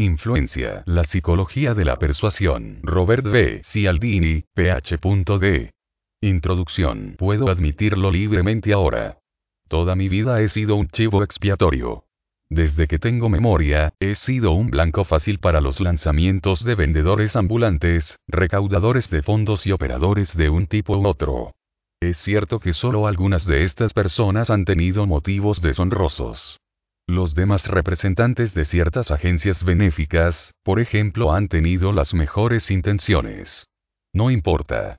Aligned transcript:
Influencia, 0.00 0.84
la 0.86 1.02
psicología 1.02 1.74
de 1.74 1.84
la 1.84 1.98
persuasión. 1.98 2.78
Robert 2.84 3.26
B. 3.26 3.62
Cialdini, 3.64 4.44
ph.d. 4.54 5.72
Introducción. 6.20 7.16
Puedo 7.18 7.50
admitirlo 7.50 8.12
libremente 8.12 8.72
ahora. 8.72 9.18
Toda 9.66 9.96
mi 9.96 10.08
vida 10.08 10.40
he 10.40 10.46
sido 10.46 10.76
un 10.76 10.86
chivo 10.86 11.24
expiatorio. 11.24 12.04
Desde 12.48 12.86
que 12.86 13.00
tengo 13.00 13.28
memoria, 13.28 13.92
he 13.98 14.14
sido 14.14 14.52
un 14.52 14.70
blanco 14.70 15.02
fácil 15.02 15.40
para 15.40 15.60
los 15.60 15.80
lanzamientos 15.80 16.62
de 16.62 16.76
vendedores 16.76 17.34
ambulantes, 17.34 18.20
recaudadores 18.28 19.10
de 19.10 19.24
fondos 19.24 19.66
y 19.66 19.72
operadores 19.72 20.36
de 20.36 20.48
un 20.48 20.68
tipo 20.68 20.96
u 20.96 21.08
otro. 21.08 21.56
Es 22.00 22.18
cierto 22.18 22.60
que 22.60 22.72
solo 22.72 23.08
algunas 23.08 23.46
de 23.46 23.64
estas 23.64 23.92
personas 23.94 24.48
han 24.48 24.64
tenido 24.64 25.08
motivos 25.08 25.60
deshonrosos. 25.60 26.60
Los 27.08 27.34
demás 27.34 27.66
representantes 27.66 28.52
de 28.52 28.66
ciertas 28.66 29.10
agencias 29.10 29.64
benéficas, 29.64 30.52
por 30.62 30.78
ejemplo, 30.78 31.32
han 31.32 31.48
tenido 31.48 31.90
las 31.90 32.12
mejores 32.12 32.70
intenciones. 32.70 33.66
No 34.12 34.30
importa. 34.30 34.98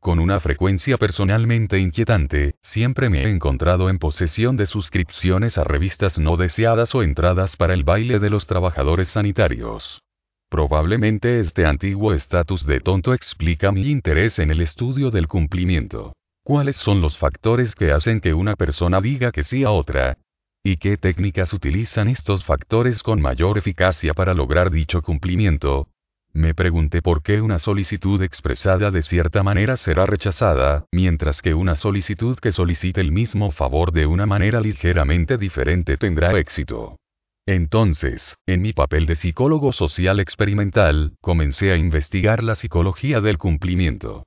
Con 0.00 0.18
una 0.18 0.40
frecuencia 0.40 0.96
personalmente 0.96 1.78
inquietante, 1.78 2.54
siempre 2.62 3.10
me 3.10 3.24
he 3.24 3.30
encontrado 3.30 3.90
en 3.90 3.98
posesión 3.98 4.56
de 4.56 4.64
suscripciones 4.64 5.58
a 5.58 5.64
revistas 5.64 6.18
no 6.18 6.38
deseadas 6.38 6.94
o 6.94 7.02
entradas 7.02 7.54
para 7.58 7.74
el 7.74 7.84
baile 7.84 8.18
de 8.18 8.30
los 8.30 8.46
trabajadores 8.46 9.08
sanitarios. 9.08 10.00
Probablemente 10.48 11.38
este 11.38 11.66
antiguo 11.66 12.14
estatus 12.14 12.64
de 12.64 12.80
tonto 12.80 13.12
explica 13.12 13.72
mi 13.72 13.90
interés 13.90 14.38
en 14.38 14.50
el 14.50 14.62
estudio 14.62 15.10
del 15.10 15.28
cumplimiento. 15.28 16.14
¿Cuáles 16.42 16.76
son 16.76 17.02
los 17.02 17.18
factores 17.18 17.74
que 17.74 17.92
hacen 17.92 18.22
que 18.22 18.32
una 18.32 18.56
persona 18.56 19.02
diga 19.02 19.32
que 19.32 19.44
sí 19.44 19.64
a 19.64 19.70
otra? 19.70 20.16
¿Y 20.64 20.76
qué 20.76 20.96
técnicas 20.96 21.52
utilizan 21.52 22.06
estos 22.06 22.44
factores 22.44 23.02
con 23.02 23.20
mayor 23.20 23.58
eficacia 23.58 24.14
para 24.14 24.32
lograr 24.32 24.70
dicho 24.70 25.02
cumplimiento? 25.02 25.88
Me 26.32 26.54
pregunté 26.54 27.02
por 27.02 27.20
qué 27.20 27.40
una 27.40 27.58
solicitud 27.58 28.22
expresada 28.22 28.92
de 28.92 29.02
cierta 29.02 29.42
manera 29.42 29.76
será 29.76 30.06
rechazada, 30.06 30.86
mientras 30.92 31.42
que 31.42 31.52
una 31.52 31.74
solicitud 31.74 32.38
que 32.38 32.52
solicite 32.52 33.00
el 33.00 33.10
mismo 33.10 33.50
favor 33.50 33.90
de 33.90 34.06
una 34.06 34.24
manera 34.24 34.60
ligeramente 34.60 35.36
diferente 35.36 35.96
tendrá 35.96 36.38
éxito. 36.38 36.96
Entonces, 37.44 38.36
en 38.46 38.62
mi 38.62 38.72
papel 38.72 39.06
de 39.06 39.16
psicólogo 39.16 39.72
social 39.72 40.20
experimental, 40.20 41.16
comencé 41.20 41.72
a 41.72 41.76
investigar 41.76 42.44
la 42.44 42.54
psicología 42.54 43.20
del 43.20 43.36
cumplimiento. 43.36 44.22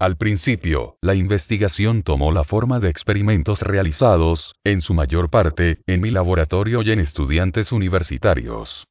Al 0.00 0.16
principio, 0.16 0.96
la 1.02 1.16
investigación 1.16 2.04
tomó 2.04 2.30
la 2.30 2.44
forma 2.44 2.78
de 2.78 2.88
experimentos 2.88 3.60
realizados, 3.60 4.54
en 4.62 4.80
su 4.80 4.94
mayor 4.94 5.28
parte, 5.28 5.82
en 5.86 6.00
mi 6.00 6.12
laboratorio 6.12 6.82
y 6.82 6.92
en 6.92 7.00
estudiantes 7.00 7.72
universitarios. 7.72 8.86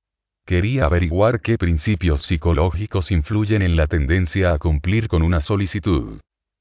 Quería 0.45 0.85
averiguar 0.85 1.39
qué 1.39 1.57
principios 1.57 2.23
psicológicos 2.23 3.11
influyen 3.11 3.61
en 3.61 3.77
la 3.77 3.87
tendencia 3.87 4.51
a 4.51 4.59
cumplir 4.59 5.07
con 5.07 5.21
una 5.21 5.39
solicitud. 5.39 6.19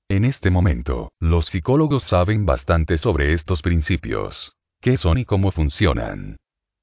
En 0.08 0.24
este 0.24 0.50
momento, 0.50 1.10
los 1.18 1.46
psicólogos 1.46 2.04
saben 2.04 2.46
bastante 2.46 2.98
sobre 2.98 3.32
estos 3.32 3.62
principios. 3.62 4.52
¿Qué 4.80 4.96
son 4.96 5.18
y 5.18 5.24
cómo 5.24 5.50
funcionan? 5.50 6.36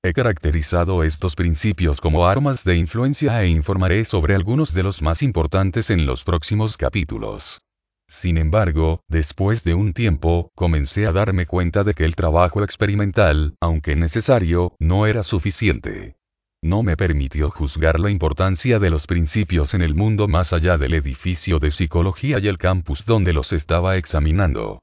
He 0.05 0.11
caracterizado 0.11 1.03
estos 1.03 1.33
principios 1.35 2.01
como 2.01 2.27
armas 2.27 2.63
de 2.65 2.75
influencia 2.75 3.41
e 3.41 3.47
informaré 3.47 4.03
sobre 4.03 4.35
algunos 4.35 4.73
de 4.73 4.83
los 4.83 5.01
más 5.01 5.23
importantes 5.23 5.89
en 5.89 6.05
los 6.05 6.23
próximos 6.23 6.75
capítulos. 6.75 7.61
Sin 8.09 8.37
embargo, 8.37 9.01
después 9.07 9.63
de 9.63 9.73
un 9.73 9.93
tiempo, 9.93 10.51
comencé 10.55 11.07
a 11.07 11.13
darme 11.13 11.45
cuenta 11.45 11.83
de 11.83 11.93
que 11.93 12.03
el 12.03 12.15
trabajo 12.15 12.63
experimental, 12.63 13.55
aunque 13.61 13.95
necesario, 13.95 14.75
no 14.77 15.07
era 15.07 15.23
suficiente 15.23 16.17
no 16.63 16.81
me 16.81 16.95
permitió 16.95 17.51
juzgar 17.51 17.99
la 17.99 18.09
importancia 18.09 18.79
de 18.79 18.89
los 18.89 19.05
principios 19.05 19.73
en 19.73 19.81
el 19.81 19.95
mundo 19.95 20.29
más 20.29 20.53
allá 20.53 20.77
del 20.77 20.93
edificio 20.93 21.59
de 21.59 21.71
psicología 21.71 22.39
y 22.39 22.47
el 22.47 22.57
campus 22.57 23.05
donde 23.05 23.33
los 23.33 23.51
estaba 23.51 23.97
examinando. 23.97 24.82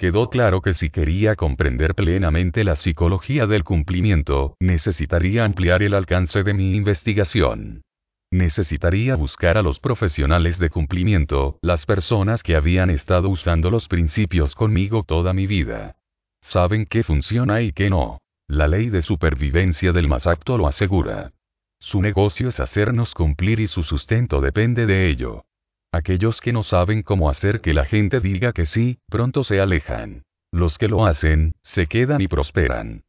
Quedó 0.00 0.30
claro 0.30 0.62
que 0.62 0.72
si 0.72 0.88
quería 0.88 1.36
comprender 1.36 1.94
plenamente 1.94 2.64
la 2.64 2.74
psicología 2.74 3.46
del 3.46 3.64
cumplimiento, 3.64 4.56
necesitaría 4.58 5.44
ampliar 5.44 5.82
el 5.82 5.92
alcance 5.92 6.42
de 6.42 6.54
mi 6.54 6.74
investigación. 6.74 7.82
Necesitaría 8.30 9.14
buscar 9.14 9.58
a 9.58 9.62
los 9.62 9.78
profesionales 9.78 10.58
de 10.58 10.70
cumplimiento, 10.70 11.58
las 11.60 11.84
personas 11.84 12.42
que 12.42 12.56
habían 12.56 12.88
estado 12.88 13.28
usando 13.28 13.70
los 13.70 13.88
principios 13.88 14.54
conmigo 14.54 15.02
toda 15.02 15.34
mi 15.34 15.46
vida. 15.46 15.96
Saben 16.40 16.86
qué 16.86 17.02
funciona 17.02 17.60
y 17.60 17.72
qué 17.72 17.90
no. 17.90 18.22
La 18.48 18.68
ley 18.68 18.88
de 18.88 19.02
supervivencia 19.02 19.92
del 19.92 20.08
más 20.08 20.26
apto 20.26 20.56
lo 20.56 20.66
asegura. 20.66 21.32
Su 21.78 22.00
negocio 22.00 22.48
es 22.48 22.58
hacernos 22.58 23.12
cumplir 23.12 23.60
y 23.60 23.66
su 23.66 23.82
sustento 23.82 24.40
depende 24.40 24.86
de 24.86 25.10
ello. 25.10 25.44
Aquellos 25.92 26.40
que 26.40 26.52
no 26.52 26.62
saben 26.62 27.02
cómo 27.02 27.28
hacer 27.28 27.60
que 27.60 27.74
la 27.74 27.84
gente 27.84 28.20
diga 28.20 28.52
que 28.52 28.64
sí, 28.64 28.98
pronto 29.08 29.42
se 29.42 29.60
alejan. 29.60 30.22
Los 30.52 30.78
que 30.78 30.88
lo 30.88 31.04
hacen, 31.04 31.52
se 31.62 31.86
quedan 31.86 32.20
y 32.20 32.28
prosperan. 32.28 33.02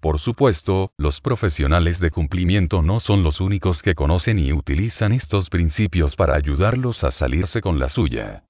Por 0.00 0.20
supuesto, 0.20 0.92
los 0.96 1.20
profesionales 1.20 1.98
de 1.98 2.12
cumplimiento 2.12 2.82
no 2.82 3.00
son 3.00 3.24
los 3.24 3.40
únicos 3.40 3.82
que 3.82 3.96
conocen 3.96 4.38
y 4.38 4.52
utilizan 4.52 5.12
estos 5.12 5.50
principios 5.50 6.14
para 6.14 6.36
ayudarlos 6.36 7.02
a 7.02 7.10
salirse 7.10 7.60
con 7.60 7.80
la 7.80 7.88
suya. 7.88 8.44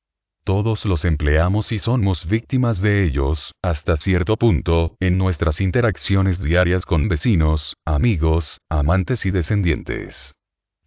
Todos 0.45 0.85
los 0.85 1.07
empleamos 1.07 1.73
y 1.73 1.79
somos 1.79 2.27
víctimas 2.27 2.81
de 2.81 3.05
ellos, 3.05 3.55
hasta 3.63 3.97
cierto 3.97 4.37
punto, 4.37 4.97
en 5.01 5.17
nuestras 5.17 5.63
interacciones 5.63 6.43
diarias 6.43 6.85
con 6.85 7.09
vecinos, 7.09 7.77
amigos, 7.87 8.61
amantes 8.69 9.25
y 9.25 9.31
descendientes. 9.31 10.38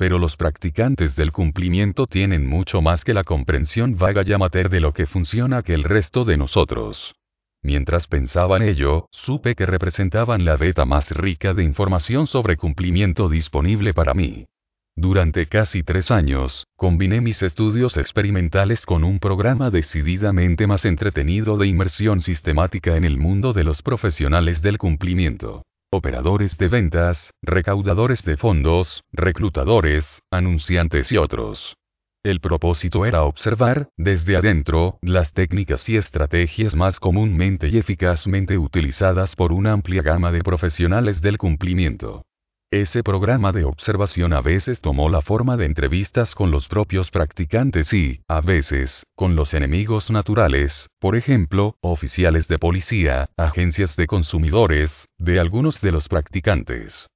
Pero 0.01 0.17
los 0.17 0.35
practicantes 0.35 1.15
del 1.15 1.31
cumplimiento 1.31 2.07
tienen 2.07 2.47
mucho 2.47 2.81
más 2.81 3.05
que 3.05 3.13
la 3.13 3.23
comprensión 3.23 3.99
vaga 3.99 4.23
y 4.25 4.33
amateur 4.33 4.67
de 4.67 4.79
lo 4.79 4.93
que 4.93 5.05
funciona 5.05 5.61
que 5.61 5.75
el 5.75 5.83
resto 5.83 6.25
de 6.25 6.37
nosotros. 6.37 7.13
Mientras 7.61 8.07
pensaba 8.07 8.57
en 8.57 8.63
ello, 8.63 9.05
supe 9.11 9.53
que 9.53 9.67
representaban 9.67 10.43
la 10.43 10.57
beta 10.57 10.85
más 10.85 11.11
rica 11.11 11.53
de 11.53 11.63
información 11.63 12.25
sobre 12.25 12.57
cumplimiento 12.57 13.29
disponible 13.29 13.93
para 13.93 14.15
mí. 14.15 14.47
Durante 14.95 15.45
casi 15.45 15.83
tres 15.83 16.09
años, 16.09 16.65
combiné 16.75 17.21
mis 17.21 17.43
estudios 17.43 17.95
experimentales 17.95 18.87
con 18.87 19.03
un 19.03 19.19
programa 19.19 19.69
decididamente 19.69 20.65
más 20.65 20.83
entretenido 20.85 21.59
de 21.59 21.67
inmersión 21.67 22.21
sistemática 22.21 22.97
en 22.97 23.03
el 23.03 23.17
mundo 23.17 23.53
de 23.53 23.65
los 23.65 23.83
profesionales 23.83 24.63
del 24.63 24.79
cumplimiento. 24.79 25.61
Operadores 25.93 26.57
de 26.57 26.69
ventas, 26.69 27.33
recaudadores 27.41 28.23
de 28.23 28.37
fondos, 28.37 29.03
reclutadores, 29.11 30.21
anunciantes 30.31 31.11
y 31.11 31.17
otros. 31.17 31.75
El 32.23 32.39
propósito 32.39 33.05
era 33.05 33.23
observar, 33.23 33.89
desde 33.97 34.37
adentro, 34.37 34.99
las 35.01 35.33
técnicas 35.33 35.89
y 35.89 35.97
estrategias 35.97 36.75
más 36.75 37.01
comúnmente 37.01 37.67
y 37.67 37.77
eficazmente 37.77 38.57
utilizadas 38.57 39.35
por 39.35 39.51
una 39.51 39.73
amplia 39.73 40.01
gama 40.01 40.31
de 40.31 40.43
profesionales 40.43 41.21
del 41.21 41.37
cumplimiento. 41.37 42.23
Ese 42.73 43.03
programa 43.03 43.51
de 43.51 43.65
observación 43.65 44.31
a 44.31 44.39
veces 44.39 44.79
tomó 44.79 45.09
la 45.09 45.19
forma 45.19 45.57
de 45.57 45.65
entrevistas 45.65 46.33
con 46.33 46.51
los 46.51 46.69
propios 46.69 47.11
practicantes 47.11 47.91
y, 47.91 48.21
a 48.29 48.39
veces, 48.39 49.05
con 49.13 49.35
los 49.35 49.53
enemigos 49.53 50.09
naturales, 50.09 50.87
por 50.97 51.17
ejemplo, 51.17 51.75
oficiales 51.81 52.47
de 52.47 52.59
policía, 52.59 53.29
agencias 53.35 53.97
de 53.97 54.07
consumidores, 54.07 55.09
de 55.17 55.41
algunos 55.41 55.81
de 55.81 55.91
los 55.91 56.07
practicantes. 56.07 57.07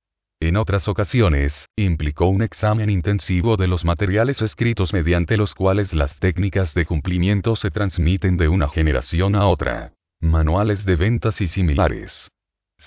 En 0.41 0.57
otras 0.57 0.89
ocasiones, 0.89 1.67
implicó 1.77 2.25
un 2.25 2.41
examen 2.41 2.89
intensivo 2.89 3.55
de 3.55 3.67
los 3.67 3.85
materiales 3.85 4.41
escritos 4.41 4.91
mediante 4.91 5.37
los 5.37 5.55
cuales 5.55 5.93
las 5.93 6.19
técnicas 6.19 6.73
de 6.73 6.85
cumplimiento 6.85 7.55
se 7.55 7.72
transmiten 7.72 8.35
de 8.35 8.49
una 8.49 8.67
generación 8.67 9.35
a 9.35 9.47
otra. 9.47 9.93
Manuales 10.19 10.83
de 10.83 10.97
ventas 10.97 11.39
y 11.39 11.47
similares. 11.47 12.29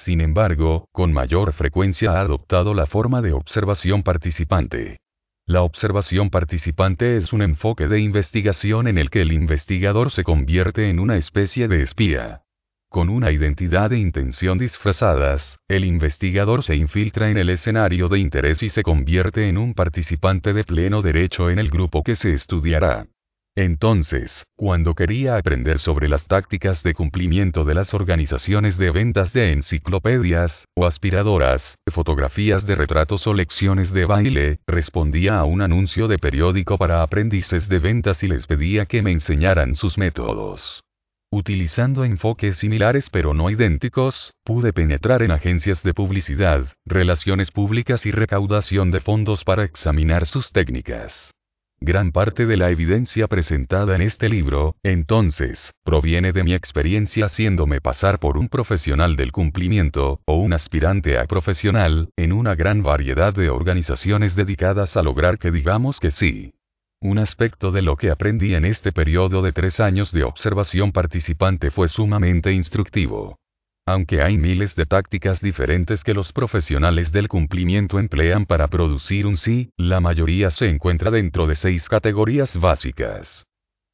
Sin 0.02 0.20
embargo, 0.20 0.88
con 0.92 1.12
mayor 1.12 1.52
frecuencia 1.52 2.12
ha 2.12 2.20
adoptado 2.20 2.72
la 2.72 2.86
forma 2.86 3.20
de 3.20 3.32
observación 3.32 4.02
participante. 4.02 4.98
La 5.46 5.62
observación 5.62 6.30
participante 6.30 7.16
es 7.16 7.32
un 7.32 7.42
enfoque 7.42 7.88
de 7.88 8.00
investigación 8.00 8.86
en 8.86 8.98
el 8.98 9.10
que 9.10 9.22
el 9.22 9.32
investigador 9.32 10.10
se 10.10 10.24
convierte 10.24 10.88
en 10.90 10.98
una 10.98 11.16
especie 11.16 11.68
de 11.68 11.82
espía. 11.82 12.42
Con 12.90 13.08
una 13.10 13.32
identidad 13.32 13.92
e 13.92 13.98
intención 13.98 14.58
disfrazadas, 14.58 15.58
el 15.68 15.84
investigador 15.84 16.62
se 16.62 16.76
infiltra 16.76 17.30
en 17.30 17.36
el 17.36 17.50
escenario 17.50 18.08
de 18.08 18.18
interés 18.18 18.62
y 18.62 18.70
se 18.70 18.82
convierte 18.82 19.48
en 19.48 19.58
un 19.58 19.74
participante 19.74 20.54
de 20.54 20.64
pleno 20.64 21.02
derecho 21.02 21.50
en 21.50 21.58
el 21.58 21.70
grupo 21.70 22.02
que 22.02 22.16
se 22.16 22.32
estudiará. 22.32 23.06
Entonces, 23.60 24.46
cuando 24.56 24.94
quería 24.94 25.36
aprender 25.36 25.80
sobre 25.80 26.08
las 26.08 26.28
tácticas 26.28 26.84
de 26.84 26.94
cumplimiento 26.94 27.64
de 27.64 27.74
las 27.74 27.92
organizaciones 27.92 28.78
de 28.78 28.92
ventas 28.92 29.32
de 29.32 29.50
enciclopedias, 29.50 30.64
o 30.76 30.86
aspiradoras, 30.86 31.74
fotografías 31.90 32.68
de 32.68 32.76
retratos 32.76 33.26
o 33.26 33.34
lecciones 33.34 33.92
de 33.92 34.04
baile, 34.04 34.60
respondía 34.68 35.40
a 35.40 35.44
un 35.44 35.60
anuncio 35.60 36.06
de 36.06 36.18
periódico 36.18 36.78
para 36.78 37.02
aprendices 37.02 37.68
de 37.68 37.80
ventas 37.80 38.22
y 38.22 38.28
les 38.28 38.46
pedía 38.46 38.86
que 38.86 39.02
me 39.02 39.10
enseñaran 39.10 39.74
sus 39.74 39.98
métodos. 39.98 40.84
Utilizando 41.32 42.04
enfoques 42.04 42.58
similares 42.58 43.10
pero 43.10 43.34
no 43.34 43.50
idénticos, 43.50 44.34
pude 44.44 44.72
penetrar 44.72 45.22
en 45.22 45.32
agencias 45.32 45.82
de 45.82 45.94
publicidad, 45.94 46.64
relaciones 46.86 47.50
públicas 47.50 48.06
y 48.06 48.12
recaudación 48.12 48.92
de 48.92 49.00
fondos 49.00 49.42
para 49.42 49.64
examinar 49.64 50.26
sus 50.26 50.52
técnicas. 50.52 51.32
Gran 51.80 52.10
parte 52.10 52.44
de 52.44 52.56
la 52.56 52.70
evidencia 52.70 53.28
presentada 53.28 53.94
en 53.94 54.02
este 54.02 54.28
libro, 54.28 54.74
entonces, 54.82 55.72
proviene 55.84 56.32
de 56.32 56.42
mi 56.42 56.52
experiencia 56.52 57.26
haciéndome 57.26 57.80
pasar 57.80 58.18
por 58.18 58.36
un 58.36 58.48
profesional 58.48 59.14
del 59.14 59.30
cumplimiento, 59.30 60.20
o 60.26 60.36
un 60.36 60.52
aspirante 60.52 61.18
a 61.18 61.24
profesional, 61.26 62.10
en 62.16 62.32
una 62.32 62.56
gran 62.56 62.82
variedad 62.82 63.32
de 63.32 63.48
organizaciones 63.48 64.34
dedicadas 64.34 64.96
a 64.96 65.02
lograr 65.02 65.38
que 65.38 65.52
digamos 65.52 66.00
que 66.00 66.10
sí. 66.10 66.52
Un 67.00 67.18
aspecto 67.18 67.70
de 67.70 67.82
lo 67.82 67.94
que 67.94 68.10
aprendí 68.10 68.54
en 68.54 68.64
este 68.64 68.90
periodo 68.90 69.40
de 69.40 69.52
tres 69.52 69.78
años 69.78 70.10
de 70.10 70.24
observación 70.24 70.90
participante 70.90 71.70
fue 71.70 71.86
sumamente 71.86 72.52
instructivo. 72.52 73.38
Aunque 73.88 74.20
hay 74.20 74.36
miles 74.36 74.76
de 74.76 74.84
tácticas 74.84 75.40
diferentes 75.40 76.04
que 76.04 76.12
los 76.12 76.30
profesionales 76.34 77.10
del 77.10 77.26
cumplimiento 77.26 77.98
emplean 77.98 78.44
para 78.44 78.66
producir 78.66 79.26
un 79.26 79.38
sí, 79.38 79.70
la 79.78 79.98
mayoría 79.98 80.50
se 80.50 80.68
encuentra 80.68 81.10
dentro 81.10 81.46
de 81.46 81.54
seis 81.54 81.88
categorías 81.88 82.58
básicas. 82.58 83.46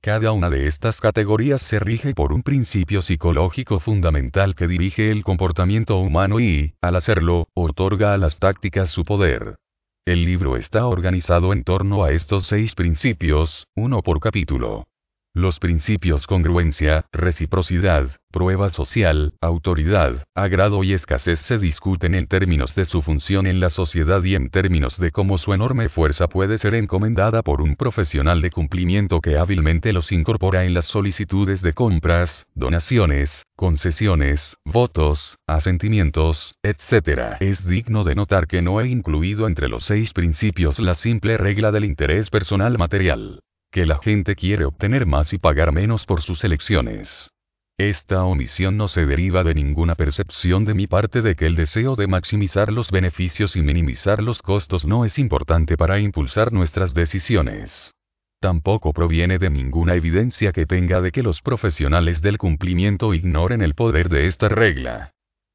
Cada 0.02 0.32
una 0.32 0.50
de 0.50 0.66
estas 0.66 1.00
categorías 1.00 1.62
se 1.62 1.78
rige 1.78 2.12
por 2.12 2.32
un 2.32 2.42
principio 2.42 3.02
psicológico 3.02 3.78
fundamental 3.78 4.56
que 4.56 4.66
dirige 4.66 5.12
el 5.12 5.22
comportamiento 5.22 5.96
humano 5.98 6.40
y, 6.40 6.74
al 6.80 6.96
hacerlo, 6.96 7.46
otorga 7.54 8.14
a 8.14 8.18
las 8.18 8.40
tácticas 8.40 8.90
su 8.90 9.04
poder. 9.04 9.58
El 10.04 10.24
libro 10.24 10.56
está 10.56 10.88
organizado 10.88 11.52
en 11.52 11.62
torno 11.62 12.02
a 12.02 12.10
estos 12.10 12.48
seis 12.48 12.74
principios, 12.74 13.68
uno 13.76 14.02
por 14.02 14.18
capítulo. 14.18 14.88
Los 15.36 15.58
principios 15.58 16.28
congruencia, 16.28 17.06
reciprocidad, 17.10 18.08
prueba 18.30 18.70
social, 18.70 19.34
autoridad, 19.40 20.22
agrado 20.32 20.84
y 20.84 20.92
escasez 20.92 21.40
se 21.40 21.58
discuten 21.58 22.14
en 22.14 22.28
términos 22.28 22.76
de 22.76 22.84
su 22.86 23.02
función 23.02 23.48
en 23.48 23.58
la 23.58 23.68
sociedad 23.70 24.22
y 24.22 24.36
en 24.36 24.48
términos 24.48 24.96
de 24.96 25.10
cómo 25.10 25.36
su 25.36 25.52
enorme 25.52 25.88
fuerza 25.88 26.28
puede 26.28 26.56
ser 26.56 26.76
encomendada 26.76 27.42
por 27.42 27.62
un 27.62 27.74
profesional 27.74 28.42
de 28.42 28.52
cumplimiento 28.52 29.20
que 29.20 29.36
hábilmente 29.36 29.92
los 29.92 30.12
incorpora 30.12 30.66
en 30.66 30.72
las 30.72 30.84
solicitudes 30.84 31.62
de 31.62 31.72
compras, 31.72 32.46
donaciones, 32.54 33.42
concesiones, 33.56 34.56
votos, 34.64 35.38
asentimientos, 35.48 36.54
etc. 36.62 37.38
Es 37.40 37.66
digno 37.66 38.04
de 38.04 38.14
notar 38.14 38.46
que 38.46 38.62
no 38.62 38.80
he 38.80 38.86
incluido 38.86 39.48
entre 39.48 39.68
los 39.68 39.82
seis 39.82 40.12
principios 40.12 40.78
la 40.78 40.94
simple 40.94 41.38
regla 41.38 41.72
del 41.72 41.86
interés 41.86 42.30
personal 42.30 42.78
material 42.78 43.40
que 43.74 43.86
la 43.86 43.98
gente 43.98 44.36
quiere 44.36 44.66
obtener 44.66 45.04
más 45.04 45.32
y 45.32 45.38
pagar 45.38 45.72
menos 45.72 46.06
por 46.06 46.22
sus 46.22 46.44
elecciones. 46.44 47.32
Esta 47.76 48.22
omisión 48.22 48.76
no 48.76 48.86
se 48.86 49.04
deriva 49.04 49.42
de 49.42 49.52
ninguna 49.52 49.96
percepción 49.96 50.64
de 50.64 50.74
mi 50.74 50.86
parte 50.86 51.22
de 51.22 51.34
que 51.34 51.46
el 51.46 51.56
deseo 51.56 51.96
de 51.96 52.06
maximizar 52.06 52.72
los 52.72 52.92
beneficios 52.92 53.56
y 53.56 53.62
minimizar 53.62 54.22
los 54.22 54.42
costos 54.42 54.84
no 54.84 55.04
es 55.04 55.18
importante 55.18 55.76
para 55.76 55.98
impulsar 55.98 56.52
nuestras 56.52 56.94
decisiones. 56.94 57.90
Tampoco 58.38 58.92
proviene 58.92 59.38
de 59.38 59.50
ninguna 59.50 59.96
evidencia 59.96 60.52
que 60.52 60.66
tenga 60.66 61.00
de 61.00 61.10
que 61.10 61.24
los 61.24 61.42
profesionales 61.42 62.22
del 62.22 62.38
cumplimiento 62.38 63.12
ignoren 63.12 63.60
el 63.60 63.74
poder 63.74 64.08
de 64.08 64.28
esta 64.28 64.48
regla. 64.48 65.10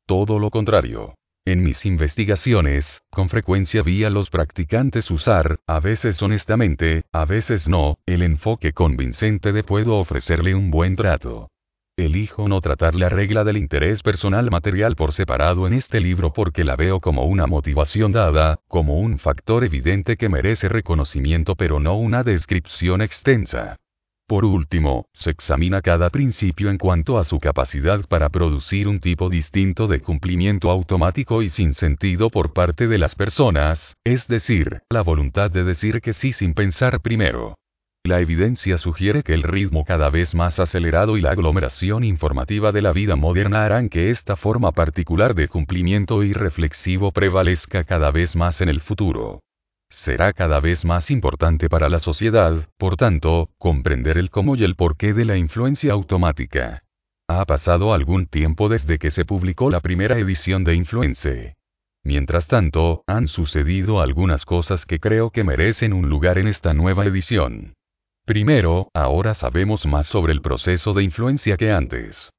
Todo 0.06 0.40
lo 0.40 0.50
contrario. 0.50 1.16
En 1.50 1.64
mis 1.64 1.84
investigaciones, 1.88 3.02
con 3.10 3.28
frecuencia 3.28 3.82
vi 3.82 4.04
a 4.04 4.12
los 4.12 4.30
practicantes 4.30 5.10
usar, 5.10 5.58
a 5.66 5.80
veces 5.80 6.22
honestamente, 6.22 7.06
a 7.12 7.26
veces 7.26 7.68
no, 7.68 7.98
el 8.06 8.22
enfoque 8.22 8.72
convincente 8.72 9.52
de 9.52 9.64
puedo 9.64 9.96
ofrecerle 9.96 10.54
un 10.54 10.70
buen 10.70 10.96
trato. 10.96 11.50
Elijo 11.98 12.48
no 12.48 12.62
tratar 12.62 12.94
la 12.94 13.10
regla 13.10 13.44
del 13.44 13.58
interés 13.58 14.04
personal 14.04 14.52
material 14.52 14.96
por 14.96 15.12
separado 15.12 15.66
en 15.66 15.74
este 15.74 16.00
libro 16.00 16.34
porque 16.34 16.64
la 16.64 16.76
veo 16.76 17.00
como 17.00 17.24
una 17.24 17.48
motivación 17.48 18.12
dada, 18.12 18.60
como 18.68 19.00
un 19.00 19.18
factor 19.18 19.64
evidente 19.64 20.18
que 20.18 20.30
merece 20.30 20.70
reconocimiento 20.70 21.56
pero 21.56 21.80
no 21.80 21.96
una 21.96 22.24
descripción 22.24 23.02
extensa. 23.02 23.80
Por 24.30 24.46
último, 24.46 25.08
se 25.12 25.32
examina 25.32 25.82
cada 25.82 26.12
principio 26.12 26.70
en 26.70 26.78
cuanto 26.78 27.18
a 27.18 27.24
su 27.24 27.40
capacidad 27.40 28.06
para 28.08 28.30
producir 28.30 28.88
un 28.88 29.00
tipo 29.00 29.28
distinto 29.28 29.88
de 29.88 30.02
cumplimiento 30.02 30.70
automático 30.70 31.42
y 31.42 31.50
sin 31.50 31.74
sentido 31.74 32.30
por 32.30 32.54
parte 32.54 32.88
de 32.88 33.00
las 33.00 33.16
personas, 33.16 33.98
es 34.04 34.28
decir, 34.28 34.84
la 34.92 35.02
voluntad 35.02 35.50
de 35.50 35.64
decir 35.64 36.00
que 36.00 36.14
sí 36.14 36.32
sin 36.32 36.54
pensar 36.54 37.02
primero. 37.02 37.56
La 38.04 38.20
evidencia 38.20 38.78
sugiere 38.78 39.24
que 39.24 39.34
el 39.34 39.42
ritmo 39.42 39.84
cada 39.84 40.12
vez 40.12 40.36
más 40.36 40.60
acelerado 40.60 41.18
y 41.18 41.22
la 41.22 41.32
aglomeración 41.32 42.04
informativa 42.04 42.72
de 42.72 42.84
la 42.84 42.94
vida 42.94 43.16
moderna 43.16 43.66
harán 43.66 43.90
que 43.90 44.12
esta 44.12 44.36
forma 44.36 44.74
particular 44.74 45.34
de 45.34 45.48
cumplimiento 45.48 46.22
irreflexivo 46.22 47.12
prevalezca 47.12 47.84
cada 47.84 48.12
vez 48.12 48.36
más 48.36 48.62
en 48.62 48.70
el 48.70 48.82
futuro 48.82 49.40
será 49.90 50.34
cada 50.34 50.60
vez 50.60 50.86
más 50.86 51.12
importante 51.12 51.70
para 51.70 51.90
la 51.90 52.00
sociedad, 52.00 52.68
por 52.78 52.96
tanto, 52.96 53.50
comprender 53.58 54.18
el 54.18 54.30
cómo 54.30 54.56
y 54.56 54.64
el 54.64 54.76
porqué 54.76 55.14
de 55.14 55.26
la 55.26 55.38
influencia 55.38 55.94
automática. 55.94 56.84
Ha 57.28 57.46
pasado 57.46 57.94
algún 57.94 58.26
tiempo 58.26 58.70
desde 58.70 58.98
que 58.98 59.12
se 59.12 59.26
publicó 59.26 59.70
la 59.70 59.82
primera 59.82 60.18
edición 60.18 60.64
de 60.64 60.76
Influence. 60.76 61.56
Mientras 62.04 62.48
tanto, 62.48 63.04
han 63.08 63.28
sucedido 63.28 64.02
algunas 64.02 64.46
cosas 64.46 64.86
que 64.86 65.00
creo 65.00 65.32
que 65.32 65.44
merecen 65.44 65.94
un 65.94 66.10
lugar 66.10 66.38
en 66.38 66.48
esta 66.48 66.74
nueva 66.74 67.06
edición. 67.06 67.74
Primero, 68.26 68.90
ahora 68.94 69.34
sabemos 69.34 69.86
más 69.86 70.08
sobre 70.08 70.34
el 70.34 70.42
proceso 70.42 70.94
de 70.94 71.04
influencia 71.04 71.58
que 71.58 71.72
antes. 71.72 72.32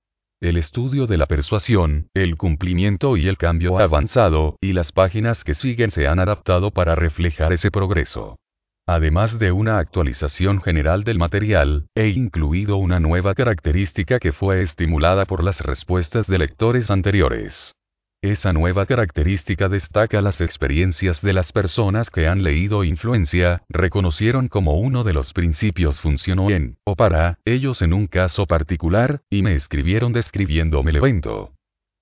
El 0.42 0.56
estudio 0.56 1.06
de 1.06 1.18
la 1.18 1.26
persuasión, 1.26 2.08
el 2.14 2.38
cumplimiento 2.38 3.18
y 3.18 3.28
el 3.28 3.36
cambio 3.36 3.78
ha 3.78 3.82
avanzado, 3.82 4.56
y 4.62 4.72
las 4.72 4.90
páginas 4.90 5.44
que 5.44 5.54
siguen 5.54 5.90
se 5.90 6.08
han 6.08 6.18
adaptado 6.18 6.70
para 6.70 6.94
reflejar 6.94 7.52
ese 7.52 7.70
progreso. 7.70 8.38
Además 8.86 9.38
de 9.38 9.52
una 9.52 9.78
actualización 9.78 10.62
general 10.62 11.04
del 11.04 11.18
material, 11.18 11.88
he 11.94 12.08
incluido 12.08 12.78
una 12.78 13.00
nueva 13.00 13.34
característica 13.34 14.18
que 14.18 14.32
fue 14.32 14.62
estimulada 14.62 15.26
por 15.26 15.44
las 15.44 15.60
respuestas 15.60 16.26
de 16.26 16.38
lectores 16.38 16.90
anteriores. 16.90 17.74
Esa 18.22 18.52
nueva 18.52 18.84
característica 18.84 19.70
destaca 19.70 20.20
las 20.20 20.42
experiencias 20.42 21.22
de 21.22 21.32
las 21.32 21.52
personas 21.52 22.10
que 22.10 22.26
han 22.26 22.42
leído 22.42 22.84
Influencia, 22.84 23.62
reconocieron 23.70 24.48
como 24.48 24.78
uno 24.78 25.04
de 25.04 25.14
los 25.14 25.32
principios 25.32 26.02
funcionó 26.02 26.50
en, 26.50 26.76
o 26.84 26.96
para, 26.96 27.38
ellos 27.46 27.80
en 27.80 27.94
un 27.94 28.08
caso 28.08 28.44
particular, 28.44 29.22
y 29.30 29.40
me 29.40 29.54
escribieron 29.54 30.12
describiéndome 30.12 30.90
el 30.90 30.96
evento. 30.96 31.54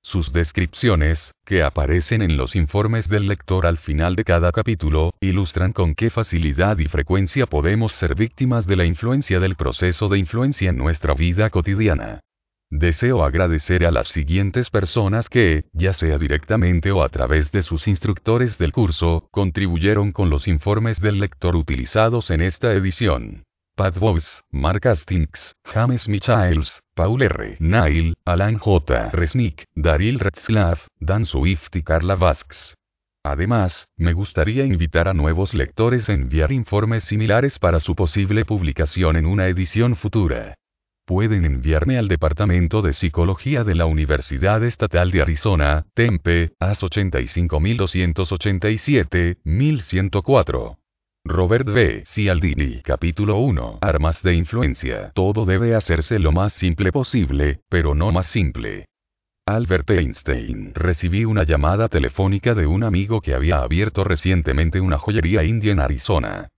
Sus 0.03 0.33
descripciones, 0.33 1.35
que 1.45 1.63
aparecen 1.63 2.23
en 2.23 2.37
los 2.37 2.57
informes 2.57 3.09
del 3.09 3.29
lector 3.29 3.65
al 3.65 3.79
final 3.79 4.17
de 4.17 4.25
cada 4.25 4.51
capítulo, 4.51 5.15
ilustran 5.21 5.73
con 5.73 5.95
qué 5.95 6.11
facilidad 6.11 6.79
y 6.79 6.87
frecuencia 6.87 7.47
podemos 7.47 7.93
ser 7.93 8.17
víctimas 8.17 8.67
de 8.67 8.75
la 8.75 8.87
influencia 8.87 9.39
del 9.39 9.55
proceso 9.55 10.09
de 10.09 10.19
influencia 10.19 10.71
en 10.71 10.79
nuestra 10.79 11.15
vida 11.15 11.49
cotidiana. 11.51 12.23
Deseo 12.71 13.25
agradecer 13.25 13.87
a 13.87 13.91
las 13.91 14.09
siguientes 14.09 14.69
personas 14.69 15.31
que, 15.31 15.65
ya 15.73 15.95
sea 15.95 16.19
directamente 16.19 16.93
o 16.93 17.03
a 17.03 17.09
través 17.09 17.51
de 17.51 17.63
sus 17.63 17.89
instructores 17.89 18.59
del 18.59 18.73
curso, 18.73 19.27
contribuyeron 19.31 20.13
con 20.13 20.29
los 20.29 20.47
informes 20.49 21.01
del 21.01 21.19
lector 21.19 21.57
utilizados 21.57 22.31
en 22.31 22.43
esta 22.43 22.75
edición. 22.75 23.45
Pat 23.75 23.97
Bowes, 23.99 24.45
Mark 24.51 24.87
Hastings, 24.87 25.55
James 25.65 26.09
Michaels, 26.09 26.83
Paul 26.95 27.23
R. 27.23 27.57
Nail, 27.59 28.15
Alan 28.27 28.59
J. 28.59 29.11
Resnick, 29.13 29.65
Daryl 29.75 30.19
Retzlaff, 30.19 30.89
Dan 31.01 31.25
Swift 31.25 31.75
y 31.75 31.83
Carla 31.83 32.17
Vasks. 32.17 32.75
Además, 33.25 33.87
me 33.97 34.13
gustaría 34.13 34.67
invitar 34.67 35.09
a 35.09 35.15
nuevos 35.15 35.55
lectores 35.55 36.11
a 36.11 36.13
enviar 36.13 36.53
informes 36.53 37.05
similares 37.05 37.59
para 37.59 37.81
su 37.81 37.95
posible 37.95 38.45
publicación 38.45 39.17
en 39.17 39.25
una 39.25 39.47
edición 39.47 39.97
futura 39.97 40.59
pueden 41.09 41.45
enviarme 41.47 41.97
al 41.97 42.07
Departamento 42.07 42.83
de 42.83 42.93
Psicología 42.93 43.65
de 43.65 43.75
la 43.75 43.87
Universidad 43.87 44.63
Estatal 44.63 45.11
de 45.11 45.23
Arizona, 45.23 45.87
Tempe, 45.95 46.53
AS 46.61 46.83
85287, 46.83 49.39
1104. 49.43 50.79
Robert 51.25 51.67
B. 51.67 52.05
Cialdini, 52.05 52.83
capítulo 52.83 53.39
1. 53.39 53.79
Armas 53.81 54.23
de 54.23 54.35
influencia. 54.35 55.13
Todo 55.15 55.47
debe 55.47 55.75
hacerse 55.75 56.19
lo 56.19 56.31
más 56.31 56.53
simple 56.53 56.93
posible, 56.93 57.63
pero 57.71 57.95
no 57.95 58.13
más 58.13 58.27
simple. 58.27 58.85
Albert 59.47 59.89
Einstein. 59.89 60.75
Recibí 60.75 61.25
una 61.25 61.45
llamada 61.45 61.89
telefónica 61.89 62.55
de 62.55 62.67
un 62.67 62.85
amigo 62.85 63.23
que 63.23 63.33
había 63.33 63.61
abierto 63.61 64.05
recientemente 64.05 64.83
una 64.83 64.99
joyería 64.99 65.43
india 65.43 65.73
en 65.73 65.81
Arizona. 65.81 66.49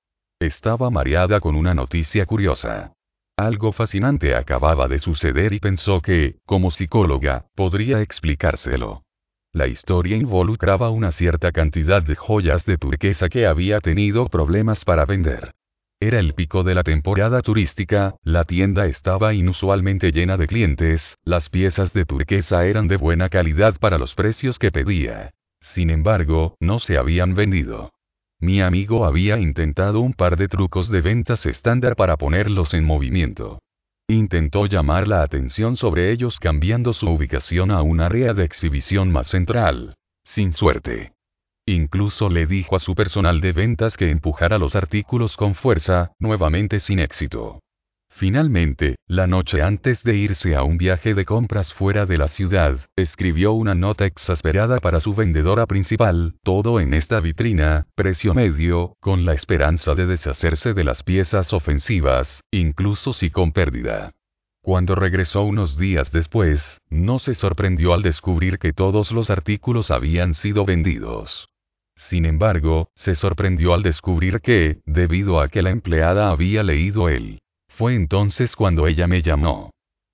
Estaba 0.41 0.91
mareada 0.91 1.39
con 1.39 1.55
una 1.55 1.73
noticia 1.73 2.27
curiosa. 2.27 2.95
Algo 3.41 3.73
fascinante 3.73 4.35
acababa 4.35 4.87
de 4.87 4.99
suceder 4.99 5.55
y 5.55 5.61
pensó 5.61 6.03
que, 6.03 6.37
como 6.45 6.71
psicóloga, 6.71 7.47
podría 7.55 8.03
explicárselo. 8.03 9.03
La 9.55 9.67
historia 9.67 10.19
involucraba 10.19 10.91
una 10.91 11.11
cierta 11.11 11.51
cantidad 11.51 12.03
de 12.03 12.17
joyas 12.17 12.67
de 12.67 12.77
turquesa 12.77 13.31
que 13.31 13.47
había 13.47 13.81
tenido 13.81 14.29
problemas 14.29 14.85
para 14.85 15.07
vender. 15.07 15.53
Era 16.01 16.19
el 16.19 16.35
pico 16.35 16.65
de 16.65 16.75
la 16.75 16.83
temporada 16.83 17.41
turística, 17.41 18.15
la 18.25 18.45
tienda 18.45 18.85
estaba 18.85 19.33
inusualmente 19.33 20.13
llena 20.13 20.37
de 20.37 20.47
clientes, 20.47 21.17
las 21.25 21.49
piezas 21.49 21.95
de 21.95 22.05
turquesa 22.05 22.67
eran 22.67 22.89
de 22.89 22.99
buena 22.99 23.31
calidad 23.31 23.79
para 23.81 23.97
los 23.97 24.15
precios 24.15 24.59
que 24.59 24.71
pedía. 24.71 25.31
Sin 25.63 25.89
embargo, 25.89 26.57
no 26.61 26.79
se 26.79 26.99
habían 26.99 27.35
vendido. 27.35 27.91
Mi 28.41 28.63
amigo 28.63 29.05
había 29.05 29.39
intentado 29.39 30.01
un 30.01 30.15
par 30.15 30.39
de 30.39 30.49
trucos 30.49 30.89
de 30.89 31.03
ventas 31.03 31.45
estándar 31.45 31.95
para 31.95 32.17
ponerlos 32.17 32.73
en 32.73 32.85
movimiento. 32.85 33.61
Intentó 34.09 34.65
llamar 34.65 35.07
la 35.07 35.23
atención 35.23 35.77
sobre 35.77 36.11
ellos 36.11 36.41
cambiando 36.41 36.95
su 36.95 37.09
ubicación 37.09 37.71
a 37.71 37.83
un 37.83 38.01
área 38.01 38.33
de 38.33 38.45
exhibición 38.45 39.13
más 39.13 39.27
central. 39.27 39.95
Sin 40.25 40.53
suerte. 40.55 41.13
Incluso 41.67 42.31
le 42.31 42.47
dijo 42.47 42.77
a 42.77 42.81
su 42.81 42.95
personal 42.95 43.41
de 43.43 43.53
ventas 43.53 43.97
que 43.97 44.11
empujara 44.11 44.59
los 44.59 44.75
artículos 44.75 45.37
con 45.37 45.55
fuerza, 45.55 46.13
nuevamente 46.19 46.81
sin 46.81 46.99
éxito. 46.99 47.61
Finalmente, 48.21 48.97
la 49.07 49.27
noche 49.27 49.63
antes 49.63 50.03
de 50.03 50.15
irse 50.15 50.55
a 50.55 50.63
un 50.63 50.77
viaje 50.77 51.15
de 51.15 51.25
compras 51.25 51.73
fuera 51.73 52.05
de 52.05 52.19
la 52.19 52.29
ciudad, 52.29 52.79
escribió 52.95 53.53
una 53.53 53.75
nota 53.75 54.05
exasperada 54.05 54.79
para 54.79 55.01
su 55.01 55.15
vendedora 55.15 55.65
principal, 55.65 56.35
todo 56.43 56.81
en 56.81 56.93
esta 56.93 57.21
vitrina, 57.21 57.87
precio 57.95 58.35
medio, 58.35 58.95
con 59.01 59.25
la 59.25 59.33
esperanza 59.33 59.95
de 59.95 60.05
deshacerse 60.05 60.75
de 60.75 60.85
las 60.85 61.03
piezas 61.03 61.55
ofensivas, 61.55 62.43
incluso 62.51 63.15
si 63.15 63.31
con 63.31 63.53
pérdida. 63.53 64.11
Cuando 64.61 64.97
regresó 64.97 65.45
unos 65.45 65.79
días 65.79 66.13
después, 66.13 66.83
no 66.91 67.21
se 67.21 67.33
sorprendió 67.33 67.95
al 67.95 68.03
descubrir 68.03 68.59
que 68.59 68.75
todos 68.75 69.13
los 69.13 69.31
artículos 69.31 69.91
habían 69.91 70.35
sido 70.35 70.67
vendidos. 70.67 71.49
Sin 71.97 72.27
embargo, 72.27 72.91
se 72.95 73.15
sorprendió 73.15 73.73
al 73.73 73.83
descubrir 73.83 74.43
que, 74.43 74.83
debido 74.85 75.41
a 75.41 75.49
que 75.49 75.63
la 75.63 75.71
empleada 75.71 76.31
había 76.31 76.63
leído 76.63 77.09
él, 77.09 77.41
fue 77.77 77.95
entonces 77.95 78.57
cuando 78.57 78.87
ella 78.87 79.07
me 79.07 79.23
llamó. 79.23 79.71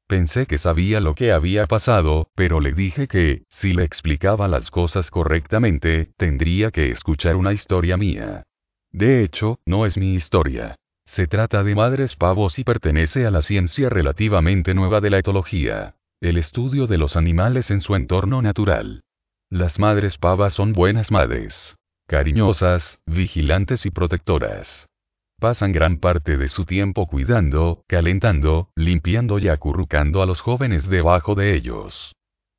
Pensé 0.06 0.46
que 0.46 0.58
sabía 0.58 1.00
lo 1.00 1.14
que 1.14 1.32
había 1.32 1.66
pasado, 1.66 2.28
pero 2.36 2.60
le 2.60 2.72
dije 2.72 3.08
que, 3.08 3.42
si 3.50 3.72
le 3.72 3.82
explicaba 3.82 4.46
las 4.46 4.70
cosas 4.70 5.10
correctamente, 5.10 6.12
tendría 6.16 6.70
que 6.70 6.90
escuchar 6.90 7.34
una 7.34 7.52
historia 7.52 7.96
mía. 7.96 8.44
De 8.92 9.24
hecho, 9.24 9.58
no 9.66 9.84
es 9.84 9.96
mi 9.96 10.14
historia. 10.14 10.76
Se 11.06 11.26
trata 11.26 11.64
de 11.64 11.74
madres 11.74 12.14
pavos 12.14 12.58
y 12.58 12.64
pertenece 12.64 13.26
a 13.26 13.30
la 13.30 13.42
ciencia 13.42 13.88
relativamente 13.88 14.74
nueva 14.74 15.00
de 15.00 15.10
la 15.10 15.18
etología, 15.18 15.96
el 16.20 16.36
estudio 16.36 16.86
de 16.86 16.98
los 16.98 17.16
animales 17.16 17.70
en 17.70 17.80
su 17.80 17.96
entorno 17.96 18.42
natural. 18.42 19.02
Las 19.50 19.78
madres 19.78 20.18
pavas 20.18 20.54
son 20.54 20.72
buenas 20.72 21.10
madres. 21.10 21.76
Cariñosas, 22.06 23.00
vigilantes 23.06 23.86
y 23.86 23.90
protectoras. 23.90 24.88
Pasan 25.38 25.72
gran 25.72 25.98
parte 25.98 26.38
de 26.38 26.48
su 26.48 26.64
tiempo 26.64 27.06
cuidando, 27.06 27.84
calentando, 27.88 28.70
limpiando 28.74 29.38
y 29.38 29.48
acurrucando 29.48 30.22
a 30.22 30.26
los 30.26 30.40
jóvenes 30.40 30.88
debajo 30.88 31.34
de 31.34 31.54
ellos. 31.54 32.14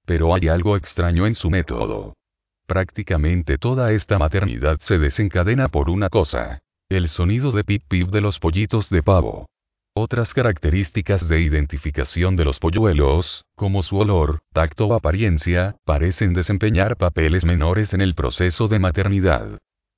Pero 0.05 0.35
hay 0.35 0.47
algo 0.47 0.77
extraño 0.77 1.25
en 1.25 1.33
su 1.33 1.49
método. 1.49 2.13
Prácticamente 2.67 3.57
toda 3.57 3.93
esta 3.93 4.19
maternidad 4.19 4.79
se 4.79 4.99
desencadena 4.99 5.69
por 5.69 5.89
una 5.89 6.09
cosa. 6.09 6.59
El 6.87 7.09
sonido 7.09 7.51
de 7.51 7.63
pip 7.63 7.83
pip 7.87 8.09
de 8.09 8.21
los 8.21 8.39
pollitos 8.39 8.89
de 8.91 9.01
pavo. 9.01 9.47
Otras 9.95 10.35
características 10.35 11.27
de 11.27 11.41
identificación 11.41 12.35
de 12.35 12.45
los 12.45 12.59
polluelos, 12.59 13.43
como 13.55 13.81
su 13.81 13.97
olor, 13.97 14.39
tacto 14.53 14.85
o 14.85 14.93
apariencia, 14.93 15.77
parecen 15.83 16.35
desempeñar 16.35 16.95
papeles 16.95 17.43
menores 17.43 17.95
en 17.95 18.01
el 18.01 18.13
proceso 18.13 18.67
de 18.67 18.77
maternidad. 18.77 19.57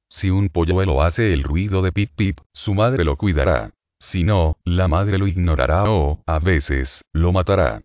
Si 0.09 0.29
un 0.29 0.49
polluelo 0.49 1.01
hace 1.01 1.33
el 1.33 1.43
ruido 1.43 1.81
de 1.81 1.91
pip 1.91 2.11
pip, 2.15 2.39
su 2.53 2.73
madre 2.73 3.05
lo 3.05 3.15
cuidará. 3.15 3.71
Si 3.99 4.23
no, 4.23 4.57
la 4.63 4.87
madre 4.87 5.17
lo 5.17 5.27
ignorará 5.27 5.91
o, 5.91 6.23
a 6.25 6.39
veces, 6.39 7.05
lo 7.13 7.31
matará. 7.31 7.81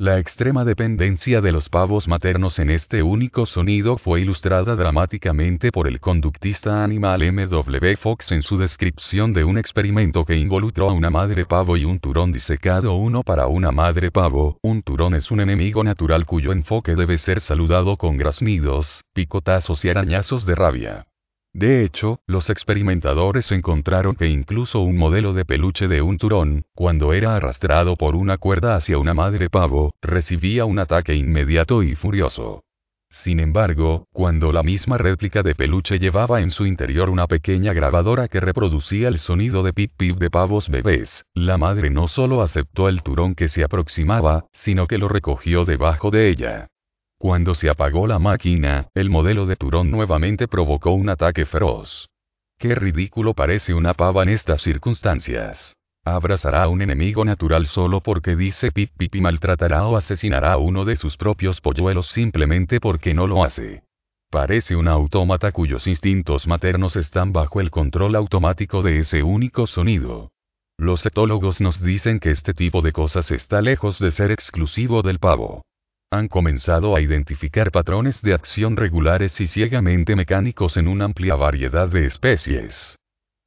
La 0.00 0.20
extrema 0.20 0.64
dependencia 0.64 1.40
de 1.40 1.50
los 1.50 1.68
pavos 1.68 2.06
maternos 2.06 2.60
en 2.60 2.70
este 2.70 3.02
único 3.02 3.46
sonido 3.46 3.98
fue 3.98 4.20
ilustrada 4.20 4.76
dramáticamente 4.76 5.72
por 5.72 5.88
el 5.88 5.98
conductista 5.98 6.84
animal 6.84 7.22
M.W. 7.22 7.96
Fox 7.96 8.30
en 8.30 8.42
su 8.42 8.56
descripción 8.56 9.32
de 9.32 9.42
un 9.42 9.58
experimento 9.58 10.24
que 10.24 10.36
involucró 10.36 10.88
a 10.88 10.92
una 10.92 11.10
madre 11.10 11.46
pavo 11.46 11.76
y 11.76 11.84
un 11.84 11.98
turón 11.98 12.30
disecado 12.30 12.94
uno 12.94 13.24
para 13.24 13.48
una 13.48 13.72
madre 13.72 14.12
pavo. 14.12 14.58
Un 14.62 14.82
turón 14.82 15.16
es 15.16 15.32
un 15.32 15.40
enemigo 15.40 15.82
natural 15.82 16.26
cuyo 16.26 16.52
enfoque 16.52 16.94
debe 16.94 17.18
ser 17.18 17.40
saludado 17.40 17.96
con 17.96 18.16
graznidos, 18.16 19.02
picotazos 19.12 19.84
y 19.84 19.88
arañazos 19.88 20.46
de 20.46 20.54
rabia. 20.54 21.06
De 21.54 21.82
hecho, 21.84 22.20
los 22.26 22.50
experimentadores 22.50 23.50
encontraron 23.52 24.14
que 24.14 24.28
incluso 24.28 24.80
un 24.80 24.96
modelo 24.96 25.32
de 25.32 25.44
peluche 25.44 25.88
de 25.88 26.02
un 26.02 26.18
turón, 26.18 26.64
cuando 26.74 27.12
era 27.12 27.36
arrastrado 27.36 27.96
por 27.96 28.14
una 28.14 28.38
cuerda 28.38 28.76
hacia 28.76 28.98
una 28.98 29.14
madre 29.14 29.50
pavo, 29.50 29.94
recibía 30.02 30.64
un 30.66 30.78
ataque 30.78 31.14
inmediato 31.14 31.82
y 31.82 31.94
furioso. 31.94 32.62
Sin 33.10 33.40
embargo, 33.40 34.06
cuando 34.12 34.52
la 34.52 34.62
misma 34.62 34.98
réplica 34.98 35.42
de 35.42 35.54
peluche 35.54 35.98
llevaba 35.98 36.40
en 36.40 36.50
su 36.50 36.66
interior 36.66 37.08
una 37.08 37.26
pequeña 37.26 37.72
grabadora 37.72 38.28
que 38.28 38.38
reproducía 38.38 39.08
el 39.08 39.18
sonido 39.18 39.62
de 39.62 39.72
pip 39.72 39.92
pip 39.96 40.18
de 40.18 40.30
pavos 40.30 40.68
bebés, 40.68 41.24
la 41.34 41.56
madre 41.56 41.88
no 41.88 42.06
solo 42.06 42.42
aceptó 42.42 42.88
el 42.88 43.02
turón 43.02 43.34
que 43.34 43.48
se 43.48 43.64
aproximaba, 43.64 44.46
sino 44.52 44.86
que 44.86 44.98
lo 44.98 45.08
recogió 45.08 45.64
debajo 45.64 46.10
de 46.10 46.28
ella. 46.28 46.68
Cuando 47.20 47.56
se 47.56 47.68
apagó 47.68 48.06
la 48.06 48.20
máquina, 48.20 48.90
el 48.94 49.10
modelo 49.10 49.44
de 49.46 49.56
Turón 49.56 49.90
nuevamente 49.90 50.46
provocó 50.46 50.92
un 50.92 51.08
ataque 51.08 51.46
feroz. 51.46 52.08
Qué 52.58 52.76
ridículo 52.76 53.34
parece 53.34 53.74
una 53.74 53.92
pava 53.94 54.22
en 54.22 54.28
estas 54.28 54.62
circunstancias. 54.62 55.74
Abrazará 56.04 56.62
a 56.62 56.68
un 56.68 56.80
enemigo 56.80 57.24
natural 57.24 57.66
solo 57.66 58.00
porque 58.00 58.36
dice 58.36 58.70
pip 58.70 58.92
pip 58.96 59.16
y 59.16 59.20
maltratará 59.20 59.84
o 59.88 59.96
asesinará 59.96 60.52
a 60.52 60.58
uno 60.58 60.84
de 60.84 60.94
sus 60.94 61.16
propios 61.16 61.60
polluelos 61.60 62.06
simplemente 62.06 62.78
porque 62.78 63.14
no 63.14 63.26
lo 63.26 63.42
hace. 63.42 63.82
Parece 64.30 64.76
un 64.76 64.86
autómata 64.86 65.50
cuyos 65.50 65.88
instintos 65.88 66.46
maternos 66.46 66.94
están 66.94 67.32
bajo 67.32 67.60
el 67.60 67.72
control 67.72 68.14
automático 68.14 68.82
de 68.82 69.00
ese 69.00 69.24
único 69.24 69.66
sonido. 69.66 70.30
Los 70.78 71.04
etólogos 71.04 71.60
nos 71.60 71.82
dicen 71.82 72.20
que 72.20 72.30
este 72.30 72.54
tipo 72.54 72.80
de 72.80 72.92
cosas 72.92 73.32
está 73.32 73.60
lejos 73.60 73.98
de 73.98 74.12
ser 74.12 74.30
exclusivo 74.30 75.02
del 75.02 75.18
pavo 75.18 75.64
han 76.10 76.28
comenzado 76.28 76.96
a 76.96 77.02
identificar 77.02 77.70
patrones 77.70 78.22
de 78.22 78.32
acción 78.32 78.76
regulares 78.76 79.40
y 79.40 79.46
ciegamente 79.46 80.16
mecánicos 80.16 80.78
en 80.78 80.88
una 80.88 81.04
amplia 81.04 81.34
variedad 81.34 81.88
de 81.88 82.06
especies. 82.06 82.96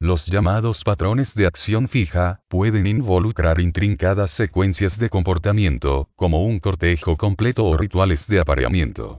Los 0.00 0.26
llamados 0.26 0.84
patrones 0.84 1.34
de 1.34 1.46
acción 1.46 1.88
fija 1.88 2.40
pueden 2.48 2.86
involucrar 2.86 3.60
intrincadas 3.60 4.30
secuencias 4.30 4.98
de 4.98 5.08
comportamiento, 5.08 6.08
como 6.14 6.44
un 6.44 6.60
cortejo 6.60 7.16
completo 7.16 7.64
o 7.64 7.76
rituales 7.76 8.26
de 8.28 8.40
apareamiento. 8.40 9.18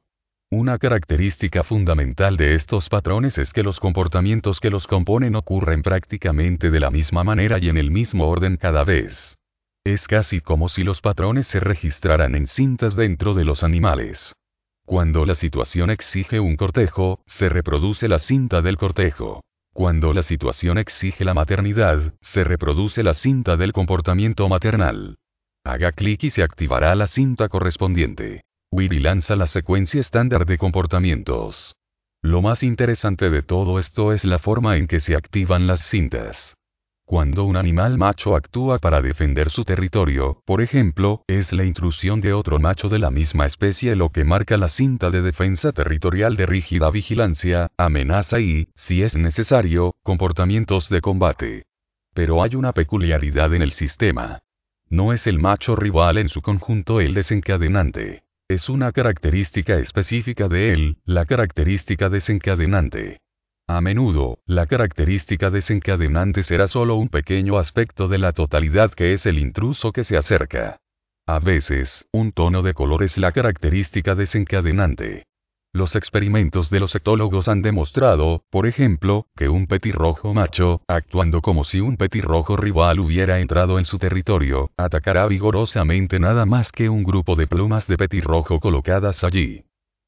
Una 0.50 0.78
característica 0.78 1.64
fundamental 1.64 2.36
de 2.36 2.54
estos 2.54 2.88
patrones 2.88 3.38
es 3.38 3.52
que 3.52 3.62
los 3.62 3.80
comportamientos 3.80 4.60
que 4.60 4.70
los 4.70 4.86
componen 4.86 5.36
ocurren 5.36 5.82
prácticamente 5.82 6.70
de 6.70 6.80
la 6.80 6.90
misma 6.90 7.24
manera 7.24 7.58
y 7.58 7.68
en 7.68 7.76
el 7.76 7.90
mismo 7.90 8.26
orden 8.28 8.56
cada 8.56 8.84
vez. 8.84 9.36
Es 9.84 10.08
casi 10.08 10.40
como 10.40 10.70
si 10.70 10.82
los 10.82 11.02
patrones 11.02 11.46
se 11.46 11.60
registraran 11.60 12.34
en 12.34 12.46
cintas 12.46 12.96
dentro 12.96 13.34
de 13.34 13.44
los 13.44 13.62
animales. 13.62 14.32
Cuando 14.86 15.26
la 15.26 15.34
situación 15.34 15.90
exige 15.90 16.40
un 16.40 16.56
cortejo, 16.56 17.22
se 17.26 17.50
reproduce 17.50 18.08
la 18.08 18.18
cinta 18.18 18.62
del 18.62 18.78
cortejo. 18.78 19.42
Cuando 19.74 20.14
la 20.14 20.22
situación 20.22 20.78
exige 20.78 21.24
la 21.24 21.34
maternidad, 21.34 22.14
se 22.22 22.44
reproduce 22.44 23.02
la 23.02 23.12
cinta 23.12 23.58
del 23.58 23.72
comportamiento 23.72 24.48
maternal. 24.48 25.16
Haga 25.64 25.92
clic 25.92 26.24
y 26.24 26.30
se 26.30 26.42
activará 26.42 26.94
la 26.94 27.06
cinta 27.06 27.48
correspondiente. 27.50 28.42
Weary 28.72 29.00
lanza 29.00 29.36
la 29.36 29.46
secuencia 29.46 30.00
estándar 30.00 30.46
de 30.46 30.56
comportamientos. 30.56 31.74
Lo 32.22 32.40
más 32.40 32.62
interesante 32.62 33.28
de 33.28 33.42
todo 33.42 33.78
esto 33.78 34.14
es 34.14 34.24
la 34.24 34.38
forma 34.38 34.78
en 34.78 34.86
que 34.86 35.00
se 35.00 35.14
activan 35.14 35.66
las 35.66 35.82
cintas. 35.82 36.54
Cuando 37.06 37.44
un 37.44 37.56
animal 37.56 37.98
macho 37.98 38.34
actúa 38.34 38.78
para 38.78 39.02
defender 39.02 39.50
su 39.50 39.64
territorio, 39.64 40.40
por 40.46 40.62
ejemplo, 40.62 41.22
es 41.26 41.52
la 41.52 41.64
intrusión 41.64 42.22
de 42.22 42.32
otro 42.32 42.58
macho 42.58 42.88
de 42.88 42.98
la 42.98 43.10
misma 43.10 43.44
especie 43.44 43.94
lo 43.94 44.08
que 44.08 44.24
marca 44.24 44.56
la 44.56 44.70
cinta 44.70 45.10
de 45.10 45.20
defensa 45.20 45.72
territorial 45.72 46.34
de 46.36 46.46
rígida 46.46 46.90
vigilancia, 46.90 47.68
amenaza 47.76 48.40
y, 48.40 48.68
si 48.74 49.02
es 49.02 49.16
necesario, 49.16 49.94
comportamientos 50.02 50.88
de 50.88 51.02
combate. 51.02 51.66
Pero 52.14 52.42
hay 52.42 52.54
una 52.54 52.72
peculiaridad 52.72 53.52
en 53.52 53.60
el 53.60 53.72
sistema. 53.72 54.40
No 54.88 55.12
es 55.12 55.26
el 55.26 55.38
macho 55.38 55.76
rival 55.76 56.16
en 56.16 56.30
su 56.30 56.40
conjunto 56.40 57.00
el 57.02 57.12
desencadenante. 57.12 58.22
Es 58.48 58.70
una 58.70 58.92
característica 58.92 59.78
específica 59.78 60.48
de 60.48 60.72
él, 60.72 60.96
la 61.04 61.26
característica 61.26 62.08
desencadenante. 62.08 63.20
A 63.66 63.80
menudo, 63.80 64.40
la 64.44 64.66
característica 64.66 65.48
desencadenante 65.48 66.42
será 66.42 66.68
solo 66.68 66.96
un 66.96 67.08
pequeño 67.08 67.56
aspecto 67.56 68.08
de 68.08 68.18
la 68.18 68.32
totalidad 68.32 68.92
que 68.92 69.14
es 69.14 69.24
el 69.24 69.38
intruso 69.38 69.90
que 69.90 70.04
se 70.04 70.18
acerca. 70.18 70.76
A 71.26 71.38
veces, 71.38 72.06
un 72.12 72.32
tono 72.32 72.62
de 72.62 72.74
color 72.74 73.02
es 73.02 73.16
la 73.16 73.32
característica 73.32 74.14
desencadenante. 74.14 75.24
Los 75.72 75.96
experimentos 75.96 76.68
de 76.68 76.78
los 76.78 76.94
etólogos 76.94 77.48
han 77.48 77.62
demostrado, 77.62 78.44
por 78.50 78.66
ejemplo, 78.66 79.26
que 79.34 79.48
un 79.48 79.66
petirrojo 79.66 80.34
macho, 80.34 80.82
actuando 80.86 81.40
como 81.40 81.64
si 81.64 81.80
un 81.80 81.96
petirrojo 81.96 82.58
rival 82.58 83.00
hubiera 83.00 83.40
entrado 83.40 83.78
en 83.78 83.86
su 83.86 83.98
territorio, 83.98 84.72
atacará 84.76 85.26
vigorosamente 85.26 86.20
nada 86.20 86.44
más 86.44 86.70
que 86.70 86.90
un 86.90 87.02
grupo 87.02 87.34
de 87.34 87.46
plumas 87.46 87.86
de 87.86 87.96
petirrojo 87.96 88.60
colocadas 88.60 89.24
allí. 89.24 89.64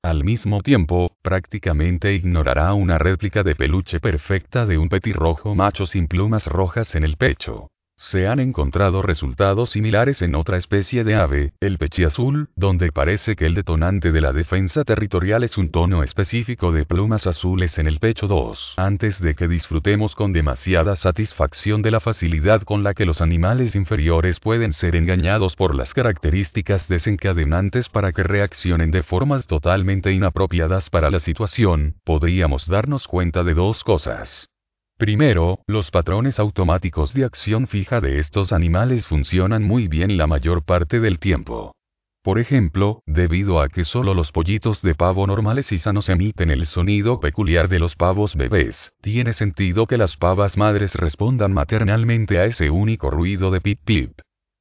Al 0.06 0.22
mismo 0.22 0.62
tiempo, 0.62 1.16
prácticamente 1.20 2.14
ignorará 2.14 2.74
una 2.74 2.96
réplica 2.96 3.42
de 3.42 3.56
peluche 3.56 3.98
perfecta 3.98 4.64
de 4.64 4.78
un 4.78 4.88
petirrojo 4.88 5.56
macho 5.56 5.84
sin 5.84 6.06
plumas 6.06 6.46
rojas 6.46 6.94
en 6.94 7.02
el 7.02 7.16
pecho. 7.16 7.72
Se 7.98 8.28
han 8.28 8.40
encontrado 8.40 9.00
resultados 9.00 9.70
similares 9.70 10.20
en 10.20 10.34
otra 10.34 10.58
especie 10.58 11.02
de 11.02 11.14
ave, 11.14 11.54
el 11.60 11.78
pechiazul, 11.78 12.50
donde 12.54 12.92
parece 12.92 13.36
que 13.36 13.46
el 13.46 13.54
detonante 13.54 14.12
de 14.12 14.20
la 14.20 14.34
defensa 14.34 14.84
territorial 14.84 15.44
es 15.44 15.56
un 15.56 15.70
tono 15.70 16.02
específico 16.02 16.72
de 16.72 16.84
plumas 16.84 17.26
azules 17.26 17.78
en 17.78 17.86
el 17.86 17.98
pecho 17.98 18.26
2. 18.26 18.74
Antes 18.76 19.20
de 19.20 19.34
que 19.34 19.48
disfrutemos 19.48 20.14
con 20.14 20.34
demasiada 20.34 20.94
satisfacción 20.94 21.80
de 21.80 21.90
la 21.90 22.00
facilidad 22.00 22.62
con 22.62 22.84
la 22.84 22.92
que 22.92 23.06
los 23.06 23.22
animales 23.22 23.74
inferiores 23.74 24.40
pueden 24.40 24.74
ser 24.74 24.94
engañados 24.94 25.56
por 25.56 25.74
las 25.74 25.94
características 25.94 26.88
desencadenantes 26.88 27.88
para 27.88 28.12
que 28.12 28.22
reaccionen 28.22 28.90
de 28.90 29.02
formas 29.02 29.46
totalmente 29.46 30.12
inapropiadas 30.12 30.90
para 30.90 31.10
la 31.10 31.20
situación, 31.20 31.96
podríamos 32.04 32.68
darnos 32.68 33.08
cuenta 33.08 33.42
de 33.42 33.54
dos 33.54 33.82
cosas. 33.84 34.50
Primero, 34.98 35.58
los 35.66 35.90
patrones 35.90 36.40
automáticos 36.40 37.12
de 37.12 37.26
acción 37.26 37.66
fija 37.66 38.00
de 38.00 38.18
estos 38.18 38.50
animales 38.50 39.06
funcionan 39.06 39.62
muy 39.62 39.88
bien 39.88 40.16
la 40.16 40.26
mayor 40.26 40.64
parte 40.64 41.00
del 41.00 41.18
tiempo. 41.18 41.74
Por 42.22 42.38
ejemplo, 42.38 43.02
debido 43.04 43.60
a 43.60 43.68
que 43.68 43.84
solo 43.84 44.14
los 44.14 44.32
pollitos 44.32 44.80
de 44.80 44.94
pavo 44.94 45.26
normales 45.26 45.70
y 45.70 45.78
sanos 45.78 46.08
emiten 46.08 46.50
el 46.50 46.66
sonido 46.66 47.20
peculiar 47.20 47.68
de 47.68 47.78
los 47.78 47.94
pavos 47.94 48.34
bebés, 48.36 48.94
tiene 49.02 49.34
sentido 49.34 49.86
que 49.86 49.98
las 49.98 50.16
pavas 50.16 50.56
madres 50.56 50.94
respondan 50.94 51.52
maternalmente 51.52 52.38
a 52.38 52.46
ese 52.46 52.70
único 52.70 53.10
ruido 53.10 53.50
de 53.50 53.60
pip 53.60 53.80
pip. 53.84 54.18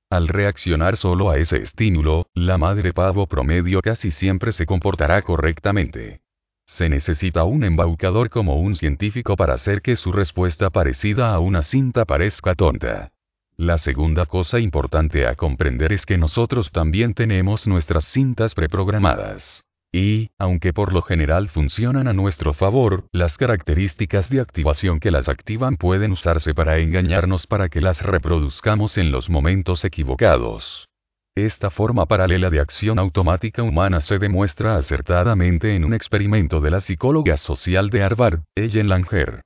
Al 0.09 0.27
reaccionar 0.27 0.97
solo 0.97 1.29
a 1.29 1.37
ese 1.37 1.61
estímulo, 1.61 2.27
la 2.33 2.57
madre 2.57 2.91
pavo 2.91 3.25
promedio 3.25 3.81
casi 3.81 4.11
siempre 4.11 4.51
se 4.51 4.65
comportará 4.65 5.21
correctamente. 5.21 6.24
Se 6.67 6.89
necesita 6.89 7.43
un 7.43 7.63
embaucador 7.63 8.29
como 8.29 8.59
un 8.59 8.75
científico 8.75 9.35
para 9.35 9.53
hacer 9.53 9.81
que 9.81 9.95
su 9.95 10.11
respuesta 10.11 10.69
parecida 10.69 11.33
a 11.33 11.39
una 11.39 11.61
cinta 11.61 12.05
parezca 12.05 12.55
tonta. 12.55 13.11
La 13.55 13.77
segunda 13.77 14.25
cosa 14.25 14.59
importante 14.59 15.27
a 15.27 15.35
comprender 15.35 15.93
es 15.93 16.05
que 16.05 16.17
nosotros 16.17 16.71
también 16.71 17.13
tenemos 17.13 17.67
nuestras 17.67 18.05
cintas 18.05 18.53
preprogramadas. 18.53 19.63
Y, 19.93 20.31
aunque 20.37 20.73
por 20.73 20.91
lo 20.91 21.01
general 21.01 21.47
funcionan 21.47 22.09
a 22.09 22.13
nuestro 22.13 22.53
favor, 22.53 23.05
las 23.13 23.37
características 23.37 24.29
de 24.29 24.41
activación 24.41 24.99
que 24.99 25.11
las 25.11 25.29
activan 25.29 25.77
pueden 25.77 26.11
usarse 26.11 26.53
para 26.53 26.79
engañarnos 26.79 27.47
para 27.47 27.69
que 27.69 27.79
las 27.79 28.01
reproduzcamos 28.01 28.97
en 28.97 29.13
los 29.13 29.29
momentos 29.29 29.85
equivocados. 29.85 30.89
Esta 31.37 31.69
forma 31.69 32.05
paralela 32.05 32.49
de 32.49 32.61
acción 32.61 32.97
automática 32.97 33.61
humana 33.61 33.99
se 33.99 34.19
demuestra 34.19 34.77
acertadamente 34.77 35.75
en 35.75 35.83
un 35.83 35.93
experimento 35.93 36.61
de 36.61 36.71
la 36.71 36.79
psicóloga 36.79 37.35
social 37.35 37.89
de 37.89 38.03
Harvard, 38.03 38.39
Ellen 38.55 38.87
Langer. 38.87 39.41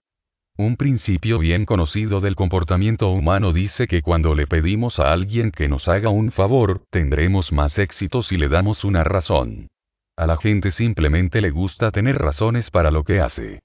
Un 0.56 0.76
principio 0.76 1.40
bien 1.40 1.66
conocido 1.66 2.22
del 2.22 2.36
comportamiento 2.36 3.10
humano 3.10 3.54
dice 3.54 3.88
que 3.88 4.04
cuando 4.04 4.36
le 4.36 4.46
pedimos 4.46 5.00
a 5.00 5.12
alguien 5.12 5.50
que 5.50 5.68
nos 5.68 5.88
haga 5.88 6.10
un 6.10 6.32
favor, 6.32 6.84
tendremos 6.92 7.52
más 7.52 7.80
éxito 7.80 8.22
si 8.22 8.38
le 8.38 8.50
damos 8.50 8.84
una 8.84 9.04
razón. 9.04 9.70
A 10.16 10.28
la 10.28 10.38
gente 10.38 10.70
simplemente 10.70 11.42
le 11.42 11.50
gusta 11.50 11.90
tener 11.90 12.20
razones 12.20 12.70
para 12.70 12.92
lo 12.92 13.04
que 13.04 13.20
hace. 13.20 13.62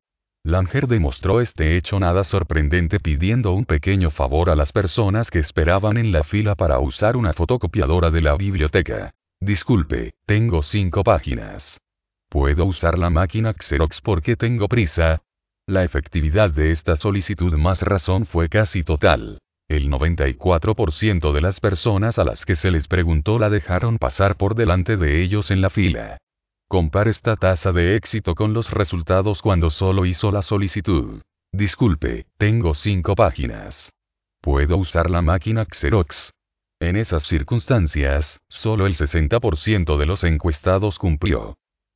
Langer 0.46 0.86
demostró 0.86 1.40
este 1.40 1.74
hecho 1.78 1.98
nada 1.98 2.22
sorprendente 2.22 3.00
pidiendo 3.00 3.52
un 3.52 3.64
pequeño 3.64 4.10
favor 4.10 4.50
a 4.50 4.54
las 4.54 4.72
personas 4.72 5.30
que 5.30 5.38
esperaban 5.38 5.96
en 5.96 6.12
la 6.12 6.22
fila 6.22 6.54
para 6.54 6.78
usar 6.80 7.16
una 7.16 7.32
fotocopiadora 7.32 8.10
de 8.10 8.20
la 8.20 8.36
biblioteca. 8.36 9.14
Disculpe, 9.40 10.12
tengo 10.26 10.62
cinco 10.62 11.02
páginas. 11.02 11.80
¿Puedo 12.28 12.66
usar 12.66 12.98
la 12.98 13.08
máquina 13.08 13.54
Xerox 13.58 14.02
porque 14.02 14.36
tengo 14.36 14.68
prisa? 14.68 15.22
La 15.66 15.82
efectividad 15.82 16.50
de 16.50 16.72
esta 16.72 16.96
solicitud 16.96 17.54
más 17.54 17.80
razón 17.80 18.26
fue 18.26 18.50
casi 18.50 18.82
total. 18.82 19.38
El 19.66 19.90
94% 19.90 21.32
de 21.32 21.40
las 21.40 21.58
personas 21.58 22.18
a 22.18 22.24
las 22.24 22.44
que 22.44 22.56
se 22.56 22.70
les 22.70 22.86
preguntó 22.86 23.38
la 23.38 23.48
dejaron 23.48 23.96
pasar 23.96 24.36
por 24.36 24.54
delante 24.54 24.98
de 24.98 25.22
ellos 25.22 25.50
en 25.50 25.62
la 25.62 25.70
fila. 25.70 26.18
Compare 26.74 27.10
esta 27.10 27.36
tasa 27.36 27.70
de 27.70 27.94
éxito 27.94 28.34
con 28.34 28.52
los 28.52 28.72
resultados 28.72 29.42
cuando 29.42 29.70
solo 29.70 30.06
hizo 30.06 30.32
la 30.32 30.42
solicitud. 30.42 31.22
Disculpe, 31.52 32.26
tengo 32.36 32.74
cinco 32.74 33.14
páginas. 33.14 33.92
¿Puedo 34.40 34.78
usar 34.78 35.08
la 35.08 35.22
máquina 35.22 35.66
Xerox? 35.70 36.32
En 36.80 36.96
esas 36.96 37.22
circunstancias, 37.28 38.40
solo 38.48 38.88
el 38.88 38.96
60% 38.96 39.96
de 39.96 40.04
los 40.04 40.24
encuestados 40.24 40.98
cumplió. 40.98 41.54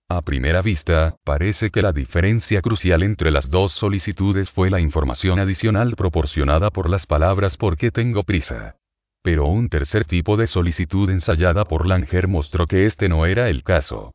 A 0.08 0.22
primera 0.22 0.62
vista, 0.62 1.16
parece 1.24 1.70
que 1.70 1.82
la 1.82 1.90
diferencia 1.90 2.62
crucial 2.62 3.02
entre 3.02 3.32
las 3.32 3.50
dos 3.50 3.72
solicitudes 3.72 4.48
fue 4.48 4.70
la 4.70 4.78
información 4.78 5.40
adicional 5.40 5.96
proporcionada 5.96 6.70
por 6.70 6.88
las 6.88 7.04
palabras 7.04 7.56
porque 7.56 7.90
tengo 7.90 8.22
prisa. 8.22 8.76
Pero 9.24 9.46
un 9.46 9.70
tercer 9.70 10.04
tipo 10.04 10.36
de 10.36 10.46
solicitud 10.46 11.10
ensayada 11.10 11.64
por 11.64 11.84
Langer 11.84 12.28
mostró 12.28 12.68
que 12.68 12.86
este 12.86 13.08
no 13.08 13.26
era 13.26 13.48
el 13.48 13.64
caso. 13.64 14.12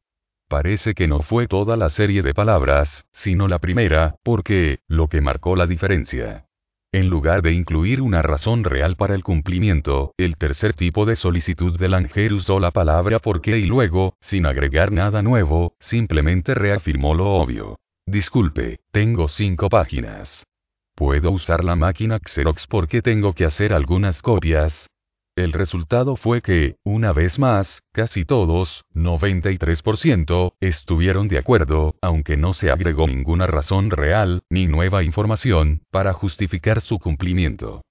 Parece 0.54 0.94
que 0.94 1.08
no 1.08 1.24
fue 1.24 1.48
toda 1.48 1.78
la 1.78 1.89
serie 1.89 2.22
de 2.22 2.36
palabras, 2.36 3.08
sino 3.12 3.48
la 3.48 3.58
primera, 3.58 4.18
porque, 4.22 4.82
lo 4.88 5.08
que 5.08 5.20
marcó 5.20 5.56
la 5.56 5.66
diferencia. 5.66 6.46
En 6.92 7.10
lugar 7.10 7.42
de 7.42 7.54
incluir 7.54 8.02
una 8.02 8.22
razón 8.22 8.63
real 8.63 8.96
para 8.96 9.16
el 9.16 9.24
cumplimiento, 9.24 10.13
el 10.16 10.38
tercer 10.38 10.76
tipo 10.76 11.08
de 11.08 11.16
solicitud 11.16 11.76
de 11.80 11.89
Langer 11.89 12.34
usó 12.34 12.60
la 12.60 12.70
palabra 12.70 13.18
porque 13.18 13.58
y 13.58 13.66
luego, 13.66 14.16
sin 14.22 14.46
agregar 14.46 14.92
nada 14.92 15.24
nuevo, 15.24 15.74
simplemente 15.80 16.54
reafirmó 16.54 17.16
lo 17.16 17.32
obvio. 17.32 17.80
Disculpe, 18.06 18.78
tengo 18.92 19.30
cinco 19.30 19.70
páginas. 19.70 20.46
¿Puedo 20.94 21.32
usar 21.32 21.63
la 21.63 21.76
máquina 21.76 22.20
Xerox 22.24 22.68
porque 22.68 23.02
tengo 23.02 23.34
que 23.34 23.46
hacer 23.46 23.74
algunas 23.74 24.22
copias? 24.22 24.88
El 25.36 25.52
resultado 25.52 26.15
fue 26.15 26.43
que, 26.43 26.76
una 26.84 27.12
vez 27.12 27.39
más, 27.39 27.82
casi 27.91 28.24
todos, 28.24 28.86
93%, 28.93 30.54
estuvieron 30.60 31.28
de 31.28 31.39
acuerdo, 31.39 31.96
aunque 32.02 32.38
no 32.38 32.54
se 32.54 32.69
agregó 32.69 33.08
ninguna 33.08 33.48
razón 33.48 33.89
real, 33.89 34.43
ni 34.52 34.67
nueva 34.67 35.04
información, 35.04 35.82
para 35.89 36.13
justificar 36.13 36.82
su 36.82 37.00
cumplimiento. 37.00 37.82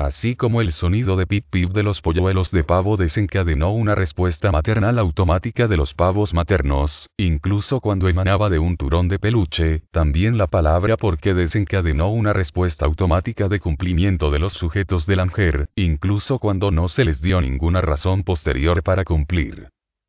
Así 0.00 0.34
como 0.34 0.62
el 0.62 0.72
sonido 0.72 1.14
de 1.16 1.26
pip 1.26 1.44
pip 1.50 1.72
de 1.72 1.82
los 1.82 2.00
polluelos 2.00 2.50
de 2.52 2.64
pavo 2.64 2.96
desencadenó 2.96 3.72
una 3.72 3.94
respuesta 3.94 4.50
maternal 4.50 4.98
automática 4.98 5.68
de 5.68 5.76
los 5.76 5.92
pavos 5.92 6.32
maternos, 6.32 7.10
incluso 7.18 7.80
cuando 7.80 8.08
emanaba 8.08 8.48
de 8.48 8.58
un 8.58 8.78
turón 8.78 9.08
de 9.08 9.18
peluche, 9.18 9.82
también 9.90 10.38
la 10.38 10.46
palabra 10.46 10.96
porque 10.96 11.34
desencadenó 11.34 12.08
una 12.08 12.32
respuesta 12.32 12.86
automática 12.86 13.48
de 13.48 13.60
cumplimiento 13.60 14.30
de 14.30 14.38
los 14.38 14.54
sujetos 14.54 15.04
del 15.04 15.18
Langer, 15.18 15.68
incluso 15.76 16.38
cuando 16.38 16.70
no 16.70 16.88
se 16.88 17.04
les 17.04 17.20
dio 17.20 17.42
ninguna 17.42 17.82
razón 17.82 18.22
posterior 18.22 18.82
para 18.82 19.04
cumplir. 19.04 19.68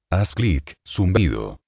Haz 0.10 0.34
clic, 0.36 0.74
zumbido. 0.88 1.61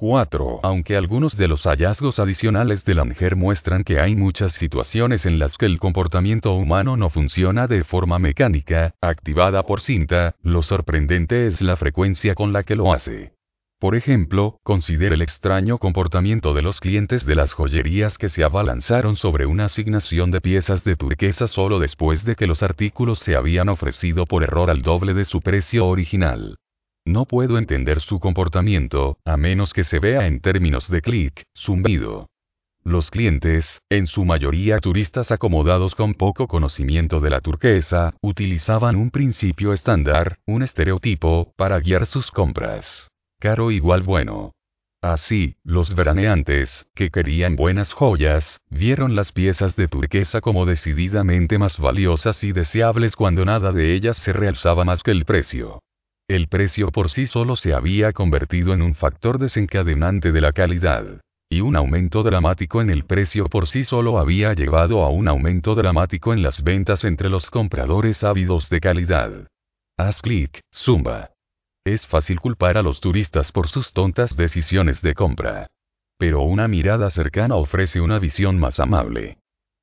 4. 0.00 0.60
Aunque 0.62 0.96
algunos 0.96 1.36
de 1.36 1.46
los 1.46 1.64
hallazgos 1.64 2.18
adicionales 2.20 2.86
de 2.86 2.94
Langer 2.94 3.36
muestran 3.36 3.84
que 3.84 4.00
hay 4.00 4.16
muchas 4.16 4.52
situaciones 4.52 5.26
en 5.26 5.38
las 5.38 5.58
que 5.58 5.66
el 5.66 5.78
comportamiento 5.78 6.54
humano 6.54 6.96
no 6.96 7.10
funciona 7.10 7.66
de 7.66 7.84
forma 7.84 8.18
mecánica, 8.18 8.94
activada 9.02 9.62
por 9.64 9.82
cinta, 9.82 10.36
lo 10.42 10.62
sorprendente 10.62 11.46
es 11.46 11.60
la 11.60 11.76
frecuencia 11.76 12.34
con 12.34 12.54
la 12.54 12.62
que 12.62 12.76
lo 12.76 12.94
hace. 12.94 13.34
Por 13.78 13.94
ejemplo, 13.94 14.58
considere 14.62 15.16
el 15.16 15.20
extraño 15.20 15.76
comportamiento 15.76 16.54
de 16.54 16.62
los 16.62 16.80
clientes 16.80 17.26
de 17.26 17.34
las 17.34 17.52
joyerías 17.52 18.16
que 18.16 18.30
se 18.30 18.42
abalanzaron 18.42 19.16
sobre 19.16 19.44
una 19.44 19.66
asignación 19.66 20.30
de 20.30 20.40
piezas 20.40 20.82
de 20.82 20.96
turquesa 20.96 21.46
solo 21.46 21.78
después 21.78 22.24
de 22.24 22.36
que 22.36 22.46
los 22.46 22.62
artículos 22.62 23.18
se 23.18 23.36
habían 23.36 23.68
ofrecido 23.68 24.24
por 24.24 24.44
error 24.44 24.70
al 24.70 24.80
doble 24.80 25.12
de 25.12 25.26
su 25.26 25.42
precio 25.42 25.86
original. 25.86 26.56
No 27.06 27.24
puedo 27.24 27.58
entender 27.58 28.00
su 28.00 28.20
comportamiento, 28.20 29.18
a 29.24 29.36
menos 29.36 29.72
que 29.72 29.84
se 29.84 29.98
vea 29.98 30.26
en 30.26 30.40
términos 30.40 30.88
de 30.90 31.00
clic, 31.00 31.44
zumbido. 31.56 32.28
Los 32.82 33.10
clientes, 33.10 33.82
en 33.90 34.06
su 34.06 34.24
mayoría 34.24 34.78
turistas 34.78 35.30
acomodados 35.30 35.94
con 35.94 36.14
poco 36.14 36.46
conocimiento 36.46 37.20
de 37.20 37.30
la 37.30 37.40
turquesa, 37.40 38.14
utilizaban 38.22 38.96
un 38.96 39.10
principio 39.10 39.72
estándar, 39.72 40.38
un 40.46 40.62
estereotipo, 40.62 41.52
para 41.56 41.78
guiar 41.80 42.06
sus 42.06 42.30
compras. 42.30 43.10
Caro 43.38 43.70
igual 43.70 44.02
bueno. 44.02 44.52
Así, 45.02 45.56
los 45.64 45.94
veraneantes, 45.94 46.86
que 46.94 47.10
querían 47.10 47.56
buenas 47.56 47.92
joyas, 47.92 48.60
vieron 48.68 49.16
las 49.16 49.32
piezas 49.32 49.76
de 49.76 49.88
turquesa 49.88 50.40
como 50.42 50.66
decididamente 50.66 51.58
más 51.58 51.78
valiosas 51.78 52.44
y 52.44 52.52
deseables 52.52 53.16
cuando 53.16 53.46
nada 53.46 53.72
de 53.72 53.94
ellas 53.94 54.18
se 54.18 54.34
realzaba 54.34 54.84
más 54.84 55.02
que 55.02 55.10
el 55.10 55.24
precio. 55.24 55.80
El 56.30 56.46
precio 56.46 56.92
por 56.92 57.10
sí 57.10 57.26
solo 57.26 57.56
se 57.56 57.74
había 57.74 58.12
convertido 58.12 58.72
en 58.72 58.82
un 58.82 58.94
factor 58.94 59.40
desencadenante 59.40 60.30
de 60.30 60.40
la 60.40 60.52
calidad. 60.52 61.20
Y 61.50 61.60
un 61.60 61.74
aumento 61.74 62.22
dramático 62.22 62.80
en 62.80 62.88
el 62.88 63.04
precio 63.04 63.48
por 63.48 63.66
sí 63.66 63.82
solo 63.82 64.16
había 64.16 64.54
llevado 64.54 65.02
a 65.02 65.10
un 65.10 65.26
aumento 65.26 65.74
dramático 65.74 66.32
en 66.32 66.40
las 66.40 66.62
ventas 66.62 67.04
entre 67.04 67.30
los 67.30 67.50
compradores 67.50 68.22
ávidos 68.22 68.70
de 68.70 68.78
calidad. 68.78 69.48
Haz 69.98 70.22
clic, 70.22 70.60
Zumba. 70.72 71.30
Es 71.84 72.06
fácil 72.06 72.38
culpar 72.38 72.78
a 72.78 72.82
los 72.82 73.00
turistas 73.00 73.50
por 73.50 73.66
sus 73.66 73.92
tontas 73.92 74.36
decisiones 74.36 75.02
de 75.02 75.14
compra. 75.14 75.66
Pero 76.16 76.42
una 76.42 76.68
mirada 76.68 77.10
cercana 77.10 77.56
ofrece 77.56 78.00
una 78.00 78.20
visión 78.20 78.56
más 78.56 78.78
amable. 78.78 79.39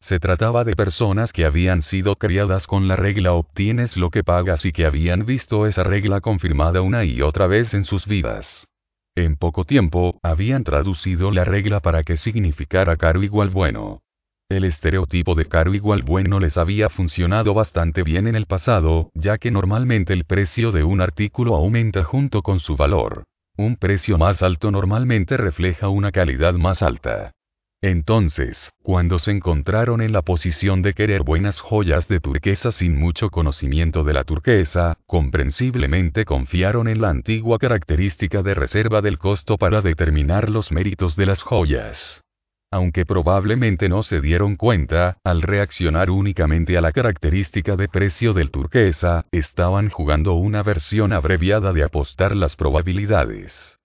Se 0.07 0.21
trataba 0.21 0.63
de 0.63 0.73
personas 0.73 1.33
que 1.33 1.43
habían 1.43 1.81
sido 1.81 2.15
criadas 2.15 2.65
con 2.65 2.87
la 2.87 2.95
regla 2.95 3.33
obtienes 3.33 3.97
lo 3.97 4.09
que 4.09 4.23
pagas 4.23 4.65
y 4.65 4.71
que 4.71 4.85
habían 4.85 5.25
visto 5.25 5.67
esa 5.67 5.83
regla 5.83 6.21
confirmada 6.21 6.81
una 6.81 7.03
y 7.03 7.21
otra 7.21 7.45
vez 7.45 7.73
en 7.73 7.83
sus 7.83 8.07
vidas. 8.07 8.69
En 9.17 9.35
poco 9.35 9.65
tiempo, 9.65 10.17
habían 10.23 10.63
traducido 10.63 11.29
la 11.31 11.43
regla 11.43 11.81
para 11.81 12.03
que 12.03 12.15
significara 12.15 12.95
caro 12.95 13.21
igual 13.21 13.49
bueno. 13.49 13.99
El 14.47 14.63
estereotipo 14.63 15.35
de 15.35 15.47
caro 15.47 15.73
igual 15.73 16.03
bueno 16.03 16.39
les 16.39 16.57
había 16.57 16.87
funcionado 16.87 17.53
bastante 17.53 18.03
bien 18.03 18.27
en 18.27 18.35
el 18.35 18.45
pasado, 18.45 19.11
ya 19.13 19.37
que 19.37 19.51
normalmente 19.51 20.13
el 20.13 20.23
precio 20.23 20.71
de 20.71 20.85
un 20.85 21.01
artículo 21.01 21.53
aumenta 21.53 22.05
junto 22.05 22.43
con 22.43 22.61
su 22.61 22.77
valor. 22.77 23.25
Un 23.57 23.75
precio 23.75 24.17
más 24.17 24.41
alto 24.41 24.71
normalmente 24.71 25.35
refleja 25.35 25.89
una 25.89 26.13
calidad 26.13 26.53
más 26.53 26.81
alta. 26.81 27.33
Entonces, 27.81 28.73
cuando 28.81 29.19
se 29.19 29.29
encontraron 29.29 30.01
en 30.01 30.11
la 30.11 30.23
posición 30.23 30.81
de 30.81 30.93
querer 30.93 31.21
buenas 31.21 31.59
joyas 31.59 32.07
de 32.07 32.19
turquesa 32.19 32.71
sin 32.71 32.97
mucho 32.97 33.29
conocimiento 33.29 34.03
de 34.03 34.13
la 34.13 34.23
turquesa, 34.23 34.97
comprensiblemente 35.05 36.25
confiaron 36.25 36.87
en 36.87 37.01
la 37.01 37.09
antigua 37.09 37.59
característica 37.59 38.41
de 38.41 38.55
reserva 38.55 39.01
del 39.01 39.19
costo 39.19 39.57
para 39.57 39.83
determinar 39.83 40.49
los 40.49 40.71
méritos 40.71 41.15
de 41.15 41.27
las 41.27 41.43
joyas. 41.43 42.23
Aunque 42.71 43.05
probablemente 43.05 43.89
no 43.89 44.01
se 44.01 44.21
dieron 44.21 44.55
cuenta, 44.55 45.19
al 45.23 45.43
reaccionar 45.43 46.09
únicamente 46.09 46.77
a 46.77 46.81
la 46.81 46.91
característica 46.91 47.75
de 47.75 47.87
precio 47.87 48.33
del 48.33 48.49
turquesa, 48.49 49.25
estaban 49.31 49.89
jugando 49.89 50.33
una 50.33 50.63
versión 50.63 51.13
abreviada 51.13 51.73
de 51.73 51.83
apostar 51.83 52.35
las 52.35 52.55
probabilidades. 52.55 53.76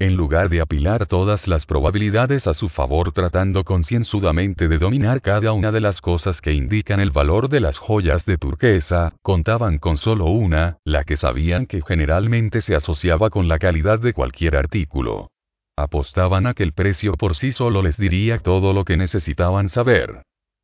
En 0.00 0.16
lugar 0.16 0.48
de 0.48 0.62
apilar 0.62 1.04
todas 1.04 1.46
las 1.46 1.66
probabilidades 1.66 2.46
a 2.46 2.54
su 2.54 2.70
favor 2.70 3.12
tratando 3.12 3.64
concienzudamente 3.64 4.66
de 4.66 4.78
dominar 4.78 5.20
cada 5.20 5.52
una 5.52 5.72
de 5.72 5.82
las 5.82 6.00
cosas 6.00 6.40
que 6.40 6.54
indican 6.54 7.00
el 7.00 7.10
valor 7.10 7.50
de 7.50 7.60
las 7.60 7.76
joyas 7.76 8.24
de 8.24 8.38
turquesa, 8.38 9.12
contaban 9.20 9.76
con 9.76 9.98
solo 9.98 10.24
una, 10.24 10.78
la 10.86 11.04
que 11.04 11.18
sabían 11.18 11.66
que 11.66 11.82
generalmente 11.82 12.62
se 12.62 12.74
asociaba 12.74 13.28
con 13.28 13.46
la 13.46 13.58
calidad 13.58 13.98
de 13.98 14.14
cualquier 14.14 14.56
artículo. 14.56 15.28
Apostaban 15.76 16.46
a 16.46 16.54
que 16.54 16.62
el 16.62 16.72
precio 16.72 17.12
por 17.12 17.34
sí 17.34 17.52
solo 17.52 17.82
les 17.82 17.98
diría 17.98 18.38
todo 18.38 18.72
lo 18.72 18.86
que 18.86 18.96
necesitaban 18.96 19.68
saber. 19.68 20.22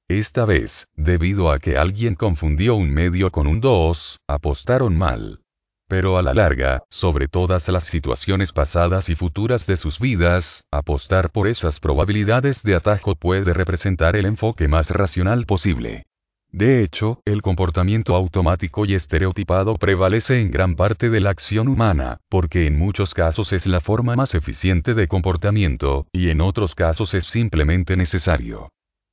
Esta 0.08 0.46
vez, 0.46 0.86
debido 0.94 1.50
a 1.50 1.58
que 1.58 1.76
alguien 1.76 2.14
confundió 2.14 2.74
un 2.74 2.88
medio 2.88 3.30
con 3.30 3.46
un 3.46 3.60
2, 3.60 4.18
apostaron 4.28 4.96
mal. 4.96 5.40
Pero 5.88 6.18
a 6.18 6.22
la 6.22 6.34
larga, 6.34 6.82
sobre 6.90 7.28
todas 7.28 7.68
las 7.68 7.86
situaciones 7.86 8.52
pasadas 8.52 9.08
y 9.08 9.14
futuras 9.14 9.66
de 9.66 9.76
sus 9.76 10.00
vidas, 10.00 10.64
apostar 10.72 11.30
por 11.30 11.46
esas 11.46 11.78
probabilidades 11.78 12.62
de 12.64 12.74
atajo 12.74 13.14
puede 13.14 13.52
representar 13.52 14.16
el 14.16 14.26
enfoque 14.26 14.66
más 14.66 14.90
racional 14.90 15.46
posible. 15.46 16.06
De 16.50 16.82
hecho, 16.82 17.20
el 17.24 17.42
comportamiento 17.42 18.16
automático 18.16 18.84
y 18.84 18.94
estereotipado 18.94 19.76
prevalece 19.76 20.40
en 20.40 20.50
gran 20.50 20.74
parte 20.74 21.10
de 21.10 21.20
la 21.20 21.30
acción 21.30 21.68
humana, 21.68 22.18
porque 22.28 22.66
en 22.66 22.78
muchos 22.78 23.14
casos 23.14 23.52
es 23.52 23.66
la 23.66 23.80
forma 23.80 24.16
más 24.16 24.34
eficiente 24.34 24.94
de 24.94 25.06
comportamiento, 25.06 26.06
y 26.12 26.30
en 26.30 26.40
otros 26.40 26.74
casos 26.74 27.14
es 27.14 27.26
simplemente 27.26 27.96
necesario. 27.96 28.70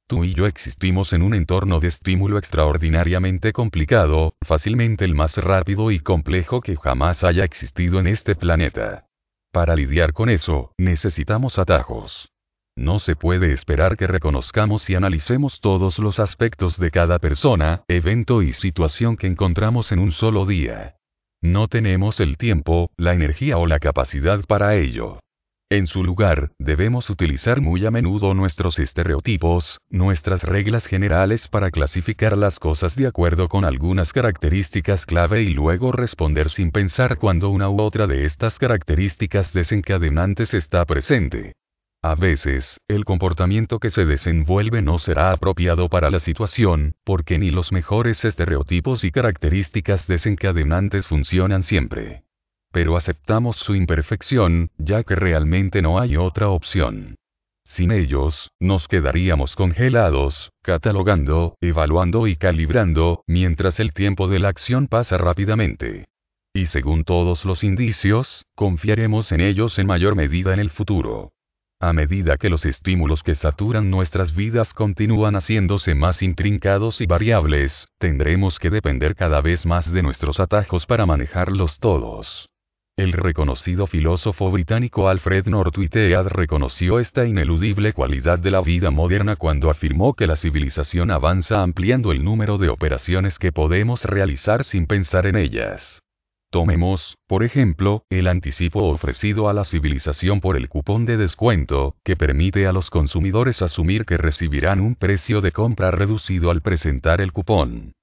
Tú 0.07 0.25
y 0.25 0.33
yo 0.33 0.45
existimos 0.47 1.13
en 1.13 1.21
un 1.21 1.33
entorno 1.33 1.79
de 1.79 1.87
estímulo 1.87 2.37
extraordinariamente 2.37 3.53
complicado, 3.53 4.35
fácilmente 4.41 5.05
el 5.05 5.15
más 5.15 5.37
rápido 5.37 5.91
y 5.91 5.99
complejo 5.99 6.61
que 6.61 6.75
jamás 6.75 7.23
haya 7.23 7.45
existido 7.45 7.99
en 7.99 8.07
este 8.07 8.35
planeta. 8.35 9.07
Para 9.51 9.75
lidiar 9.75 10.13
con 10.13 10.29
eso, 10.29 10.73
necesitamos 10.77 11.57
atajos. 11.59 12.29
No 12.75 12.99
se 12.99 13.15
puede 13.15 13.53
esperar 13.53 13.97
que 13.97 14.07
reconozcamos 14.07 14.89
y 14.89 14.95
analicemos 14.95 15.61
todos 15.61 15.99
los 15.99 16.19
aspectos 16.19 16.79
de 16.79 16.89
cada 16.89 17.19
persona, 17.19 17.83
evento 17.87 18.41
y 18.41 18.53
situación 18.53 19.15
que 19.15 19.27
encontramos 19.27 19.91
en 19.91 19.99
un 19.99 20.11
solo 20.11 20.45
día. 20.45 20.95
No 21.39 21.67
tenemos 21.67 22.19
el 22.19 22.37
tiempo, 22.37 22.89
la 22.97 23.13
energía 23.13 23.57
o 23.57 23.67
la 23.67 23.79
capacidad 23.79 24.43
para 24.45 24.75
ello. 24.75 25.19
En 25.69 25.87
su 25.87 26.03
lugar, 26.03 26.51
debemos 26.59 27.09
utilizar 27.09 27.59
muy 27.59 27.83
a 27.85 27.89
menudo 27.89 28.35
nuestros 28.35 28.77
estereotipos, 28.77 29.79
nuestras 29.89 30.43
reglas 30.43 30.85
generales 30.85 31.47
para 31.47 31.71
clasificar 31.71 32.37
las 32.37 32.59
cosas 32.59 32.95
de 32.95 33.07
acuerdo 33.07 33.49
con 33.49 33.65
algunas 33.65 34.13
características 34.13 35.07
clave 35.07 35.41
y 35.41 35.53
luego 35.53 35.91
responder 35.91 36.51
sin 36.51 36.69
pensar 36.69 37.17
cuando 37.17 37.49
una 37.49 37.69
u 37.69 37.81
otra 37.81 38.05
de 38.05 38.25
estas 38.25 38.59
características 38.59 39.51
desencadenantes 39.51 40.53
está 40.53 40.85
presente. 40.85 41.53
A 42.03 42.13
veces, 42.15 42.79
el 42.87 43.03
comportamiento 43.03 43.79
que 43.79 43.89
se 43.89 44.05
desenvuelve 44.05 44.81
no 44.81 44.99
será 44.99 45.31
apropiado 45.31 45.89
para 45.89 46.11
la 46.11 46.19
situación, 46.19 46.93
porque 47.03 47.39
ni 47.39 47.49
los 47.49 47.71
mejores 47.71 48.23
estereotipos 48.25 49.03
y 49.05 49.11
características 49.11 50.05
desencadenantes 50.05 51.07
funcionan 51.07 51.63
siempre 51.63 52.25
pero 52.73 52.97
aceptamos 52.97 53.57
su 53.57 53.75
imperfección, 53.75 54.71
ya 54.79 55.03
que 55.03 55.15
realmente 55.15 55.83
no 55.83 55.99
hay 55.99 56.17
otra 56.17 56.49
opción. 56.49 57.15
Sin 57.65 57.91
ellos, 57.91 58.49
nos 58.59 58.87
quedaríamos 58.87 59.55
congelados, 59.55 60.51
catalogando, 60.63 61.55
evaluando 61.61 62.25
y 62.27 62.35
calibrando, 62.35 63.23
mientras 63.27 63.79
el 63.79 63.93
tiempo 63.93 64.27
de 64.27 64.39
la 64.39 64.49
acción 64.49 64.87
pasa 64.87 65.19
rápidamente. 65.19 66.05
Y 66.51 66.65
según 66.65 67.03
todos 67.03 67.45
los 67.45 67.63
indicios, 67.63 68.45
confiaremos 68.55 69.31
en 69.31 69.41
ellos 69.41 69.77
en 69.77 69.87
mayor 69.87 70.15
medida 70.15 70.53
en 70.53 70.59
el 70.59 70.71
futuro. 70.71 71.31
A 71.79 71.93
medida 71.93 72.37
que 72.37 72.49
los 72.49 72.65
estímulos 72.65 73.21
que 73.23 73.35
saturan 73.35 73.91
nuestras 73.91 74.33
vidas 74.33 74.73
continúan 74.73 75.35
haciéndose 75.35 75.95
más 75.95 76.23
intrincados 76.23 77.01
y 77.01 77.05
variables, 77.05 77.87
tendremos 77.99 78.57
que 78.57 78.71
depender 78.71 79.15
cada 79.15 79.41
vez 79.41 79.65
más 79.65 79.91
de 79.91 80.01
nuestros 80.01 80.39
atajos 80.39 80.85
para 80.87 81.05
manejarlos 81.05 81.79
todos. 81.79 82.49
El 82.95 83.11
reconocido 83.11 83.87
filósofo 83.87 84.51
británico 84.51 85.09
Alfred 85.09 85.47
North 85.47 85.75
Whitehead 85.75 86.27
reconoció 86.27 86.99
esta 86.99 87.25
ineludible 87.25 87.91
cualidad 87.91 88.37
de 88.37 88.51
la 88.51 88.61
vida 88.61 88.91
moderna 88.91 89.35
cuando 89.35 89.71
afirmó 89.71 90.13
que 90.13 90.27
la 90.27 90.35
civilización 90.35 91.09
avanza 91.09 91.63
ampliando 91.63 92.11
el 92.11 92.23
número 92.23 92.59
de 92.59 92.69
operaciones 92.69 93.39
que 93.39 93.51
podemos 93.51 94.03
realizar 94.03 94.63
sin 94.63 94.85
pensar 94.85 95.25
en 95.25 95.37
ellas. 95.37 96.03
Tomemos, 96.51 97.17
por 97.25 97.43
ejemplo, 97.43 98.05
el 98.11 98.27
anticipo 98.27 98.83
ofrecido 98.83 99.49
a 99.49 99.53
la 99.53 99.65
civilización 99.65 100.39
por 100.39 100.55
el 100.55 100.69
cupón 100.69 101.05
de 101.05 101.17
descuento, 101.17 101.95
que 102.03 102.15
permite 102.15 102.67
a 102.67 102.73
los 102.73 102.91
consumidores 102.91 103.63
asumir 103.63 104.05
que 104.05 104.17
recibirán 104.17 104.79
un 104.79 104.93
precio 104.93 105.41
de 105.41 105.51
compra 105.51 105.89
reducido 105.89 106.51
al 106.51 106.61
presentar 106.61 107.21
el 107.21 107.31
cupón. 107.31 107.93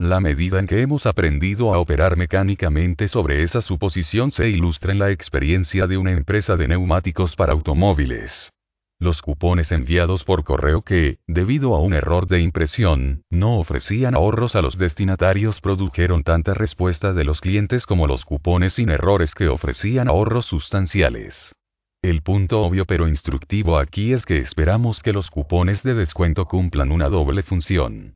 La 0.00 0.18
medida 0.18 0.58
en 0.58 0.66
que 0.66 0.80
hemos 0.80 1.04
aprendido 1.04 1.74
a 1.74 1.78
operar 1.78 2.16
mecánicamente 2.16 3.06
sobre 3.06 3.42
esa 3.42 3.60
suposición 3.60 4.32
se 4.32 4.48
ilustra 4.48 4.92
en 4.92 4.98
la 4.98 5.10
experiencia 5.10 5.86
de 5.86 5.98
una 5.98 6.10
empresa 6.10 6.56
de 6.56 6.68
neumáticos 6.68 7.36
para 7.36 7.52
automóviles. 7.52 8.50
Los 8.98 9.20
cupones 9.20 9.70
enviados 9.72 10.24
por 10.24 10.42
correo 10.42 10.80
que, 10.80 11.18
debido 11.26 11.74
a 11.74 11.82
un 11.82 11.92
error 11.92 12.26
de 12.26 12.40
impresión, 12.40 13.24
no 13.28 13.58
ofrecían 13.58 14.14
ahorros 14.14 14.56
a 14.56 14.62
los 14.62 14.78
destinatarios 14.78 15.60
produjeron 15.60 16.22
tanta 16.22 16.54
respuesta 16.54 17.12
de 17.12 17.24
los 17.24 17.42
clientes 17.42 17.84
como 17.84 18.06
los 18.06 18.24
cupones 18.24 18.72
sin 18.72 18.88
errores 18.88 19.34
que 19.34 19.48
ofrecían 19.48 20.08
ahorros 20.08 20.46
sustanciales. 20.46 21.54
El 22.00 22.22
punto 22.22 22.62
obvio 22.62 22.86
pero 22.86 23.06
instructivo 23.06 23.76
aquí 23.76 24.14
es 24.14 24.24
que 24.24 24.38
esperamos 24.38 25.02
que 25.02 25.12
los 25.12 25.28
cupones 25.28 25.82
de 25.82 25.92
descuento 25.92 26.46
cumplan 26.46 26.90
una 26.90 27.10
doble 27.10 27.42
función. 27.42 28.14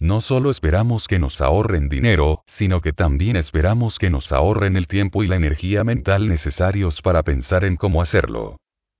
No 0.00 0.20
solo 0.20 0.50
esperamos 0.50 1.08
que 1.08 1.18
nos 1.18 1.40
ahorren 1.40 1.88
dinero, 1.88 2.42
sino 2.46 2.80
que 2.80 2.92
también 2.92 3.36
esperamos 3.36 3.98
que 3.98 4.10
nos 4.10 4.32
ahorren 4.32 4.76
el 4.76 4.86
tiempo 4.86 5.22
y 5.22 5.28
la 5.28 5.36
energía 5.36 5.84
mental 5.84 6.28
necesarios 6.28 7.00
para 7.00 7.22
pensar 7.22 7.64
en 7.64 7.76
cómo 7.76 8.02
hacerlo. 8.02 8.56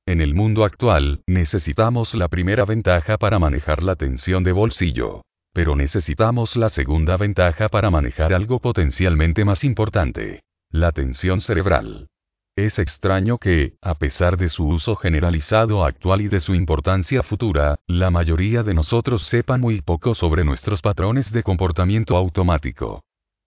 En 0.07 0.21
el 0.21 0.35
mundo 0.35 0.65
actual, 0.65 1.23
necesitamos 1.27 2.15
la 2.15 2.29
primera 2.29 2.65
ventaja 2.65 3.17
para 3.17 3.39
manejar 3.39 3.83
la 3.83 3.97
tensión 3.97 4.45
de 4.45 4.53
bolsillo. 4.53 5.23
Pero 5.53 5.77
necesitamos 5.77 6.57
la 6.57 6.69
segunda 6.69 7.17
ventaja 7.17 7.69
para 7.69 7.91
manejar 7.91 8.35
algo 8.35 8.59
potencialmente 8.59 9.45
más 9.45 9.65
importante. 9.65 10.43
La 10.71 10.93
tensión 10.93 11.41
cerebral. 11.41 12.09
Es 12.57 12.79
extraño 12.79 13.39
que, 13.39 13.75
a 13.83 13.97
pesar 13.97 14.37
de 14.37 14.49
su 14.49 14.69
uso 14.69 14.95
generalizado 14.95 15.85
actual 15.85 16.21
y 16.21 16.29
de 16.29 16.39
su 16.39 16.55
importancia 16.55 17.25
futura, 17.25 17.81
la 17.89 18.13
mayoría 18.13 18.63
de 18.63 18.75
nosotros 18.75 19.27
sepan 19.27 19.61
muy 19.61 19.81
poco 19.81 20.15
sobre 20.15 20.45
nuestros 20.45 20.81
patrones 20.81 21.33
de 21.33 21.43
comportamiento 21.43 22.17
automático. 22.17 23.03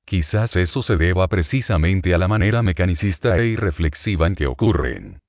Quizás 0.06 0.58
eso 0.58 0.84
se 0.84 0.98
deba 0.98 1.26
precisamente 1.30 2.14
a 2.14 2.18
la 2.18 2.28
manera 2.28 2.62
mecanicista 2.62 3.38
e 3.38 3.48
irreflexiva 3.48 4.28
en 4.28 4.36
que 4.36 4.48
ocurren. 4.48 5.20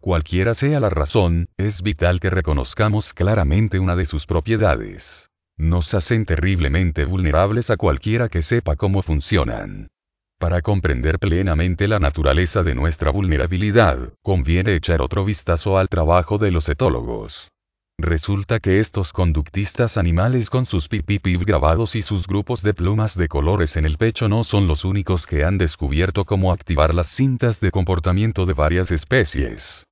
Cualquiera 0.00 0.54
sea 0.54 0.80
la 0.80 0.88
razón, 0.88 1.48
es 1.58 1.82
vital 1.82 2.20
que 2.20 2.30
reconozcamos 2.30 3.12
claramente 3.12 3.78
una 3.78 3.96
de 3.96 4.06
sus 4.06 4.24
propiedades. 4.24 5.28
Nos 5.58 5.92
hacen 5.92 6.24
terriblemente 6.24 7.04
vulnerables 7.04 7.70
a 7.70 7.76
cualquiera 7.76 8.30
que 8.30 8.40
sepa 8.40 8.76
cómo 8.76 9.02
funcionan. 9.02 9.88
Para 10.38 10.60
comprender 10.60 11.18
plenamente 11.18 11.88
la 11.88 11.98
naturaleza 11.98 12.62
de 12.62 12.74
nuestra 12.74 13.10
vulnerabilidad, 13.10 14.12
conviene 14.22 14.74
echar 14.74 15.00
otro 15.00 15.24
vistazo 15.24 15.78
al 15.78 15.88
trabajo 15.88 16.36
de 16.36 16.50
los 16.50 16.68
etólogos. 16.68 17.48
Resulta 17.98 18.60
que 18.60 18.78
estos 18.78 19.14
conductistas 19.14 19.96
animales 19.96 20.50
con 20.50 20.66
sus 20.66 20.88
pipipip 20.88 21.42
grabados 21.46 21.96
y 21.96 22.02
sus 22.02 22.26
grupos 22.26 22.60
de 22.62 22.74
plumas 22.74 23.16
de 23.16 23.28
colores 23.28 23.78
en 23.78 23.86
el 23.86 23.96
pecho 23.96 24.28
no 24.28 24.44
son 24.44 24.68
los 24.68 24.84
únicos 24.84 25.26
que 25.26 25.42
han 25.42 25.56
descubierto 25.56 26.26
cómo 26.26 26.52
activar 26.52 26.92
las 26.92 27.06
cintas 27.06 27.58
de 27.60 27.70
comportamiento 27.70 28.44
de 28.44 28.52
varias 28.52 28.90
especies. 28.90 29.86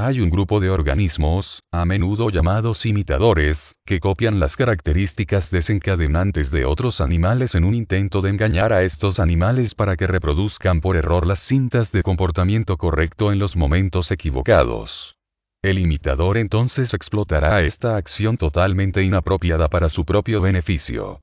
Hay 0.00 0.20
un 0.20 0.30
grupo 0.30 0.60
de 0.60 0.70
organismos, 0.70 1.64
a 1.72 1.84
menudo 1.84 2.30
llamados 2.30 2.86
imitadores, 2.86 3.74
que 3.84 3.98
copian 3.98 4.38
las 4.38 4.54
características 4.54 5.50
desencadenantes 5.50 6.52
de 6.52 6.64
otros 6.66 7.00
animales 7.00 7.56
en 7.56 7.64
un 7.64 7.74
intento 7.74 8.20
de 8.20 8.30
engañar 8.30 8.72
a 8.72 8.84
estos 8.84 9.18
animales 9.18 9.74
para 9.74 9.96
que 9.96 10.06
reproduzcan 10.06 10.80
por 10.80 10.94
error 10.94 11.26
las 11.26 11.40
cintas 11.40 11.90
de 11.90 12.04
comportamiento 12.04 12.76
correcto 12.76 13.32
en 13.32 13.40
los 13.40 13.56
momentos 13.56 14.12
equivocados. 14.12 15.16
El 15.62 15.80
imitador 15.80 16.38
entonces 16.38 16.94
explotará 16.94 17.62
esta 17.62 17.96
acción 17.96 18.36
totalmente 18.36 19.02
inapropiada 19.02 19.66
para 19.66 19.88
su 19.88 20.04
propio 20.04 20.40
beneficio. 20.40 21.18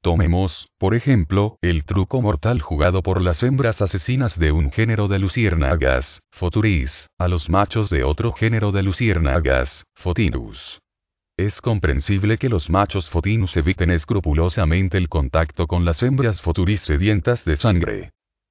Tomemos, 0.00 0.68
por 0.78 0.94
ejemplo, 0.94 1.58
el 1.60 1.84
truco 1.84 2.22
mortal 2.22 2.60
jugado 2.60 3.02
por 3.02 3.20
las 3.20 3.42
hembras 3.42 3.82
asesinas 3.82 4.38
de 4.38 4.52
un 4.52 4.70
género 4.70 5.08
de 5.08 5.18
luciérnagas, 5.18 6.22
Foturis, 6.30 7.08
a 7.18 7.26
los 7.26 7.50
machos 7.50 7.90
de 7.90 8.04
otro 8.04 8.32
género 8.32 8.70
de 8.70 8.84
luciérnagas, 8.84 9.84
Fotinus. 9.96 10.80
Es 11.36 11.60
comprensible 11.60 12.38
que 12.38 12.48
los 12.48 12.70
machos 12.70 13.10
Fotinus 13.10 13.56
eviten 13.56 13.90
escrupulosamente 13.90 14.98
el 14.98 15.08
contacto 15.08 15.66
con 15.66 15.84
las 15.84 16.02
hembras 16.02 16.42
Foturis 16.42 16.80
sedientas 16.80 17.44
de 17.44 17.56
sangre. 17.56 18.10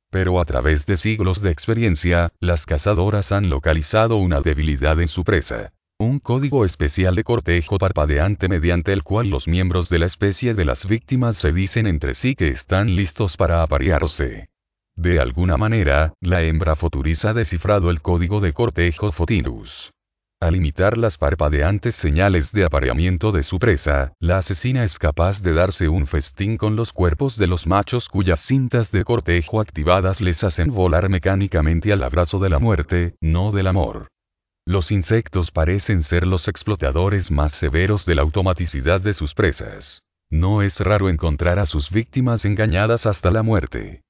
Pero 0.09 0.39
a 0.39 0.45
través 0.45 0.85
de 0.85 0.97
siglos 0.97 1.41
de 1.41 1.51
experiencia, 1.51 2.31
las 2.39 2.65
cazadoras 2.65 3.31
han 3.31 3.49
localizado 3.49 4.17
una 4.17 4.41
debilidad 4.41 4.99
en 5.01 5.07
su 5.07 5.23
presa. 5.23 5.73
Un 5.99 6.19
código 6.19 6.63
especial 6.63 7.15
de 7.15 7.23
cortejo 7.23 7.79
parpadeante 7.79 8.47
mediante 8.47 8.93
el 8.93 9.01
cual 9.01 9.31
los 9.31 9.47
miembros 9.47 9.89
de 9.89 9.97
la 9.97 10.05
especie 10.05 10.53
de 10.53 10.63
las 10.63 10.85
víctimas 10.85 11.37
se 11.37 11.51
dicen 11.51 11.87
entre 11.87 12.13
sí 12.13 12.35
que 12.35 12.49
están 12.49 12.95
listos 12.95 13.35
para 13.35 13.63
aparearse. 13.63 14.49
De 14.95 15.19
alguna 15.19 15.57
manera, 15.57 16.13
la 16.21 16.43
hembra 16.43 16.75
Foturis 16.75 17.25
ha 17.25 17.33
descifrado 17.33 17.89
el 17.89 18.03
código 18.03 18.41
de 18.41 18.53
cortejo 18.53 19.11
Fotinus. 19.11 19.91
Al 20.39 20.55
imitar 20.55 20.99
las 20.99 21.17
parpadeantes 21.17 21.95
señales 21.95 22.51
de 22.51 22.65
apareamiento 22.65 23.31
de 23.31 23.41
su 23.41 23.57
presa, 23.57 24.13
la 24.19 24.37
asesina 24.37 24.83
es 24.83 24.99
capaz 24.99 25.41
de 25.41 25.53
darse 25.53 25.89
un 25.89 26.05
festín 26.05 26.57
con 26.57 26.75
los 26.75 26.93
cuerpos 26.93 27.37
de 27.37 27.47
los 27.47 27.65
machos 27.65 28.07
cuyas 28.07 28.39
cintas 28.41 28.91
de 28.91 29.03
cortejo 29.03 29.59
activadas 29.59 30.21
les 30.21 30.43
hacen 30.43 30.71
volar 30.71 31.09
mecánicamente 31.09 31.91
al 31.91 32.03
abrazo 32.03 32.37
de 32.37 32.49
la 32.49 32.59
muerte, 32.59 33.15
no 33.19 33.51
del 33.51 33.65
amor. 33.65 34.09
Los 34.67 34.91
insectos 34.91 35.49
parecen 35.49 36.03
ser 36.03 36.27
los 36.27 36.49
explotadores 36.49 37.31
más 37.31 37.53
severos 37.53 38.05
de 38.05 38.15
la 38.15 38.23
automaticidad 38.23 38.99
de 38.99 39.13
sus 39.13 39.33
presas. 39.33 40.03
No 40.29 40.61
es 40.61 40.81
raro 40.81 41.07
encontrar 41.07 41.57
a 41.57 41.65
sus 41.65 41.89
víctimas 41.89 42.43
engañadas 42.43 43.05
hasta 43.05 43.31
la 43.31 43.43
muerte. 43.43 44.01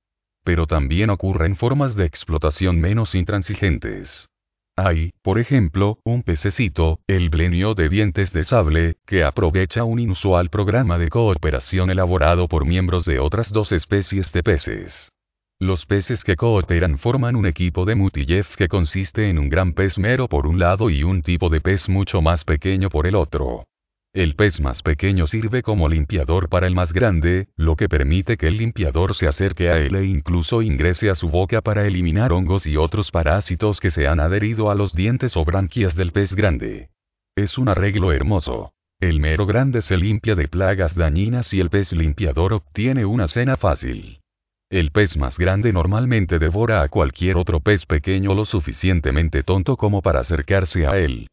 Pero 0.43 0.65
también 0.65 1.11
ocurren 1.11 1.55
formas 1.55 1.95
de 1.95 2.05
explotación 2.05 2.81
menos 2.81 3.13
intransigentes. 3.13 4.29
Hay, 4.75 5.11
por 5.21 5.37
ejemplo, 5.37 5.99
un 6.03 6.23
pececito, 6.23 7.01
el 7.05 7.29
blenio 7.29 7.75
de 7.75 7.89
dientes 7.89 8.33
de 8.33 8.43
sable, 8.43 8.95
que 9.05 9.23
aprovecha 9.23 9.83
un 9.83 9.99
inusual 9.99 10.49
programa 10.49 10.97
de 10.97 11.09
cooperación 11.09 11.91
elaborado 11.91 12.47
por 12.47 12.65
miembros 12.65 13.05
de 13.05 13.19
otras 13.19 13.51
dos 13.51 13.71
especies 13.71 14.31
de 14.31 14.41
peces. 14.41 15.11
Los 15.59 15.87
peces 15.87 16.23
que 16.23 16.35
cooperan 16.35 16.99
forman 16.99 17.35
un 17.35 17.47
equipo 17.47 17.83
de 17.85 17.95
Mutillev 17.95 18.45
que 18.57 18.67
consiste 18.67 19.27
en 19.27 19.39
un 19.39 19.49
gran 19.49 19.73
pez 19.73 19.97
mero 19.97 20.27
por 20.27 20.45
un 20.45 20.59
lado 20.59 20.91
y 20.91 21.01
un 21.01 21.23
tipo 21.23 21.49
de 21.49 21.61
pez 21.61 21.89
mucho 21.89 22.21
más 22.21 22.43
pequeño 22.43 22.89
por 22.89 23.07
el 23.07 23.15
otro. 23.15 23.65
El 24.13 24.35
pez 24.35 24.61
más 24.61 24.83
pequeño 24.83 25.25
sirve 25.25 25.63
como 25.63 25.89
limpiador 25.89 26.47
para 26.47 26.67
el 26.67 26.75
más 26.75 26.93
grande, 26.93 27.47
lo 27.55 27.75
que 27.75 27.89
permite 27.89 28.37
que 28.37 28.47
el 28.47 28.57
limpiador 28.57 29.15
se 29.15 29.27
acerque 29.27 29.69
a 29.69 29.79
él 29.79 29.95
e 29.95 30.05
incluso 30.05 30.61
ingrese 30.61 31.09
a 31.09 31.15
su 31.15 31.27
boca 31.27 31.61
para 31.61 31.87
eliminar 31.87 32.33
hongos 32.33 32.67
y 32.67 32.77
otros 32.77 33.09
parásitos 33.09 33.79
que 33.79 33.89
se 33.89 34.07
han 34.07 34.19
adherido 34.19 34.69
a 34.69 34.75
los 34.75 34.93
dientes 34.93 35.35
o 35.35 35.43
branquias 35.43 35.95
del 35.95 36.11
pez 36.11 36.35
grande. 36.35 36.89
Es 37.35 37.57
un 37.57 37.67
arreglo 37.67 38.11
hermoso. 38.11 38.73
El 38.99 39.19
mero 39.19 39.47
grande 39.47 39.81
se 39.81 39.97
limpia 39.97 40.35
de 40.35 40.47
plagas 40.47 40.93
dañinas 40.93 41.51
y 41.51 41.59
el 41.61 41.71
pez 41.71 41.93
limpiador 41.93 42.53
obtiene 42.53 43.05
una 43.05 43.27
cena 43.27 43.57
fácil. 43.57 44.19
El 44.69 44.91
pez 44.91 45.15
más 45.15 45.37
grande 45.37 45.71
normalmente 45.71 46.39
devora 46.39 46.81
a 46.81 46.89
cualquier 46.89 47.37
otro 47.37 47.61
pez 47.61 47.85
pequeño 47.85 48.33
lo 48.33 48.43
suficientemente 48.43 49.41
tonto 49.41 49.77
como 49.77 50.01
para 50.01 50.19
acercarse 50.19 50.85
a 50.85 50.97
él. 50.97 51.29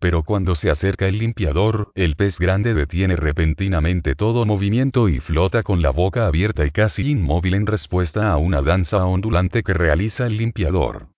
Pero 0.00 0.22
cuando 0.22 0.54
se 0.54 0.70
acerca 0.70 1.06
el 1.06 1.18
limpiador, 1.18 1.92
el 1.94 2.16
pez 2.16 2.38
grande 2.38 2.72
detiene 2.72 3.16
repentinamente 3.16 4.14
todo 4.14 4.46
movimiento 4.46 5.10
y 5.10 5.18
flota 5.20 5.62
con 5.62 5.82
la 5.82 5.90
boca 5.90 6.26
abierta 6.26 6.64
y 6.64 6.70
casi 6.70 7.10
inmóvil 7.10 7.54
en 7.54 7.66
respuesta 7.66 8.32
a 8.32 8.38
una 8.38 8.62
danza 8.62 9.04
ondulante 9.04 9.62
que 9.62 9.74
realiza 9.74 10.26
el 10.26 10.38
limpiador. 10.38 11.08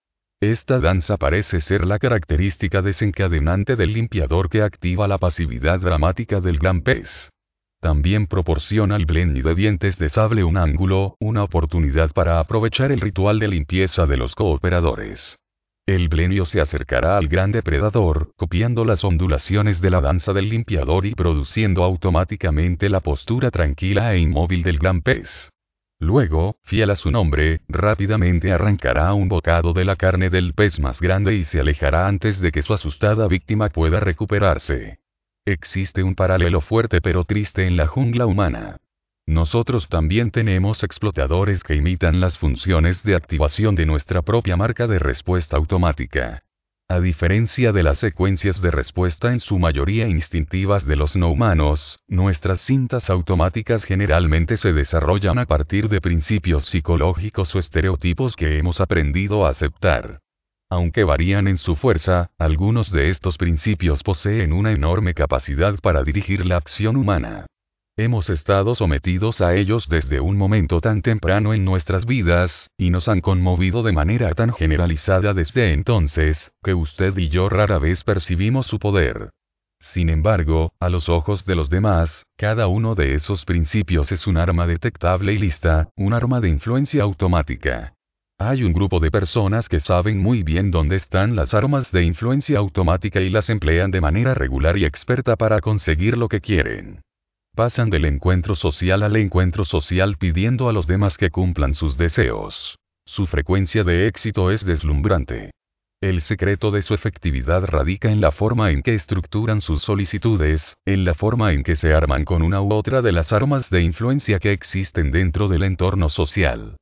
Esta 0.41 0.81
danza 0.81 1.19
parece 1.19 1.61
ser 1.61 1.87
la 1.87 2.01
característica 2.01 2.83
desencadenante 2.83 3.77
del 3.77 3.93
limpiador 3.93 4.49
que 4.49 4.63
activa 4.63 5.07
la 5.07 5.19
pasividad 5.19 5.79
dramática 5.79 6.41
del 6.41 6.59
gran 6.59 6.81
pez. 6.81 7.31
También 7.81 8.27
proporciona 8.27 8.97
al 8.97 9.07
Blenny 9.07 9.41
de 9.41 9.55
dientes 9.55 9.97
de 9.99 10.11
sable 10.11 10.45
un 10.45 10.59
ángulo, 10.59 11.17
una 11.19 11.43
oportunidad 11.43 12.13
para 12.13 12.39
aprovechar 12.39 12.93
el 12.93 13.01
ritual 13.01 13.39
de 13.39 13.49
limpieza 13.49 14.07
de 14.07 14.19
los 14.19 14.35
cooperadores. 14.35 15.39
El 15.87 16.09
blenio 16.09 16.47
se 16.47 16.61
acercará 16.61 17.17
al 17.17 17.27
gran 17.27 17.53
depredador, 17.53 18.33
copiando 18.37 18.85
las 18.85 19.03
ondulaciones 19.03 19.81
de 19.81 19.91
la 19.91 20.01
danza 20.01 20.33
del 20.35 20.49
limpiador 20.49 21.07
y 21.07 21.15
produciendo 21.15 21.83
automáticamente 21.83 22.89
la 22.91 23.01
postura 23.01 23.51
tranquila 23.51 24.15
e 24.15 24.19
inmóvil 24.19 24.63
del 24.63 24.79
gran 24.79 25.01
pez. 25.01 25.51
Luego, 25.99 26.57
fiel 26.63 26.91
a 26.91 26.97
su 26.97 27.11
nombre, 27.11 27.63
rápidamente 27.67 28.53
arrancará 28.53 29.13
un 29.15 29.29
bocado 29.29 29.73
de 29.73 29.85
la 29.85 29.97
carne 29.97 30.31
del 30.31 30.53
pez 30.55 30.79
más 30.79 31.01
grande 31.01 31.35
y 31.35 31.45
se 31.45 31.61
alejará 31.61 32.07
antes 32.07 32.41
de 32.41 32.53
que 32.53 32.63
su 32.63 32.73
asustada 32.73 33.27
víctima 33.27 33.69
pueda 33.71 34.01
recuperarse. 34.01 35.00
Existe 35.47 36.03
un 36.03 36.15
paralelo 36.15 36.61
fuerte 36.61 37.01
pero 37.01 37.25
triste 37.25 37.67
en 37.67 37.77
la 37.77 37.87
jungla 37.87 38.27
humana. 38.27 38.77
Nosotros 39.27 39.89
también 39.89 40.31
tenemos 40.31 40.83
explotadores 40.83 41.63
que 41.63 41.77
imitan 41.77 42.21
las 42.21 42.37
funciones 42.37 43.03
de 43.05 43.15
activación 43.15 43.75
de 43.75 43.87
nuestra 43.87 44.23
propia 44.23 44.57
marca 44.57 44.87
de 44.87 44.99
respuesta 44.99 45.57
automática. 45.57 46.43
A 46.89 46.99
diferencia 46.99 47.73
de 47.73 47.85
las 47.85 48.01
secuencias 48.01 48.61
de 48.61 48.73
respuesta 48.73 49.33
en 49.33 49.39
su 49.39 49.61
mayoría 49.61 50.09
instintivas 50.09 50.85
de 50.85 50.97
los 50.97 51.15
no 51.15 51.31
humanos, 51.31 52.01
nuestras 52.09 52.61
cintas 52.61 53.09
automáticas 53.09 53.85
generalmente 53.85 54.57
se 54.57 54.73
desarrollan 54.73 55.39
a 55.39 55.47
partir 55.47 55.89
de 55.89 56.01
principios 56.01 56.65
psicológicos 56.65 57.55
o 57.55 57.61
estereotipos 57.61 58.35
que 58.35 58.59
hemos 58.59 58.81
aprendido 58.81 59.47
a 59.47 59.51
aceptar. 59.51 60.21
Aunque 60.71 61.03
varían 61.03 61.49
en 61.49 61.59
su 61.59 61.75
fuerza, 61.75 62.31
algunos 62.39 62.93
de 62.93 63.11
estos 63.11 63.37
principios 63.37 64.05
poseen 64.05 64.53
una 64.53 64.71
enorme 64.71 65.15
capacidad 65.15 65.75
para 65.81 66.05
dirigir 66.05 66.47
la 66.47 66.57
acción 66.57 66.97
humana. 66.97 67.47
Hemos 67.97 68.31
estado 68.31 68.77
sometidos 68.77 69.41
a 69.41 69.57
ellos 69.57 69.89
desde 69.89 70.21
un 70.21 70.39
momento 70.39 70.81
tan 70.81 71.03
temprano 71.03 71.55
en 71.55 71.65
nuestras 71.65 72.07
vidas, 72.07 72.71
y 72.79 72.91
nos 72.91 73.09
han 73.09 73.21
conmovido 73.21 73.83
de 73.83 73.93
manera 73.93 74.33
tan 74.35 74.53
generalizada 74.55 75.35
desde 75.35 75.73
entonces, 75.73 76.53
que 76.63 76.73
usted 76.73 77.19
y 77.19 77.29
yo 77.29 77.49
rara 77.49 77.81
vez 77.81 78.05
percibimos 78.05 78.67
su 78.67 78.79
poder. 78.79 79.31
Sin 79.81 80.09
embargo, 80.09 80.73
a 80.79 80.89
los 80.89 81.09
ojos 81.09 81.45
de 81.47 81.57
los 81.57 81.69
demás, 81.69 82.27
cada 82.37 82.69
uno 82.69 82.95
de 82.95 83.15
esos 83.15 83.45
principios 83.45 84.13
es 84.13 84.27
un 84.29 84.37
arma 84.37 84.69
detectable 84.69 85.33
y 85.33 85.39
lista, 85.39 85.89
un 85.97 86.15
arma 86.15 86.41
de 86.41 86.49
influencia 86.49 87.03
automática. 87.03 87.95
Hay 88.43 88.63
un 88.63 88.73
grupo 88.73 89.01
de 89.01 89.11
personas 89.11 89.69
que 89.69 89.81
saben 89.81 90.19
muy 90.19 90.43
bien 90.43 90.71
dónde 90.71 90.97
están 90.97 91.37
las 91.37 91.53
armas 91.53 91.93
de 91.93 92.05
influencia 92.05 92.57
automática 92.57 93.21
y 93.21 93.29
las 93.29 93.51
emplean 93.51 93.91
de 93.91 94.01
manera 94.01 94.33
regular 94.33 94.79
y 94.79 94.87
experta 94.87 95.37
para 95.37 95.61
conseguir 95.61 96.17
lo 96.17 96.27
que 96.27 96.41
quieren. 96.41 97.03
Pasan 97.55 97.91
del 97.91 98.07
encuentro 98.07 98.57
social 98.57 99.03
al 99.03 99.17
encuentro 99.17 99.67
social 99.67 100.17
pidiendo 100.17 100.71
a 100.71 100.73
los 100.73 100.87
demás 100.87 101.19
que 101.19 101.29
cumplan 101.29 101.75
sus 101.75 101.99
deseos. 101.99 102.79
Su 103.05 103.27
frecuencia 103.27 103.85
de 103.85 104.07
éxito 104.07 104.51
es 104.51 104.65
deslumbrante. 104.65 105.51
El 106.01 106.23
secreto 106.23 106.71
de 106.71 106.81
su 106.81 106.95
efectividad 106.95 107.67
radica 107.67 108.11
en 108.11 108.23
la 108.23 108.31
forma 108.31 108.71
en 108.71 108.81
que 108.81 108.95
estructuran 108.95 109.61
sus 109.61 109.83
solicitudes, 109.83 110.79
en 110.87 111.05
la 111.05 111.13
forma 111.13 111.53
en 111.53 111.63
que 111.63 111.77
se 111.77 111.93
arman 111.93 112.25
con 112.25 112.41
una 112.41 112.63
u 112.63 112.73
otra 112.73 113.03
de 113.03 113.13
las 113.13 113.35
armas 113.35 113.69
de 113.69 113.83
influencia 113.83 114.39
que 114.39 114.53
existen 114.53 115.13
dentro 115.13 115.47
del 115.47 115.63
entorno 115.63 116.09
social. 116.09 116.79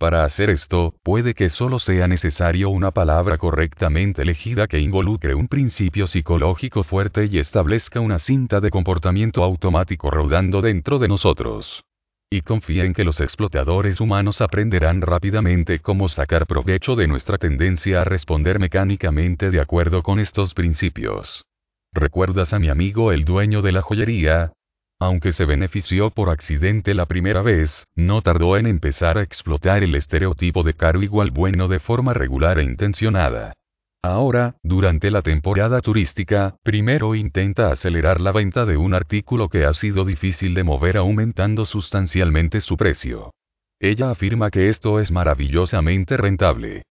Para 0.00 0.24
hacer 0.24 0.48
esto, 0.48 0.94
puede 1.02 1.34
que 1.34 1.50
solo 1.50 1.78
sea 1.78 2.08
necesario 2.08 2.70
una 2.70 2.90
palabra 2.90 3.36
correctamente 3.36 4.22
elegida 4.22 4.66
que 4.66 4.78
involucre 4.78 5.34
un 5.34 5.46
principio 5.46 6.06
psicológico 6.06 6.84
fuerte 6.84 7.26
y 7.26 7.38
establezca 7.38 8.00
una 8.00 8.18
cinta 8.18 8.62
de 8.62 8.70
comportamiento 8.70 9.44
automático 9.44 10.10
rodando 10.10 10.62
dentro 10.62 10.98
de 10.98 11.08
nosotros. 11.08 11.84
Y 12.30 12.40
confía 12.40 12.84
en 12.86 12.94
que 12.94 13.04
los 13.04 13.20
explotadores 13.20 14.00
humanos 14.00 14.40
aprenderán 14.40 15.02
rápidamente 15.02 15.80
cómo 15.80 16.08
sacar 16.08 16.46
provecho 16.46 16.96
de 16.96 17.06
nuestra 17.06 17.36
tendencia 17.36 18.00
a 18.00 18.04
responder 18.04 18.58
mecánicamente 18.58 19.50
de 19.50 19.60
acuerdo 19.60 20.02
con 20.02 20.18
estos 20.18 20.54
principios. 20.54 21.44
¿Recuerdas 21.92 22.54
a 22.54 22.58
mi 22.58 22.70
amigo 22.70 23.12
el 23.12 23.26
dueño 23.26 23.60
de 23.60 23.72
la 23.72 23.82
joyería? 23.82 24.54
Aunque 25.02 25.32
se 25.32 25.46
benefició 25.46 26.10
por 26.10 26.28
accidente 26.28 26.92
la 26.92 27.06
primera 27.06 27.40
vez, 27.40 27.86
no 27.96 28.20
tardó 28.20 28.58
en 28.58 28.66
empezar 28.66 29.16
a 29.16 29.22
explotar 29.22 29.82
el 29.82 29.94
estereotipo 29.94 30.62
de 30.62 30.74
caro 30.74 31.02
igual 31.02 31.30
bueno 31.30 31.68
de 31.68 31.80
forma 31.80 32.12
regular 32.12 32.58
e 32.58 32.64
intencionada. 32.64 33.54
Ahora, 34.02 34.56
durante 34.62 35.10
la 35.10 35.22
temporada 35.22 35.80
turística, 35.80 36.56
primero 36.62 37.14
intenta 37.14 37.72
acelerar 37.72 38.20
la 38.20 38.32
venta 38.32 38.66
de 38.66 38.76
un 38.76 38.92
artículo 38.92 39.48
que 39.48 39.64
ha 39.64 39.72
sido 39.72 40.04
difícil 40.04 40.52
de 40.52 40.64
mover 40.64 40.98
aumentando 40.98 41.64
sustancialmente 41.64 42.60
su 42.60 42.76
precio. 42.76 43.32
Ella 43.78 44.10
afirma 44.10 44.50
que 44.50 44.68
esto 44.68 45.00
es 45.00 45.10
maravillosamente 45.10 46.18
rentable. 46.18 46.82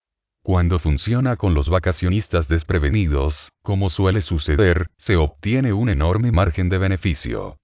Cuando 0.41 0.80
funciona 0.80 1.36
con 1.36 1.54
los 1.54 1.69
vacacionistas 1.69 2.48
desprevenidos, 2.48 3.52
como 3.62 3.91
suele 3.91 4.22
suceder, 4.22 4.88
se 4.98 5.15
obtiene 5.15 5.74
un 5.74 5.89
enorme 5.89 6.32
margen 6.32 6.69
de 6.69 6.80
beneficio. 6.80 7.59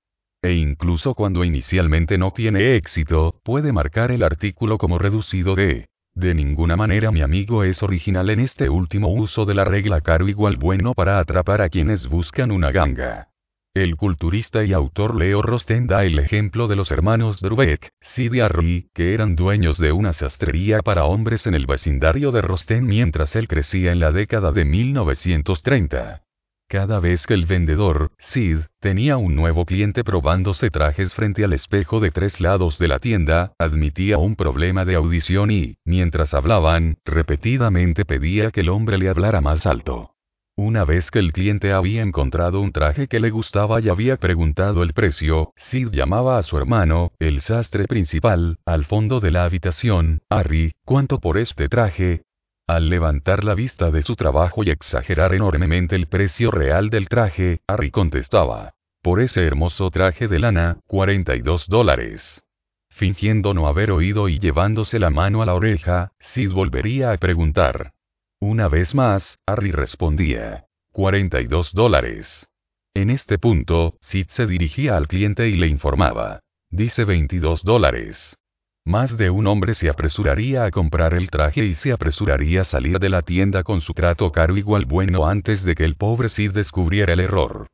E 0.45 0.53
incluso 0.53 1.15
cuando 1.15 1.43
inicialmente 1.43 2.19
no 2.19 2.29
tiene 2.29 2.75
éxito, 2.75 3.41
puede 3.41 3.73
marcar 3.73 4.11
el 4.11 4.21
artículo 4.21 4.77
como 4.77 4.99
reducido 4.99 5.55
de 5.55 5.87
de 6.13 6.35
ninguna 6.35 6.75
manera 6.75 7.09
mi 7.09 7.23
amigo 7.23 7.63
es 7.63 7.81
original 7.81 8.29
en 8.29 8.41
este 8.41 8.69
último 8.69 9.07
uso 9.11 9.45
de 9.45 9.55
la 9.55 9.65
regla 9.65 10.01
caro 10.01 10.27
igual 10.27 10.57
bueno 10.57 10.93
para 10.93 11.17
atrapar 11.17 11.63
a 11.63 11.69
quienes 11.69 12.07
buscan 12.07 12.51
una 12.51 12.69
ganga. 12.69 13.29
El 13.73 13.95
culturista 13.95 14.63
y 14.63 14.71
autor 14.71 15.15
Leo 15.15 15.41
Rosten 15.41 15.87
da 15.87 16.05
el 16.05 16.19
ejemplo 16.19 16.67
de 16.67 16.75
los 16.75 16.91
hermanos 16.91 17.41
Drubeck, 17.41 17.89
Sid 17.99 18.33
y 18.61 18.87
que 18.93 19.15
eran 19.15 19.35
dueños 19.35 19.79
de 19.79 19.93
una 19.93 20.13
sastrería 20.13 20.83
para 20.83 21.05
hombres 21.05 21.47
en 21.47 21.55
el 21.55 21.65
vecindario 21.65 22.31
de 22.31 22.41
Rosten 22.41 22.85
mientras 22.85 23.35
él 23.35 23.47
crecía 23.47 23.91
en 23.91 23.99
la 23.99 24.11
década 24.11 24.51
de 24.51 24.63
1930. 24.63 26.21
Cada 26.67 26.99
vez 26.99 27.27
que 27.27 27.35
el 27.35 27.45
vendedor, 27.45 28.11
Sid, 28.17 28.61
tenía 28.79 29.17
un 29.17 29.35
nuevo 29.35 29.65
cliente 29.65 30.03
probándose 30.03 30.71
trajes 30.71 31.13
frente 31.13 31.43
al 31.43 31.53
espejo 31.53 31.99
de 31.99 32.09
tres 32.09 32.41
lados 32.41 32.79
de 32.79 32.87
la 32.87 32.97
tienda, 32.97 33.53
admitía 33.59 34.17
un 34.17 34.35
problema 34.35 34.83
de 34.83 34.95
audición 34.95 35.51
y, 35.51 35.77
mientras 35.85 36.33
hablaban, 36.33 36.97
repetidamente 37.05 38.03
pedía 38.03 38.49
que 38.49 38.61
el 38.61 38.69
hombre 38.69 38.97
le 38.97 39.09
hablara 39.09 39.41
más 39.41 39.67
alto. 39.67 40.15
Una 40.57 40.85
vez 40.85 41.11
que 41.11 41.19
el 41.19 41.33
cliente 41.33 41.71
había 41.71 42.01
encontrado 42.01 42.61
un 42.61 42.71
traje 42.71 43.07
que 43.07 43.19
le 43.19 43.29
gustaba 43.29 43.79
y 43.79 43.89
había 43.89 44.17
preguntado 44.17 44.81
el 44.81 44.93
precio, 44.93 45.51
Sid 45.57 45.89
llamaba 45.91 46.39
a 46.39 46.43
su 46.43 46.57
hermano, 46.57 47.11
el 47.19 47.41
sastre 47.41 47.85
principal, 47.85 48.57
al 48.65 48.85
fondo 48.85 49.19
de 49.19 49.31
la 49.31 49.43
habitación, 49.43 50.21
Harry, 50.29 50.73
¿cuánto 50.83 51.19
por 51.19 51.37
este 51.37 51.69
traje? 51.69 52.23
Al 52.67 52.89
levantar 52.89 53.43
la 53.43 53.53
vista 53.53 53.91
de 53.91 54.01
su 54.01 54.15
trabajo 54.15 54.63
y 54.63 54.71
exagerar 54.71 55.35
enormemente 55.35 55.95
el 55.95 56.07
precio 56.07 56.49
real 56.49 56.89
del 56.89 57.07
traje, 57.07 57.59
Harry 57.67 57.91
contestaba. 57.91 58.73
Por 59.03 59.19
ese 59.19 59.45
hermoso 59.45 59.91
traje 59.91 60.27
de 60.27 60.39
lana, 60.39 60.79
42 60.87 61.67
dólares. 61.67 62.43
Fingiendo 62.89 63.53
no 63.53 63.67
haber 63.67 63.91
oído 63.91 64.29
y 64.29 64.39
llevándose 64.39 64.97
la 64.97 65.11
mano 65.11 65.43
a 65.43 65.45
la 65.45 65.53
oreja, 65.53 66.11
Sid 66.19 66.53
volvería 66.53 67.11
a 67.11 67.17
preguntar. 67.17 67.93
Una 68.39 68.67
vez 68.67 68.95
más, 68.95 69.37
Harry 69.45 69.71
respondía. 69.71 70.65
42 70.91 71.71
dólares. 71.71 72.47
En 72.95 73.11
este 73.11 73.37
punto, 73.37 73.97
Sid 74.01 74.27
se 74.29 74.47
dirigía 74.47 74.97
al 74.97 75.07
cliente 75.07 75.49
y 75.49 75.55
le 75.55 75.67
informaba. 75.67 76.39
Dice 76.71 77.05
22 77.05 77.63
dólares. 77.63 78.39
Más 78.87 79.17
de 79.17 79.31
un 79.31 79.47
hombre 79.47 79.73
se 79.73 79.89
apresuraría 79.89 80.63
a 80.63 80.69
comprar 80.69 81.15
el 81.15 81.31
traje 81.31 81.65
y 81.65 81.73
se 81.73 81.91
apresuraría 81.91 82.61
a 82.61 82.65
salir 82.65 82.99
de 82.99 83.09
la 83.09 83.23
tienda 83.23 83.63
con 83.63 83.81
su 83.81 83.95
trato 83.95 84.31
caro 84.31 84.55
igual 84.57 84.85
bueno 84.85 85.25
antes 85.25 85.63
de 85.63 85.73
que 85.73 85.85
el 85.85 85.95
pobre 85.95 86.29
Sid 86.29 86.51
descubriera 86.51 87.13
el 87.13 87.19
error. 87.19 87.65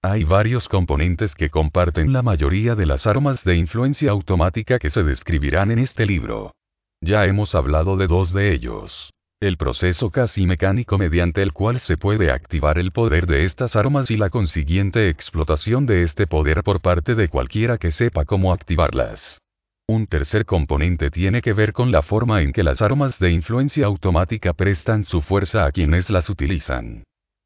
Hay 0.00 0.22
varios 0.22 0.68
componentes 0.68 1.34
que 1.34 1.50
comparten 1.50 2.12
la 2.12 2.22
mayoría 2.22 2.76
de 2.76 2.86
las 2.86 3.08
armas 3.08 3.42
de 3.42 3.56
influencia 3.56 4.12
automática 4.12 4.78
que 4.78 4.90
se 4.90 5.02
describirán 5.02 5.72
en 5.72 5.80
este 5.80 6.06
libro. 6.06 6.52
Ya 7.00 7.24
hemos 7.24 7.56
hablado 7.56 7.96
de 7.96 8.06
dos 8.06 8.32
de 8.32 8.52
ellos. 8.54 9.10
El 9.40 9.56
proceso 9.56 10.10
casi 10.10 10.46
mecánico 10.46 10.98
mediante 10.98 11.42
el 11.42 11.52
cual 11.52 11.80
se 11.80 11.96
puede 11.96 12.30
activar 12.30 12.78
el 12.78 12.92
poder 12.92 13.26
de 13.26 13.44
estas 13.44 13.74
armas 13.74 14.08
y 14.12 14.16
la 14.16 14.30
consiguiente 14.30 15.08
explotación 15.08 15.84
de 15.86 16.02
este 16.02 16.28
poder 16.28 16.62
por 16.62 16.80
parte 16.80 17.16
de 17.16 17.28
cualquiera 17.28 17.76
que 17.76 17.90
sepa 17.90 18.24
cómo 18.24 18.52
activarlas. 18.52 19.40
Un 19.92 20.06
tercer 20.06 20.46
componente 20.46 21.10
tiene 21.10 21.42
que 21.42 21.52
ver 21.52 21.72
con 21.72 21.90
la 21.90 22.02
forma 22.02 22.42
en 22.42 22.52
que 22.52 22.62
las 22.62 22.80
armas 22.80 23.18
de 23.18 23.32
influencia 23.32 23.86
automática 23.86 24.52
prestan 24.52 25.02
su 25.02 25.20
fuerza 25.20 25.64
a 25.66 25.72
quienes 25.72 26.10
las 26.10 26.30
utilizan. 26.30 27.02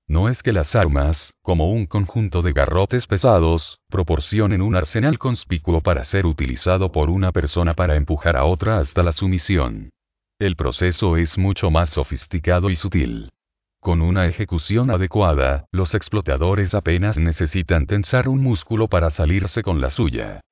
No 0.08 0.28
es 0.28 0.42
que 0.42 0.52
las 0.52 0.74
armas, 0.74 1.32
como 1.40 1.72
un 1.72 1.86
conjunto 1.86 2.42
de 2.42 2.52
garrotes 2.52 3.06
pesados, 3.06 3.78
proporcionen 3.88 4.60
un 4.60 4.76
arsenal 4.76 5.18
conspicuo 5.18 5.80
para 5.80 6.04
ser 6.04 6.26
utilizado 6.26 6.92
por 6.92 7.08
una 7.08 7.32
persona 7.32 7.72
para 7.72 7.96
empujar 7.96 8.36
a 8.36 8.44
otra 8.44 8.76
hasta 8.76 9.02
la 9.02 9.12
sumisión. 9.12 9.88
El 10.38 10.54
proceso 10.54 11.16
es 11.16 11.38
mucho 11.38 11.70
más 11.70 11.88
sofisticado 11.88 12.68
y 12.68 12.76
sutil. 12.76 13.30
Con 13.80 14.02
una 14.02 14.26
ejecución 14.26 14.90
adecuada, 14.90 15.64
los 15.72 15.94
explotadores 15.94 16.74
apenas 16.74 17.16
necesitan 17.16 17.86
tensar 17.86 18.28
un 18.28 18.42
músculo 18.42 18.88
para 18.88 19.08
salirse 19.08 19.62
con 19.62 19.80
la 19.80 19.88
suya. 19.88 20.42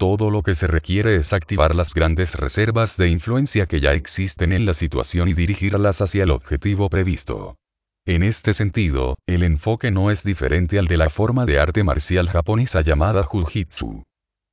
Todo 0.00 0.30
lo 0.30 0.42
que 0.42 0.54
se 0.54 0.66
requiere 0.66 1.16
es 1.16 1.34
activar 1.34 1.74
las 1.74 1.92
grandes 1.92 2.34
reservas 2.34 2.96
de 2.96 3.10
influencia 3.10 3.66
que 3.66 3.80
ya 3.80 3.92
existen 3.92 4.54
en 4.54 4.64
la 4.64 4.72
situación 4.72 5.28
y 5.28 5.34
dirigirlas 5.34 6.00
hacia 6.00 6.22
el 6.22 6.30
objetivo 6.30 6.88
previsto. 6.88 7.58
En 8.06 8.22
este 8.22 8.54
sentido, 8.54 9.18
el 9.26 9.42
enfoque 9.42 9.90
no 9.90 10.10
es 10.10 10.24
diferente 10.24 10.78
al 10.78 10.86
de 10.86 10.96
la 10.96 11.10
forma 11.10 11.44
de 11.44 11.58
arte 11.58 11.84
marcial 11.84 12.30
japonesa 12.30 12.80
llamada 12.80 13.24
Jujitsu. 13.24 14.02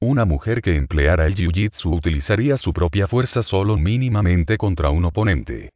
Una 0.01 0.25
mujer 0.25 0.62
que 0.62 0.75
empleara 0.75 1.25
el 1.25 1.36
Jiu-Jitsu 1.36 1.95
utilizaría 1.95 2.57
su 2.57 2.73
propia 2.73 3.07
fuerza 3.07 3.41
solo 3.41 3.77
mínimamente 3.77 4.57
contra 4.57 4.89
un 4.89 5.05
oponente. 5.05 5.69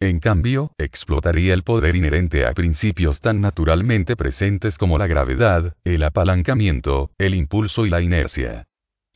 En 0.00 0.20
cambio, 0.20 0.72
explotaría 0.78 1.52
el 1.52 1.64
poder 1.64 1.96
inherente 1.96 2.46
a 2.46 2.54
principios 2.54 3.20
tan 3.20 3.42
naturalmente 3.42 4.16
presentes 4.16 4.78
como 4.78 4.96
la 4.96 5.06
gravedad, 5.06 5.76
el 5.84 6.02
apalancamiento, 6.02 7.10
el 7.18 7.34
impulso 7.34 7.84
y 7.84 7.90
la 7.90 8.00
inercia. 8.00 8.67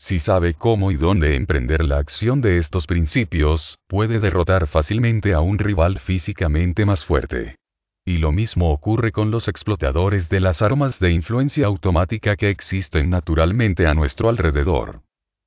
Si 0.05 0.19
sabe 0.19 0.55
cómo 0.55 0.91
y 0.91 0.97
dónde 0.97 1.37
emprender 1.37 1.85
la 1.85 1.99
acción 1.99 2.41
de 2.41 2.59
estos 2.59 2.88
principios, 2.88 3.79
puede 3.87 4.19
derrotar 4.19 4.67
fácilmente 4.67 5.33
a 5.33 5.38
un 5.38 5.61
rival 5.61 6.01
físicamente 6.01 6.85
más 6.85 7.05
fuerte. 7.05 7.55
Y 8.05 8.19
lo 8.19 8.33
mismo 8.33 8.73
ocurre 8.73 9.12
con 9.12 9.31
los 9.31 9.47
explotadores 9.47 10.29
de 10.29 10.41
las 10.41 10.61
armas 10.61 10.99
de 10.99 11.12
influencia 11.12 11.67
automática 11.67 12.35
que 12.35 12.51
existen 12.51 13.11
naturalmente 13.11 13.87
a 13.87 13.95
nuestro 13.95 14.29
alrededor. 14.29 15.03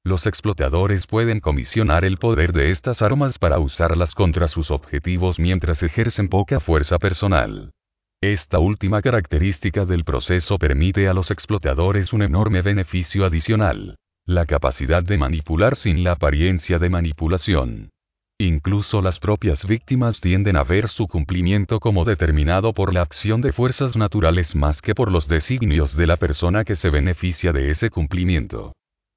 Los 0.05 0.25
explotadores 0.25 1.05
pueden 1.05 1.41
comisionar 1.41 2.05
el 2.05 2.17
poder 2.17 2.53
de 2.53 2.71
estas 2.71 3.01
armas 3.01 3.37
para 3.37 3.59
usarlas 3.59 4.15
contra 4.15 4.47
sus 4.47 4.71
objetivos 4.71 5.37
mientras 5.37 5.83
ejercen 5.83 6.29
poca 6.29 6.61
fuerza 6.61 6.97
personal. 6.97 7.73
Esta 8.21 8.59
última 8.59 9.01
característica 9.01 9.85
del 9.85 10.05
proceso 10.05 10.57
permite 10.57 11.09
a 11.09 11.13
los 11.13 11.29
explotadores 11.29 12.13
un 12.13 12.21
enorme 12.21 12.61
beneficio 12.61 13.25
adicional 13.25 13.97
la 14.25 14.45
capacidad 14.47 15.03
de 15.03 15.19
manipular 15.19 15.75
sin 15.75 16.03
la 16.03 16.13
apariencia 16.13 16.79
de 16.79 16.89
manipulación. 16.89 17.91
Incluso 18.39 19.01
las 19.01 19.19
propias 19.19 19.65
víctimas 19.65 20.19
tienden 20.19 20.57
a 20.57 20.63
ver 20.63 20.89
su 20.89 21.07
cumplimiento 21.07 21.79
como 21.79 22.03
determinado 22.05 22.73
por 22.73 22.91
la 22.91 23.01
acción 23.01 23.39
de 23.41 23.53
fuerzas 23.53 23.95
naturales 23.95 24.55
más 24.55 24.81
que 24.81 24.95
por 24.95 25.11
los 25.11 25.27
designios 25.27 25.95
de 25.95 26.07
la 26.07 26.17
persona 26.17 26.65
que 26.65 26.75
se 26.75 26.89
beneficia 26.89 27.53
de 27.53 27.69
ese 27.69 27.89
cumplimiento. 27.91 28.73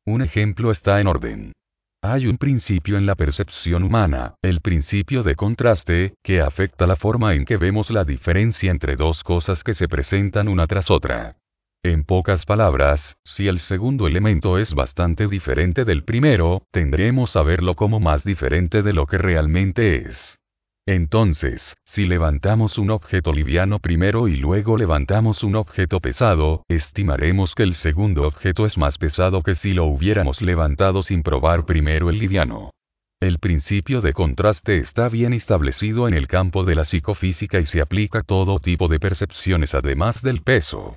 Un 0.07 0.23
ejemplo 0.23 0.71
está 0.71 1.01
en 1.01 1.07
orden. 1.07 1.53
Hay 2.03 2.27
un 2.27 2.39
principio 2.39 2.97
en 2.97 3.07
la 3.07 3.17
percepción 3.17 3.83
humana, 3.83 4.35
el 4.43 4.61
principio 4.61 5.25
de 5.25 5.35
contraste, 5.35 6.15
que 6.23 6.41
afecta 6.41 6.87
la 6.87 6.95
forma 6.95 7.35
en 7.35 7.45
que 7.45 7.57
vemos 7.57 7.91
la 7.91 8.05
diferencia 8.05 8.71
entre 8.71 8.95
dos 8.95 9.25
cosas 9.25 9.65
que 9.65 9.75
se 9.75 9.89
presentan 9.89 10.47
una 10.47 10.69
tras 10.69 10.91
otra. 10.91 11.39
En 11.85 12.03
pocas 12.03 12.45
palabras, 12.45 13.19
si 13.25 13.47
el 13.47 13.61
segundo 13.61 14.09
elemento 14.09 14.59
es 14.59 14.75
bastante 14.75 15.29
diferente 15.29 15.85
del 15.85 16.03
primero, 16.03 16.63
tendremos 16.73 17.37
a 17.37 17.45
verlo 17.45 17.77
como 17.77 18.01
más 18.01 18.25
diferente 18.25 18.83
de 18.83 18.93
lo 18.93 19.07
que 19.07 19.17
realmente 19.17 20.09
es. 20.09 20.41
Entonces, 20.87 21.77
si 21.85 22.07
levantamos 22.07 22.79
un 22.79 22.91
objeto 22.91 23.33
liviano 23.33 23.79
primero 23.79 24.27
y 24.27 24.37
luego 24.37 24.77
levantamos 24.77 25.45
un 25.45 25.55
objeto 25.55 26.01
pesado, 26.01 26.65
estimaremos 26.67 27.55
que 27.55 27.63
el 27.63 27.75
segundo 27.75 28.27
objeto 28.27 28.67
es 28.67 28.77
más 28.77 28.99
pesado 28.99 29.43
que 29.43 29.55
si 29.55 29.73
lo 29.73 29.85
hubiéramos 29.85 30.43
levantado 30.43 31.05
sin 31.05 31.23
probar 31.23 31.65
primero 31.65 32.11
el 32.11 32.19
liviano. 32.19 32.73
El 33.21 33.39
principio 33.39 34.01
de 34.01 34.15
contraste 34.15 34.79
está 34.79 35.09
bien 35.09 35.33
establecido 35.33 36.09
en 36.09 36.15
el 36.15 36.27
campo 36.27 36.65
de 36.65 36.75
la 36.75 36.85
psicofísica 36.85 37.61
y 37.61 37.67
se 37.67 37.81
aplica 37.81 38.21
a 38.21 38.23
todo 38.23 38.59
tipo 38.59 38.89
de 38.89 38.99
percepciones 38.99 39.75
además 39.75 40.23
del 40.23 40.43
peso. 40.43 40.97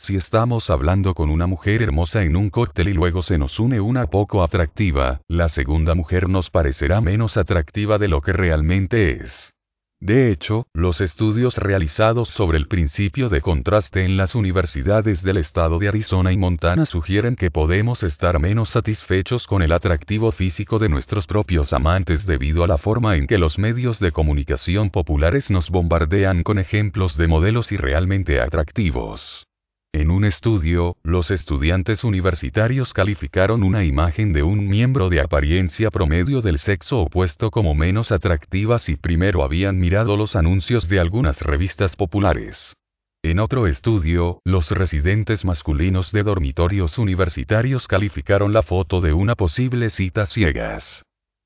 Si 0.00 0.14
estamos 0.14 0.70
hablando 0.70 1.12
con 1.12 1.28
una 1.28 1.48
mujer 1.48 1.82
hermosa 1.82 2.22
en 2.22 2.36
un 2.36 2.50
cóctel 2.50 2.88
y 2.88 2.94
luego 2.94 3.22
se 3.22 3.36
nos 3.36 3.58
une 3.58 3.80
una 3.80 4.06
poco 4.06 4.44
atractiva, 4.44 5.20
la 5.26 5.48
segunda 5.48 5.96
mujer 5.96 6.28
nos 6.28 6.50
parecerá 6.50 7.00
menos 7.00 7.36
atractiva 7.36 7.98
de 7.98 8.06
lo 8.06 8.20
que 8.22 8.32
realmente 8.32 9.10
es. 9.24 9.54
De 10.00 10.30
hecho, 10.30 10.68
los 10.72 11.00
estudios 11.00 11.56
realizados 11.56 12.28
sobre 12.28 12.58
el 12.58 12.68
principio 12.68 13.28
de 13.28 13.40
contraste 13.40 14.04
en 14.04 14.16
las 14.16 14.36
universidades 14.36 15.24
del 15.24 15.38
estado 15.38 15.80
de 15.80 15.88
Arizona 15.88 16.32
y 16.32 16.36
Montana 16.36 16.86
sugieren 16.86 17.34
que 17.34 17.50
podemos 17.50 18.04
estar 18.04 18.38
menos 18.38 18.70
satisfechos 18.70 19.48
con 19.48 19.62
el 19.62 19.72
atractivo 19.72 20.30
físico 20.30 20.78
de 20.78 20.88
nuestros 20.88 21.26
propios 21.26 21.72
amantes 21.72 22.24
debido 22.24 22.62
a 22.62 22.68
la 22.68 22.78
forma 22.78 23.16
en 23.16 23.26
que 23.26 23.38
los 23.38 23.58
medios 23.58 23.98
de 23.98 24.12
comunicación 24.12 24.90
populares 24.90 25.50
nos 25.50 25.68
bombardean 25.70 26.44
con 26.44 26.60
ejemplos 26.60 27.16
de 27.16 27.26
modelos 27.26 27.72
irrealmente 27.72 28.40
atractivos. 28.40 29.47
En 29.94 30.10
un 30.10 30.26
estudio, 30.26 30.96
los 31.02 31.30
estudiantes 31.30 32.04
universitarios 32.04 32.92
calificaron 32.92 33.62
una 33.62 33.84
imagen 33.84 34.34
de 34.34 34.42
un 34.42 34.68
miembro 34.68 35.08
de 35.08 35.22
apariencia 35.22 35.90
promedio 35.90 36.42
del 36.42 36.58
sexo 36.58 37.00
opuesto 37.00 37.50
como 37.50 37.74
menos 37.74 38.12
atractiva 38.12 38.78
si 38.78 38.96
primero 38.96 39.42
habían 39.42 39.78
mirado 39.78 40.18
los 40.18 40.36
anuncios 40.36 40.90
de 40.90 41.00
algunas 41.00 41.40
revistas 41.40 41.96
populares. 41.96 42.74
En 43.22 43.38
otro 43.40 43.66
estudio, 43.66 44.40
los 44.44 44.70
residentes 44.70 45.46
masculinos 45.46 46.12
de 46.12 46.22
dormitorios 46.22 46.98
universitarios 46.98 47.88
calificaron 47.88 48.52
la 48.52 48.62
foto 48.62 49.00
de 49.00 49.14
una 49.14 49.36
posible 49.36 49.88
cita 49.88 50.26
ciegas. 50.26 51.02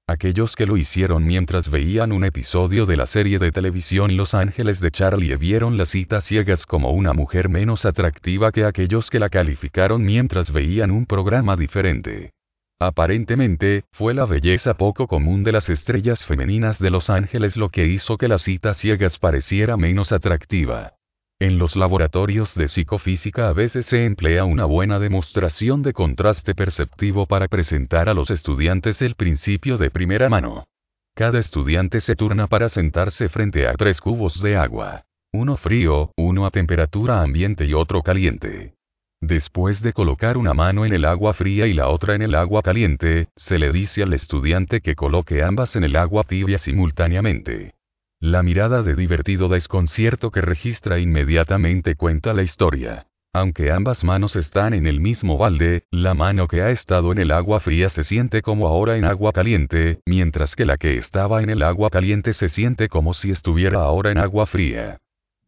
Aquellos 0.09 0.57
que 0.57 0.67
lo 0.67 0.77
hicieron 0.77 1.25
mientras 1.25 1.71
veían 1.71 2.11
un 2.11 2.25
episodio 2.25 2.87
de 2.87 2.97
la 2.97 3.07
serie 3.07 3.39
de 3.39 3.53
televisión 3.53 4.17
Los 4.17 4.35
Ángeles 4.35 4.81
de 4.81 4.91
Charlie 4.91 5.37
vieron 5.37 5.79
la 5.79 5.87
cita 5.87 6.21
ciegas 6.21 6.67
como 6.67 6.91
una 6.91 7.13
mujer 7.13 7.49
menos 7.49 7.87
atractiva 7.87 8.51
que 8.51 8.65
aquellos 8.65 9.11
que 9.11 9.21
la 9.21 9.29
calificaron 9.29 10.05
mientras 10.05 10.53
veían 10.53 10.91
un 10.91 11.07
programa 11.07 11.57
diferente. 11.57 12.33
Aparentemente, 12.81 13.85
fue 13.93 14.13
la 14.13 14.27
belleza 14.27 14.75
poco 14.75 15.07
común 15.07 15.45
de 15.45 15.53
las 15.53 15.71
estrellas 15.71 16.27
femeninas 16.27 16.81
de 16.81 16.91
Los 16.91 17.09
Ángeles 17.09 17.57
lo 17.57 17.69
que 17.69 17.87
hizo 17.87 18.19
que 18.19 18.27
la 18.27 18.39
cita 18.39 18.75
ciegas 18.75 19.19
pareciera 19.19 19.77
menos 19.77 20.11
atractiva. 20.11 20.95
En 21.43 21.59
los 21.59 21.75
laboratorios 21.75 22.55
de 22.55 22.69
psicofísica 22.69 23.49
a 23.49 23.53
veces 23.53 23.87
se 23.87 24.05
emplea 24.05 24.45
una 24.45 24.65
buena 24.65 25.01
demostración 25.01 25.83
de 25.83 25.93
contraste 25.93 26.55
perceptivo 26.55 27.27
para 27.27 27.49
presentar 27.49 28.09
a 28.09 28.15
los 28.15 28.31
estudiantes 28.31 29.03
el 29.03 29.17
principio 29.17 29.77
de 29.77 29.91
primera 29.91 30.29
mano. 30.29 30.69
Cada 31.17 31.41
estudiante 31.41 31.99
se 31.99 32.15
turna 32.15 32.47
para 32.47 32.69
sentarse 32.69 33.29
frente 33.29 33.67
a 33.67 33.73
tres 33.73 34.01
cubos 34.01 34.41
de 34.41 34.57
agua. 34.57 35.03
Uno 35.33 35.57
frío, 35.57 36.13
uno 36.17 36.47
a 36.47 36.53
temperatura 36.53 37.23
ambiente 37.23 37.65
y 37.65 37.75
otro 37.75 38.03
caliente. 38.03 38.75
Después 39.21 39.83
de 39.83 39.93
colocar 39.93 40.37
una 40.37 40.55
mano 40.55 40.87
en 40.87 40.93
el 40.93 41.05
agua 41.05 41.35
fría 41.35 41.67
y 41.67 41.75
la 41.75 41.89
otra 41.89 42.15
en 42.15 42.23
el 42.23 42.37
agua 42.37 42.63
caliente, 42.63 43.31
se 43.35 43.59
le 43.59 43.73
dice 43.73 44.05
al 44.05 44.13
estudiante 44.13 44.81
que 44.81 44.95
coloque 44.95 45.43
ambas 45.43 45.75
en 45.75 45.83
el 45.83 45.97
agua 45.97 46.23
tibia 46.23 46.59
simultáneamente. 46.59 47.75
La 48.23 48.45
mirada 48.45 48.85
de 48.85 48.95
divertido 48.95 49.49
desconcierto 49.49 50.31
que 50.31 50.43
registra 50.43 51.01
inmediatamente 51.01 51.97
cuenta 51.97 52.33
la 52.33 52.45
historia. 52.45 53.09
Aunque 53.33 53.73
ambas 53.73 54.05
manos 54.05 54.37
están 54.37 54.75
en 54.75 54.87
el 54.87 55.01
mismo 55.01 55.39
balde, 55.39 55.87
la 55.91 56.15
mano 56.15 56.47
que 56.47 56.63
ha 56.63 56.71
estado 56.71 57.11
en 57.11 57.19
el 57.19 57.33
agua 57.33 57.59
fría 57.59 57.89
se 57.89 58.05
siente 58.05 58.41
como 58.41 58.69
ahora 58.69 58.97
en 58.97 59.07
agua 59.07 59.33
caliente, 59.33 60.03
mientras 60.07 60.55
que 60.55 60.65
la 60.65 60.77
que 60.77 60.99
estaba 60.99 61.43
en 61.43 61.51
el 61.51 61.65
agua 61.65 61.91
caliente 61.91 62.33
se 62.33 62.49
siente 62.49 62.89
como 62.89 63.13
si 63.13 63.33
estuviera 63.33 63.81
ahora 63.81 64.13
en 64.13 64.19
agua 64.19 64.47
fría. 64.47 64.99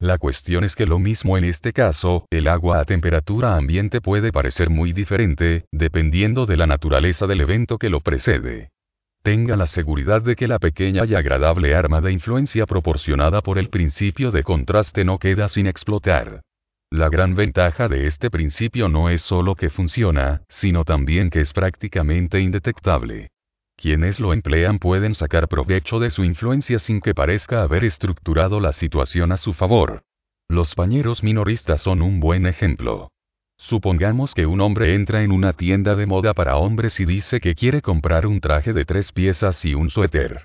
La 0.00 0.18
cuestión 0.18 0.64
es 0.64 0.74
que 0.74 0.86
lo 0.86 0.98
mismo 0.98 1.38
en 1.38 1.44
este 1.44 1.72
caso, 1.72 2.26
el 2.30 2.48
agua 2.48 2.80
a 2.80 2.84
temperatura 2.84 3.54
ambiente 3.54 4.00
puede 4.00 4.32
parecer 4.32 4.68
muy 4.68 4.92
diferente, 4.92 5.66
dependiendo 5.70 6.44
de 6.44 6.56
la 6.56 6.66
naturaleza 6.66 7.28
del 7.28 7.42
evento 7.42 7.78
que 7.78 7.88
lo 7.88 8.00
precede. 8.00 8.72
Tenga 9.24 9.56
la 9.56 9.66
seguridad 9.66 10.20
de 10.20 10.36
que 10.36 10.46
la 10.46 10.58
pequeña 10.58 11.06
y 11.06 11.14
agradable 11.14 11.74
arma 11.74 12.02
de 12.02 12.12
influencia 12.12 12.66
proporcionada 12.66 13.40
por 13.40 13.56
el 13.56 13.70
principio 13.70 14.30
de 14.30 14.42
contraste 14.42 15.02
no 15.02 15.18
queda 15.18 15.48
sin 15.48 15.66
explotar. 15.66 16.42
La 16.90 17.08
gran 17.08 17.34
ventaja 17.34 17.88
de 17.88 18.06
este 18.06 18.30
principio 18.30 18.90
no 18.90 19.08
es 19.08 19.22
solo 19.22 19.54
que 19.54 19.70
funciona, 19.70 20.42
sino 20.50 20.84
también 20.84 21.30
que 21.30 21.40
es 21.40 21.54
prácticamente 21.54 22.38
indetectable. 22.38 23.30
Quienes 23.76 24.20
lo 24.20 24.34
emplean 24.34 24.78
pueden 24.78 25.14
sacar 25.14 25.48
provecho 25.48 25.98
de 26.00 26.10
su 26.10 26.22
influencia 26.22 26.78
sin 26.78 27.00
que 27.00 27.14
parezca 27.14 27.62
haber 27.62 27.84
estructurado 27.84 28.60
la 28.60 28.74
situación 28.74 29.32
a 29.32 29.38
su 29.38 29.54
favor. 29.54 30.02
Los 30.48 30.74
pañeros 30.74 31.22
minoristas 31.22 31.80
son 31.80 32.02
un 32.02 32.20
buen 32.20 32.44
ejemplo. 32.44 33.08
Supongamos 33.66 34.34
que 34.34 34.44
un 34.44 34.60
hombre 34.60 34.94
entra 34.94 35.22
en 35.22 35.32
una 35.32 35.54
tienda 35.54 35.94
de 35.94 36.04
moda 36.04 36.34
para 36.34 36.58
hombres 36.58 37.00
y 37.00 37.06
dice 37.06 37.40
que 37.40 37.54
quiere 37.54 37.80
comprar 37.80 38.26
un 38.26 38.40
traje 38.40 38.74
de 38.74 38.84
tres 38.84 39.10
piezas 39.10 39.64
y 39.64 39.72
un 39.72 39.88
suéter. 39.88 40.44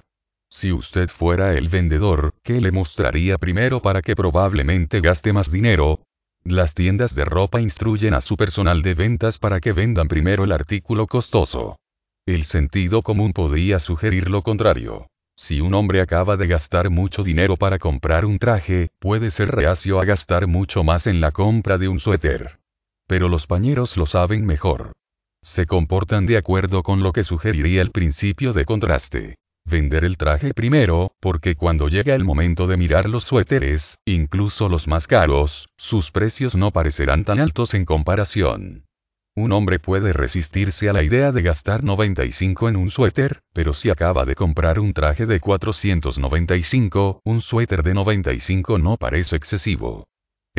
Si 0.49 0.71
usted 0.71 1.09
fuera 1.09 1.53
el 1.55 1.67
vendedor, 1.67 2.33
¿qué 2.43 2.61
le 2.61 2.71
mostraría 2.71 3.37
primero 3.37 3.81
para 3.81 4.01
que 4.01 4.15
probablemente 4.15 5.01
gaste 5.01 5.33
más 5.33 5.51
dinero? 5.51 5.99
Las 6.45 6.73
tiendas 6.73 7.13
de 7.13 7.25
ropa 7.25 7.59
instruyen 7.59 8.13
a 8.13 8.21
su 8.21 8.37
personal 8.37 8.81
de 8.83 8.93
ventas 8.93 9.37
para 9.37 9.59
que 9.59 9.73
vendan 9.73 10.07
primero 10.07 10.45
el 10.45 10.53
artículo 10.53 11.05
costoso. 11.05 11.77
El 12.25 12.45
sentido 12.45 13.01
común 13.01 13.33
podría 13.33 13.79
sugerir 13.79 14.29
lo 14.29 14.43
contrario. 14.43 15.07
Si 15.35 15.59
un 15.59 15.73
hombre 15.73 15.99
acaba 15.99 16.37
de 16.37 16.47
gastar 16.47 16.89
mucho 16.89 17.23
dinero 17.23 17.57
para 17.57 17.79
comprar 17.79 18.23
un 18.23 18.39
traje, 18.39 18.91
puede 18.97 19.29
ser 19.29 19.49
reacio 19.49 19.99
a 19.99 20.05
gastar 20.05 20.47
mucho 20.47 20.85
más 20.85 21.05
en 21.05 21.19
la 21.19 21.31
compra 21.31 21.77
de 21.77 21.89
un 21.89 21.99
suéter. 21.99 22.59
Pero 23.09 23.27
los 23.27 23.47
pañeros 23.47 23.97
lo 23.97 24.05
saben 24.05 24.45
mejor. 24.45 24.91
Se 25.41 25.65
comportan 25.65 26.27
de 26.27 26.37
acuerdo 26.37 26.83
con 26.83 27.01
lo 27.01 27.11
que 27.11 27.23
sugeriría 27.23 27.81
el 27.81 27.89
principio 27.89 28.53
de 28.53 28.65
contraste. 28.65 29.35
Vender 29.65 30.05
el 30.05 30.15
traje 30.15 30.53
primero, 30.53 31.13
porque 31.19 31.55
cuando 31.55 31.87
llega 31.87 32.13
el 32.13 32.23
momento 32.23 32.67
de 32.67 32.77
mirar 32.77 33.09
los 33.09 33.23
suéteres, 33.23 33.97
incluso 34.05 34.69
los 34.69 34.87
más 34.87 35.07
caros, 35.07 35.69
sus 35.75 36.11
precios 36.11 36.53
no 36.53 36.69
parecerán 36.69 37.23
tan 37.23 37.39
altos 37.39 37.73
en 37.73 37.83
comparación. 37.83 38.85
Un 39.35 39.53
hombre 39.53 39.79
puede 39.79 40.13
resistirse 40.13 40.87
a 40.87 40.93
la 40.93 41.01
idea 41.01 41.31
de 41.31 41.41
gastar 41.41 41.83
95 41.83 42.69
en 42.69 42.75
un 42.75 42.91
suéter, 42.91 43.41
pero 43.53 43.73
si 43.73 43.89
acaba 43.89 44.23
de 44.25 44.35
comprar 44.35 44.79
un 44.79 44.93
traje 44.93 45.25
de 45.25 45.39
495, 45.39 47.21
un 47.23 47.41
suéter 47.41 47.81
de 47.81 47.95
95 47.95 48.77
no 48.77 48.97
parece 48.97 49.35
excesivo. 49.35 50.08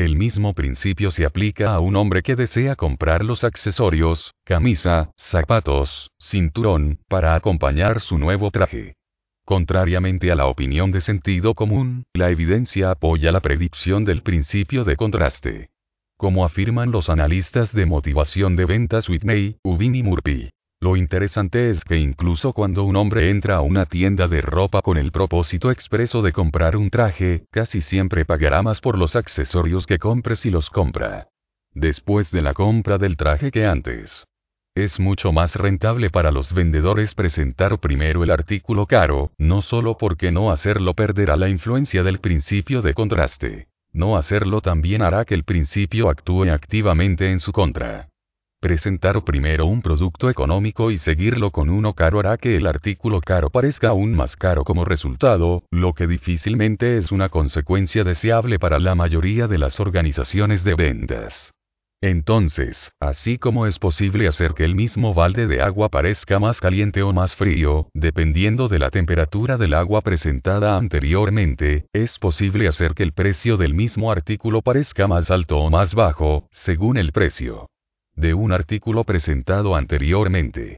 El 0.00 0.16
mismo 0.16 0.54
principio 0.54 1.10
se 1.10 1.26
aplica 1.26 1.74
a 1.74 1.80
un 1.80 1.94
hombre 1.94 2.22
que 2.22 2.34
desea 2.34 2.74
comprar 2.74 3.22
los 3.22 3.44
accesorios, 3.44 4.32
camisa, 4.46 5.10
zapatos, 5.18 6.10
cinturón, 6.18 7.00
para 7.06 7.34
acompañar 7.34 8.00
su 8.00 8.16
nuevo 8.16 8.50
traje. 8.50 8.94
Contrariamente 9.44 10.32
a 10.32 10.36
la 10.36 10.46
opinión 10.46 10.90
de 10.90 11.02
sentido 11.02 11.52
común, 11.52 12.04
la 12.14 12.30
evidencia 12.30 12.92
apoya 12.92 13.30
la 13.30 13.40
predicción 13.40 14.06
del 14.06 14.22
principio 14.22 14.84
de 14.84 14.96
contraste. 14.96 15.68
Como 16.16 16.46
afirman 16.46 16.92
los 16.92 17.10
analistas 17.10 17.74
de 17.74 17.84
motivación 17.84 18.56
de 18.56 18.64
ventas 18.64 19.06
Whitney, 19.06 19.58
Ubin 19.62 19.94
y 19.96 20.02
Murphy. 20.02 20.48
Lo 20.82 20.96
interesante 20.96 21.68
es 21.68 21.84
que 21.84 21.98
incluso 21.98 22.54
cuando 22.54 22.84
un 22.84 22.96
hombre 22.96 23.28
entra 23.28 23.56
a 23.56 23.60
una 23.60 23.84
tienda 23.84 24.28
de 24.28 24.40
ropa 24.40 24.80
con 24.80 24.96
el 24.96 25.12
propósito 25.12 25.70
expreso 25.70 26.22
de 26.22 26.32
comprar 26.32 26.74
un 26.74 26.88
traje, 26.88 27.44
casi 27.50 27.82
siempre 27.82 28.24
pagará 28.24 28.62
más 28.62 28.80
por 28.80 28.96
los 28.96 29.14
accesorios 29.14 29.86
que 29.86 29.98
compre 29.98 30.36
si 30.36 30.50
los 30.50 30.70
compra. 30.70 31.28
Después 31.74 32.30
de 32.30 32.40
la 32.40 32.54
compra 32.54 32.96
del 32.96 33.18
traje 33.18 33.50
que 33.50 33.66
antes. 33.66 34.24
Es 34.74 34.98
mucho 34.98 35.32
más 35.32 35.54
rentable 35.54 36.08
para 36.08 36.30
los 36.30 36.54
vendedores 36.54 37.14
presentar 37.14 37.78
primero 37.78 38.24
el 38.24 38.30
artículo 38.30 38.86
caro, 38.86 39.32
no 39.36 39.60
solo 39.60 39.98
porque 39.98 40.32
no 40.32 40.50
hacerlo 40.50 40.94
perderá 40.94 41.36
la 41.36 41.50
influencia 41.50 42.02
del 42.02 42.20
principio 42.20 42.80
de 42.80 42.94
contraste. 42.94 43.68
No 43.92 44.16
hacerlo 44.16 44.62
también 44.62 45.02
hará 45.02 45.26
que 45.26 45.34
el 45.34 45.44
principio 45.44 46.08
actúe 46.08 46.44
activamente 46.50 47.30
en 47.30 47.40
su 47.40 47.52
contra. 47.52 48.08
Presentar 48.60 49.24
primero 49.24 49.64
un 49.64 49.80
producto 49.80 50.28
económico 50.28 50.90
y 50.90 50.98
seguirlo 50.98 51.50
con 51.50 51.70
uno 51.70 51.94
caro 51.94 52.20
hará 52.20 52.36
que 52.36 52.58
el 52.58 52.66
artículo 52.66 53.22
caro 53.22 53.48
parezca 53.48 53.88
aún 53.88 54.14
más 54.14 54.36
caro 54.36 54.64
como 54.64 54.84
resultado, 54.84 55.62
lo 55.70 55.94
que 55.94 56.06
difícilmente 56.06 56.98
es 56.98 57.10
una 57.10 57.30
consecuencia 57.30 58.04
deseable 58.04 58.58
para 58.58 58.78
la 58.78 58.94
mayoría 58.94 59.48
de 59.48 59.56
las 59.56 59.80
organizaciones 59.80 60.62
de 60.62 60.74
ventas. 60.74 61.54
Entonces, 62.02 62.92
así 63.00 63.38
como 63.38 63.66
es 63.66 63.78
posible 63.78 64.28
hacer 64.28 64.52
que 64.52 64.64
el 64.64 64.74
mismo 64.74 65.14
balde 65.14 65.46
de 65.46 65.62
agua 65.62 65.88
parezca 65.88 66.38
más 66.38 66.60
caliente 66.60 67.02
o 67.02 67.14
más 67.14 67.34
frío, 67.34 67.88
dependiendo 67.94 68.68
de 68.68 68.78
la 68.78 68.90
temperatura 68.90 69.56
del 69.56 69.72
agua 69.72 70.02
presentada 70.02 70.76
anteriormente, 70.76 71.86
es 71.94 72.18
posible 72.18 72.68
hacer 72.68 72.92
que 72.92 73.04
el 73.04 73.14
precio 73.14 73.56
del 73.56 73.72
mismo 73.72 74.12
artículo 74.12 74.60
parezca 74.60 75.08
más 75.08 75.30
alto 75.30 75.56
o 75.60 75.70
más 75.70 75.94
bajo, 75.94 76.46
según 76.50 76.98
el 76.98 77.12
precio 77.12 77.70
de 78.20 78.34
un 78.34 78.52
artículo 78.52 79.04
presentado 79.04 79.74
anteriormente. 79.74 80.76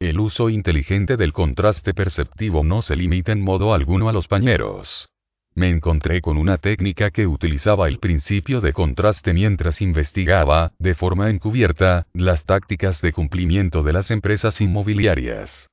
El 0.00 0.20
uso 0.20 0.48
inteligente 0.48 1.16
del 1.16 1.32
contraste 1.32 1.92
perceptivo 1.92 2.62
no 2.62 2.82
se 2.82 2.94
limita 2.94 3.32
en 3.32 3.42
modo 3.42 3.74
alguno 3.74 4.08
a 4.08 4.12
los 4.12 4.28
pañeros. 4.28 5.08
Me 5.56 5.70
encontré 5.70 6.20
con 6.20 6.36
una 6.36 6.58
técnica 6.58 7.10
que 7.10 7.26
utilizaba 7.26 7.88
el 7.88 7.98
principio 7.98 8.60
de 8.60 8.72
contraste 8.72 9.32
mientras 9.32 9.80
investigaba, 9.80 10.72
de 10.78 10.94
forma 10.94 11.30
encubierta, 11.30 12.06
las 12.12 12.44
tácticas 12.44 13.00
de 13.00 13.12
cumplimiento 13.12 13.82
de 13.82 13.92
las 13.92 14.10
empresas 14.10 14.60
inmobiliarias. 14.60 15.68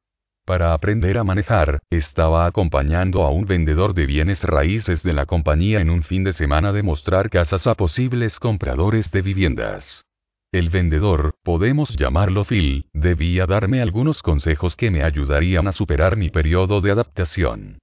Para 0.46 0.74
aprender 0.74 1.18
a 1.18 1.24
manejar, 1.24 1.80
estaba 1.92 2.46
acompañando 2.46 3.24
a 3.24 3.30
un 3.30 3.46
vendedor 3.46 3.94
de 3.94 4.08
bienes 4.08 4.44
raíces 4.44 5.04
de 5.04 5.14
la 5.14 5.26
compañía 5.26 5.82
en 5.82 5.92
un 5.92 6.02
fin 6.02 6.24
de 6.24 6.34
semana 6.34 6.72
de 6.72 6.84
mostrar 6.84 7.30
casas 7.30 7.68
a 7.68 7.76
posibles 7.76 8.40
compradores 8.40 9.12
de 9.12 9.22
viviendas. 9.22 10.04
El 10.52 10.70
vendedor, 10.70 11.36
podemos 11.44 11.96
llamarlo 11.96 12.44
Phil, 12.44 12.90
debía 12.92 13.46
darme 13.46 13.82
algunos 13.82 14.22
consejos 14.22 14.76
que 14.76 14.92
me 14.92 15.02
ayudarían 15.02 15.66
a 15.70 15.72
superar 15.72 16.18
mi 16.18 16.30
periodo 16.30 16.82
de 16.82 16.92
adaptación. 16.92 17.80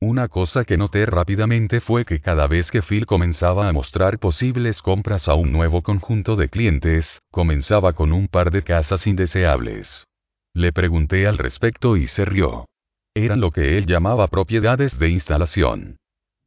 Una 0.00 0.28
cosa 0.28 0.64
que 0.64 0.76
noté 0.76 1.04
rápidamente 1.04 1.80
fue 1.80 2.04
que 2.04 2.20
cada 2.20 2.46
vez 2.46 2.70
que 2.70 2.80
Phil 2.80 3.06
comenzaba 3.06 3.68
a 3.68 3.72
mostrar 3.72 4.20
posibles 4.20 4.82
compras 4.82 5.26
a 5.26 5.34
un 5.34 5.50
nuevo 5.50 5.82
conjunto 5.82 6.36
de 6.36 6.48
clientes, 6.48 7.18
comenzaba 7.32 7.92
con 7.94 8.12
un 8.12 8.28
par 8.28 8.52
de 8.52 8.62
casas 8.62 9.04
indeseables. 9.08 10.06
Le 10.54 10.72
pregunté 10.72 11.26
al 11.26 11.38
respecto 11.38 11.96
y 11.96 12.06
se 12.06 12.24
rió. 12.24 12.66
Eran 13.14 13.40
lo 13.40 13.50
que 13.50 13.78
él 13.78 13.86
llamaba 13.86 14.28
propiedades 14.28 14.96
de 14.96 15.08
instalación. 15.08 15.96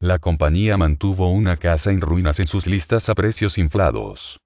La 0.00 0.20
compañía 0.20 0.78
mantuvo 0.78 1.30
una 1.30 1.58
casa 1.58 1.90
en 1.90 2.00
ruinas 2.00 2.40
en 2.40 2.46
sus 2.46 2.66
listas 2.66 3.10
a 3.10 3.14
precios 3.14 3.58
inflados. 3.58 4.38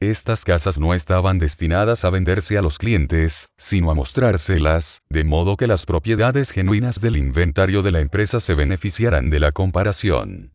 Estas 0.00 0.44
casas 0.44 0.78
no 0.78 0.94
estaban 0.94 1.40
destinadas 1.40 2.04
a 2.04 2.10
venderse 2.10 2.56
a 2.56 2.62
los 2.62 2.78
clientes, 2.78 3.50
sino 3.56 3.90
a 3.90 3.94
mostrárselas, 3.94 5.02
de 5.10 5.24
modo 5.24 5.56
que 5.56 5.66
las 5.66 5.86
propiedades 5.86 6.52
genuinas 6.52 7.00
del 7.00 7.16
inventario 7.16 7.82
de 7.82 7.90
la 7.90 8.00
empresa 8.00 8.38
se 8.38 8.54
beneficiaran 8.54 9.28
de 9.28 9.40
la 9.40 9.50
comparación. 9.50 10.52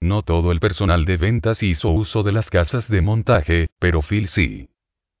No 0.00 0.22
todo 0.22 0.50
el 0.50 0.60
personal 0.60 1.04
de 1.04 1.18
ventas 1.18 1.62
hizo 1.62 1.90
uso 1.90 2.22
de 2.22 2.32
las 2.32 2.48
casas 2.48 2.88
de 2.88 3.02
montaje, 3.02 3.68
pero 3.78 4.00
Phil 4.00 4.28
sí. 4.28 4.70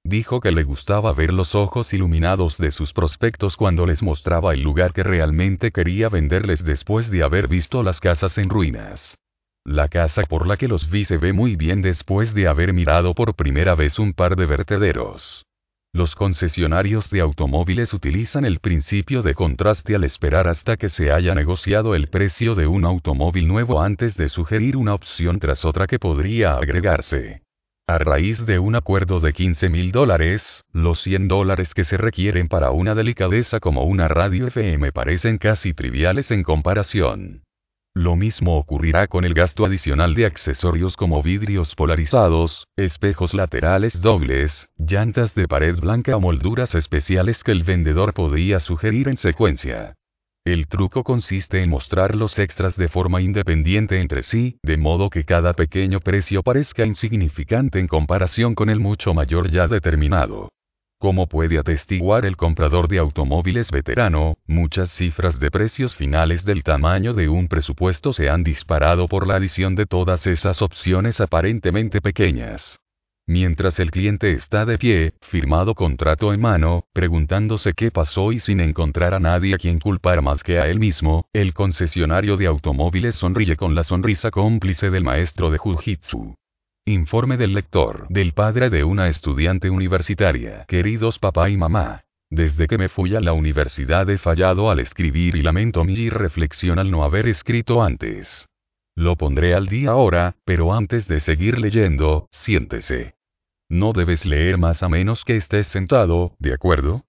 Dijo 0.04 0.40
que 0.40 0.52
le 0.52 0.62
gustaba 0.62 1.12
ver 1.12 1.34
los 1.34 1.54
ojos 1.54 1.92
iluminados 1.92 2.56
de 2.56 2.70
sus 2.70 2.94
prospectos 2.94 3.58
cuando 3.58 3.84
les 3.84 4.02
mostraba 4.02 4.54
el 4.54 4.62
lugar 4.62 4.94
que 4.94 5.02
realmente 5.02 5.70
quería 5.70 6.08
venderles 6.08 6.64
después 6.64 7.10
de 7.10 7.22
haber 7.24 7.46
visto 7.46 7.82
las 7.82 8.00
casas 8.00 8.38
en 8.38 8.48
ruinas. 8.48 9.18
La 9.66 9.88
casa 9.88 10.22
por 10.22 10.46
la 10.46 10.56
que 10.56 10.68
los 10.68 10.88
vi 10.90 11.04
se 11.06 11.18
ve 11.18 11.32
muy 11.32 11.56
bien 11.56 11.82
después 11.82 12.34
de 12.34 12.46
haber 12.46 12.72
mirado 12.72 13.14
por 13.14 13.34
primera 13.34 13.74
vez 13.74 13.98
un 13.98 14.12
par 14.12 14.36
de 14.36 14.46
vertederos. 14.46 15.44
Los 15.92 16.14
concesionarios 16.14 17.10
de 17.10 17.20
automóviles 17.20 17.92
utilizan 17.92 18.44
el 18.44 18.60
principio 18.60 19.24
de 19.24 19.34
contraste 19.34 19.96
al 19.96 20.04
esperar 20.04 20.46
hasta 20.46 20.76
que 20.76 20.88
se 20.88 21.10
haya 21.10 21.34
negociado 21.34 21.96
el 21.96 22.06
precio 22.06 22.54
de 22.54 22.68
un 22.68 22.84
automóvil 22.84 23.48
nuevo 23.48 23.82
antes 23.82 24.16
de 24.16 24.28
sugerir 24.28 24.76
una 24.76 24.94
opción 24.94 25.40
tras 25.40 25.64
otra 25.64 25.88
que 25.88 25.98
podría 25.98 26.52
agregarse. 26.58 27.42
A 27.88 27.98
raíz 27.98 28.46
de 28.46 28.60
un 28.60 28.76
acuerdo 28.76 29.18
de 29.18 29.32
15 29.32 29.68
mil 29.68 29.90
dólares, 29.90 30.62
los 30.72 31.02
100 31.02 31.26
dólares 31.26 31.74
que 31.74 31.82
se 31.82 31.96
requieren 31.96 32.46
para 32.46 32.70
una 32.70 32.94
delicadeza 32.94 33.58
como 33.58 33.82
una 33.82 34.06
radio 34.06 34.46
FM 34.46 34.92
parecen 34.92 35.38
casi 35.38 35.74
triviales 35.74 36.30
en 36.30 36.44
comparación. 36.44 37.45
Lo 37.96 38.14
mismo 38.14 38.58
ocurrirá 38.58 39.06
con 39.06 39.24
el 39.24 39.32
gasto 39.32 39.64
adicional 39.64 40.14
de 40.14 40.26
accesorios 40.26 40.98
como 40.98 41.22
vidrios 41.22 41.74
polarizados, 41.74 42.68
espejos 42.76 43.32
laterales 43.32 44.02
dobles, 44.02 44.68
llantas 44.76 45.34
de 45.34 45.48
pared 45.48 45.74
blanca 45.80 46.14
o 46.14 46.20
molduras 46.20 46.74
especiales 46.74 47.42
que 47.42 47.52
el 47.52 47.64
vendedor 47.64 48.12
podría 48.12 48.60
sugerir 48.60 49.08
en 49.08 49.16
secuencia. 49.16 49.94
El 50.44 50.66
truco 50.68 51.04
consiste 51.04 51.62
en 51.62 51.70
mostrar 51.70 52.16
los 52.16 52.38
extras 52.38 52.76
de 52.76 52.90
forma 52.90 53.22
independiente 53.22 53.98
entre 53.98 54.24
sí, 54.24 54.58
de 54.62 54.76
modo 54.76 55.08
que 55.08 55.24
cada 55.24 55.54
pequeño 55.54 56.00
precio 56.00 56.42
parezca 56.42 56.84
insignificante 56.84 57.78
en 57.78 57.88
comparación 57.88 58.54
con 58.54 58.68
el 58.68 58.78
mucho 58.78 59.14
mayor 59.14 59.50
ya 59.50 59.68
determinado. 59.68 60.50
Como 60.98 61.26
puede 61.26 61.58
atestiguar 61.58 62.24
el 62.24 62.38
comprador 62.38 62.88
de 62.88 62.98
automóviles 62.98 63.70
veterano, 63.70 64.38
muchas 64.46 64.90
cifras 64.90 65.38
de 65.38 65.50
precios 65.50 65.94
finales 65.94 66.44
del 66.46 66.62
tamaño 66.62 67.12
de 67.12 67.28
un 67.28 67.48
presupuesto 67.48 68.14
se 68.14 68.30
han 68.30 68.42
disparado 68.42 69.06
por 69.06 69.26
la 69.26 69.34
adición 69.34 69.74
de 69.74 69.84
todas 69.84 70.26
esas 70.26 70.62
opciones 70.62 71.20
aparentemente 71.20 72.00
pequeñas. 72.00 72.80
Mientras 73.26 73.78
el 73.78 73.90
cliente 73.90 74.32
está 74.32 74.64
de 74.64 74.78
pie, 74.78 75.12
firmado 75.20 75.74
contrato 75.74 76.32
en 76.32 76.40
mano, 76.40 76.84
preguntándose 76.94 77.74
qué 77.74 77.90
pasó 77.90 78.32
y 78.32 78.38
sin 78.38 78.60
encontrar 78.60 79.12
a 79.12 79.20
nadie 79.20 79.54
a 79.54 79.58
quien 79.58 79.80
culpar 79.80 80.22
más 80.22 80.42
que 80.42 80.60
a 80.60 80.68
él 80.68 80.78
mismo, 80.78 81.26
el 81.34 81.52
concesionario 81.52 82.38
de 82.38 82.46
automóviles 82.46 83.16
sonríe 83.16 83.56
con 83.56 83.74
la 83.74 83.84
sonrisa 83.84 84.30
cómplice 84.30 84.90
del 84.90 85.04
maestro 85.04 85.50
de 85.50 85.58
Jiu-Jitsu. 85.58 86.36
Informe 86.88 87.36
del 87.36 87.52
lector, 87.52 88.06
del 88.10 88.32
padre 88.32 88.70
de 88.70 88.84
una 88.84 89.08
estudiante 89.08 89.70
universitaria. 89.70 90.66
Queridos 90.68 91.18
papá 91.18 91.50
y 91.50 91.56
mamá. 91.56 92.04
Desde 92.30 92.68
que 92.68 92.78
me 92.78 92.88
fui 92.88 93.16
a 93.16 93.20
la 93.20 93.32
universidad 93.32 94.08
he 94.08 94.18
fallado 94.18 94.70
al 94.70 94.78
escribir 94.78 95.34
y 95.34 95.42
lamento 95.42 95.82
mi 95.82 96.08
reflexión 96.10 96.78
al 96.78 96.92
no 96.92 97.02
haber 97.02 97.26
escrito 97.26 97.82
antes. 97.82 98.48
Lo 98.94 99.16
pondré 99.16 99.54
al 99.54 99.66
día 99.66 99.90
ahora, 99.90 100.36
pero 100.44 100.72
antes 100.72 101.08
de 101.08 101.18
seguir 101.18 101.58
leyendo, 101.58 102.28
siéntese. 102.30 103.16
No 103.68 103.92
debes 103.92 104.24
leer 104.24 104.56
más 104.56 104.84
a 104.84 104.88
menos 104.88 105.24
que 105.24 105.34
estés 105.34 105.66
sentado, 105.66 106.36
¿de 106.38 106.54
acuerdo? 106.54 107.04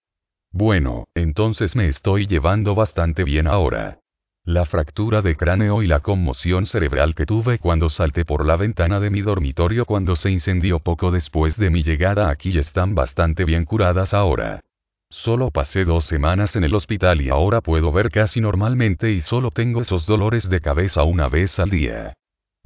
Bueno, 0.51 1.07
entonces 1.13 1.75
me 1.75 1.87
estoy 1.87 2.25
llevando 2.25 2.73
bastante 2.73 3.23
bien 3.23 3.45
ahora. 3.45 3.99
La 4.47 4.63
fractura 4.63 5.21
de 5.21 5.35
cráneo 5.35 5.83
y 5.83 5.87
la 5.87 5.99
conmoción 5.99 6.67
cerebral 6.67 7.15
que 7.15 7.25
tuve 7.25 7.59
cuando 7.59 7.89
salté 7.89 8.23
por 8.23 8.45
la 8.45 8.55
ventana 8.55 9.01
de 9.01 9.09
mi 9.09 9.19
dormitorio 9.19 9.83
cuando 9.83 10.15
se 10.15 10.31
incendió 10.31 10.79
poco 10.79 11.11
después 11.11 11.57
de 11.57 11.69
mi 11.69 11.83
llegada 11.83 12.29
aquí 12.29 12.57
están 12.57 12.95
bastante 12.95 13.43
bien 13.43 13.65
curadas 13.65 14.13
ahora. 14.13 14.61
Solo 15.09 15.51
pasé 15.51 15.83
dos 15.83 16.05
semanas 16.05 16.55
en 16.55 16.63
el 16.63 16.75
hospital 16.75 17.19
y 17.19 17.27
ahora 17.27 17.59
puedo 17.59 17.91
ver 17.91 18.09
casi 18.09 18.39
normalmente 18.39 19.11
y 19.11 19.19
solo 19.19 19.51
tengo 19.51 19.81
esos 19.81 20.05
dolores 20.05 20.47
de 20.49 20.61
cabeza 20.61 21.03
una 21.03 21.27
vez 21.27 21.59
al 21.59 21.69
día. 21.69 22.13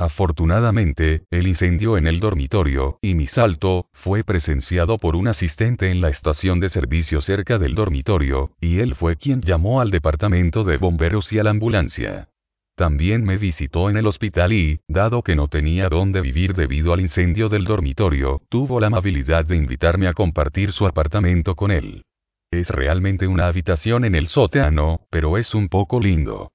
Afortunadamente, 0.02 1.26
el 1.30 1.48
incendio 1.48 1.96
en 1.96 2.08
el 2.08 2.20
dormitorio, 2.20 2.98
y 3.04 3.14
mi 3.14 3.28
salto, 3.28 3.86
fue 3.94 4.24
presenciado 4.24 4.98
por 4.98 5.16
un 5.16 5.28
asistente 5.28 5.92
en 5.92 6.02
la 6.02 6.10
estación 6.10 6.60
de 6.60 6.70
servicio 6.70 7.22
cerca 7.22 7.60
del 7.60 7.76
dormitorio, 7.76 8.56
y 8.60 8.80
él 8.80 8.96
fue 8.96 9.16
quien 9.16 9.42
llamó 9.42 9.80
al 9.80 9.92
departamento 9.92 10.64
de 10.64 10.78
bomberos 10.78 11.32
y 11.34 11.38
a 11.38 11.44
la 11.44 11.52
ambulancia. 11.52 12.30
También 12.76 13.24
me 13.24 13.38
visitó 13.38 13.92
en 13.92 13.98
el 13.98 14.08
hospital 14.08 14.54
y, 14.54 14.80
dado 14.88 15.22
que 15.22 15.36
no 15.36 15.50
tenía 15.50 15.88
dónde 15.88 16.22
vivir 16.22 16.56
debido 16.56 16.94
al 16.94 17.02
incendio 17.02 17.48
del 17.48 17.66
dormitorio, 17.66 18.42
tuvo 18.50 18.80
la 18.80 18.88
amabilidad 18.88 19.46
de 19.46 19.56
invitarme 19.56 20.08
a 20.08 20.14
compartir 20.14 20.72
su 20.72 20.88
apartamento 20.88 21.54
con 21.54 21.70
él. 21.70 22.02
Es 22.50 22.70
realmente 22.70 23.28
una 23.28 23.46
habitación 23.46 24.04
en 24.06 24.16
el 24.16 24.30
sótano, 24.30 25.02
pero 25.12 25.38
es 25.38 25.54
un 25.54 25.70
poco 25.70 26.00
lindo. 26.00 26.50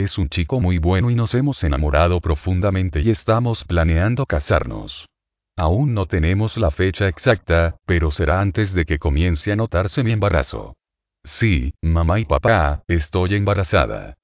Es 0.00 0.16
un 0.16 0.30
chico 0.30 0.62
muy 0.62 0.78
bueno 0.78 1.10
y 1.10 1.14
nos 1.14 1.34
hemos 1.34 1.62
enamorado 1.62 2.22
profundamente 2.22 3.02
y 3.02 3.10
estamos 3.10 3.64
planeando 3.64 4.24
casarnos. 4.24 5.10
Aún 5.58 5.92
no 5.92 6.06
tenemos 6.06 6.56
la 6.56 6.70
fecha 6.70 7.06
exacta, 7.06 7.76
pero 7.84 8.10
será 8.10 8.40
antes 8.40 8.72
de 8.72 8.86
que 8.86 8.98
comience 8.98 9.52
a 9.52 9.56
notarse 9.56 10.02
mi 10.02 10.12
embarazo. 10.12 10.74
Sí, 11.22 11.74
mamá 11.82 12.18
y 12.18 12.24
papá, 12.24 12.82
estoy 12.88 13.34
embarazada. 13.34 14.14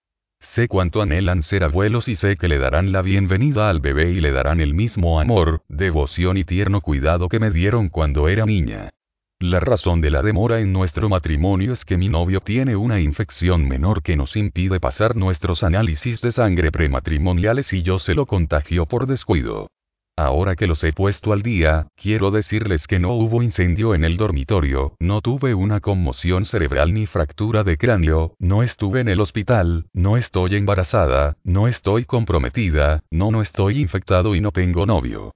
Sé 0.40 0.66
cuánto 0.66 1.02
anhelan 1.02 1.42
ser 1.42 1.62
abuelos 1.62 2.08
y 2.08 2.16
sé 2.16 2.36
que 2.36 2.48
le 2.48 2.56
darán 2.56 2.90
la 2.90 3.02
bienvenida 3.02 3.68
al 3.68 3.80
bebé 3.80 4.12
y 4.12 4.22
le 4.22 4.32
darán 4.32 4.62
el 4.62 4.72
mismo 4.72 5.20
amor, 5.20 5.60
devoción 5.68 6.38
y 6.38 6.44
tierno 6.44 6.80
cuidado 6.80 7.28
que 7.28 7.38
me 7.38 7.50
dieron 7.50 7.90
cuando 7.90 8.30
era 8.30 8.46
niña. 8.46 8.94
La 9.40 9.60
razón 9.60 10.00
de 10.00 10.10
la 10.10 10.22
demora 10.22 10.60
en 10.60 10.72
nuestro 10.72 11.10
matrimonio 11.10 11.74
es 11.74 11.84
que 11.84 11.98
mi 11.98 12.08
novio 12.08 12.40
tiene 12.40 12.74
una 12.74 13.00
infección 13.00 13.68
menor 13.68 14.02
que 14.02 14.16
nos 14.16 14.34
impide 14.34 14.80
pasar 14.80 15.14
nuestros 15.14 15.62
análisis 15.62 16.22
de 16.22 16.32
sangre 16.32 16.72
prematrimoniales 16.72 17.74
y 17.74 17.82
yo 17.82 17.98
se 17.98 18.14
lo 18.14 18.24
contagio 18.24 18.86
por 18.86 19.06
descuido. 19.06 19.68
Ahora 20.16 20.56
que 20.56 20.66
los 20.66 20.82
he 20.84 20.94
puesto 20.94 21.34
al 21.34 21.42
día, 21.42 21.88
quiero 21.96 22.30
decirles 22.30 22.86
que 22.86 22.98
no 22.98 23.12
hubo 23.12 23.42
incendio 23.42 23.94
en 23.94 24.04
el 24.04 24.16
dormitorio, 24.16 24.96
no 25.00 25.20
tuve 25.20 25.52
una 25.52 25.80
conmoción 25.80 26.46
cerebral 26.46 26.94
ni 26.94 27.04
fractura 27.04 27.62
de 27.62 27.76
cráneo, 27.76 28.36
no 28.38 28.62
estuve 28.62 29.00
en 29.00 29.08
el 29.08 29.20
hospital, 29.20 29.84
no 29.92 30.16
estoy 30.16 30.56
embarazada, 30.56 31.36
no 31.44 31.68
estoy 31.68 32.06
comprometida, 32.06 33.02
no 33.10 33.30
no 33.30 33.42
estoy 33.42 33.82
infectado 33.82 34.34
y 34.34 34.40
no 34.40 34.50
tengo 34.50 34.86
novio. 34.86 35.34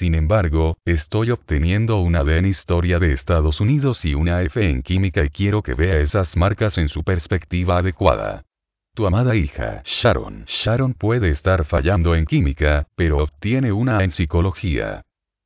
Sin 0.00 0.14
embargo, 0.14 0.78
estoy 0.86 1.30
obteniendo 1.30 2.00
una 2.00 2.24
D 2.24 2.38
en 2.38 2.46
Historia 2.46 2.98
de 2.98 3.12
Estados 3.12 3.60
Unidos 3.60 4.02
y 4.06 4.14
una 4.14 4.40
F 4.40 4.66
en 4.66 4.80
Química 4.80 5.22
y 5.22 5.28
quiero 5.28 5.62
que 5.62 5.74
vea 5.74 5.98
esas 5.98 6.38
marcas 6.38 6.78
en 6.78 6.88
su 6.88 7.04
perspectiva 7.04 7.76
adecuada. 7.76 8.46
Tu 8.94 9.06
amada 9.06 9.36
hija, 9.36 9.82
Sharon. 9.84 10.44
Sharon 10.46 10.94
puede 10.94 11.28
estar 11.28 11.66
fallando 11.66 12.14
en 12.14 12.24
química, 12.24 12.86
pero 12.96 13.18
obtiene 13.18 13.72
una 13.72 14.02
en 14.02 14.10
psicología. 14.10 15.02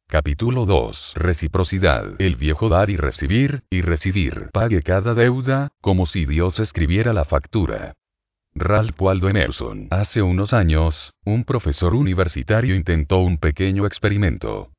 Capítulo 0.07 0.67
2. 0.67 1.15
Reciprocidad. 1.17 2.15
El 2.21 2.37
viejo 2.37 2.69
dar 2.69 2.91
y 2.91 2.97
recibir, 2.97 3.65
y 3.71 3.81
recibir. 3.81 4.51
Pague 4.53 4.83
cada 4.83 5.15
deuda, 5.15 5.71
como 5.81 6.07
si 6.07 6.27
Dios 6.27 6.61
escribiera 6.61 7.13
la 7.13 7.25
factura. 7.25 7.95
Ralph 8.57 9.03
Waldo 9.03 9.29
Emerson. 9.29 9.89
Hace 9.91 10.23
unos 10.23 10.53
años, 10.53 11.13
un 11.25 11.43
profesor 11.43 11.93
universitario 11.93 12.77
intentó 12.77 13.19
un 13.19 13.39
pequeño 13.39 13.85
experimento. 13.85 14.71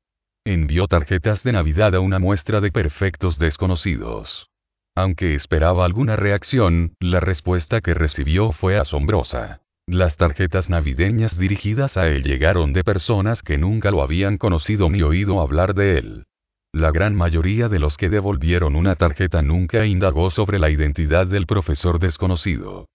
Envió 0.46 0.86
tarjetas 0.86 1.42
de 1.42 1.52
Navidad 1.52 1.94
a 1.94 2.00
una 2.00 2.18
muestra 2.18 2.62
de 2.62 2.72
perfectos 2.72 3.38
desconocidos. 3.38 4.48
Aunque 4.94 5.34
esperaba 5.34 5.84
alguna 5.84 6.16
reacción, 6.16 6.94
la 7.00 7.20
respuesta 7.20 7.82
que 7.82 7.92
recibió 7.92 8.52
fue 8.52 8.78
asombrosa. 8.78 9.60
Las 9.86 10.16
tarjetas 10.16 10.70
navideñas 10.70 11.36
dirigidas 11.36 11.98
a 11.98 12.08
él 12.08 12.22
llegaron 12.22 12.72
de 12.72 12.82
personas 12.82 13.42
que 13.42 13.58
nunca 13.58 13.90
lo 13.90 14.00
habían 14.00 14.38
conocido 14.38 14.88
ni 14.88 15.02
oído 15.02 15.42
hablar 15.42 15.74
de 15.74 15.98
él. 15.98 16.24
La 16.72 16.92
gran 16.92 17.14
mayoría 17.14 17.68
de 17.68 17.78
los 17.78 17.98
que 17.98 18.08
devolvieron 18.08 18.74
una 18.74 18.94
tarjeta 18.94 19.42
nunca 19.42 19.84
indagó 19.84 20.30
sobre 20.30 20.58
la 20.58 20.70
identidad 20.70 21.26
del 21.26 21.46
profesor 21.46 21.98
desconocido 21.98 22.86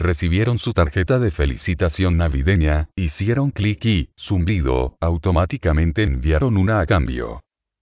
recibieron 0.00 0.58
su 0.58 0.72
tarjeta 0.72 1.20
de 1.20 1.30
felicitación 1.30 2.16
navideña, 2.16 2.88
hicieron 2.96 3.52
clic 3.52 3.84
y, 3.84 4.10
zumbido, 4.18 4.96
automáticamente 5.00 6.02
enviaron 6.02 6.56
una 6.56 6.80
a 6.80 6.86
cambio. 6.86 7.40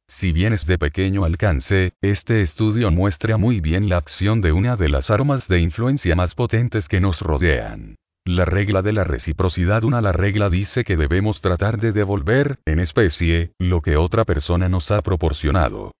Si 0.08 0.32
bien 0.32 0.52
es 0.52 0.66
de 0.66 0.78
pequeño 0.78 1.24
alcance, 1.24 1.92
este 2.02 2.42
estudio 2.42 2.90
muestra 2.90 3.36
muy 3.36 3.60
bien 3.60 3.88
la 3.88 3.98
acción 3.98 4.40
de 4.40 4.52
una 4.52 4.76
de 4.76 4.88
las 4.88 5.10
armas 5.10 5.48
de 5.48 5.60
influencia 5.60 6.16
más 6.16 6.34
potentes 6.34 6.88
que 6.88 7.00
nos 7.00 7.20
rodean. 7.20 7.96
La 8.24 8.44
regla 8.44 8.82
de 8.82 8.92
la 8.92 9.04
reciprocidad. 9.04 9.84
Una 9.84 10.00
la 10.02 10.12
regla 10.12 10.50
dice 10.50 10.84
que 10.84 10.96
debemos 10.96 11.40
tratar 11.40 11.78
de 11.78 11.92
devolver, 11.92 12.58
en 12.66 12.78
especie, 12.78 13.52
lo 13.58 13.80
que 13.80 13.96
otra 13.96 14.24
persona 14.24 14.68
nos 14.68 14.90
ha 14.90 15.00
proporcionado. 15.00 15.92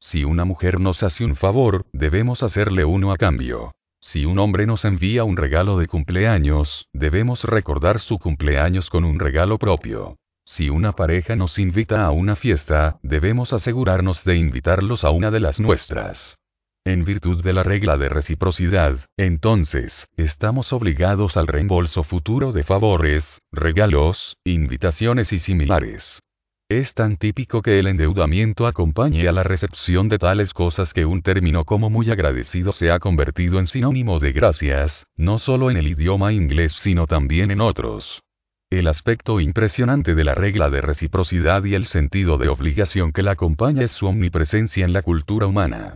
Si 0.00 0.24
una 0.24 0.44
mujer 0.44 0.80
nos 0.80 1.02
hace 1.02 1.24
un 1.24 1.34
favor, 1.34 1.86
debemos 1.92 2.42
hacerle 2.42 2.84
uno 2.84 3.12
a 3.12 3.16
cambio. 3.16 3.72
Si 4.10 4.24
un 4.24 4.38
hombre 4.38 4.64
nos 4.64 4.86
envía 4.86 5.24
un 5.24 5.36
regalo 5.36 5.76
de 5.76 5.86
cumpleaños, 5.86 6.88
debemos 6.94 7.44
recordar 7.44 8.00
su 8.00 8.18
cumpleaños 8.18 8.88
con 8.88 9.04
un 9.04 9.18
regalo 9.18 9.58
propio. 9.58 10.16
Si 10.46 10.70
una 10.70 10.92
pareja 10.92 11.36
nos 11.36 11.58
invita 11.58 12.06
a 12.06 12.10
una 12.10 12.34
fiesta, 12.34 12.98
debemos 13.02 13.52
asegurarnos 13.52 14.24
de 14.24 14.36
invitarlos 14.36 15.04
a 15.04 15.10
una 15.10 15.30
de 15.30 15.40
las 15.40 15.60
nuestras. 15.60 16.38
En 16.86 17.04
virtud 17.04 17.44
de 17.44 17.52
la 17.52 17.64
regla 17.64 17.98
de 17.98 18.08
reciprocidad, 18.08 18.98
entonces, 19.18 20.06
estamos 20.16 20.72
obligados 20.72 21.36
al 21.36 21.46
reembolso 21.46 22.02
futuro 22.02 22.52
de 22.52 22.64
favores, 22.64 23.42
regalos, 23.52 24.38
invitaciones 24.42 25.34
y 25.34 25.38
similares. 25.38 26.22
Es 26.70 26.92
tan 26.92 27.16
típico 27.16 27.62
que 27.62 27.78
el 27.78 27.86
endeudamiento 27.86 28.66
acompañe 28.66 29.26
a 29.26 29.32
la 29.32 29.42
recepción 29.42 30.10
de 30.10 30.18
tales 30.18 30.52
cosas 30.52 30.92
que 30.92 31.06
un 31.06 31.22
término 31.22 31.64
como 31.64 31.88
muy 31.88 32.10
agradecido 32.10 32.72
se 32.72 32.90
ha 32.90 32.98
convertido 32.98 33.58
en 33.58 33.66
sinónimo 33.66 34.18
de 34.18 34.32
gracias, 34.32 35.06
no 35.16 35.38
solo 35.38 35.70
en 35.70 35.78
el 35.78 35.88
idioma 35.88 36.30
inglés 36.30 36.72
sino 36.74 37.06
también 37.06 37.50
en 37.50 37.62
otros. 37.62 38.22
El 38.68 38.86
aspecto 38.86 39.40
impresionante 39.40 40.14
de 40.14 40.24
la 40.24 40.34
regla 40.34 40.68
de 40.68 40.82
reciprocidad 40.82 41.64
y 41.64 41.74
el 41.74 41.86
sentido 41.86 42.36
de 42.36 42.48
obligación 42.48 43.12
que 43.12 43.22
la 43.22 43.30
acompaña 43.30 43.84
es 43.84 43.92
su 43.92 44.06
omnipresencia 44.06 44.84
en 44.84 44.92
la 44.92 45.00
cultura 45.00 45.46
humana 45.46 45.94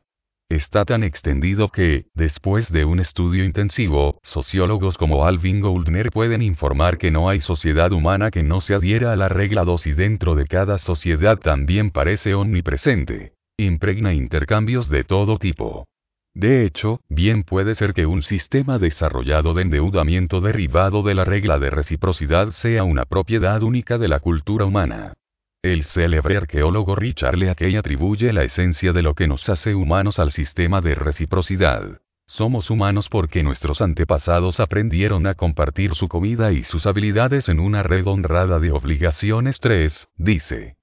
está 0.55 0.85
tan 0.85 1.03
extendido 1.03 1.69
que, 1.69 2.07
después 2.15 2.71
de 2.71 2.85
un 2.85 3.01
estudio 3.01 3.45
intensivo, 3.45 4.19
sociólogos 4.23 4.99
como 4.99 5.25
Alvin 5.25 5.61
Goldner 5.61 6.11
pueden 6.11 6.43
informar 6.43 6.99
que 6.99 7.11
no 7.11 7.29
hay 7.29 7.41
sociedad 7.41 7.93
humana 7.93 8.31
que 8.31 8.43
no 8.43 8.61
se 8.61 8.75
adhiera 8.75 9.13
a 9.13 9.17
la 9.17 9.29
regla 9.29 9.65
2 9.65 9.87
y 9.87 9.93
dentro 9.93 10.35
de 10.35 10.47
cada 10.47 10.79
sociedad 10.79 11.39
también 11.39 11.91
parece 11.91 12.35
omnipresente. 12.35 13.35
Impregna 13.57 14.15
intercambios 14.15 14.89
de 14.89 15.05
todo 15.05 15.39
tipo. 15.39 15.87
De 16.35 16.65
hecho, 16.65 17.01
bien 17.09 17.43
puede 17.43 17.75
ser 17.75 17.93
que 17.93 18.07
un 18.07 18.23
sistema 18.23 18.79
desarrollado 18.79 19.55
de 19.55 19.63
endeudamiento 19.63 20.41
derivado 20.41 21.03
de 21.03 21.15
la 21.15 21.25
regla 21.25 21.59
de 21.59 21.71
reciprocidad 21.71 22.51
sea 22.51 22.85
una 22.85 23.05
propiedad 23.05 23.63
única 23.63 23.99
de 23.99 24.09
la 24.09 24.19
cultura 24.19 24.65
humana. 24.65 25.15
El 25.63 25.85
célebre 25.85 26.37
arqueólogo 26.37 26.97
Richard 26.97 27.37
Leakey 27.37 27.77
atribuye 27.77 28.33
la 28.33 28.43
esencia 28.43 28.93
de 28.93 29.01
lo 29.01 29.15
que 29.15 29.29
nos 29.29 29.49
hace 29.49 29.77
humanos 29.77 30.19
al 30.19 30.33
sistema 30.33 30.81
de 30.81 30.97
reciprocidad. 30.97 32.01
Somos 32.27 32.69
humanos 32.69 33.09
porque 33.09 33.45
nuestros 33.45 33.81
antepasados 33.81 34.59
aprendieron 34.59 35.25
a 35.29 35.35
compartir 35.35 35.95
su 35.95 36.09
comida 36.09 36.51
y 36.51 36.65
sus 36.65 36.89
habilidades 36.89 37.49
en 37.49 37.61
una 37.61 37.85
red 37.85 38.05
honrada 38.09 38.59
de 38.59 38.73
obligaciones 38.73 39.61
3, 39.61 40.09
dice. 40.17 40.79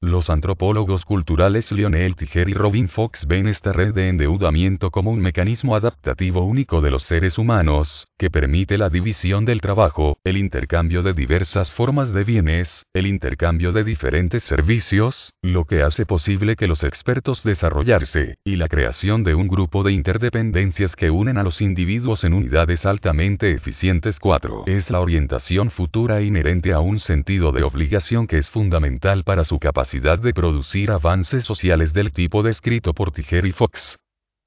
Los 0.00 0.30
antropólogos 0.30 1.04
culturales 1.04 1.72
Lionel 1.72 2.14
Tiger 2.14 2.48
y 2.48 2.54
Robin 2.54 2.88
Fox 2.88 3.26
ven 3.26 3.48
esta 3.48 3.72
red 3.72 3.92
de 3.94 4.10
endeudamiento 4.10 4.92
como 4.92 5.10
un 5.10 5.18
mecanismo 5.18 5.74
adaptativo 5.74 6.44
único 6.44 6.80
de 6.80 6.92
los 6.92 7.02
seres 7.02 7.36
humanos, 7.36 8.06
que 8.20 8.28
permite 8.28 8.76
la 8.76 8.90
división 8.90 9.46
del 9.46 9.62
trabajo, 9.62 10.18
el 10.24 10.36
intercambio 10.36 11.02
de 11.02 11.14
diversas 11.14 11.72
formas 11.72 12.12
de 12.12 12.22
bienes, 12.22 12.84
el 12.92 13.06
intercambio 13.06 13.72
de 13.72 13.82
diferentes 13.82 14.42
servicios, 14.42 15.32
lo 15.40 15.64
que 15.64 15.80
hace 15.80 16.04
posible 16.04 16.54
que 16.54 16.66
los 16.66 16.84
expertos 16.84 17.42
desarrollarse, 17.44 18.36
y 18.44 18.56
la 18.56 18.68
creación 18.68 19.24
de 19.24 19.34
un 19.34 19.48
grupo 19.48 19.82
de 19.84 19.92
interdependencias 19.92 20.96
que 20.96 21.08
unen 21.08 21.38
a 21.38 21.42
los 21.42 21.62
individuos 21.62 22.22
en 22.24 22.34
unidades 22.34 22.84
altamente 22.84 23.52
eficientes 23.52 24.18
4. 24.18 24.64
Es 24.66 24.90
la 24.90 25.00
orientación 25.00 25.70
futura 25.70 26.20
inherente 26.20 26.74
a 26.74 26.80
un 26.80 27.00
sentido 27.00 27.52
de 27.52 27.62
obligación 27.62 28.26
que 28.26 28.36
es 28.36 28.50
fundamental 28.50 29.24
para 29.24 29.44
su 29.44 29.58
capacidad 29.58 30.18
de 30.18 30.34
producir 30.34 30.90
avances 30.90 31.44
sociales 31.44 31.94
del 31.94 32.12
tipo 32.12 32.42
descrito 32.42 32.92
por 32.92 33.12
Tiger 33.12 33.46
y 33.46 33.52
Fox. 33.52 33.96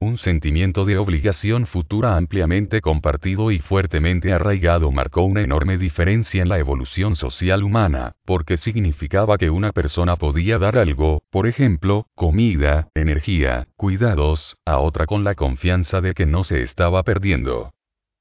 Un 0.04 0.18
sentimiento 0.18 0.84
de 0.84 0.98
obligación 0.98 1.66
futura 1.66 2.18
ampliamente 2.18 2.82
compartido 2.82 3.52
y 3.52 3.60
fuertemente 3.60 4.34
arraigado 4.34 4.92
marcó 4.92 5.22
una 5.24 5.44
enorme 5.44 5.78
diferencia 5.78 6.42
en 6.42 6.50
la 6.50 6.60
evolución 6.60 7.16
social 7.16 7.64
humana, 7.64 8.12
porque 8.26 8.58
significaba 8.58 9.38
que 9.38 9.50
una 9.50 9.72
persona 9.72 10.18
podía 10.18 10.60
dar 10.60 10.78
algo, 10.78 11.24
por 11.30 11.48
ejemplo, 11.48 12.08
comida, 12.16 12.90
energía, 12.96 13.70
cuidados, 13.78 14.58
a 14.66 14.80
otra 14.80 15.06
con 15.06 15.24
la 15.24 15.36
confianza 15.36 16.02
de 16.02 16.14
que 16.14 16.26
no 16.26 16.44
se 16.44 16.64
estaba 16.64 17.04
perdiendo. 17.04 17.72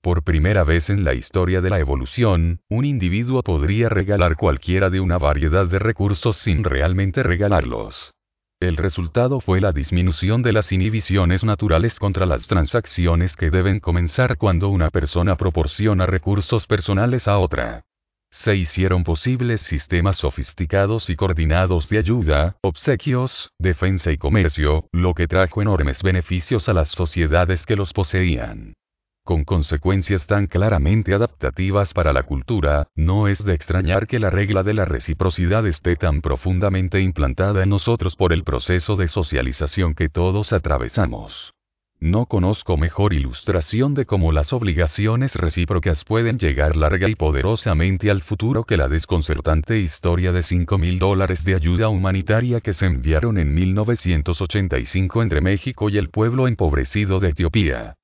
Por 0.02 0.22
primera 0.22 0.62
vez 0.62 0.88
en 0.88 1.02
la 1.02 1.14
historia 1.14 1.60
de 1.60 1.70
la 1.70 1.80
evolución, 1.80 2.60
un 2.68 2.84
individuo 2.84 3.42
podría 3.42 3.88
regalar 3.88 4.36
cualquiera 4.36 4.88
de 4.88 5.00
una 5.00 5.18
variedad 5.18 5.66
de 5.66 5.80
recursos 5.80 6.36
sin 6.36 6.62
realmente 6.62 7.24
regalarlos. 7.24 8.14
El 8.62 8.76
resultado 8.76 9.40
fue 9.40 9.60
la 9.60 9.72
disminución 9.72 10.40
de 10.40 10.52
las 10.52 10.70
inhibiciones 10.70 11.42
naturales 11.42 11.98
contra 11.98 12.26
las 12.26 12.46
transacciones 12.46 13.34
que 13.34 13.50
deben 13.50 13.80
comenzar 13.80 14.38
cuando 14.38 14.68
una 14.68 14.88
persona 14.90 15.34
proporciona 15.34 16.06
recursos 16.06 16.68
personales 16.68 17.26
a 17.26 17.38
otra. 17.38 17.82
Se 18.30 18.54
hicieron 18.54 19.02
posibles 19.02 19.62
sistemas 19.62 20.18
sofisticados 20.18 21.10
y 21.10 21.16
coordinados 21.16 21.88
de 21.88 21.98
ayuda, 21.98 22.56
obsequios, 22.62 23.50
defensa 23.58 24.12
y 24.12 24.16
comercio, 24.16 24.86
lo 24.92 25.14
que 25.14 25.26
trajo 25.26 25.60
enormes 25.60 26.00
beneficios 26.00 26.68
a 26.68 26.72
las 26.72 26.86
sociedades 26.86 27.66
que 27.66 27.74
los 27.74 27.92
poseían 27.92 28.76
con 29.24 29.44
consecuencias 29.44 30.26
tan 30.26 30.46
claramente 30.46 31.14
adaptativas 31.14 31.94
para 31.94 32.12
la 32.12 32.24
cultura, 32.24 32.88
no 32.96 33.28
es 33.28 33.44
de 33.44 33.54
extrañar 33.54 34.06
que 34.06 34.18
la 34.18 34.30
regla 34.30 34.62
de 34.62 34.74
la 34.74 34.84
reciprocidad 34.84 35.66
esté 35.66 35.96
tan 35.96 36.20
profundamente 36.20 37.00
implantada 37.00 37.62
en 37.62 37.68
nosotros 37.68 38.16
por 38.16 38.32
el 38.32 38.44
proceso 38.44 38.96
de 38.96 39.08
socialización 39.08 39.94
que 39.94 40.08
todos 40.08 40.52
atravesamos. 40.52 41.54
No 42.00 42.26
conozco 42.26 42.76
mejor 42.76 43.14
ilustración 43.14 43.94
de 43.94 44.06
cómo 44.06 44.32
las 44.32 44.52
obligaciones 44.52 45.36
recíprocas 45.36 46.04
pueden 46.04 46.36
llegar 46.36 46.76
larga 46.76 47.08
y 47.08 47.14
poderosamente 47.14 48.10
al 48.10 48.22
futuro 48.22 48.64
que 48.64 48.76
la 48.76 48.88
desconcertante 48.88 49.78
historia 49.78 50.32
de 50.32 50.42
5 50.42 50.78
mil 50.78 50.98
dólares 50.98 51.44
de 51.44 51.54
ayuda 51.54 51.88
humanitaria 51.88 52.60
que 52.60 52.72
se 52.72 52.86
enviaron 52.86 53.38
en 53.38 53.54
1985 53.54 55.22
entre 55.22 55.40
México 55.40 55.90
y 55.90 55.98
el 55.98 56.10
pueblo 56.10 56.48
empobrecido 56.48 57.20
de 57.20 57.28
Etiopía. 57.28 57.94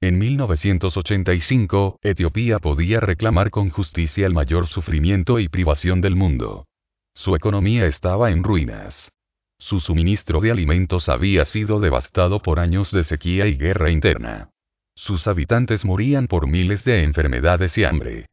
En 0.00 0.16
1985, 0.16 1.98
Etiopía 2.02 2.60
podía 2.60 3.00
reclamar 3.00 3.50
con 3.50 3.68
justicia 3.68 4.26
el 4.26 4.32
mayor 4.32 4.68
sufrimiento 4.68 5.40
y 5.40 5.48
privación 5.48 6.00
del 6.00 6.14
mundo. 6.14 6.66
Su 7.14 7.34
economía 7.34 7.86
estaba 7.86 8.30
en 8.30 8.44
ruinas. 8.44 9.10
Su 9.58 9.80
suministro 9.80 10.40
de 10.40 10.52
alimentos 10.52 11.08
había 11.08 11.44
sido 11.44 11.80
devastado 11.80 12.40
por 12.40 12.60
años 12.60 12.92
de 12.92 13.02
sequía 13.02 13.48
y 13.48 13.56
guerra 13.56 13.90
interna. 13.90 14.50
Sus 14.94 15.26
habitantes 15.26 15.84
morían 15.84 16.28
por 16.28 16.46
miles 16.46 16.84
de 16.84 17.02
enfermedades 17.02 17.76
y 17.76 17.82
hambre. 17.82 18.26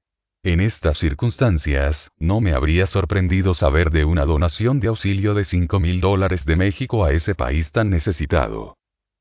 En 0.43 0.61
estas 0.61 0.99
circunstancias, 0.99 2.11
no 2.19 2.41
me 2.41 2.53
habría 2.53 2.85
sorprendido 2.85 3.55
saber 3.55 3.89
de 3.89 4.05
una 4.05 4.25
donación 4.25 4.79
de 4.79 4.89
auxilio 4.89 5.33
de 5.33 5.45
5 5.45 5.79
mil 5.79 5.99
dólares 5.99 6.45
de 6.45 6.57
México 6.57 7.03
a 7.03 7.11
ese 7.11 7.33
país 7.33 7.71
tan 7.71 7.89
necesitado. 7.89 8.75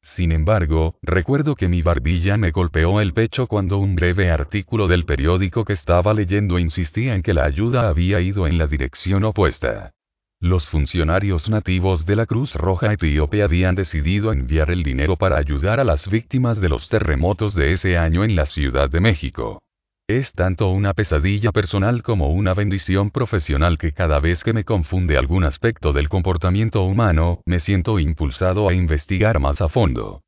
Sin 0.05 0.33
embargo, 0.33 0.97
recuerdo 1.03 1.57
que 1.57 1.67
mi 1.67 1.83
barbilla 1.83 2.37
me 2.37 2.51
golpeó 2.51 3.01
el 3.01 3.15
pecho 3.15 3.47
cuando 3.47 3.79
un 3.79 3.97
breve 3.97 4.31
artículo 4.31 4.87
del 4.87 5.05
periódico 5.05 5.65
que 5.65 5.73
estaba 5.73 6.15
leyendo 6.15 6.59
insistía 6.59 7.15
en 7.15 7.23
que 7.23 7.35
la 7.35 7.45
ayuda 7.45 7.89
había 7.89 8.21
ido 8.21 8.47
en 8.47 8.59
la 8.59 8.67
dirección 8.67 9.25
opuesta. 9.25 9.93
Los 10.41 10.69
funcionarios 10.69 11.49
nativos 11.49 12.05
de 12.05 12.17
la 12.17 12.27
Cruz 12.27 12.55
Roja 12.55 12.93
Etíope 12.93 13.43
habían 13.43 13.75
decidido 13.75 14.31
enviar 14.31 14.71
el 14.71 14.83
dinero 14.83 15.17
para 15.17 15.39
ayudar 15.39 15.81
a 15.81 15.85
las 15.85 16.09
víctimas 16.09 16.61
de 16.61 16.69
los 16.69 16.89
terremotos 16.89 17.55
de 17.55 17.73
ese 17.73 17.97
año 17.97 18.25
en 18.25 18.37
la 18.37 18.45
Ciudad 18.45 18.91
de 18.91 19.01
México. 19.01 19.64
Es 20.07 20.33
tanto 20.33 20.69
una 20.69 20.93
pesadilla 20.93 21.51
personal 21.51 22.03
como 22.03 22.29
una 22.29 22.53
bendición 22.53 23.11
profesional 23.11 23.79
que 23.79 23.93
cada 23.93 24.21
vez 24.21 24.45
que 24.45 24.53
me 24.53 24.63
confunde 24.63 25.17
algún 25.17 25.45
aspecto 25.45 25.95
del 25.95 26.11
comportamiento 26.11 26.83
humano, 26.83 27.41
me 27.47 27.59
siento 27.59 27.99
impulsado 27.99 28.69
a 28.69 28.75
investigar 28.75 29.41
más 29.41 29.63
a 29.63 29.69
fondo. 29.69 30.21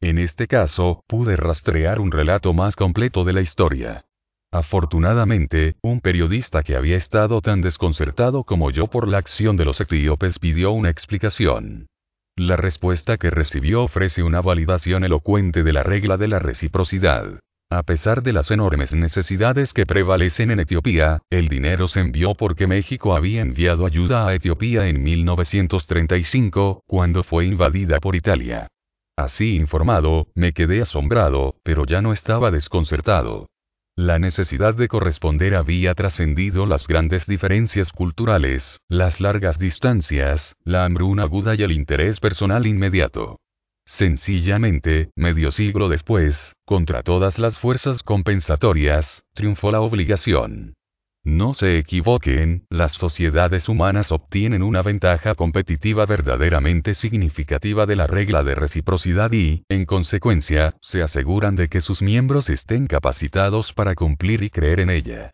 En 0.00 0.18
este 0.18 0.46
caso, 0.46 1.02
pude 1.08 1.34
rastrear 1.34 1.98
un 1.98 2.12
relato 2.12 2.52
más 2.52 2.76
completo 2.76 3.24
de 3.24 3.32
la 3.32 3.40
historia. 3.40 4.04
Afortunadamente, 4.52 5.74
un 5.82 6.00
periodista 6.00 6.62
que 6.62 6.76
había 6.76 6.96
estado 6.96 7.40
tan 7.40 7.60
desconcertado 7.60 8.44
como 8.44 8.70
yo 8.70 8.86
por 8.86 9.08
la 9.08 9.18
acción 9.18 9.56
de 9.56 9.64
los 9.64 9.80
etíopes 9.80 10.38
pidió 10.38 10.70
una 10.70 10.90
explicación. 10.90 11.88
La 12.36 12.54
respuesta 12.54 13.16
que 13.16 13.30
recibió 13.30 13.82
ofrece 13.82 14.22
una 14.22 14.40
validación 14.40 15.02
elocuente 15.02 15.64
de 15.64 15.72
la 15.72 15.82
regla 15.82 16.18
de 16.18 16.28
la 16.28 16.38
reciprocidad. 16.38 17.40
A 17.76 17.82
pesar 17.82 18.22
de 18.22 18.32
las 18.32 18.52
enormes 18.52 18.92
necesidades 18.94 19.72
que 19.72 19.84
prevalecen 19.84 20.52
en 20.52 20.60
Etiopía, 20.60 21.22
el 21.28 21.48
dinero 21.48 21.88
se 21.88 21.98
envió 21.98 22.36
porque 22.36 22.68
México 22.68 23.16
había 23.16 23.42
enviado 23.42 23.84
ayuda 23.84 24.28
a 24.28 24.34
Etiopía 24.34 24.86
en 24.86 25.02
1935, 25.02 26.84
cuando 26.86 27.24
fue 27.24 27.46
invadida 27.46 27.98
por 27.98 28.14
Italia. 28.14 28.68
Así 29.16 29.56
informado, 29.56 30.28
me 30.36 30.52
quedé 30.52 30.82
asombrado, 30.82 31.56
pero 31.64 31.84
ya 31.84 32.00
no 32.00 32.12
estaba 32.12 32.52
desconcertado. 32.52 33.48
La 33.96 34.20
necesidad 34.20 34.74
de 34.76 34.86
corresponder 34.86 35.56
había 35.56 35.94
trascendido 35.94 36.66
las 36.66 36.86
grandes 36.86 37.26
diferencias 37.26 37.90
culturales, 37.90 38.82
las 38.88 39.20
largas 39.20 39.58
distancias, 39.58 40.54
la 40.62 40.84
hambruna 40.84 41.24
aguda 41.24 41.56
y 41.56 41.64
el 41.64 41.72
interés 41.72 42.20
personal 42.20 42.68
inmediato. 42.68 43.40
Sencillamente, 43.86 45.10
medio 45.14 45.52
siglo 45.52 45.88
después, 45.88 46.54
contra 46.64 47.02
todas 47.02 47.38
las 47.38 47.58
fuerzas 47.58 48.02
compensatorias, 48.02 49.24
triunfó 49.34 49.70
la 49.70 49.80
obligación. 49.80 50.74
No 51.26 51.54
se 51.54 51.78
equivoquen, 51.78 52.66
las 52.68 52.92
sociedades 52.92 53.68
humanas 53.68 54.12
obtienen 54.12 54.62
una 54.62 54.82
ventaja 54.82 55.34
competitiva 55.34 56.04
verdaderamente 56.04 56.94
significativa 56.94 57.86
de 57.86 57.96
la 57.96 58.06
regla 58.06 58.42
de 58.42 58.54
reciprocidad 58.54 59.32
y, 59.32 59.64
en 59.70 59.86
consecuencia, 59.86 60.76
se 60.82 61.02
aseguran 61.02 61.56
de 61.56 61.68
que 61.68 61.80
sus 61.80 62.02
miembros 62.02 62.50
estén 62.50 62.86
capacitados 62.86 63.72
para 63.72 63.94
cumplir 63.94 64.42
y 64.42 64.50
creer 64.50 64.80
en 64.80 64.90
ella. 64.90 65.32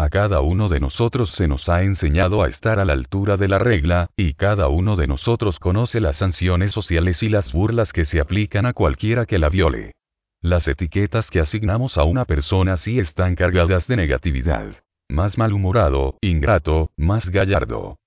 A 0.00 0.08
cada 0.08 0.40
uno 0.40 0.70
de 0.70 0.80
nosotros 0.80 1.28
se 1.32 1.46
nos 1.46 1.68
ha 1.68 1.82
enseñado 1.82 2.42
a 2.42 2.48
estar 2.48 2.78
a 2.78 2.86
la 2.86 2.94
altura 2.94 3.36
de 3.36 3.48
la 3.48 3.58
regla, 3.58 4.08
y 4.16 4.32
cada 4.32 4.68
uno 4.68 4.96
de 4.96 5.06
nosotros 5.06 5.58
conoce 5.58 6.00
las 6.00 6.16
sanciones 6.16 6.72
sociales 6.72 7.22
y 7.22 7.28
las 7.28 7.52
burlas 7.52 7.92
que 7.92 8.06
se 8.06 8.18
aplican 8.18 8.64
a 8.64 8.72
cualquiera 8.72 9.26
que 9.26 9.38
la 9.38 9.50
viole. 9.50 9.92
Las 10.40 10.68
etiquetas 10.68 11.28
que 11.28 11.40
asignamos 11.40 11.98
a 11.98 12.04
una 12.04 12.24
persona 12.24 12.78
sí 12.78 12.98
están 12.98 13.34
cargadas 13.34 13.86
de 13.88 13.96
negatividad 13.96 14.72
más 15.10 15.36
malhumorado, 15.36 16.16
ingrato, 16.22 16.92
más 16.96 17.28
gallardo. 17.28 17.98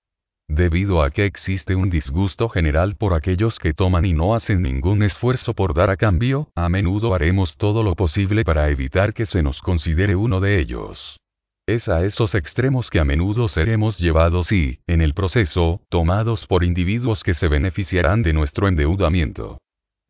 Debido 0.48 1.04
a 1.04 1.12
que 1.12 1.26
existe 1.26 1.76
un 1.76 1.92
disgusto 1.92 2.50
general 2.50 2.96
por 2.96 3.14
aquellos 3.14 3.60
que 3.60 3.76
toman 3.76 4.06
y 4.06 4.14
no 4.14 4.34
hacen 4.34 4.64
ningún 4.64 5.04
esfuerzo 5.04 5.54
por 5.54 5.76
dar 5.76 5.92
a 5.92 5.98
cambio, 5.98 6.50
a 6.56 6.70
menudo 6.70 7.14
haremos 7.14 7.56
todo 7.56 7.84
lo 7.84 7.94
posible 7.96 8.44
para 8.44 8.70
evitar 8.72 9.14
que 9.14 9.28
se 9.28 9.44
nos 9.44 9.62
considere 9.62 10.16
uno 10.16 10.40
de 10.40 10.60
ellos. 10.60 11.20
Es 11.66 11.88
a 11.88 12.04
esos 12.04 12.36
extremos 12.36 12.90
que 12.90 13.00
a 13.00 13.06
menudo 13.06 13.48
seremos 13.48 13.98
llevados 13.98 14.52
y, 14.52 14.80
en 14.86 15.02
el 15.02 15.14
proceso, 15.14 15.80
tomados 15.88 16.46
por 16.46 16.66
individuos 16.66 17.24
que 17.24 17.34
se 17.34 17.48
beneficiarán 17.48 18.22
de 18.22 18.34
nuestro 18.34 18.68
endeudamiento 18.68 19.60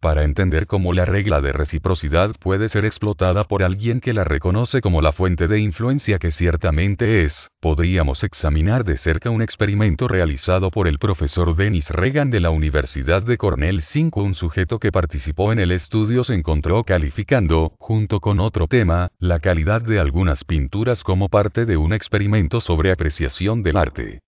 para 0.04 0.26
entender 0.26 0.68
cómo 0.68 0.92
la 0.92 1.06
regla 1.06 1.40
de 1.40 1.54
reciprocidad 1.54 2.36
puede 2.38 2.68
ser 2.68 2.84
explotada 2.84 3.46
por 3.46 3.64
alguien 3.64 4.02
que 4.02 4.12
la 4.12 4.26
reconoce 4.26 4.82
como 4.82 5.02
la 5.02 5.14
fuente 5.14 5.48
de 5.48 5.62
influencia 5.62 6.20
que 6.20 6.32
ciertamente 6.32 7.24
es, 7.24 7.52
podríamos 7.62 8.26
examinar 8.26 8.84
de 8.84 8.98
cerca 8.98 9.30
un 9.30 9.42
experimento 9.42 10.10
realizado 10.10 10.72
por 10.72 10.90
el 10.90 11.00
profesor 11.00 11.56
Dennis 11.56 11.90
Reagan 11.90 12.32
de 12.32 12.42
la 12.42 12.50
Universidad 12.50 13.24
de 13.24 13.38
Cornell 13.38 13.82
5. 13.82 14.22
Un 14.22 14.36
sujeto 14.36 14.78
que 14.78 14.92
participó 14.92 15.54
en 15.54 15.60
el 15.60 15.72
estudio 15.72 16.26
se 16.26 16.34
encontró 16.34 16.84
calificando, 16.84 17.72
junto 17.80 18.20
con 18.20 18.42
otro 18.42 18.68
tema, 18.68 19.08
la 19.20 19.40
calidad 19.40 19.82
de 19.82 20.00
algunas 20.00 20.44
pinturas 20.44 21.06
como 21.06 21.30
parte 21.30 21.66
de 21.66 21.78
un 21.78 21.94
experimento 21.94 22.60
sobre 22.60 22.92
apreciación 22.92 23.64
del 23.64 23.78
arte. 23.78 24.20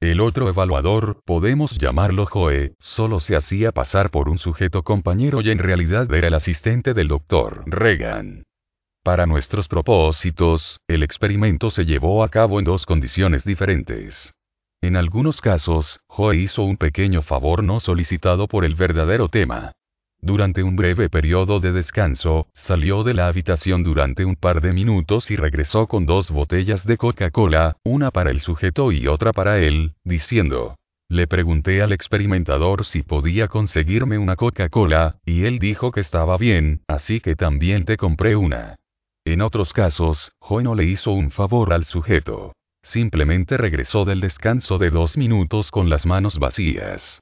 El 0.00 0.20
otro 0.20 0.48
evaluador, 0.48 1.22
podemos 1.24 1.78
llamarlo 1.78 2.26
Joe, 2.26 2.74
solo 2.78 3.20
se 3.20 3.36
hacía 3.36 3.72
pasar 3.72 4.10
por 4.10 4.28
un 4.28 4.38
sujeto 4.38 4.82
compañero 4.82 5.40
y 5.40 5.50
en 5.50 5.58
realidad 5.58 6.12
era 6.12 6.28
el 6.28 6.34
asistente 6.34 6.94
del 6.94 7.08
doctor 7.08 7.62
Reagan. 7.66 8.44
Para 9.02 9.26
nuestros 9.26 9.68
propósitos, 9.68 10.78
el 10.88 11.02
experimento 11.02 11.70
se 11.70 11.84
llevó 11.84 12.24
a 12.24 12.28
cabo 12.28 12.58
en 12.58 12.64
dos 12.64 12.86
condiciones 12.86 13.44
diferentes. 13.44 14.34
En 14.82 14.96
algunos 14.96 15.40
casos, 15.40 16.00
Joe 16.06 16.36
hizo 16.36 16.62
un 16.62 16.76
pequeño 16.76 17.22
favor 17.22 17.62
no 17.62 17.80
solicitado 17.80 18.48
por 18.48 18.64
el 18.64 18.74
verdadero 18.74 19.28
tema. 19.28 19.72
Durante 20.24 20.62
un 20.62 20.74
breve 20.74 21.10
periodo 21.10 21.60
de 21.60 21.70
descanso, 21.70 22.46
salió 22.54 23.02
de 23.02 23.12
la 23.12 23.28
habitación 23.28 23.82
durante 23.82 24.24
un 24.24 24.36
par 24.36 24.62
de 24.62 24.72
minutos 24.72 25.30
y 25.30 25.36
regresó 25.36 25.86
con 25.86 26.06
dos 26.06 26.30
botellas 26.30 26.86
de 26.86 26.96
Coca-Cola, 26.96 27.76
una 27.84 28.10
para 28.10 28.30
el 28.30 28.40
sujeto 28.40 28.90
y 28.90 29.06
otra 29.06 29.34
para 29.34 29.58
él, 29.58 29.92
diciendo, 30.02 30.76
le 31.10 31.26
pregunté 31.26 31.82
al 31.82 31.92
experimentador 31.92 32.86
si 32.86 33.02
podía 33.02 33.48
conseguirme 33.48 34.16
una 34.16 34.34
Coca-Cola, 34.34 35.18
y 35.26 35.44
él 35.44 35.58
dijo 35.58 35.92
que 35.92 36.00
estaba 36.00 36.38
bien, 36.38 36.80
así 36.88 37.20
que 37.20 37.36
también 37.36 37.84
te 37.84 37.98
compré 37.98 38.34
una. 38.34 38.76
En 39.26 39.42
otros 39.42 39.74
casos, 39.74 40.32
Joe 40.40 40.62
no 40.62 40.74
le 40.74 40.84
hizo 40.84 41.12
un 41.12 41.32
favor 41.32 41.74
al 41.74 41.84
sujeto. 41.84 42.54
Simplemente 42.82 43.58
regresó 43.58 44.06
del 44.06 44.22
descanso 44.22 44.78
de 44.78 44.88
dos 44.88 45.18
minutos 45.18 45.70
con 45.70 45.90
las 45.90 46.06
manos 46.06 46.38
vacías. 46.38 47.20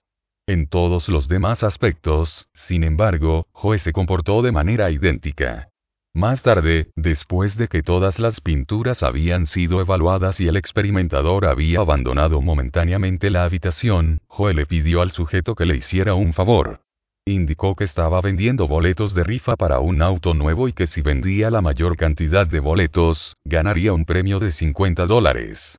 En 0.53 0.67
todos 0.67 1.09
los 1.09 1.29
demás 1.29 1.63
aspectos, 1.63 2.47
sin 2.53 2.85
embargo, 2.85 3.47
Joe 3.53 3.79
se 3.79 3.91
comportó 3.91 4.43
de 4.43 4.53
manera 4.53 4.91
idéntica. 4.91 5.71
Más 6.13 6.43
tarde, 6.43 6.91
después 6.95 7.57
de 7.57 7.69
que 7.69 7.83
todas 7.83 8.19
las 8.19 8.43
pinturas 8.43 9.03
habían 9.03 9.47
sido 9.47 9.81
evaluadas 9.81 10.43
y 10.43 10.49
el 10.49 10.57
experimentador 10.57 11.47
había 11.47 11.81
abandonado 11.81 12.43
momentáneamente 12.43 13.31
la 13.31 13.45
habitación, 13.45 14.21
Joe 14.27 14.53
le 14.53 14.67
pidió 14.67 15.01
al 15.01 15.11
sujeto 15.11 15.55
que 15.55 15.65
le 15.65 15.77
hiciera 15.77 16.13
un 16.13 16.35
favor. 16.35 16.83
Indicó 17.25 17.75
que 17.75 17.85
estaba 17.85 18.21
vendiendo 18.21 18.69
boletos 18.69 19.15
de 19.15 19.25
rifa 19.25 19.57
para 19.57 19.79
un 19.79 20.03
auto 20.03 20.35
nuevo 20.35 20.69
y 20.69 20.75
que 20.75 20.87
si 20.87 21.01
vendía 21.01 21.51
la 21.51 21.63
mayor 21.63 21.97
cantidad 21.97 22.47
de 22.47 22.61
boletos, 22.61 23.39
ganaría 23.47 23.95
un 23.95 24.05
premio 24.05 24.39
de 24.39 24.51
50 24.51 25.07
dólares. 25.07 25.79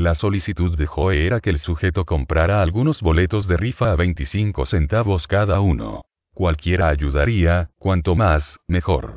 La 0.00 0.14
solicitud 0.14 0.78
de 0.78 0.86
Joe 0.86 1.26
era 1.26 1.40
que 1.40 1.50
el 1.50 1.58
sujeto 1.58 2.06
comprara 2.06 2.62
algunos 2.62 3.02
boletos 3.02 3.46
de 3.46 3.58
rifa 3.58 3.92
a 3.92 3.96
25 3.96 4.64
centavos 4.64 5.26
cada 5.26 5.60
uno. 5.60 6.00
Cualquiera 6.32 6.88
ayudaría, 6.88 7.68
cuanto 7.78 8.14
más, 8.14 8.60
mejor. 8.66 9.16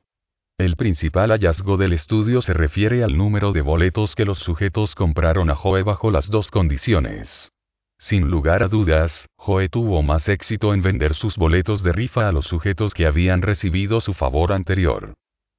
El 0.57 0.75
principal 0.75 1.31
hallazgo 1.31 1.77
del 1.77 1.93
estudio 1.93 2.41
se 2.41 2.53
refiere 2.53 3.01
al 3.01 3.17
número 3.17 3.53
de 3.53 3.61
boletos 3.61 4.13
que 4.13 4.25
los 4.25 4.39
sujetos 4.39 4.93
compraron 4.93 5.49
a 5.49 5.55
Joe 5.55 5.83
bajo 5.83 6.11
las 6.11 6.29
dos 6.29 6.51
condiciones. 6.51 7.53
Sin 7.97 8.29
lugar 8.29 8.61
a 8.61 8.67
dudas, 8.67 9.29
Joe 9.37 9.69
tuvo 9.69 10.01
más 10.01 10.27
éxito 10.27 10.73
en 10.73 10.81
vender 10.81 11.13
sus 11.13 11.37
boletos 11.37 11.81
de 11.83 11.93
rifa 11.93 12.27
a 12.27 12.33
los 12.33 12.47
sujetos 12.47 12.93
que 12.93 13.05
habían 13.05 13.41
recibido 13.41 14.01
su 14.01 14.13
favor 14.13 14.51
anterior. 14.51 15.13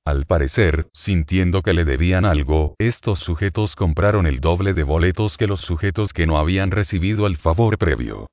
Al 0.07 0.27
parecer, 0.27 0.89
sintiendo 0.93 1.63
que 1.63 1.73
le 1.73 1.87
debían 1.87 2.27
algo, 2.27 2.75
estos 2.79 3.21
sujetos 3.21 3.75
compraron 3.75 4.27
el 4.27 4.41
doble 4.41 4.75
de 4.75 4.83
boletos 4.83 5.39
que 5.39 5.47
los 5.47 5.63
sujetos 5.63 6.13
que 6.13 6.27
no 6.27 6.37
habían 6.37 6.71
recibido 6.71 7.27
el 7.27 7.39
favor 7.39 7.79
previo. 7.79 8.27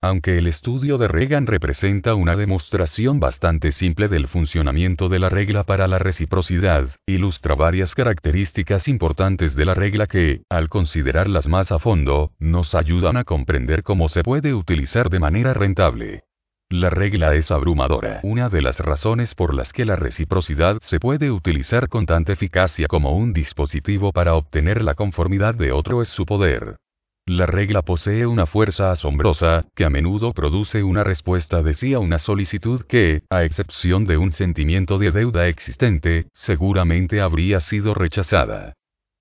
Aunque 0.00 0.38
el 0.38 0.46
estudio 0.46 0.96
de 0.96 1.06
Reagan 1.06 1.46
representa 1.46 2.14
una 2.14 2.34
demostración 2.34 3.20
bastante 3.20 3.72
simple 3.72 4.08
del 4.08 4.26
funcionamiento 4.26 5.10
de 5.10 5.18
la 5.18 5.28
regla 5.28 5.64
para 5.64 5.86
la 5.86 5.98
reciprocidad, 5.98 6.88
ilustra 7.06 7.54
varias 7.56 7.94
características 7.94 8.88
importantes 8.88 9.54
de 9.54 9.66
la 9.66 9.74
regla 9.74 10.06
que, 10.06 10.44
al 10.48 10.70
considerarlas 10.70 11.46
más 11.46 11.72
a 11.72 11.78
fondo, 11.78 12.30
nos 12.38 12.74
ayudan 12.74 13.18
a 13.18 13.24
comprender 13.24 13.82
cómo 13.82 14.08
se 14.08 14.22
puede 14.22 14.54
utilizar 14.54 15.10
de 15.10 15.18
manera 15.18 15.52
rentable. 15.52 16.22
La 16.70 16.90
regla 16.90 17.34
es 17.34 17.50
abrumadora. 17.50 18.20
Una 18.22 18.50
de 18.50 18.60
las 18.60 18.78
razones 18.78 19.34
por 19.34 19.54
las 19.54 19.72
que 19.72 19.86
la 19.86 19.96
reciprocidad 19.96 20.78
se 20.82 21.00
puede 21.00 21.30
utilizar 21.30 21.88
con 21.88 22.04
tanta 22.04 22.34
eficacia 22.34 22.88
como 22.88 23.16
un 23.16 23.32
dispositivo 23.32 24.12
para 24.12 24.34
obtener 24.34 24.82
la 24.82 24.92
conformidad 24.92 25.54
de 25.54 25.72
otro 25.72 26.02
es 26.02 26.08
su 26.08 26.26
poder. 26.26 26.76
La 27.24 27.46
regla 27.46 27.80
posee 27.80 28.26
una 28.26 28.44
fuerza 28.44 28.90
asombrosa, 28.90 29.64
que 29.74 29.86
a 29.86 29.90
menudo 29.90 30.34
produce 30.34 30.82
una 30.82 31.04
respuesta 31.04 31.62
de 31.62 31.72
sí 31.72 31.94
a 31.94 32.00
una 32.00 32.18
solicitud 32.18 32.82
que, 32.82 33.22
a 33.30 33.44
excepción 33.44 34.04
de 34.04 34.18
un 34.18 34.32
sentimiento 34.32 34.98
de 34.98 35.10
deuda 35.10 35.48
existente, 35.48 36.26
seguramente 36.34 37.22
habría 37.22 37.60
sido 37.60 37.94
rechazada. 37.94 38.74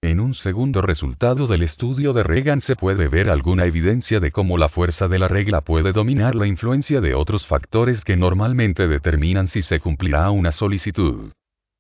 En 0.04 0.20
un 0.20 0.36
segundo 0.36 0.84
resultado 0.84 1.48
del 1.48 1.64
estudio 1.64 2.14
de 2.14 2.22
Reagan 2.22 2.62
se 2.62 2.76
puede 2.76 3.08
ver 3.08 3.32
alguna 3.32 3.66
evidencia 3.66 4.20
de 4.20 4.32
cómo 4.32 4.60
la 4.60 4.70
fuerza 4.70 5.08
de 5.08 5.18
la 5.18 5.28
regla 5.28 5.62
puede 5.62 5.92
dominar 5.92 6.36
la 6.36 6.46
influencia 6.46 7.02
de 7.02 7.16
otros 7.16 7.48
factores 7.48 8.04
que 8.04 8.16
normalmente 8.16 8.88
determinan 8.88 9.48
si 9.48 9.64
se 9.64 9.80
cumplirá 9.80 10.30
una 10.30 10.52
solicitud. 10.52 11.32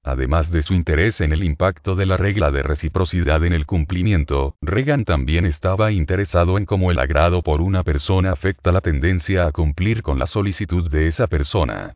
Además 0.03 0.49
de 0.49 0.63
su 0.63 0.73
interés 0.73 1.21
en 1.21 1.31
el 1.31 1.43
impacto 1.43 1.95
de 1.95 2.07
la 2.07 2.17
regla 2.17 2.49
de 2.49 2.63
reciprocidad 2.63 3.45
en 3.45 3.53
el 3.53 3.67
cumplimiento, 3.67 4.55
Reagan 4.61 5.05
también 5.05 5.45
estaba 5.45 5.91
interesado 5.91 6.57
en 6.57 6.65
cómo 6.65 6.89
el 6.89 6.97
agrado 6.97 7.43
por 7.43 7.61
una 7.61 7.83
persona 7.83 8.31
afecta 8.31 8.71
la 8.71 8.81
tendencia 8.81 9.45
a 9.45 9.51
cumplir 9.51 10.01
con 10.01 10.17
la 10.17 10.25
solicitud 10.25 10.89
de 10.89 11.05
esa 11.05 11.27
persona. 11.27 11.93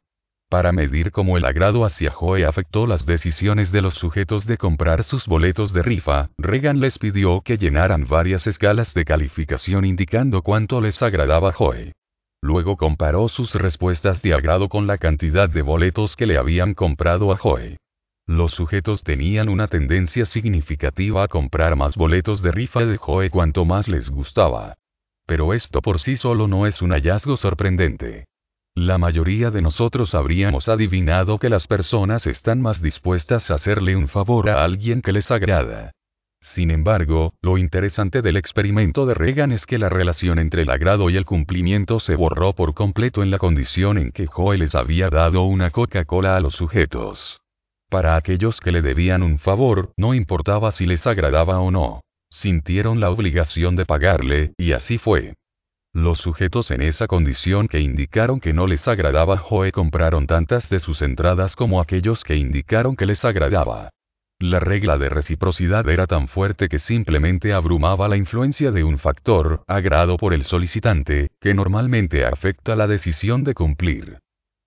Para 0.52 0.74
medir 0.74 1.14
cómo 1.14 1.38
el 1.38 1.45
agrado 1.45 1.86
hacia 1.86 2.12
Joe 2.12 2.43
afectó 2.43 2.86
las 2.86 3.06
decisiones 3.06 3.72
de 3.72 3.82
los 3.82 3.93
sujetos 3.93 4.45
de 4.45 4.58
comprar 4.58 5.06
sus 5.06 5.26
boletos 5.26 5.72
de 5.72 5.82
rifa, 5.82 6.30
Reagan 6.38 6.82
les 6.82 6.99
pidió 6.99 7.39
que 7.39 7.58
llenaran 7.58 8.06
varias 8.06 8.45
escalas 8.47 8.93
de 8.93 9.06
calificación 9.06 9.86
indicando 9.86 10.41
cuánto 10.41 10.82
les 10.82 11.02
agradaba 11.02 11.54
Joe. 11.54 11.93
Luego 12.41 12.76
comparó 12.76 13.30
sus 13.30 13.56
respuestas 13.56 14.22
de 14.22 14.34
agrado 14.34 14.68
con 14.68 14.88
la 14.88 14.97
cantidad 14.97 15.49
de 15.49 15.62
boletos 15.62 16.18
que 16.18 16.26
le 16.26 16.38
habían 16.38 16.74
comprado 16.74 17.32
a 17.32 17.38
Joe. 17.38 17.78
Los 18.28 18.52
sujetos 18.52 19.04
tenían 19.04 19.47
una 19.47 19.70
tendencia 19.70 20.26
significativa 20.26 21.24
a 21.24 21.30
comprar 21.30 21.78
más 21.78 21.95
boletos 21.95 22.41
de 22.41 22.52
rifa 22.52 22.86
de 22.86 22.97
Joe 22.97 23.30
cuanto 23.30 23.64
más 23.64 23.88
les 23.88 24.10
gustaba. 24.10 24.76
Pero 25.26 25.54
esto 25.54 25.82
por 25.82 25.99
sí 25.99 26.18
solo 26.18 26.49
no 26.49 26.68
es 26.68 26.82
un 26.82 26.91
hallazgo 26.91 27.38
sorprendente. 27.38 28.26
La 28.76 28.98
mayoría 28.98 29.52
de 29.52 29.62
nosotros 29.62 30.16
habríamos 30.16 30.70
adivinado 30.70 31.40
que 31.40 31.50
las 31.50 31.68
personas 31.68 32.26
están 32.26 32.62
más 32.62 32.82
dispuestas 32.82 33.52
a 33.52 33.56
hacerle 33.56 33.98
un 33.98 34.08
favor 34.08 34.50
a 34.50 34.64
alguien 34.64 35.02
que 35.02 35.12
les 35.12 35.30
agrada. 35.30 35.92
Sin 36.42 36.72
embargo, 36.72 37.34
lo 37.42 37.58
interesante 37.58 38.22
del 38.22 38.38
experimento 38.38 39.06
de 39.06 39.14
Reagan 39.14 39.52
es 39.52 39.66
que 39.66 39.78
la 39.78 39.90
relación 39.90 40.40
entre 40.40 40.62
el 40.62 40.70
agrado 40.70 41.10
y 41.10 41.18
el 41.18 41.26
cumplimiento 41.26 42.00
se 42.00 42.16
borró 42.16 42.54
por 42.54 42.74
completo 42.74 43.22
en 43.24 43.30
la 43.30 43.40
condición 43.40 43.98
en 43.98 44.12
que 44.12 44.26
Joe 44.26 44.58
les 44.58 44.74
había 44.74 45.10
dado 45.10 45.44
una 45.44 45.70
Coca-Cola 45.70 46.38
a 46.38 46.40
los 46.40 46.56
sujetos. 46.56 47.42
Para 47.90 48.16
aquellos 48.16 48.62
que 48.62 48.72
le 48.72 48.82
debían 48.82 49.22
un 49.22 49.38
favor, 49.38 49.92
no 49.98 50.14
importaba 50.14 50.72
si 50.72 50.86
les 50.86 51.06
agradaba 51.06 51.60
o 51.60 51.72
no. 51.72 52.02
Sintieron 52.30 53.02
la 53.02 53.10
obligación 53.10 53.76
de 53.76 53.86
pagarle, 53.86 54.54
y 54.58 54.72
así 54.72 54.98
fue. 54.98 55.36
Los 55.94 56.20
sujetos 56.20 56.72
en 56.72 56.82
esa 56.82 57.08
condición 57.08 57.68
que 57.68 57.82
indicaron 57.82 58.39
que 58.39 58.54
no 58.54 58.66
les 58.66 58.88
agradaba 58.88 59.38
Joe 59.38 59.74
compraron 59.74 60.26
tantas 60.26 60.70
de 60.70 60.80
sus 60.80 61.02
entradas 61.02 61.58
como 61.58 61.82
aquellos 61.82 62.24
que 62.24 62.38
indicaron 62.38 62.96
que 62.96 63.06
les 63.06 63.26
agradaba. 63.26 63.89
La 64.39 64.60
regla 64.60 64.98
de 64.98 65.10
reciprocidad 65.10 65.88
era 65.89 66.08
tan 66.08 66.28
fuerte 66.28 66.70
que 66.70 66.80
simplemente 66.80 67.54
abrumaba 67.54 68.08
la 68.08 68.18
influencia 68.18 68.72
de 68.72 68.84
un 68.84 68.98
factor, 68.98 69.64
agrado 69.68 70.18
por 70.18 70.34
el 70.34 70.46
solicitante, 70.46 71.30
que 71.39 71.54
normalmente 71.54 72.26
afecta 72.26 72.76
la 72.76 72.88
decisión 72.88 73.44
de 73.44 73.54
cumplir. 73.54 74.20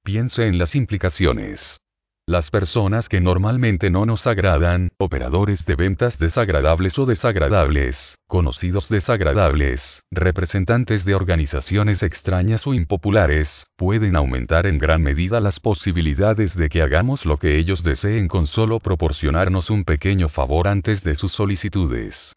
Piense 0.04 0.46
en 0.46 0.58
las 0.58 0.74
implicaciones. 0.76 1.80
Las 2.26 2.50
personas 2.50 3.10
que 3.10 3.20
normalmente 3.20 3.90
no 3.90 4.06
nos 4.06 4.26
agradan, 4.26 4.92
operadores 4.96 5.66
de 5.66 5.76
ventas 5.76 6.18
desagradables 6.18 6.98
o 6.98 7.04
desagradables, 7.04 8.16
conocidos 8.26 8.88
desagradables, 8.88 10.02
representantes 10.10 11.04
de 11.04 11.14
organizaciones 11.14 12.02
extrañas 12.02 12.66
o 12.66 12.72
impopulares, 12.72 13.66
pueden 13.76 14.16
aumentar 14.16 14.66
en 14.66 14.78
gran 14.78 15.02
medida 15.02 15.38
las 15.38 15.60
posibilidades 15.60 16.56
de 16.56 16.70
que 16.70 16.80
hagamos 16.80 17.26
lo 17.26 17.36
que 17.36 17.58
ellos 17.58 17.82
deseen 17.82 18.26
con 18.26 18.46
solo 18.46 18.80
proporcionarnos 18.80 19.68
un 19.68 19.84
pequeño 19.84 20.30
favor 20.30 20.66
antes 20.66 21.04
de 21.04 21.16
sus 21.16 21.32
solicitudes. 21.32 22.32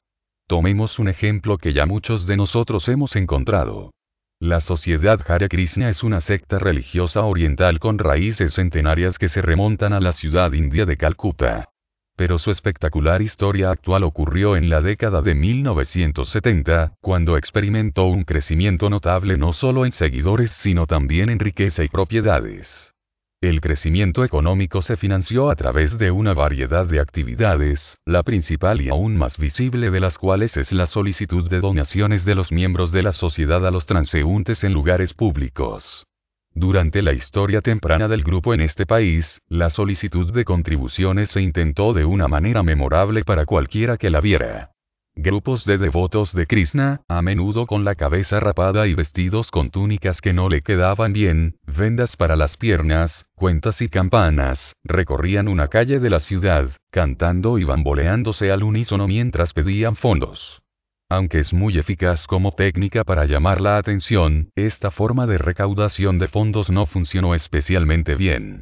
Tomemos 0.47 0.99
un 0.99 1.07
ejemplo 1.07 1.57
que 1.57 1.71
ya 1.71 1.85
muchos 1.85 2.27
de 2.27 2.35
nosotros 2.35 2.89
hemos 2.89 3.15
encontrado. 3.15 3.91
La 4.39 4.61
Sociedad 4.61 5.19
Hare 5.27 5.49
Krishna 5.49 5.89
es 5.89 6.03
una 6.03 6.21
secta 6.21 6.59
religiosa 6.59 7.23
oriental 7.23 7.79
con 7.79 7.97
raíces 7.97 8.53
centenarias 8.53 9.17
que 9.17 9.29
se 9.29 9.41
remontan 9.41 9.93
a 9.93 9.99
la 9.99 10.13
ciudad 10.13 10.53
india 10.53 10.85
de 10.85 10.95
Calcuta. 10.95 11.69
Pero 12.15 12.37
su 12.37 12.51
espectacular 12.51 13.23
historia 13.23 13.71
actual 13.71 14.03
ocurrió 14.03 14.55
en 14.55 14.69
la 14.69 14.81
década 14.81 15.23
de 15.23 15.33
1970, 15.33 16.93
cuando 17.01 17.35
experimentó 17.35 18.05
un 18.05 18.25
crecimiento 18.25 18.91
notable 18.91 19.37
no 19.37 19.53
solo 19.53 19.87
en 19.87 19.91
seguidores 19.91 20.51
sino 20.51 20.85
también 20.85 21.31
en 21.31 21.39
riqueza 21.39 21.83
y 21.83 21.87
propiedades. 21.87 22.93
El 23.39 23.61
crecimiento 23.61 24.23
económico 24.23 24.81
se 24.81 24.97
financió 24.97 25.51
a 25.51 25.55
través 25.55 25.99
de 25.99 26.09
una 26.09 26.33
variedad 26.33 26.87
de 26.87 26.99
actividades, 26.99 27.95
la 28.03 28.23
principal 28.23 28.81
y 28.81 28.89
aún 28.89 29.15
más 29.15 29.37
visible 29.37 29.91
de 29.91 29.99
las 29.99 30.17
cuales 30.17 30.57
es 30.57 30.71
la 30.71 30.87
solicitud 30.87 31.47
de 31.47 31.59
donaciones 31.59 32.25
de 32.25 32.33
los 32.33 32.51
miembros 32.51 32.91
de 32.91 33.03
la 33.03 33.11
sociedad 33.11 33.67
a 33.67 33.69
los 33.69 33.85
transeúntes 33.85 34.63
en 34.63 34.73
lugares 34.73 35.13
públicos. 35.13 36.07
Durante 36.55 37.03
la 37.03 37.13
historia 37.13 37.61
temprana 37.61 38.07
del 38.07 38.23
grupo 38.23 38.55
en 38.55 38.61
este 38.61 38.87
país, 38.87 39.39
la 39.47 39.69
solicitud 39.69 40.33
de 40.33 40.43
contribuciones 40.43 41.29
se 41.29 41.41
intentó 41.41 41.93
de 41.93 42.05
una 42.05 42.27
manera 42.27 42.63
memorable 42.63 43.23
para 43.23 43.45
cualquiera 43.45 43.97
que 43.97 44.09
la 44.09 44.19
viera. 44.19 44.71
Grupos 45.19 45.65
de 45.65 45.79
devotos 45.79 46.31
de 46.31 46.45
Krishna, 46.45 47.01
a 47.07 47.23
menudo 47.23 47.65
con 47.65 47.83
la 47.83 47.95
cabeza 47.95 48.39
rapada 48.39 48.85
y 48.85 48.93
vestidos 48.93 49.49
con 49.49 49.71
túnicas 49.71 50.21
que 50.21 50.31
no 50.31 50.47
le 50.47 50.61
quedaban 50.61 51.11
bien, 51.11 51.55
vendas 51.65 52.15
para 52.15 52.35
las 52.35 52.55
piernas, 52.55 53.25
cuentas 53.33 53.81
y 53.81 53.89
campanas, 53.89 54.75
recorrían 54.83 55.47
una 55.47 55.69
calle 55.69 55.99
de 55.99 56.11
la 56.11 56.19
ciudad, 56.19 56.69
cantando 56.91 57.57
y 57.57 57.63
bamboleándose 57.63 58.51
al 58.51 58.61
unísono 58.61 59.07
mientras 59.07 59.53
pedían 59.53 59.95
fondos. 59.95 60.61
Aunque 61.09 61.39
es 61.39 61.51
muy 61.51 61.79
eficaz 61.79 62.27
como 62.27 62.51
técnica 62.51 63.03
para 63.03 63.25
llamar 63.25 63.59
la 63.59 63.77
atención, 63.77 64.51
esta 64.55 64.91
forma 64.91 65.25
de 65.25 65.39
recaudación 65.39 66.19
de 66.19 66.27
fondos 66.27 66.69
no 66.69 66.85
funcionó 66.85 67.33
especialmente 67.33 68.13
bien. 68.13 68.61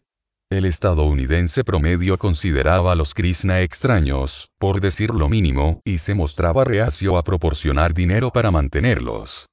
El 0.52 0.66
estadounidense 0.66 1.64
promedio 1.64 2.20
consideraba 2.20 2.92
a 2.92 2.96
los 2.96 3.16
Krishna 3.16 3.62
extraños, 3.62 4.52
por 4.60 4.80
decir 4.80 5.10
lo 5.10 5.28
mínimo, 5.28 5.82
y 5.84 5.98
se 5.98 6.14
mostraba 6.14 6.64
reacio 6.64 7.18
a 7.18 7.24
proporcionar 7.24 7.96
dinero 7.96 8.30
para 8.32 8.52
mantenerlos. 8.52 9.48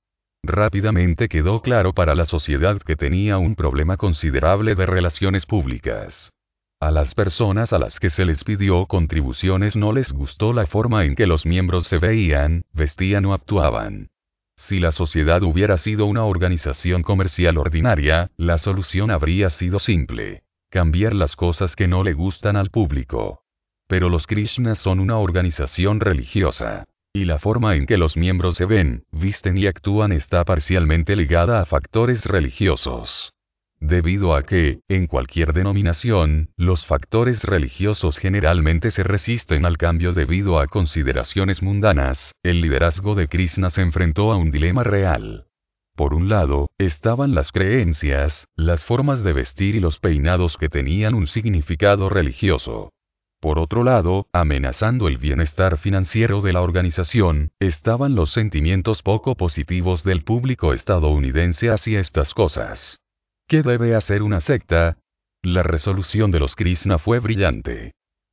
Rápidamente 0.45 1.29
quedó 1.29 1.63
claro 1.63 1.95
para 1.95 2.15
la 2.15 2.27
sociedad 2.27 2.79
que 2.79 2.97
tenía 2.97 3.39
un 3.39 3.55
problema 3.55 3.97
considerable 3.97 4.75
de 4.75 4.85
relaciones 4.85 5.47
públicas. 5.47 6.31
A 6.79 6.91
las 6.91 7.15
personas 7.15 7.73
a 7.73 7.79
las 7.79 7.99
que 7.99 8.11
se 8.11 8.27
les 8.27 8.45
pidió 8.45 8.85
contribuciones 8.85 9.77
no 9.77 9.95
les 9.95 10.13
gustó 10.13 10.53
la 10.53 10.67
forma 10.67 11.07
en 11.07 11.15
que 11.15 11.27
los 11.27 11.47
miembros 11.47 11.87
se 11.87 11.97
veían, 11.97 12.65
vestían 12.75 13.25
o 13.25 13.33
actuaban. 13.33 14.11
Si 14.57 14.79
la 14.79 14.93
sociedad 14.93 15.43
hubiera 15.43 15.79
sido 15.79 16.05
una 16.05 16.25
organización 16.25 17.03
comercial 17.03 17.57
ordinaria, 17.57 18.31
la 18.37 18.59
solución 18.59 19.11
habría 19.11 19.49
sido 19.49 19.79
simple 19.79 20.43
cambiar 20.73 21.15
las 21.15 21.37
cosas 21.37 21.77
que 21.77 21.87
no 21.87 22.03
le 22.03 22.15
gustan 22.15 22.57
al 22.57 22.71
público. 22.71 23.45
Pero 23.87 24.09
los 24.09 24.27
Krishnas 24.27 24.79
son 24.79 25.01
una 25.01 25.19
organización 25.19 26.01
religiosa. 26.01 26.87
Y 27.13 27.27
la 27.27 27.39
forma 27.39 27.77
en 27.77 27.85
que 27.85 27.99
los 27.99 28.17
miembros 28.17 28.57
se 28.57 28.65
ven, 28.65 29.05
visten 29.13 29.59
y 29.59 29.67
actúan 29.67 30.13
está 30.13 30.47
parcialmente 30.47 31.15
ligada 31.15 31.61
a 31.61 31.67
factores 31.67 32.25
religiosos. 32.25 33.35
Debido 33.81 34.35
a 34.35 34.45
que, 34.45 34.81
en 34.89 35.07
cualquier 35.07 35.53
denominación, 35.53 36.49
los 36.57 36.87
factores 36.87 37.45
religiosos 37.45 38.17
generalmente 38.17 38.91
se 38.91 39.03
resisten 39.03 39.67
al 39.67 39.77
cambio 39.77 40.15
debido 40.15 40.59
a 40.59 40.69
consideraciones 40.69 41.63
mundanas, 41.63 42.33
el 42.43 42.63
liderazgo 42.63 43.15
de 43.15 43.29
Krishna 43.29 43.69
se 43.69 43.83
enfrentó 43.83 44.33
a 44.33 44.39
un 44.39 44.51
dilema 44.51 44.85
real. 44.85 45.49
Por 45.95 46.15
un 46.15 46.29
lado, 46.29 46.71
estaban 46.79 47.35
las 47.35 47.53
creencias, 47.53 48.49
las 48.57 48.85
formas 48.85 49.23
de 49.23 49.33
vestir 49.33 49.75
y 49.75 49.81
los 49.81 49.99
peinados 49.99 50.57
que 50.57 50.69
tenían 50.69 51.15
un 51.15 51.27
significado 51.27 52.09
religioso. 52.09 52.93
Por 53.41 53.59
otro 53.59 53.85
lado, 53.85 54.29
amenazando 54.33 55.09
el 55.09 55.19
bienestar 55.19 55.77
financiero 55.77 56.41
de 56.41 56.53
la 56.53 56.63
organización, 56.63 57.51
estaban 57.59 58.15
los 58.15 58.31
sentimientos 58.31 59.03
poco 59.03 59.35
positivos 59.35 60.05
del 60.05 60.23
público 60.23 60.73
estadounidense 60.73 61.71
hacia 61.71 62.01
estas 62.01 62.35
cosas. 62.35 63.01
¿Qué 63.49 63.63
debe 63.63 63.95
hacer 63.95 64.23
una 64.23 64.41
secta? 64.41 64.99
La 65.43 65.63
resolución 65.63 66.31
de 66.31 66.39
los 66.39 66.55
Krishna 66.55 66.99
fue 66.99 67.19
brillante 67.19 67.93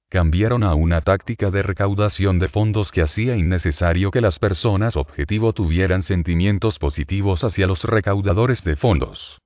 cambiaron 0.10 0.64
a 0.64 0.74
una 0.74 1.02
táctica 1.02 1.52
de 1.52 1.62
recaudación 1.62 2.40
de 2.40 2.50
fondos 2.50 2.92
que 2.92 3.04
hacía 3.04 3.38
innecesario 3.38 4.10
que 4.10 4.22
las 4.22 4.40
personas 4.40 4.96
objetivo 4.96 5.54
tuvieran 5.54 6.02
sentimientos 6.02 6.80
positivos 6.80 7.44
hacia 7.44 7.68
los 7.68 7.84
recaudadores 7.84 8.64
de 8.64 8.76
fondos. 8.76 9.40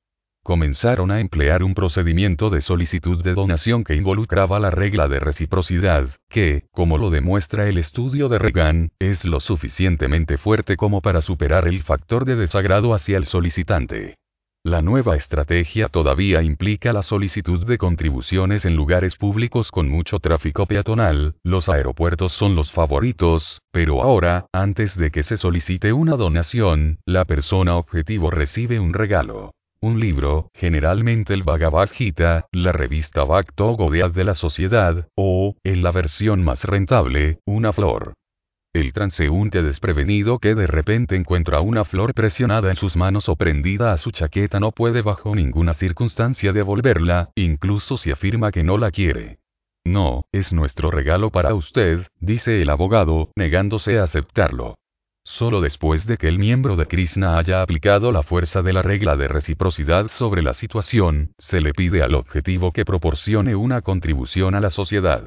comenzaron 0.43 1.09
a 1.09 1.22
emplear 1.22 1.64
un 1.64 1.74
procedimiento 1.74 2.49
de 2.49 2.59
solicitud 2.59 3.24
de 3.24 3.34
donación 3.34 3.86
que 3.86 3.95
involucraba 3.95 4.59
la 4.59 4.72
regla 4.72 5.07
de 5.07 5.22
reciprocidad, 5.22 6.09
que, 6.30 6.64
como 6.72 6.97
lo 6.97 7.09
demuestra 7.09 7.70
el 7.70 7.78
estudio 7.78 8.28
de 8.28 8.39
Reagan, 8.39 8.91
es 8.99 9.24
lo 9.24 9.39
suficientemente 9.39 10.38
fuerte 10.38 10.76
como 10.76 11.01
para 11.01 11.22
superar 11.22 11.66
el 11.68 11.82
factor 11.84 12.26
de 12.26 12.36
desagrado 12.36 12.93
hacia 12.93 13.18
el 13.18 13.26
solicitante. 13.26 14.18
La 14.66 14.82
nueva 14.82 15.18
estrategia 15.18 15.89
todavía 15.89 16.41
implica 16.41 16.93
la 16.93 17.03
solicitud 17.03 17.66
de 17.66 17.78
contribuciones 17.78 18.64
en 18.64 18.78
lugares 18.78 19.18
públicos 19.18 19.72
con 19.72 19.89
mucho 19.89 20.20
tráfico 20.20 20.66
peatonal, 20.68 21.36
los 21.43 21.68
aeropuertos 21.68 22.32
son 22.32 22.55
los 22.55 22.72
favoritos, 22.72 23.61
pero 23.74 24.01
ahora, 24.01 24.45
antes 24.53 24.97
de 24.97 25.11
que 25.11 25.24
se 25.24 25.36
solicite 25.36 25.91
una 25.91 26.16
donación, 26.16 26.99
la 27.05 27.26
persona 27.26 27.76
objetivo 27.76 28.32
recibe 28.32 28.80
un 28.80 28.93
regalo. 28.93 29.51
Un 29.82 29.99
libro, 29.99 30.47
generalmente 30.53 31.34
el 31.34 31.43
Bhagavad 31.43 31.89
Gita, 31.89 32.45
la 32.53 32.72
revista 32.72 33.26
Bhakto 33.26 33.76
de 33.76 34.24
la 34.24 34.34
sociedad, 34.34 35.09
o, 35.14 35.57
en 35.66 35.84
la 35.84 35.91
versión 35.91 36.41
más 36.41 36.64
rentable, 36.64 37.39
una 37.45 37.74
flor. 37.74 38.14
El 38.74 38.92
transeúnte 38.92 39.62
desprevenido 39.62 40.40
que 40.40 40.56
de 40.56 40.66
repente 40.66 41.16
encuentra 41.16 41.62
una 41.62 41.86
flor 41.86 42.16
presionada 42.16 42.72
en 42.72 42.76
sus 42.76 42.96
manos 42.96 43.30
o 43.30 43.36
prendida 43.36 43.94
a 43.94 43.98
su 43.98 44.10
chaqueta 44.10 44.60
no 44.60 44.72
puede 44.72 45.04
bajo 45.04 45.36
ninguna 45.36 45.76
circunstancia 45.76 46.54
devolverla, 46.54 47.30
incluso 47.36 47.98
si 47.98 48.10
afirma 48.10 48.52
que 48.52 48.64
no 48.64 48.80
la 48.80 48.90
quiere. 48.90 49.38
No, 49.86 50.26
es 50.32 50.54
nuestro 50.54 50.90
regalo 50.90 51.30
para 51.30 51.54
usted, 51.54 52.08
dice 52.20 52.64
el 52.64 52.70
abogado, 52.72 53.30
negándose 53.36 54.00
a 54.00 54.06
aceptarlo. 54.06 54.76
Solo 55.24 55.62
después 55.62 56.08
de 56.08 56.18
que 56.18 56.28
el 56.28 56.40
miembro 56.40 56.76
de 56.76 56.88
Krishna 56.88 57.38
haya 57.38 57.62
aplicado 57.62 58.12
la 58.12 58.24
fuerza 58.24 58.64
de 58.64 58.74
la 58.74 58.82
regla 58.82 59.16
de 59.16 59.28
reciprocidad 59.28 60.08
sobre 60.08 60.42
la 60.42 60.56
situación, 60.56 61.34
se 61.38 61.62
le 61.62 61.74
pide 61.74 62.02
al 62.02 62.16
objetivo 62.16 62.72
que 62.72 62.86
proporcione 62.86 63.56
una 63.56 63.82
contribución 63.82 64.56
a 64.56 64.60
la 64.60 64.72
sociedad. 64.72 65.24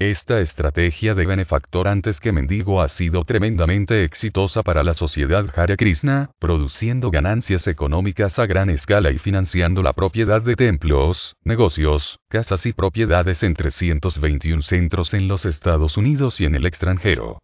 Esta 0.00 0.40
estrategia 0.40 1.14
de 1.14 1.24
benefactor 1.24 1.86
antes 1.86 2.18
que 2.18 2.32
mendigo 2.32 2.82
ha 2.82 2.88
sido 2.88 3.22
tremendamente 3.22 4.02
exitosa 4.02 4.64
para 4.64 4.82
la 4.82 4.92
sociedad 4.92 5.46
Hare 5.54 5.76
Krishna, 5.76 6.32
produciendo 6.40 7.12
ganancias 7.12 7.68
económicas 7.68 8.40
a 8.40 8.46
gran 8.46 8.70
escala 8.70 9.12
y 9.12 9.18
financiando 9.18 9.84
la 9.84 9.92
propiedad 9.92 10.42
de 10.42 10.56
templos, 10.56 11.36
negocios, 11.44 12.18
casas 12.28 12.66
y 12.66 12.72
propiedades 12.72 13.44
en 13.44 13.54
321 13.54 14.62
centros 14.62 15.14
en 15.14 15.28
los 15.28 15.46
Estados 15.46 15.96
Unidos 15.96 16.40
y 16.40 16.46
en 16.46 16.56
el 16.56 16.66
extranjero. 16.66 17.38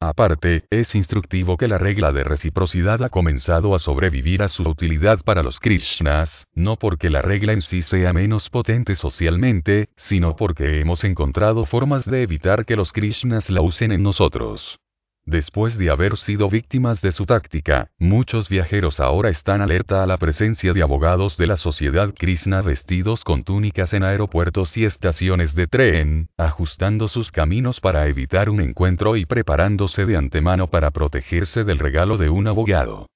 Aparte, 0.00 0.64
es 0.70 0.94
instructivo 0.94 1.56
que 1.56 1.68
la 1.68 1.78
regla 1.78 2.12
de 2.12 2.22
reciprocidad 2.22 3.02
ha 3.02 3.08
comenzado 3.08 3.74
a 3.74 3.78
sobrevivir 3.78 4.42
a 4.42 4.48
su 4.48 4.62
utilidad 4.62 5.20
para 5.24 5.42
los 5.42 5.58
Krishnas, 5.58 6.44
no 6.54 6.76
porque 6.76 7.08
la 7.08 7.22
regla 7.22 7.54
en 7.54 7.62
sí 7.62 7.80
sea 7.80 8.12
menos 8.12 8.50
potente 8.50 8.94
socialmente, 8.94 9.88
sino 9.96 10.36
porque 10.36 10.80
hemos 10.80 11.02
encontrado 11.04 11.64
formas 11.64 12.04
de 12.04 12.22
evitar 12.22 12.66
que 12.66 12.76
los 12.76 12.92
Krishnas 12.92 13.48
la 13.48 13.62
usen 13.62 13.90
en 13.90 14.02
nosotros. 14.02 14.78
Después 15.26 15.76
de 15.76 15.90
haber 15.90 16.16
sido 16.16 16.48
víctimas 16.48 17.02
de 17.02 17.10
su 17.10 17.26
táctica, 17.26 17.90
muchos 17.98 18.48
viajeros 18.48 19.00
ahora 19.00 19.28
están 19.28 19.60
alerta 19.60 20.04
a 20.04 20.06
la 20.06 20.18
presencia 20.18 20.72
de 20.72 20.82
abogados 20.82 21.36
de 21.36 21.48
la 21.48 21.56
sociedad 21.56 22.14
Krishna 22.16 22.62
vestidos 22.62 23.24
con 23.24 23.42
túnicas 23.42 23.92
en 23.92 24.04
aeropuertos 24.04 24.76
y 24.76 24.84
estaciones 24.84 25.56
de 25.56 25.66
tren, 25.66 26.28
ajustando 26.36 27.08
sus 27.08 27.32
caminos 27.32 27.80
para 27.80 28.06
evitar 28.06 28.48
un 28.48 28.60
encuentro 28.60 29.16
y 29.16 29.26
preparándose 29.26 30.06
de 30.06 30.16
antemano 30.16 30.68
para 30.68 30.92
protegerse 30.92 31.64
del 31.64 31.80
regalo 31.80 32.18
de 32.18 32.30
un 32.30 32.46
abogado. 32.46 33.08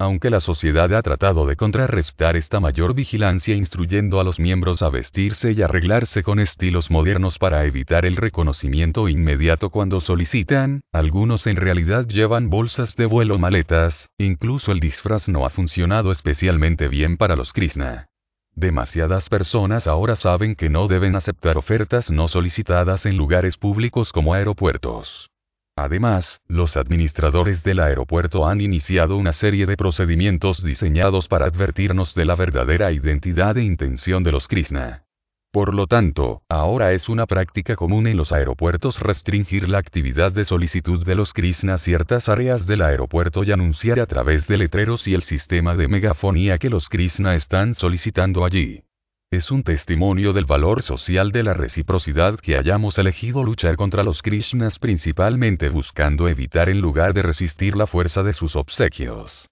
Aunque 0.00 0.30
la 0.30 0.38
sociedad 0.38 0.94
ha 0.94 1.02
tratado 1.02 1.44
de 1.44 1.56
contrarrestar 1.56 2.36
esta 2.36 2.60
mayor 2.60 2.94
vigilancia 2.94 3.56
instruyendo 3.56 4.20
a 4.20 4.24
los 4.24 4.38
miembros 4.38 4.80
a 4.82 4.90
vestirse 4.90 5.50
y 5.50 5.62
arreglarse 5.62 6.22
con 6.22 6.38
estilos 6.38 6.88
modernos 6.88 7.36
para 7.38 7.64
evitar 7.64 8.06
el 8.06 8.14
reconocimiento 8.14 9.08
inmediato 9.08 9.70
cuando 9.70 10.00
solicitan, 10.00 10.82
algunos 10.92 11.48
en 11.48 11.56
realidad 11.56 12.06
llevan 12.06 12.48
bolsas 12.48 12.94
de 12.94 13.06
vuelo 13.06 13.40
maletas, 13.40 14.08
incluso 14.18 14.70
el 14.70 14.78
disfraz 14.78 15.28
no 15.28 15.44
ha 15.44 15.50
funcionado 15.50 16.12
especialmente 16.12 16.86
bien 16.86 17.16
para 17.16 17.34
los 17.34 17.52
Krishna. 17.52 18.06
Demasiadas 18.54 19.28
personas 19.28 19.88
ahora 19.88 20.14
saben 20.14 20.54
que 20.54 20.68
no 20.68 20.86
deben 20.86 21.16
aceptar 21.16 21.58
ofertas 21.58 22.08
no 22.08 22.28
solicitadas 22.28 23.04
en 23.04 23.16
lugares 23.16 23.56
públicos 23.56 24.12
como 24.12 24.32
aeropuertos. 24.32 25.28
Además, 25.80 26.40
los 26.48 26.76
administradores 26.76 27.62
del 27.62 27.78
aeropuerto 27.78 28.48
han 28.48 28.60
iniciado 28.60 29.16
una 29.16 29.32
serie 29.32 29.64
de 29.64 29.76
procedimientos 29.76 30.64
diseñados 30.64 31.28
para 31.28 31.46
advertirnos 31.46 32.16
de 32.16 32.24
la 32.24 32.34
verdadera 32.34 32.90
identidad 32.90 33.56
e 33.56 33.62
intención 33.62 34.24
de 34.24 34.32
los 34.32 34.48
Krishna. 34.48 35.04
Por 35.52 35.74
lo 35.74 35.86
tanto, 35.86 36.42
ahora 36.48 36.92
es 36.94 37.08
una 37.08 37.26
práctica 37.26 37.76
común 37.76 38.08
en 38.08 38.16
los 38.16 38.32
aeropuertos 38.32 38.98
restringir 38.98 39.68
la 39.68 39.78
actividad 39.78 40.32
de 40.32 40.44
solicitud 40.44 41.06
de 41.06 41.14
los 41.14 41.32
Krishna 41.32 41.74
a 41.74 41.78
ciertas 41.78 42.28
áreas 42.28 42.66
del 42.66 42.82
aeropuerto 42.82 43.44
y 43.44 43.52
anunciar 43.52 44.00
a 44.00 44.06
través 44.06 44.48
de 44.48 44.56
letreros 44.56 45.06
y 45.06 45.14
el 45.14 45.22
sistema 45.22 45.76
de 45.76 45.86
megafonía 45.86 46.58
que 46.58 46.70
los 46.70 46.88
Krishna 46.88 47.36
están 47.36 47.76
solicitando 47.76 48.44
allí. 48.44 48.82
Es 49.30 49.50
un 49.50 49.62
testimonio 49.62 50.32
del 50.32 50.46
valor 50.46 50.80
social 50.80 51.32
de 51.32 51.42
la 51.42 51.52
reciprocidad 51.52 52.40
que 52.40 52.56
hayamos 52.56 52.96
elegido 52.96 53.44
luchar 53.44 53.76
contra 53.76 54.02
los 54.02 54.22
Krishnas 54.22 54.78
principalmente 54.78 55.68
buscando 55.68 56.28
evitar 56.28 56.70
en 56.70 56.80
lugar 56.80 57.12
de 57.12 57.20
resistir 57.20 57.76
la 57.76 57.86
fuerza 57.86 58.22
de 58.22 58.32
sus 58.32 58.56
obsequios. 58.56 59.46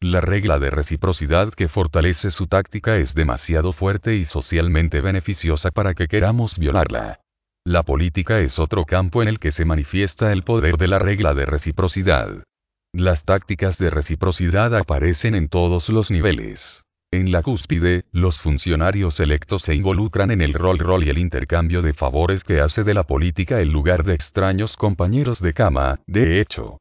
La 0.00 0.20
regla 0.20 0.58
de 0.58 0.68
reciprocidad 0.68 1.50
que 1.54 1.68
fortalece 1.68 2.30
su 2.30 2.46
táctica 2.46 2.98
es 2.98 3.14
demasiado 3.14 3.72
fuerte 3.72 4.16
y 4.16 4.26
socialmente 4.26 5.00
beneficiosa 5.00 5.70
para 5.70 5.94
que 5.94 6.08
queramos 6.08 6.58
violarla. 6.58 7.20
La 7.64 7.84
política 7.84 8.40
es 8.40 8.58
otro 8.58 8.84
campo 8.84 9.22
en 9.22 9.28
el 9.28 9.38
que 9.38 9.52
se 9.52 9.64
manifiesta 9.64 10.30
el 10.30 10.42
poder 10.42 10.76
de 10.76 10.88
la 10.88 10.98
regla 10.98 11.32
de 11.32 11.46
reciprocidad. 11.46 12.44
Las 12.92 13.24
tácticas 13.24 13.78
de 13.78 13.88
reciprocidad 13.88 14.76
aparecen 14.76 15.34
en 15.34 15.48
todos 15.48 15.88
los 15.88 16.10
niveles. 16.10 16.84
En 17.12 17.30
la 17.30 17.42
cúspide, 17.42 18.04
los 18.10 18.40
funcionarios 18.40 19.20
electos 19.20 19.60
se 19.60 19.74
involucran 19.74 20.30
en 20.30 20.40
el 20.40 20.54
rol-rol 20.54 21.04
y 21.04 21.10
el 21.10 21.18
intercambio 21.18 21.82
de 21.82 21.92
favores 21.92 22.42
que 22.42 22.60
hace 22.60 22.84
de 22.84 22.94
la 22.94 23.02
política 23.02 23.60
el 23.60 23.70
lugar 23.70 24.02
de 24.02 24.14
extraños 24.14 24.78
compañeros 24.78 25.38
de 25.42 25.52
cama, 25.52 26.00
de 26.06 26.40
hecho. 26.40 26.78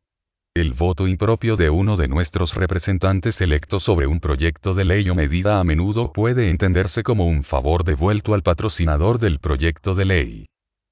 El 0.55 0.71
voto 0.71 1.05
impropio 1.05 1.57
de 1.57 1.69
uno 1.69 1.97
de 1.97 2.07
nuestros 2.07 2.55
representantes 2.55 3.41
electos 3.41 3.84
sobre 3.84 4.07
un 4.07 4.21
proyecto 4.21 4.73
de 4.73 4.86
ley 4.86 5.09
o 5.09 5.15
medida 5.15 5.59
a 5.59 5.65
menudo 5.65 6.13
puede 6.13 6.49
entenderse 6.49 7.03
como 7.03 7.27
un 7.27 7.43
favor 7.43 7.84
devuelto 7.84 8.34
al 8.34 8.41
patrocinador 8.41 9.19
del 9.19 9.39
proyecto 9.39 9.95
de 9.95 10.05
ley. 10.05 10.45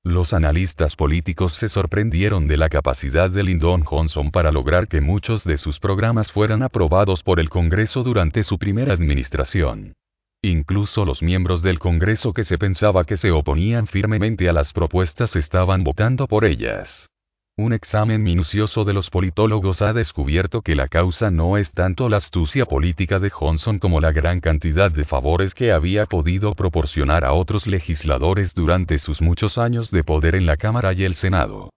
Los 0.09 0.33
analistas 0.33 0.95
políticos 0.95 1.53
se 1.53 1.69
sorprendieron 1.69 2.47
de 2.47 2.57
la 2.57 2.67
capacidad 2.67 3.29
de 3.29 3.43
Lyndon 3.43 3.83
Johnson 3.83 4.31
para 4.31 4.51
lograr 4.51 4.87
que 4.87 5.01
muchos 5.01 5.43
de 5.43 5.59
sus 5.59 5.79
programas 5.79 6.31
fueran 6.31 6.63
aprobados 6.63 7.21
por 7.21 7.39
el 7.39 7.47
Congreso 7.47 8.01
durante 8.01 8.43
su 8.43 8.57
primera 8.57 8.91
administración. 8.91 9.93
Incluso 10.41 11.05
los 11.05 11.21
miembros 11.21 11.61
del 11.61 11.77
Congreso 11.77 12.33
que 12.33 12.43
se 12.43 12.57
pensaba 12.57 13.03
que 13.03 13.17
se 13.17 13.29
oponían 13.29 13.85
firmemente 13.85 14.49
a 14.49 14.53
las 14.53 14.73
propuestas 14.73 15.35
estaban 15.35 15.83
votando 15.83 16.25
por 16.25 16.43
ellas. 16.43 17.07
Un 17.59 17.73
examen 17.73 18.23
minucioso 18.23 18.85
de 18.85 18.93
los 18.93 19.09
politólogos 19.09 19.81
ha 19.81 19.91
descubierto 19.91 20.61
que 20.61 20.77
la 20.77 20.87
causa 20.87 21.29
no 21.29 21.57
es 21.57 21.73
tanto 21.73 22.07
la 22.07 22.15
astucia 22.15 22.65
política 22.65 23.19
de 23.19 23.29
Johnson 23.29 23.79
como 23.79 23.99
la 23.99 24.13
gran 24.13 24.39
cantidad 24.39 24.89
de 24.89 25.03
favores 25.03 25.53
que 25.53 25.73
había 25.73 26.05
podido 26.05 26.55
proporcionar 26.55 27.25
a 27.25 27.33
otros 27.33 27.67
legisladores 27.67 28.53
durante 28.53 28.97
sus 28.97 29.21
muchos 29.21 29.57
años 29.57 29.91
de 29.91 30.05
poder 30.05 30.35
en 30.35 30.45
la 30.45 30.55
Cámara 30.55 30.93
y 30.93 31.03
el 31.03 31.15
Senado. 31.15 31.69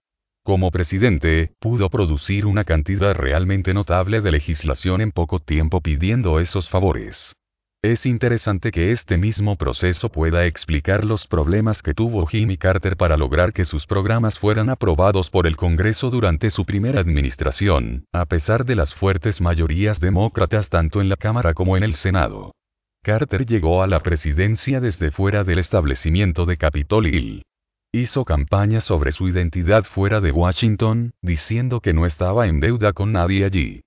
Como 0.45 0.71
presidente, 0.71 1.51
pudo 1.59 1.89
producir 1.89 2.45
una 2.45 2.63
cantidad 2.63 3.13
realmente 3.13 3.73
notable 3.73 4.21
de 4.21 4.31
legislación 4.31 5.01
en 5.01 5.11
poco 5.11 5.39
tiempo 5.39 5.81
pidiendo 5.81 6.39
esos 6.39 6.69
favores. 6.69 7.35
Es 7.83 8.05
interesante 8.05 8.71
que 8.71 8.93
este 8.93 9.17
mismo 9.17 9.57
proceso 9.57 10.07
pueda 10.07 10.45
explicar 10.45 11.03
los 11.03 11.27
problemas 11.27 11.81
que 11.81 11.93
tuvo 11.93 12.25
Jimmy 12.25 12.55
Carter 12.55 12.95
para 12.95 13.17
lograr 13.17 13.51
que 13.51 13.65
sus 13.65 13.85
programas 13.85 14.39
fueran 14.39 14.69
aprobados 14.69 15.29
por 15.29 15.47
el 15.47 15.57
Congreso 15.57 16.09
durante 16.09 16.49
su 16.49 16.63
primera 16.63 17.01
administración, 17.01 18.05
a 18.13 18.25
pesar 18.25 18.63
de 18.63 18.77
las 18.77 18.95
fuertes 18.95 19.41
mayorías 19.41 19.99
demócratas 19.99 20.69
tanto 20.69 21.01
en 21.01 21.09
la 21.09 21.17
Cámara 21.17 21.53
como 21.53 21.75
en 21.75 21.83
el 21.83 21.95
Senado. 21.95 22.53
Carter 23.03 23.45
llegó 23.45 23.83
a 23.83 23.87
la 23.87 23.99
presidencia 23.99 24.79
desde 24.79 25.11
fuera 25.11 25.43
del 25.43 25.59
establecimiento 25.59 26.45
de 26.45 26.55
Capitol 26.55 27.05
Hill. 27.05 27.43
Hizo 27.91 28.23
campaña 28.23 28.79
sobre 28.79 29.11
su 29.11 29.27
identidad 29.27 29.83
fuera 29.83 30.21
de 30.21 30.31
Washington, 30.31 31.11
diciendo 31.21 31.81
que 31.81 31.91
no 31.91 32.05
estaba 32.05 32.47
en 32.47 32.61
deuda 32.61 32.93
con 32.93 33.11
nadie 33.11 33.43
allí. 33.43 33.81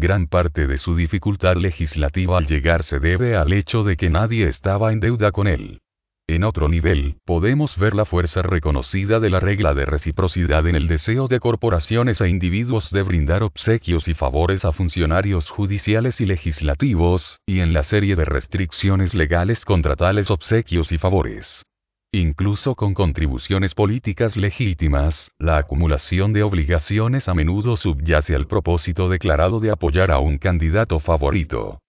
Gran 0.00 0.28
parte 0.28 0.68
de 0.68 0.78
su 0.78 0.94
dificultad 0.94 1.56
legislativa 1.56 2.38
al 2.38 2.46
llegar 2.46 2.84
se 2.84 3.00
debe 3.00 3.34
al 3.34 3.52
hecho 3.52 3.82
de 3.82 3.96
que 3.96 4.08
nadie 4.08 4.46
estaba 4.46 4.92
en 4.92 5.00
deuda 5.00 5.32
con 5.32 5.48
él. 5.48 5.80
En 6.28 6.44
otro 6.44 6.68
nivel, 6.68 7.16
podemos 7.24 7.76
ver 7.76 7.96
la 7.96 8.04
fuerza 8.04 8.42
reconocida 8.42 9.18
de 9.18 9.28
la 9.28 9.40
regla 9.40 9.74
de 9.74 9.86
reciprocidad 9.86 10.68
en 10.68 10.76
el 10.76 10.86
deseo 10.86 11.26
de 11.26 11.40
corporaciones 11.40 12.20
e 12.20 12.28
individuos 12.28 12.92
de 12.92 13.02
brindar 13.02 13.42
obsequios 13.42 14.06
y 14.06 14.14
favores 14.14 14.64
a 14.64 14.70
funcionarios 14.70 15.50
judiciales 15.50 16.20
y 16.20 16.26
legislativos, 16.26 17.40
y 17.44 17.58
en 17.58 17.72
la 17.72 17.82
serie 17.82 18.14
de 18.14 18.24
restricciones 18.24 19.14
legales 19.14 19.64
contra 19.64 19.96
tales 19.96 20.30
obsequios 20.30 20.92
y 20.92 20.98
favores. 20.98 21.64
Incluso 22.12 22.74
con 22.74 22.94
contribuciones 22.94 23.74
políticas 23.74 24.38
legítimas, 24.38 25.30
la 25.38 25.58
acumulación 25.58 26.32
de 26.32 26.42
obligaciones 26.42 27.28
a 27.28 27.34
menudo 27.34 27.76
subyace 27.76 28.34
al 28.34 28.46
propósito 28.46 29.10
declarado 29.10 29.60
de 29.60 29.70
apoyar 29.70 30.10
a 30.10 30.18
un 30.18 30.38
candidato 30.38 31.00
favorito. 31.00 31.80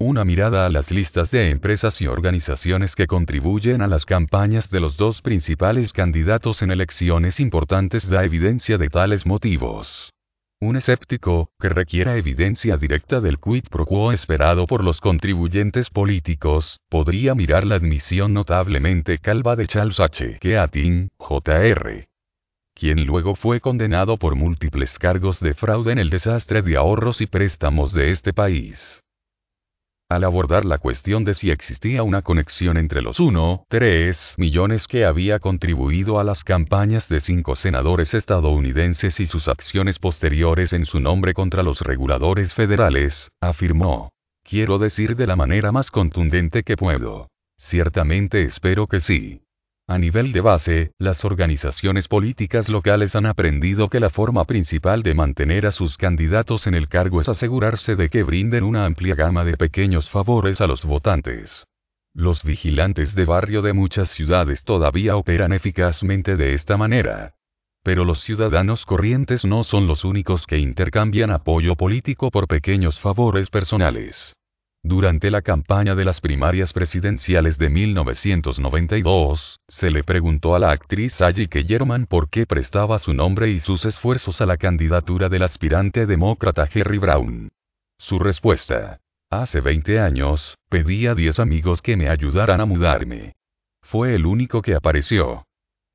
Una 0.00 0.24
mirada 0.24 0.66
a 0.66 0.68
las 0.68 0.90
listas 0.90 1.30
de 1.30 1.50
empresas 1.50 2.00
y 2.00 2.08
organizaciones 2.08 2.96
que 2.96 3.06
contribuyen 3.06 3.80
a 3.80 3.86
las 3.86 4.04
campañas 4.04 4.68
de 4.68 4.80
los 4.80 4.96
dos 4.96 5.22
principales 5.22 5.92
candidatos 5.92 6.62
en 6.62 6.72
elecciones 6.72 7.38
importantes 7.38 8.08
da 8.08 8.24
evidencia 8.24 8.78
de 8.78 8.88
tales 8.88 9.26
motivos. 9.26 10.12
Un 10.60 10.74
escéptico, 10.74 11.50
que 11.60 11.68
requiera 11.68 12.16
evidencia 12.16 12.76
directa 12.76 13.20
del 13.20 13.38
quid 13.38 13.66
pro 13.70 13.86
quo 13.86 14.10
esperado 14.10 14.66
por 14.66 14.82
los 14.82 15.00
contribuyentes 15.00 15.88
políticos, 15.88 16.80
podría 16.88 17.36
mirar 17.36 17.64
la 17.64 17.76
admisión 17.76 18.34
notablemente 18.34 19.18
calva 19.18 19.54
de 19.54 19.68
Charles 19.68 20.00
H. 20.00 20.38
Keating, 20.40 21.10
Jr., 21.16 22.08
quien 22.74 23.06
luego 23.06 23.36
fue 23.36 23.60
condenado 23.60 24.18
por 24.18 24.34
múltiples 24.34 24.98
cargos 24.98 25.38
de 25.38 25.54
fraude 25.54 25.92
en 25.92 25.98
el 25.98 26.10
desastre 26.10 26.62
de 26.62 26.76
ahorros 26.76 27.20
y 27.20 27.26
préstamos 27.26 27.92
de 27.92 28.10
este 28.10 28.32
país. 28.32 29.04
Al 30.10 30.24
abordar 30.24 30.64
la 30.64 30.78
cuestión 30.78 31.24
de 31.24 31.34
si 31.34 31.50
existía 31.50 32.02
una 32.02 32.22
conexión 32.22 32.78
entre 32.78 33.02
los 33.02 33.20
1,3 33.20 34.38
millones 34.38 34.86
que 34.86 35.04
había 35.04 35.38
contribuido 35.38 36.18
a 36.18 36.24
las 36.24 36.44
campañas 36.44 37.10
de 37.10 37.20
cinco 37.20 37.56
senadores 37.56 38.14
estadounidenses 38.14 39.20
y 39.20 39.26
sus 39.26 39.48
acciones 39.48 39.98
posteriores 39.98 40.72
en 40.72 40.86
su 40.86 40.98
nombre 40.98 41.34
contra 41.34 41.62
los 41.62 41.82
reguladores 41.82 42.54
federales, 42.54 43.30
afirmó. 43.42 44.10
Quiero 44.44 44.78
decir 44.78 45.14
de 45.14 45.26
la 45.26 45.36
manera 45.36 45.72
más 45.72 45.90
contundente 45.90 46.62
que 46.62 46.78
puedo. 46.78 47.28
Ciertamente 47.58 48.44
espero 48.44 48.86
que 48.86 49.02
sí. 49.02 49.42
A 49.90 49.96
nivel 49.96 50.32
de 50.32 50.42
base, 50.42 50.92
las 50.98 51.24
organizaciones 51.24 52.08
políticas 52.08 52.68
locales 52.68 53.16
han 53.16 53.24
aprendido 53.24 53.88
que 53.88 54.00
la 54.00 54.10
forma 54.10 54.44
principal 54.44 55.02
de 55.02 55.14
mantener 55.14 55.64
a 55.64 55.72
sus 55.72 55.96
candidatos 55.96 56.66
en 56.66 56.74
el 56.74 56.88
cargo 56.88 57.22
es 57.22 57.28
asegurarse 57.30 57.96
de 57.96 58.10
que 58.10 58.22
brinden 58.22 58.64
una 58.64 58.84
amplia 58.84 59.14
gama 59.14 59.46
de 59.46 59.56
pequeños 59.56 60.10
favores 60.10 60.60
a 60.60 60.66
los 60.66 60.84
votantes. 60.84 61.64
Los 62.12 62.44
vigilantes 62.44 63.14
de 63.14 63.24
barrio 63.24 63.62
de 63.62 63.72
muchas 63.72 64.10
ciudades 64.10 64.62
todavía 64.62 65.16
operan 65.16 65.54
eficazmente 65.54 66.36
de 66.36 66.52
esta 66.52 66.76
manera. 66.76 67.36
Pero 67.82 68.04
los 68.04 68.20
ciudadanos 68.20 68.84
corrientes 68.84 69.46
no 69.46 69.64
son 69.64 69.86
los 69.86 70.04
únicos 70.04 70.44
que 70.44 70.58
intercambian 70.58 71.30
apoyo 71.30 71.76
político 71.76 72.30
por 72.30 72.46
pequeños 72.46 73.00
favores 73.00 73.48
personales. 73.48 74.34
Durante 74.84 75.30
la 75.30 75.42
campaña 75.42 75.94
de 75.94 76.04
las 76.04 76.20
primarias 76.20 76.72
presidenciales 76.72 77.58
de 77.58 77.68
1992, 77.68 79.58
se 79.66 79.90
le 79.90 80.04
preguntó 80.04 80.54
a 80.54 80.60
la 80.60 80.70
actriz 80.70 81.20
Aggie 81.20 81.48
Kellerman 81.48 82.06
por 82.06 82.30
qué 82.30 82.46
prestaba 82.46 82.98
su 83.00 83.12
nombre 83.12 83.50
y 83.50 83.58
sus 83.58 83.84
esfuerzos 83.84 84.40
a 84.40 84.46
la 84.46 84.56
candidatura 84.56 85.28
del 85.28 85.42
aspirante 85.42 86.06
demócrata 86.06 86.66
Jerry 86.68 86.98
Brown. 86.98 87.50
Su 87.98 88.20
respuesta. 88.20 89.00
Hace 89.30 89.60
20 89.60 89.98
años, 89.98 90.56
pedí 90.70 91.06
a 91.06 91.14
10 91.14 91.40
amigos 91.40 91.82
que 91.82 91.96
me 91.96 92.08
ayudaran 92.08 92.60
a 92.60 92.64
mudarme. 92.64 93.34
Fue 93.82 94.14
el 94.14 94.24
único 94.26 94.62
que 94.62 94.74
apareció. 94.74 95.44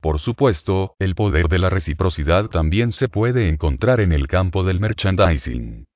Por 0.00 0.20
supuesto, 0.20 0.94
el 0.98 1.14
poder 1.14 1.48
de 1.48 1.58
la 1.58 1.70
reciprocidad 1.70 2.48
también 2.50 2.92
se 2.92 3.08
puede 3.08 3.48
encontrar 3.48 4.00
en 4.00 4.12
el 4.12 4.28
campo 4.28 4.62
del 4.62 4.78
merchandising. 4.78 5.86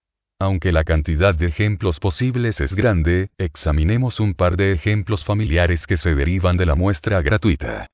Aunque 0.41 0.71
la 0.71 0.85
cantidad 0.85 1.35
de 1.35 1.47
ejemplos 1.47 1.99
posibles 1.99 2.61
es 2.61 2.73
grande, 2.73 3.31
examinemos 3.39 4.21
un 4.21 4.35
par 4.35 4.57
de 4.57 4.71
ejemplos 4.71 5.25
familiares 5.25 5.85
que 5.85 5.97
se 5.97 6.15
derivan 6.15 6.57
de 6.57 6.65
la 6.65 6.77
muestra 6.77 7.21
gratuita. 7.23 7.89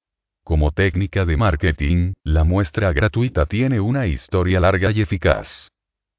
Como 0.45 0.71
técnica 0.71 1.25
de 1.25 1.39
marketing, 1.39 2.13
la 2.23 2.45
muestra 2.45 2.93
gratuita 2.93 3.47
tiene 3.47 3.81
una 3.81 4.07
historia 4.07 4.61
larga 4.61 4.91
y 4.91 5.01
eficaz. 5.01 5.71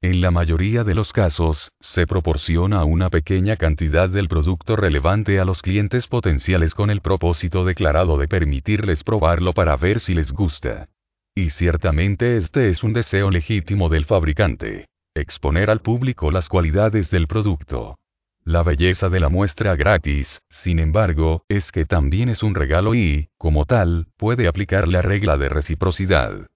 En 0.02 0.20
la 0.20 0.32
mayoría 0.32 0.82
de 0.82 0.96
los 0.96 1.12
casos, 1.12 1.70
se 1.80 2.08
proporciona 2.08 2.82
una 2.82 3.08
pequeña 3.08 3.54
cantidad 3.56 4.08
del 4.08 4.26
producto 4.26 4.74
relevante 4.74 5.38
a 5.38 5.44
los 5.44 5.62
clientes 5.62 6.08
potenciales 6.08 6.74
con 6.74 6.90
el 6.90 7.02
propósito 7.02 7.64
declarado 7.64 8.18
de 8.18 8.26
permitirles 8.26 9.04
probarlo 9.04 9.52
para 9.52 9.76
ver 9.76 10.00
si 10.00 10.12
les 10.12 10.32
gusta. 10.32 10.88
Y 11.36 11.50
ciertamente 11.50 12.36
este 12.36 12.68
es 12.70 12.82
un 12.82 12.92
deseo 12.92 13.30
legítimo 13.30 13.88
del 13.88 14.06
fabricante 14.06 14.86
exponer 15.20 15.70
al 15.70 15.80
público 15.80 16.30
las 16.30 16.48
cualidades 16.48 17.10
del 17.10 17.26
producto. 17.26 17.98
La 18.44 18.62
belleza 18.62 19.08
de 19.08 19.18
la 19.18 19.28
muestra 19.28 19.74
gratis, 19.74 20.40
sin 20.50 20.78
embargo, 20.78 21.42
es 21.48 21.72
que 21.72 21.84
también 21.84 22.28
es 22.28 22.44
un 22.44 22.54
regalo 22.54 22.94
y, 22.94 23.28
como 23.38 23.64
tal, 23.64 24.06
puede 24.16 24.46
aplicar 24.46 24.86
la 24.86 25.02
regla 25.02 25.36
de 25.36 25.48
reciprocidad. 25.48 26.46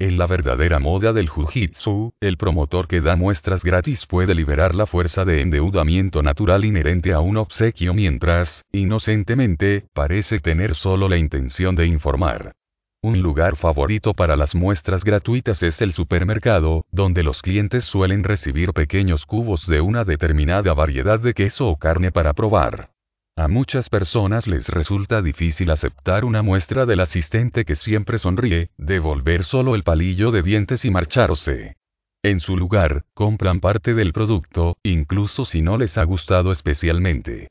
En 0.00 0.18
la 0.18 0.26
verdadera 0.26 0.78
moda 0.78 1.12
del 1.12 1.28
Jiu-Jitsu, 1.28 2.12
el 2.20 2.36
promotor 2.36 2.86
que 2.86 3.00
da 3.00 3.16
muestras 3.16 3.64
gratis 3.64 4.06
puede 4.06 4.34
liberar 4.34 4.74
la 4.74 4.86
fuerza 4.86 5.24
de 5.24 5.40
endeudamiento 5.40 6.22
natural 6.22 6.64
inherente 6.64 7.12
a 7.12 7.20
un 7.20 7.36
obsequio 7.36 7.94
mientras, 7.94 8.64
inocentemente, 8.70 9.86
parece 9.94 10.40
tener 10.40 10.74
solo 10.74 11.08
la 11.08 11.16
intención 11.16 11.74
de 11.74 11.86
informar. 11.86 12.52
Un 13.00 13.22
lugar 13.22 13.54
favorito 13.54 14.12
para 14.12 14.34
las 14.34 14.56
muestras 14.56 15.04
gratuitas 15.04 15.62
es 15.62 15.80
el 15.82 15.92
supermercado, 15.92 16.84
donde 16.90 17.22
los 17.22 17.42
clientes 17.42 17.84
suelen 17.84 18.24
recibir 18.24 18.72
pequeños 18.72 19.24
cubos 19.24 19.68
de 19.68 19.80
una 19.80 20.02
determinada 20.02 20.74
variedad 20.74 21.20
de 21.20 21.32
queso 21.32 21.68
o 21.68 21.76
carne 21.76 22.10
para 22.10 22.32
probar. 22.32 22.90
A 23.36 23.46
muchas 23.46 23.88
personas 23.88 24.48
les 24.48 24.68
resulta 24.68 25.22
difícil 25.22 25.70
aceptar 25.70 26.24
una 26.24 26.42
muestra 26.42 26.86
del 26.86 26.98
asistente 26.98 27.64
que 27.64 27.76
siempre 27.76 28.18
sonríe, 28.18 28.70
devolver 28.78 29.44
solo 29.44 29.76
el 29.76 29.84
palillo 29.84 30.32
de 30.32 30.42
dientes 30.42 30.84
y 30.84 30.90
marcharse. 30.90 31.76
En 32.24 32.40
su 32.40 32.56
lugar, 32.56 33.04
compran 33.14 33.60
parte 33.60 33.94
del 33.94 34.12
producto, 34.12 34.76
incluso 34.82 35.44
si 35.44 35.62
no 35.62 35.78
les 35.78 35.96
ha 35.98 36.02
gustado 36.02 36.50
especialmente. 36.50 37.46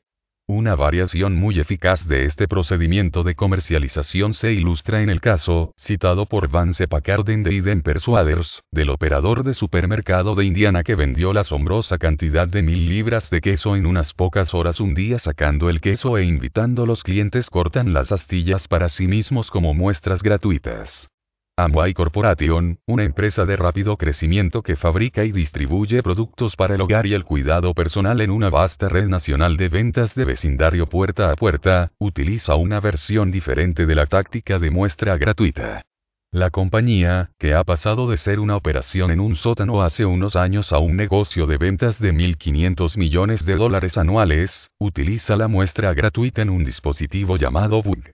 Una 0.50 0.74
variación 0.76 1.36
muy 1.36 1.60
eficaz 1.60 2.08
de 2.08 2.24
este 2.24 2.48
procedimiento 2.48 3.22
de 3.22 3.34
comercialización 3.34 4.32
se 4.32 4.50
ilustra 4.50 5.02
en 5.02 5.10
el 5.10 5.20
caso, 5.20 5.74
citado 5.76 6.24
por 6.24 6.48
Vance 6.48 6.88
Packard 6.88 7.28
en 7.28 7.44
The 7.44 7.76
Persuaders, 7.82 8.62
del 8.72 8.88
operador 8.88 9.44
de 9.44 9.52
supermercado 9.52 10.34
de 10.34 10.46
Indiana 10.46 10.84
que 10.84 10.94
vendió 10.94 11.34
la 11.34 11.42
asombrosa 11.42 11.98
cantidad 11.98 12.48
de 12.48 12.62
mil 12.62 12.88
libras 12.88 13.28
de 13.28 13.42
queso 13.42 13.76
en 13.76 13.84
unas 13.84 14.14
pocas 14.14 14.54
horas 14.54 14.80
un 14.80 14.94
día 14.94 15.18
sacando 15.18 15.68
el 15.68 15.82
queso 15.82 16.16
e 16.16 16.24
invitando 16.24 16.84
a 16.84 16.86
los 16.86 17.02
clientes 17.02 17.50
cortan 17.50 17.92
las 17.92 18.10
astillas 18.10 18.68
para 18.68 18.88
sí 18.88 19.06
mismos 19.06 19.50
como 19.50 19.74
muestras 19.74 20.22
gratuitas. 20.22 21.10
Amway 21.58 21.92
Corporation, 21.92 22.78
una 22.86 23.02
empresa 23.02 23.44
de 23.44 23.56
rápido 23.56 23.96
crecimiento 23.96 24.62
que 24.62 24.76
fabrica 24.76 25.24
y 25.24 25.32
distribuye 25.32 26.04
productos 26.04 26.54
para 26.54 26.76
el 26.76 26.80
hogar 26.80 27.04
y 27.04 27.14
el 27.14 27.24
cuidado 27.24 27.74
personal 27.74 28.20
en 28.20 28.30
una 28.30 28.48
vasta 28.48 28.88
red 28.88 29.08
nacional 29.08 29.56
de 29.56 29.68
ventas 29.68 30.14
de 30.14 30.24
vecindario 30.24 30.88
puerta 30.88 31.32
a 31.32 31.34
puerta, 31.34 31.90
utiliza 31.98 32.54
una 32.54 32.78
versión 32.78 33.32
diferente 33.32 33.86
de 33.86 33.94
la 33.96 34.06
táctica 34.06 34.60
de 34.60 34.70
muestra 34.70 35.16
gratuita. 35.16 35.82
La 36.30 36.50
compañía, 36.50 37.32
que 37.40 37.54
ha 37.54 37.64
pasado 37.64 38.08
de 38.08 38.18
ser 38.18 38.38
una 38.38 38.54
operación 38.54 39.10
en 39.10 39.18
un 39.18 39.34
sótano 39.34 39.82
hace 39.82 40.04
unos 40.04 40.36
años 40.36 40.72
a 40.72 40.78
un 40.78 40.94
negocio 40.94 41.48
de 41.48 41.58
ventas 41.58 41.98
de 41.98 42.12
1.500 42.12 42.96
millones 42.96 43.44
de 43.44 43.56
dólares 43.56 43.98
anuales, 43.98 44.70
utiliza 44.78 45.34
la 45.34 45.48
muestra 45.48 45.92
gratuita 45.92 46.40
en 46.40 46.50
un 46.50 46.64
dispositivo 46.64 47.36
llamado 47.36 47.82
Bug. 47.82 48.04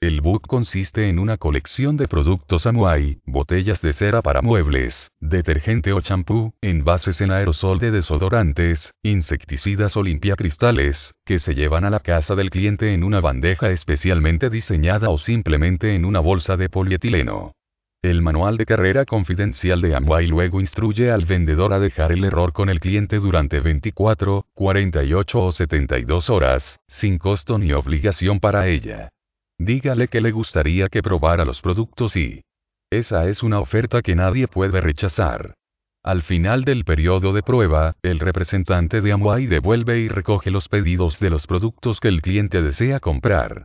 El 0.00 0.20
book 0.20 0.46
consiste 0.46 1.08
en 1.08 1.18
una 1.18 1.38
colección 1.38 1.96
de 1.96 2.06
productos 2.06 2.66
Amway, 2.66 3.18
botellas 3.26 3.82
de 3.82 3.92
cera 3.92 4.22
para 4.22 4.42
muebles, 4.42 5.10
detergente 5.18 5.92
o 5.92 6.00
champú, 6.00 6.54
envases 6.62 7.20
en 7.20 7.32
aerosol 7.32 7.80
de 7.80 7.90
desodorantes, 7.90 8.94
insecticidas 9.02 9.96
o 9.96 10.04
limpiacristales, 10.04 11.14
que 11.26 11.40
se 11.40 11.56
llevan 11.56 11.84
a 11.84 11.90
la 11.90 11.98
casa 11.98 12.36
del 12.36 12.50
cliente 12.50 12.94
en 12.94 13.02
una 13.02 13.20
bandeja 13.20 13.70
especialmente 13.70 14.50
diseñada 14.50 15.10
o 15.10 15.18
simplemente 15.18 15.96
en 15.96 16.04
una 16.04 16.20
bolsa 16.20 16.56
de 16.56 16.68
polietileno. 16.68 17.54
El 18.00 18.22
manual 18.22 18.56
de 18.56 18.66
carrera 18.66 19.04
confidencial 19.04 19.80
de 19.80 19.96
Amway 19.96 20.28
luego 20.28 20.60
instruye 20.60 21.10
al 21.10 21.24
vendedor 21.24 21.72
a 21.72 21.80
dejar 21.80 22.12
el 22.12 22.22
error 22.22 22.52
con 22.52 22.68
el 22.68 22.78
cliente 22.78 23.16
durante 23.16 23.58
24, 23.58 24.46
48 24.54 25.40
o 25.40 25.50
72 25.50 26.30
horas, 26.30 26.78
sin 26.86 27.18
costo 27.18 27.58
ni 27.58 27.72
obligación 27.72 28.38
para 28.38 28.68
ella. 28.68 29.10
Dígale 29.58 30.08
que 30.08 30.20
le 30.20 30.30
gustaría 30.30 30.88
que 30.88 31.02
probara 31.02 31.44
los 31.44 31.60
productos 31.60 32.16
y... 32.16 32.42
Esa 32.90 33.28
es 33.28 33.42
una 33.42 33.60
oferta 33.60 34.00
que 34.02 34.14
nadie 34.14 34.48
puede 34.48 34.80
rechazar. 34.80 35.54
Al 36.02 36.22
final 36.22 36.64
del 36.64 36.84
periodo 36.84 37.32
de 37.32 37.42
prueba, 37.42 37.96
el 38.02 38.18
representante 38.20 39.00
de 39.00 39.12
Amway 39.12 39.46
devuelve 39.46 39.98
y 39.98 40.08
recoge 40.08 40.50
los 40.50 40.68
pedidos 40.68 41.18
de 41.18 41.28
los 41.30 41.46
productos 41.46 42.00
que 42.00 42.08
el 42.08 42.22
cliente 42.22 42.62
desea 42.62 43.00
comprar. 43.00 43.64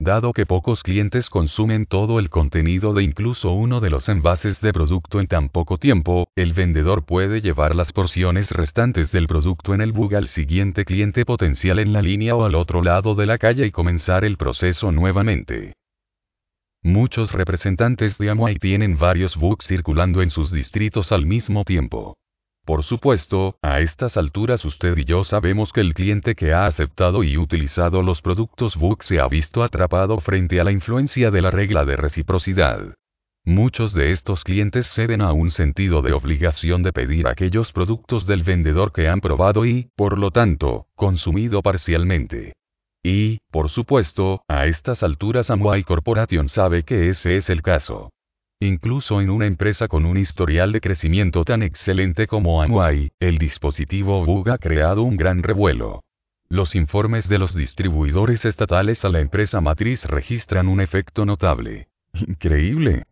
Dado 0.00 0.32
que 0.32 0.44
pocos 0.44 0.82
clientes 0.82 1.30
consumen 1.30 1.86
todo 1.86 2.18
el 2.18 2.28
contenido 2.28 2.94
de 2.94 3.04
incluso 3.04 3.52
uno 3.52 3.80
de 3.80 3.90
los 3.90 4.08
envases 4.08 4.60
de 4.60 4.72
producto 4.72 5.20
en 5.20 5.28
tan 5.28 5.48
poco 5.48 5.78
tiempo, 5.78 6.26
el 6.34 6.52
vendedor 6.52 7.04
puede 7.04 7.40
llevar 7.40 7.76
las 7.76 7.92
porciones 7.92 8.50
restantes 8.50 9.12
del 9.12 9.28
producto 9.28 9.72
en 9.72 9.80
el 9.80 9.92
bug 9.92 10.16
al 10.16 10.26
siguiente 10.26 10.84
cliente 10.84 11.24
potencial 11.24 11.78
en 11.78 11.92
la 11.92 12.02
línea 12.02 12.34
o 12.34 12.44
al 12.44 12.56
otro 12.56 12.82
lado 12.82 13.14
de 13.14 13.26
la 13.26 13.38
calle 13.38 13.66
y 13.66 13.70
comenzar 13.70 14.24
el 14.24 14.36
proceso 14.36 14.90
nuevamente. 14.90 15.74
Muchos 16.82 17.32
representantes 17.32 18.18
de 18.18 18.30
Amway 18.30 18.56
tienen 18.56 18.98
varios 18.98 19.36
bugs 19.36 19.66
circulando 19.66 20.22
en 20.22 20.30
sus 20.30 20.50
distritos 20.50 21.12
al 21.12 21.24
mismo 21.24 21.64
tiempo. 21.64 22.16
Por 22.64 22.82
supuesto, 22.82 23.58
a 23.60 23.80
estas 23.80 24.16
alturas 24.16 24.64
usted 24.64 24.96
y 24.96 25.04
yo 25.04 25.24
sabemos 25.24 25.70
que 25.70 25.82
el 25.82 25.92
cliente 25.92 26.34
que 26.34 26.54
ha 26.54 26.64
aceptado 26.64 27.22
y 27.22 27.36
utilizado 27.36 28.02
los 28.02 28.22
productos 28.22 28.76
Book 28.76 29.04
se 29.04 29.20
ha 29.20 29.28
visto 29.28 29.62
atrapado 29.62 30.18
frente 30.20 30.60
a 30.60 30.64
la 30.64 30.72
influencia 30.72 31.30
de 31.30 31.42
la 31.42 31.50
regla 31.50 31.84
de 31.84 31.96
reciprocidad. 31.96 32.94
Muchos 33.44 33.92
de 33.92 34.12
estos 34.12 34.42
clientes 34.42 34.86
ceden 34.86 35.20
a 35.20 35.32
un 35.34 35.50
sentido 35.50 36.00
de 36.00 36.14
obligación 36.14 36.82
de 36.82 36.94
pedir 36.94 37.28
aquellos 37.28 37.72
productos 37.72 38.26
del 38.26 38.42
vendedor 38.42 38.92
que 38.92 39.08
han 39.08 39.20
probado 39.20 39.66
y, 39.66 39.90
por 39.94 40.16
lo 40.16 40.30
tanto, 40.30 40.86
consumido 40.94 41.60
parcialmente. 41.60 42.54
Y, 43.02 43.40
por 43.50 43.68
supuesto, 43.68 44.42
a 44.48 44.64
estas 44.64 45.02
alturas 45.02 45.50
Amway 45.50 45.82
Corporation 45.82 46.48
sabe 46.48 46.84
que 46.84 47.10
ese 47.10 47.36
es 47.36 47.50
el 47.50 47.60
caso. 47.60 48.13
Incluso 48.64 49.20
en 49.20 49.28
una 49.28 49.44
empresa 49.44 49.88
con 49.88 50.06
un 50.06 50.16
historial 50.16 50.72
de 50.72 50.80
crecimiento 50.80 51.44
tan 51.44 51.62
excelente 51.62 52.26
como 52.26 52.62
Amway, 52.62 53.12
el 53.20 53.36
dispositivo 53.36 54.24
Bug 54.24 54.48
ha 54.48 54.56
creado 54.56 55.02
un 55.02 55.18
gran 55.18 55.42
revuelo. 55.42 56.02
Los 56.48 56.74
informes 56.74 57.28
de 57.28 57.38
los 57.38 57.54
distribuidores 57.54 58.46
estatales 58.46 59.04
a 59.04 59.10
la 59.10 59.20
empresa 59.20 59.60
matriz 59.60 60.06
registran 60.06 60.68
un 60.68 60.80
efecto 60.80 61.26
notable. 61.26 61.88
Increíble. 62.14 63.02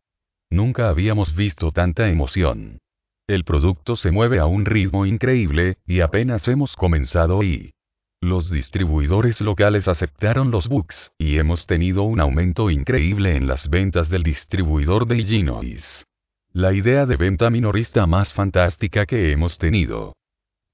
Nunca 0.48 0.88
habíamos 0.88 1.36
visto 1.36 1.70
tanta 1.70 2.08
emoción. 2.08 2.78
El 3.26 3.44
producto 3.44 3.96
se 3.96 4.10
mueve 4.10 4.38
a 4.38 4.46
un 4.46 4.64
ritmo 4.64 5.04
increíble, 5.04 5.76
y 5.86 6.00
apenas 6.00 6.48
hemos 6.48 6.76
comenzado 6.76 7.42
y... 7.42 7.74
Los 8.22 8.52
distribuidores 8.52 9.40
locales 9.40 9.88
aceptaron 9.88 10.52
los 10.52 10.68
bugs, 10.68 11.10
y 11.18 11.38
hemos 11.38 11.66
tenido 11.66 12.04
un 12.04 12.20
aumento 12.20 12.70
increíble 12.70 13.34
en 13.34 13.48
las 13.48 13.68
ventas 13.68 14.10
del 14.10 14.22
distribuidor 14.22 15.08
de 15.08 15.16
Illinois. 15.16 16.06
La 16.52 16.72
idea 16.72 17.04
de 17.04 17.16
venta 17.16 17.50
minorista 17.50 18.06
más 18.06 18.32
fantástica 18.32 19.06
que 19.06 19.32
hemos 19.32 19.58
tenido. 19.58 20.14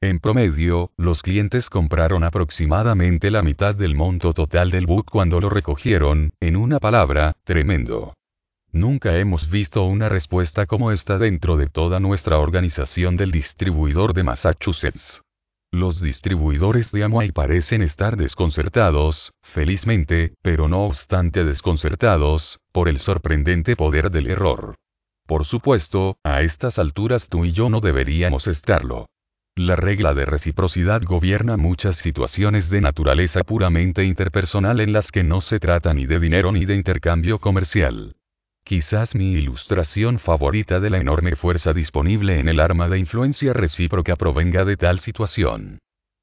En 0.03 0.19
promedio, 0.19 0.91
los 0.99 1.23
clientes 1.23 1.71
compraron 1.71 2.23
aproximadamente 2.23 3.31
la 3.31 3.43
mitad 3.43 3.75
del 3.75 3.95
monto 3.95 4.35
total 4.35 4.71
del 4.71 4.85
book 4.85 5.07
cuando 5.11 5.41
lo 5.41 5.49
recogieron, 5.49 6.35
en 6.41 6.55
una 6.55 6.79
palabra, 6.79 7.33
tremendo. 7.45 8.13
Nunca 8.73 9.17
hemos 9.17 9.49
visto 9.49 9.85
una 9.85 10.11
respuesta 10.11 10.67
como 10.67 10.93
esta 10.93 11.17
dentro 11.17 11.57
de 11.57 11.69
toda 11.69 11.99
nuestra 11.99 12.41
organización 12.41 13.17
del 13.17 13.31
distribuidor 13.31 14.13
de 14.13 14.25
Massachusetts. 14.25 15.23
Los 15.71 16.01
distribuidores 16.01 16.91
de 16.93 17.05
Amway 17.05 17.31
parecen 17.31 17.83
estar 17.83 18.17
desconcertados, 18.17 19.35
felizmente, 19.43 20.33
pero 20.41 20.67
no 20.67 20.85
obstante 20.85 21.45
desconcertados, 21.45 22.59
por 22.73 22.89
el 22.89 22.99
sorprendente 22.99 23.77
poder 23.77 24.11
del 24.11 24.29
error. 24.29 24.77
Por 25.27 25.45
supuesto, 25.45 26.17
a 26.25 26.41
estas 26.41 26.79
alturas 26.79 27.29
tú 27.29 27.45
y 27.45 27.53
yo 27.53 27.69
no 27.69 27.81
deberíamos 27.81 28.47
estarlo. 28.47 29.11
La 29.57 29.77
regla 29.77 30.15
de 30.15 30.25
reciprocidad 30.25 31.03
gobierna 31.03 31.59
muchas 31.59 31.97
situaciones 31.97 32.71
de 32.71 32.81
naturaleza 32.81 33.45
puramente 33.45 34.05
interpersonal 34.05 34.81
en 34.81 34.95
las 34.95 35.13
que 35.13 35.23
no 35.23 35.43
se 35.43 35.61
trata 35.61 35.93
ni 35.93 36.07
de 36.07 36.19
dinero 36.19 36.51
ni 36.51 36.65
de 36.65 36.77
intercambio 36.77 37.41
comercial. 37.41 38.17
Quizás 38.69 39.15
mi 39.15 39.33
ilustración 39.33 40.19
favorita 40.19 40.79
de 40.79 40.91
la 40.91 40.99
enorme 40.99 41.37
fuerza 41.37 41.73
disponible 41.73 42.39
en 42.39 42.51
el 42.51 42.61
arma 42.61 42.87
de 42.87 42.99
influencia 42.99 43.55
recíproca 43.55 44.15
provenga 44.15 44.67
de 44.67 44.77
tal 44.77 44.99
situación. 45.01 45.79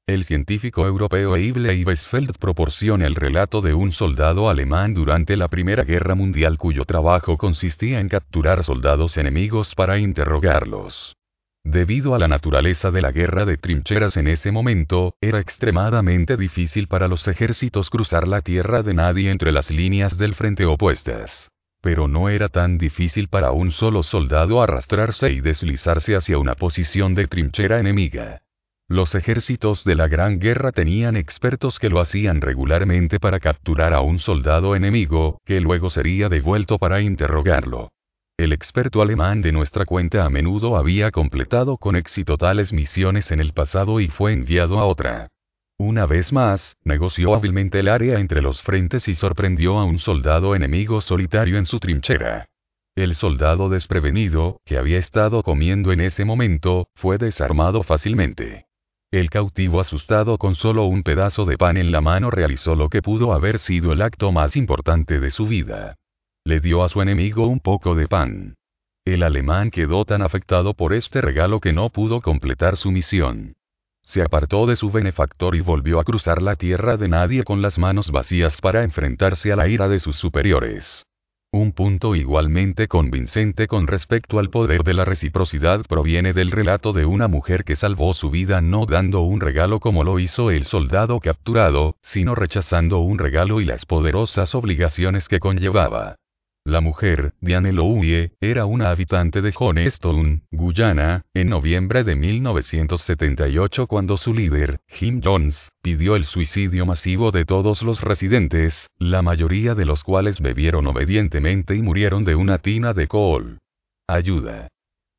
El 0.06 0.22
científico 0.22 0.86
europeo 0.86 1.34
Eible 1.34 1.74
Ibesfeld 1.74 2.38
proporciona 2.38 3.08
el 3.08 3.16
relato 3.16 3.62
de 3.62 3.74
un 3.74 3.90
soldado 3.90 4.48
alemán 4.48 4.94
durante 4.94 5.36
la 5.36 5.48
Primera 5.48 5.82
Guerra 5.82 6.14
Mundial 6.14 6.56
cuyo 6.56 6.84
trabajo 6.84 7.36
consistía 7.36 7.98
en 7.98 8.08
capturar 8.08 8.62
soldados 8.62 9.16
enemigos 9.16 9.74
para 9.74 9.98
interrogarlos. 9.98 11.16
Debido 11.64 12.14
a 12.14 12.20
la 12.20 12.28
naturaleza 12.28 12.92
de 12.92 13.02
la 13.02 13.10
guerra 13.10 13.44
de 13.44 13.56
trincheras 13.56 14.16
en 14.16 14.28
ese 14.28 14.52
momento, 14.52 15.16
era 15.20 15.40
extremadamente 15.40 16.36
difícil 16.36 16.86
para 16.86 17.08
los 17.08 17.26
ejércitos 17.26 17.90
cruzar 17.90 18.28
la 18.28 18.40
tierra 18.40 18.84
de 18.84 18.94
nadie 18.94 19.32
entre 19.32 19.50
las 19.50 19.68
líneas 19.68 20.16
del 20.16 20.36
frente 20.36 20.64
opuestas 20.64 21.50
pero 21.80 22.08
no 22.08 22.28
era 22.28 22.48
tan 22.48 22.78
difícil 22.78 23.28
para 23.28 23.52
un 23.52 23.70
solo 23.72 24.02
soldado 24.02 24.62
arrastrarse 24.62 25.30
y 25.30 25.40
deslizarse 25.40 26.16
hacia 26.16 26.38
una 26.38 26.54
posición 26.54 27.14
de 27.14 27.26
trinchera 27.26 27.78
enemiga. 27.78 28.42
Los 28.88 29.14
ejércitos 29.16 29.84
de 29.84 29.96
la 29.96 30.06
Gran 30.06 30.38
Guerra 30.38 30.70
tenían 30.70 31.16
expertos 31.16 31.78
que 31.78 31.90
lo 31.90 32.00
hacían 32.00 32.40
regularmente 32.40 33.18
para 33.18 33.40
capturar 33.40 33.92
a 33.92 34.00
un 34.00 34.20
soldado 34.20 34.76
enemigo, 34.76 35.40
que 35.44 35.60
luego 35.60 35.90
sería 35.90 36.28
devuelto 36.28 36.78
para 36.78 37.00
interrogarlo. 37.00 37.90
El 38.38 38.52
experto 38.52 39.02
alemán 39.02 39.42
de 39.42 39.50
nuestra 39.50 39.86
cuenta 39.86 40.24
a 40.24 40.30
menudo 40.30 40.76
había 40.76 41.10
completado 41.10 41.78
con 41.78 41.96
éxito 41.96 42.36
tales 42.36 42.72
misiones 42.72 43.32
en 43.32 43.40
el 43.40 43.52
pasado 43.52 43.98
y 43.98 44.08
fue 44.08 44.32
enviado 44.34 44.78
a 44.78 44.84
otra. 44.84 45.30
Una 45.78 46.06
vez 46.06 46.32
más, 46.32 46.76
negoció 46.84 47.34
hábilmente 47.34 47.80
el 47.80 47.88
área 47.88 48.18
entre 48.18 48.40
los 48.40 48.62
frentes 48.62 49.08
y 49.08 49.14
sorprendió 49.14 49.78
a 49.78 49.84
un 49.84 49.98
soldado 49.98 50.54
enemigo 50.54 51.02
solitario 51.02 51.58
en 51.58 51.66
su 51.66 51.78
trinchera. 51.78 52.48
El 52.96 53.14
soldado 53.14 53.68
desprevenido, 53.68 54.62
que 54.64 54.78
había 54.78 54.98
estado 54.98 55.42
comiendo 55.42 55.92
en 55.92 56.00
ese 56.00 56.24
momento, 56.24 56.88
fue 56.94 57.18
desarmado 57.18 57.82
fácilmente. 57.82 58.66
El 59.10 59.28
cautivo 59.28 59.78
asustado 59.78 60.38
con 60.38 60.54
solo 60.54 60.84
un 60.84 61.02
pedazo 61.02 61.44
de 61.44 61.58
pan 61.58 61.76
en 61.76 61.92
la 61.92 62.00
mano 62.00 62.30
realizó 62.30 62.74
lo 62.74 62.88
que 62.88 63.02
pudo 63.02 63.34
haber 63.34 63.58
sido 63.58 63.92
el 63.92 64.00
acto 64.00 64.32
más 64.32 64.56
importante 64.56 65.20
de 65.20 65.30
su 65.30 65.46
vida. 65.46 65.96
Le 66.44 66.60
dio 66.60 66.84
a 66.84 66.88
su 66.88 67.02
enemigo 67.02 67.46
un 67.46 67.60
poco 67.60 67.94
de 67.94 68.08
pan. 68.08 68.54
El 69.04 69.22
alemán 69.22 69.70
quedó 69.70 70.06
tan 70.06 70.22
afectado 70.22 70.72
por 70.72 70.94
este 70.94 71.20
regalo 71.20 71.60
que 71.60 71.74
no 71.74 71.90
pudo 71.90 72.22
completar 72.22 72.78
su 72.78 72.90
misión. 72.90 73.55
Se 74.06 74.22
apartó 74.22 74.66
de 74.66 74.76
su 74.76 74.92
benefactor 74.92 75.56
y 75.56 75.60
volvió 75.60 75.98
a 75.98 76.04
cruzar 76.04 76.40
la 76.40 76.54
tierra 76.54 76.96
de 76.96 77.08
nadie 77.08 77.42
con 77.42 77.60
las 77.60 77.76
manos 77.76 78.12
vacías 78.12 78.60
para 78.60 78.84
enfrentarse 78.84 79.52
a 79.52 79.56
la 79.56 79.66
ira 79.66 79.88
de 79.88 79.98
sus 79.98 80.14
superiores. 80.16 81.04
Un 81.52 81.72
punto 81.72 82.14
igualmente 82.14 82.86
convincente 82.86 83.66
con 83.66 83.88
respecto 83.88 84.38
al 84.38 84.48
poder 84.48 84.84
de 84.84 84.94
la 84.94 85.04
reciprocidad 85.04 85.84
proviene 85.88 86.32
del 86.32 86.52
relato 86.52 86.92
de 86.92 87.04
una 87.04 87.26
mujer 87.26 87.64
que 87.64 87.74
salvó 87.74 88.14
su 88.14 88.30
vida 88.30 88.60
no 88.60 88.86
dando 88.86 89.22
un 89.22 89.40
regalo 89.40 89.80
como 89.80 90.04
lo 90.04 90.20
hizo 90.20 90.52
el 90.52 90.66
soldado 90.66 91.18
capturado, 91.18 91.96
sino 92.00 92.36
rechazando 92.36 93.00
un 93.00 93.18
regalo 93.18 93.60
y 93.60 93.64
las 93.64 93.86
poderosas 93.86 94.54
obligaciones 94.54 95.26
que 95.26 95.40
conllevaba. 95.40 96.16
La 96.66 96.80
mujer, 96.80 97.32
Diane 97.40 97.72
Louie, 97.72 98.32
era 98.40 98.66
una 98.66 98.90
habitante 98.90 99.40
de 99.40 99.52
Johnstone, 99.52 100.42
Guyana, 100.50 101.22
en 101.32 101.48
noviembre 101.48 102.02
de 102.02 102.16
1978 102.16 103.86
cuando 103.86 104.16
su 104.16 104.34
líder, 104.34 104.80
Jim 104.88 105.20
Jones, 105.22 105.70
pidió 105.80 106.16
el 106.16 106.24
suicidio 106.24 106.84
masivo 106.84 107.30
de 107.30 107.44
todos 107.44 107.82
los 107.82 108.00
residentes, 108.00 108.88
la 108.98 109.22
mayoría 109.22 109.76
de 109.76 109.84
los 109.84 110.02
cuales 110.02 110.40
bebieron 110.40 110.88
obedientemente 110.88 111.76
y 111.76 111.82
murieron 111.82 112.24
de 112.24 112.34
una 112.34 112.58
tina 112.58 112.94
de 112.94 113.06
coal. 113.06 113.58
Ayuda. 114.08 114.66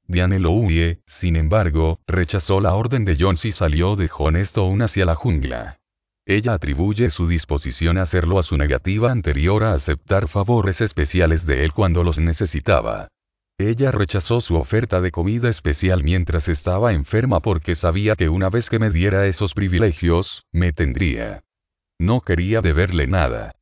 Diane 0.06 0.40
Louie, 0.40 1.00
sin 1.06 1.38
embargo, 1.38 2.02
rechazó 2.08 2.60
la 2.60 2.74
orden 2.74 3.06
de 3.06 3.16
Jones 3.18 3.46
y 3.46 3.54
salió 3.54 3.96
de 3.96 4.10
Johnstone 4.10 4.84
hacia 4.84 5.06
la 5.06 5.16
jungla. 5.16 5.78
Ella 6.30 6.56
atribuye 6.56 7.10
su 7.10 7.26
disposición 7.26 7.98
a 7.98 8.02
hacerlo 8.02 8.38
a 8.38 8.44
su 8.44 8.58
negativa 8.58 9.14
anterior 9.14 9.64
a 9.64 9.72
aceptar 9.72 10.28
favores 10.28 10.82
especiales 10.82 11.46
de 11.46 11.64
él 11.64 11.72
cuando 11.72 12.04
los 12.04 12.20
necesitaba. 12.20 13.08
Ella 13.58 13.92
rechazó 13.92 14.42
su 14.42 14.56
oferta 14.56 15.00
de 15.00 15.10
comida 15.10 15.48
especial 15.48 16.04
mientras 16.04 16.50
estaba 16.50 16.92
enferma 16.92 17.40
porque 17.40 17.76
sabía 17.76 18.18
que 18.18 18.28
una 18.28 18.50
vez 18.50 18.70
que 18.70 18.78
me 18.78 18.90
diera 18.90 19.26
esos 19.26 19.54
privilegios, 19.54 20.44
me 20.52 20.74
tendría. 20.74 21.44
No 21.98 22.20
quería 22.20 22.60
deberle 22.60 23.08
nada. 23.08 23.57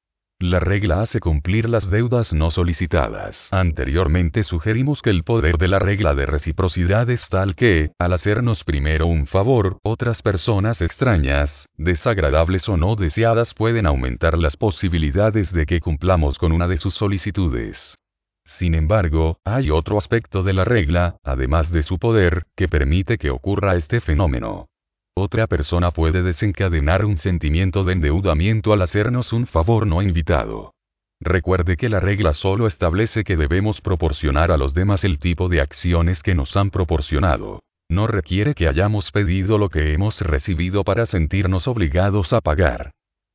La 0.47 0.59
regla 0.59 1.01
hace 1.01 1.19
cumplir 1.19 1.67
las 1.67 1.89
deudas 1.89 2.31
no 2.31 2.51
solicitadas. 2.51 3.47
Anteriormente 3.49 4.43
sugerimos 4.43 5.01
que 5.01 5.09
el 5.09 5.23
poder 5.23 5.57
de 5.57 5.67
la 5.67 5.79
regla 5.79 6.13
de 6.13 6.27
reciprocidad 6.27 7.09
es 7.09 7.27
tal 7.29 7.55
que, 7.55 7.93
al 7.97 8.13
hacernos 8.13 8.63
primero 8.63 9.07
un 9.07 9.25
favor, 9.25 9.79
otras 9.81 10.21
personas 10.21 10.81
extrañas, 10.81 11.67
desagradables 11.77 12.69
o 12.69 12.77
no 12.77 12.95
deseadas 12.95 13.55
pueden 13.55 13.87
aumentar 13.87 14.37
las 14.37 14.55
posibilidades 14.55 15.51
de 15.51 15.65
que 15.65 15.79
cumplamos 15.79 16.37
con 16.37 16.51
una 16.51 16.67
de 16.67 16.77
sus 16.77 16.93
solicitudes. 16.93 17.97
Sin 18.45 18.75
embargo, 18.75 19.39
hay 19.45 19.71
otro 19.71 19.97
aspecto 19.97 20.43
de 20.43 20.53
la 20.53 20.63
regla, 20.63 21.17
además 21.23 21.71
de 21.71 21.81
su 21.81 21.97
poder, 21.97 22.43
que 22.55 22.67
permite 22.67 23.17
que 23.17 23.31
ocurra 23.31 23.75
este 23.77 23.99
fenómeno. 23.99 24.67
Otra 25.17 25.47
persona 25.47 25.91
puede 25.91 26.23
desencadenar 26.23 27.05
un 27.05 27.15
sentimiento 27.15 27.85
de 27.85 27.93
endeudamiento 27.93 28.73
al 28.73 28.81
hacernos 28.81 29.31
un 29.31 29.47
favor 29.47 29.87
no 29.87 30.01
invitado. 30.01 30.73
Recuerde 31.21 31.77
que 31.77 31.87
la 31.87 32.01
regla 32.01 32.33
solo 32.33 32.67
establece 32.67 33.23
que 33.23 33.37
debemos 33.37 33.79
proporcionar 33.79 34.51
a 34.51 34.57
los 34.57 34.73
demás 34.73 35.05
el 35.05 35.17
tipo 35.17 35.47
de 35.47 35.61
acciones 35.61 36.21
que 36.21 36.35
nos 36.35 36.57
han 36.57 36.69
proporcionado. 36.69 37.61
No 37.89 38.07
requiere 38.07 38.55
que 38.55 38.67
hayamos 38.67 39.11
pedido 39.11 39.57
lo 39.57 39.69
que 39.69 39.93
hemos 39.93 40.19
recibido 40.19 40.83
para 40.83 41.05
sentirnos 41.05 41.69
obligados 41.69 42.33
a 42.33 42.41
pagar. 42.41 42.91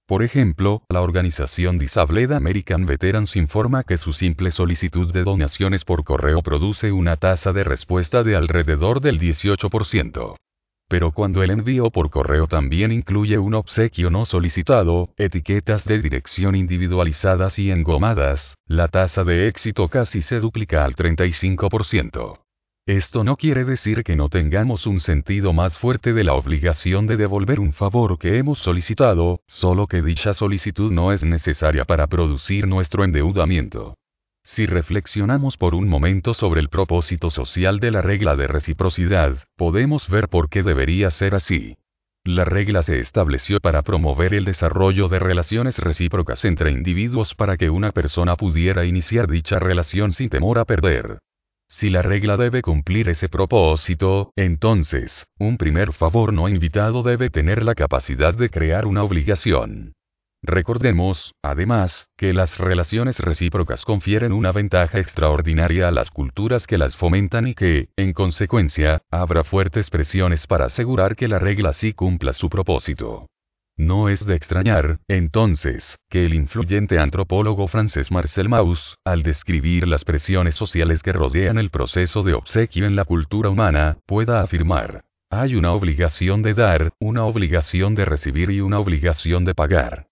Por 0.06 0.22
ejemplo, 0.22 0.82
la 0.90 1.00
organización 1.00 1.78
Disabled 1.78 2.32
American 2.32 2.84
Veterans 2.84 3.36
informa 3.36 3.84
que 3.84 3.96
su 3.96 4.12
simple 4.12 4.50
solicitud 4.50 5.10
de 5.14 5.24
donaciones 5.24 5.86
por 5.86 6.04
correo 6.04 6.42
produce 6.42 6.92
una 6.92 7.16
tasa 7.16 7.54
de 7.54 7.64
respuesta 7.64 8.22
de 8.22 8.36
alrededor 8.36 9.00
del 9.00 9.18
18%. 9.18 10.36
Pero 10.90 11.12
cuando 11.12 11.44
el 11.44 11.52
envío 11.52 11.92
por 11.92 12.10
correo 12.10 12.48
también 12.48 12.90
incluye 12.90 13.38
un 13.38 13.54
obsequio 13.54 14.10
no 14.10 14.26
solicitado, 14.26 15.10
etiquetas 15.16 15.84
de 15.84 16.02
dirección 16.02 16.56
individualizadas 16.56 17.60
y 17.60 17.70
engomadas, 17.70 18.56
la 18.66 18.88
tasa 18.88 19.22
de 19.22 19.46
éxito 19.46 19.86
casi 19.86 20.20
se 20.20 20.40
duplica 20.40 20.84
al 20.84 20.96
35%. 20.96 22.40
Esto 22.86 23.22
no 23.22 23.36
quiere 23.36 23.64
decir 23.64 24.02
que 24.02 24.16
no 24.16 24.28
tengamos 24.28 24.84
un 24.88 24.98
sentido 24.98 25.52
más 25.52 25.78
fuerte 25.78 26.12
de 26.12 26.24
la 26.24 26.34
obligación 26.34 27.06
de 27.06 27.16
devolver 27.16 27.60
un 27.60 27.72
favor 27.72 28.18
que 28.18 28.38
hemos 28.38 28.58
solicitado, 28.58 29.42
solo 29.46 29.86
que 29.86 30.02
dicha 30.02 30.34
solicitud 30.34 30.90
no 30.90 31.12
es 31.12 31.22
necesaria 31.22 31.84
para 31.84 32.08
producir 32.08 32.66
nuestro 32.66 33.04
endeudamiento. 33.04 33.94
Si 34.52 34.66
reflexionamos 34.66 35.56
por 35.56 35.76
un 35.76 35.88
momento 35.88 36.34
sobre 36.34 36.60
el 36.60 36.70
propósito 36.70 37.30
social 37.30 37.78
de 37.78 37.92
la 37.92 38.02
regla 38.02 38.34
de 38.34 38.48
reciprocidad, 38.48 39.36
podemos 39.56 40.08
ver 40.08 40.28
por 40.28 40.48
qué 40.48 40.64
debería 40.64 41.12
ser 41.12 41.36
así. 41.36 41.76
La 42.24 42.44
regla 42.44 42.82
se 42.82 42.98
estableció 42.98 43.60
para 43.60 43.82
promover 43.82 44.34
el 44.34 44.44
desarrollo 44.44 45.08
de 45.08 45.20
relaciones 45.20 45.78
recíprocas 45.78 46.44
entre 46.44 46.72
individuos 46.72 47.36
para 47.36 47.56
que 47.56 47.70
una 47.70 47.92
persona 47.92 48.34
pudiera 48.34 48.84
iniciar 48.84 49.28
dicha 49.28 49.60
relación 49.60 50.12
sin 50.12 50.28
temor 50.28 50.58
a 50.58 50.64
perder. 50.64 51.20
Si 51.68 51.88
la 51.88 52.02
regla 52.02 52.36
debe 52.36 52.60
cumplir 52.60 53.08
ese 53.08 53.28
propósito, 53.28 54.32
entonces, 54.34 55.28
un 55.38 55.58
primer 55.58 55.92
favor 55.92 56.32
no 56.32 56.48
invitado 56.48 57.04
debe 57.04 57.30
tener 57.30 57.62
la 57.62 57.76
capacidad 57.76 58.34
de 58.34 58.50
crear 58.50 58.88
una 58.88 59.04
obligación. 59.04 59.92
Recordemos, 60.42 61.34
además, 61.42 62.08
que 62.16 62.32
las 62.32 62.56
relaciones 62.58 63.18
recíprocas 63.18 63.84
confieren 63.84 64.32
una 64.32 64.52
ventaja 64.52 64.98
extraordinaria 64.98 65.88
a 65.88 65.90
las 65.90 66.10
culturas 66.10 66.66
que 66.66 66.78
las 66.78 66.96
fomentan 66.96 67.46
y 67.46 67.54
que, 67.54 67.90
en 67.96 68.14
consecuencia, 68.14 69.02
habrá 69.10 69.44
fuertes 69.44 69.90
presiones 69.90 70.46
para 70.46 70.64
asegurar 70.66 71.14
que 71.14 71.28
la 71.28 71.38
regla 71.38 71.74
sí 71.74 71.92
cumpla 71.92 72.32
su 72.32 72.48
propósito. 72.48 73.26
No 73.76 74.08
es 74.08 74.26
de 74.26 74.34
extrañar, 74.34 75.00
entonces, 75.08 75.98
que 76.10 76.26
el 76.26 76.34
influyente 76.34 76.98
antropólogo 76.98 77.66
francés 77.68 78.10
Marcel 78.10 78.48
Mauss, 78.48 78.96
al 79.04 79.22
describir 79.22 79.88
las 79.88 80.04
presiones 80.04 80.54
sociales 80.54 81.02
que 81.02 81.12
rodean 81.12 81.58
el 81.58 81.70
proceso 81.70 82.22
de 82.22 82.34
obsequio 82.34 82.86
en 82.86 82.96
la 82.96 83.04
cultura 83.04 83.50
humana, 83.50 83.98
pueda 84.06 84.42
afirmar, 84.42 85.04
hay 85.30 85.54
una 85.54 85.72
obligación 85.72 86.42
de 86.42 86.54
dar, 86.54 86.92
una 86.98 87.24
obligación 87.24 87.94
de 87.94 88.04
recibir 88.04 88.50
y 88.50 88.60
una 88.60 88.80
obligación 88.80 89.44
de 89.44 89.54
pagar. 89.54 90.09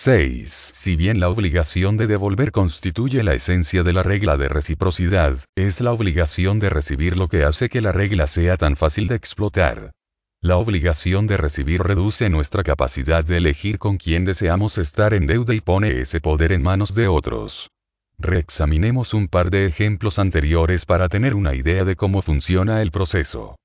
6. 0.00 0.72
Si 0.74 0.96
bien 0.96 1.20
la 1.20 1.28
obligación 1.28 1.96
de 1.96 2.08
devolver 2.08 2.50
constituye 2.50 3.22
la 3.22 3.34
esencia 3.34 3.84
de 3.84 3.92
la 3.92 4.02
regla 4.02 4.36
de 4.36 4.48
reciprocidad, 4.48 5.38
es 5.54 5.80
la 5.80 5.92
obligación 5.92 6.58
de 6.58 6.70
recibir 6.70 7.16
lo 7.16 7.28
que 7.28 7.44
hace 7.44 7.68
que 7.68 7.80
la 7.80 7.92
regla 7.92 8.26
sea 8.26 8.56
tan 8.56 8.74
fácil 8.74 9.06
de 9.06 9.14
explotar. 9.14 9.92
La 10.40 10.56
obligación 10.56 11.28
de 11.28 11.36
recibir 11.36 11.82
reduce 11.82 12.28
nuestra 12.30 12.64
capacidad 12.64 13.24
de 13.24 13.36
elegir 13.36 13.78
con 13.78 13.96
quién 13.96 14.24
deseamos 14.24 14.76
estar 14.76 15.14
en 15.14 15.28
deuda 15.28 15.54
y 15.54 15.60
pone 15.60 16.00
ese 16.00 16.20
poder 16.20 16.50
en 16.50 16.62
manos 16.62 16.96
de 16.96 17.06
otros. 17.06 17.70
Reexaminemos 18.18 19.14
un 19.14 19.28
par 19.28 19.50
de 19.50 19.66
ejemplos 19.66 20.18
anteriores 20.18 20.84
para 20.84 21.08
tener 21.08 21.34
una 21.36 21.54
idea 21.54 21.84
de 21.84 21.94
cómo 21.94 22.22
funciona 22.22 22.82
el 22.82 22.90
proceso. 22.90 23.56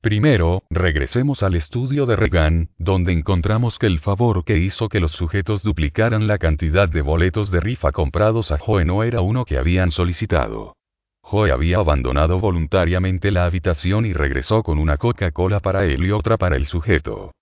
Primero, 0.00 0.62
regresemos 0.70 1.42
al 1.42 1.54
estudio 1.54 2.06
de 2.06 2.16
Reagan, 2.16 2.70
donde 2.78 3.12
encontramos 3.12 3.78
que 3.78 3.86
el 3.86 3.98
favor 3.98 4.44
que 4.44 4.58
hizo 4.58 4.88
que 4.88 5.00
los 5.00 5.12
sujetos 5.12 5.62
duplicaran 5.62 6.26
la 6.26 6.38
cantidad 6.38 6.88
de 6.88 7.02
boletos 7.02 7.50
de 7.50 7.60
rifa 7.60 7.92
comprados 7.92 8.52
a 8.52 8.58
Joe 8.58 8.84
no 8.84 9.02
era 9.02 9.20
uno 9.20 9.44
que 9.44 9.58
habían 9.58 9.90
solicitado. 9.90 10.76
Joe 11.22 11.50
había 11.50 11.78
abandonado 11.78 12.38
voluntariamente 12.38 13.32
la 13.32 13.46
habitación 13.46 14.06
y 14.06 14.12
regresó 14.12 14.62
con 14.62 14.78
una 14.78 14.96
Coca-Cola 14.96 15.58
para 15.58 15.84
él 15.84 16.04
y 16.06 16.12
otra 16.12 16.36
para 16.36 16.54
el 16.54 16.66
sujeto. 16.66 17.32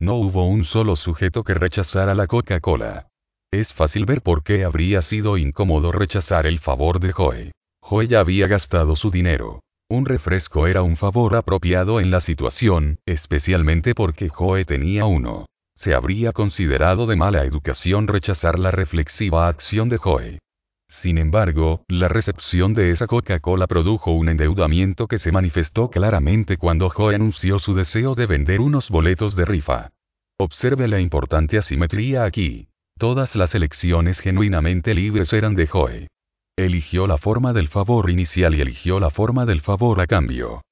No 0.00 0.14
hubo 0.14 0.46
un 0.46 0.64
solo 0.64 0.96
sujeto 0.96 1.44
que 1.44 1.52
rechazara 1.52 2.14
la 2.14 2.26
Coca-Cola. 2.26 3.08
Es 3.50 3.74
fácil 3.74 4.06
ver 4.06 4.22
por 4.22 4.42
qué 4.42 4.64
habría 4.64 5.02
sido 5.02 5.36
incómodo 5.36 5.92
rechazar 5.92 6.46
el 6.46 6.58
favor 6.58 7.00
de 7.00 7.12
Joe. 7.12 7.52
Joe 7.82 8.08
ya 8.08 8.20
había 8.20 8.46
gastado 8.46 8.96
su 8.96 9.10
dinero. 9.10 9.60
Un 9.94 10.06
refresco 10.06 10.66
era 10.66 10.82
un 10.82 10.96
favor 10.96 11.36
apropiado 11.36 12.00
en 12.00 12.10
la 12.10 12.18
situación, 12.18 12.98
especialmente 13.06 13.94
porque 13.94 14.28
Joe 14.28 14.64
tenía 14.64 15.04
uno. 15.04 15.46
Se 15.76 15.94
habría 15.94 16.32
considerado 16.32 17.06
de 17.06 17.14
mala 17.14 17.44
educación 17.44 18.08
rechazar 18.08 18.58
la 18.58 18.72
reflexiva 18.72 19.46
acción 19.46 19.88
de 19.88 19.98
Joe. 19.98 20.40
Sin 20.88 21.16
embargo, 21.16 21.84
la 21.86 22.08
recepción 22.08 22.74
de 22.74 22.90
esa 22.90 23.06
Coca-Cola 23.06 23.68
produjo 23.68 24.10
un 24.10 24.30
endeudamiento 24.30 25.06
que 25.06 25.20
se 25.20 25.30
manifestó 25.30 25.90
claramente 25.90 26.56
cuando 26.56 26.90
Joe 26.90 27.14
anunció 27.14 27.60
su 27.60 27.72
deseo 27.72 28.16
de 28.16 28.26
vender 28.26 28.60
unos 28.60 28.90
boletos 28.90 29.36
de 29.36 29.44
rifa. 29.44 29.90
Observe 30.38 30.88
la 30.88 30.98
importante 30.98 31.56
asimetría 31.56 32.24
aquí. 32.24 32.66
Todas 32.98 33.36
las 33.36 33.54
elecciones 33.54 34.18
genuinamente 34.18 34.92
libres 34.92 35.32
eran 35.32 35.54
de 35.54 35.68
Joe. 35.68 36.08
Eligió 36.56 37.08
la 37.08 37.18
forma 37.18 37.52
del 37.52 37.66
favor 37.66 38.08
inicial 38.10 38.54
y 38.54 38.60
eligió 38.60 39.00
la 39.00 39.10
forma 39.10 39.44
del 39.44 39.60
favor 39.60 40.00
a 40.00 40.06
cambio. 40.06 40.62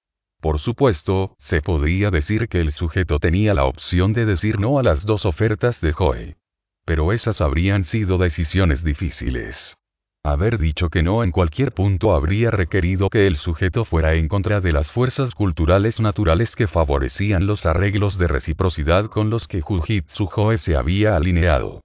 Por 0.41 0.61
supuesto, 0.61 1.35
se 1.39 1.61
podría 1.61 2.13
decir 2.13 2.49
que 2.49 2.61
el 2.61 2.71
sujeto 2.71 3.19
tenía 3.19 3.53
la 3.53 3.65
opción 3.65 4.13
de 4.13 4.25
decir 4.25 4.61
no 4.61 4.79
a 4.79 4.85
las 4.85 5.05
dos 5.05 5.27
ofertas 5.27 5.81
de 5.81 5.93
Joe. 5.93 6.37
Pero 6.85 7.13
esas 7.13 7.41
habrían 7.41 7.83
sido 7.83 8.17
decisiones 8.17 8.85
difíciles. 8.85 9.77
Haber 10.23 10.59
dicho 10.59 10.89
que 10.89 11.03
no 11.03 11.25
en 11.25 11.33
cualquier 11.33 11.73
punto 11.73 12.15
habría 12.15 12.53
requerido 12.53 13.11
que 13.11 13.27
el 13.27 13.37
sujeto 13.37 13.85
fuera 13.85 14.15
en 14.15 14.29
contra 14.29 14.61
de 14.61 14.73
las 14.73 14.93
fuerzas 14.93 15.35
culturales 15.35 15.99
naturales 15.99 16.55
que 16.55 16.69
favorecían 16.69 17.49
los 17.49 17.67
arreglos 17.67 18.19
de 18.19 18.29
reciprocidad 18.29 19.07
con 19.07 19.31
los 19.31 19.49
que 19.49 19.61
Jujitsu 19.61 20.27
Joe 20.27 20.59
se 20.59 20.77
había 20.77 21.17
alineado. 21.17 21.81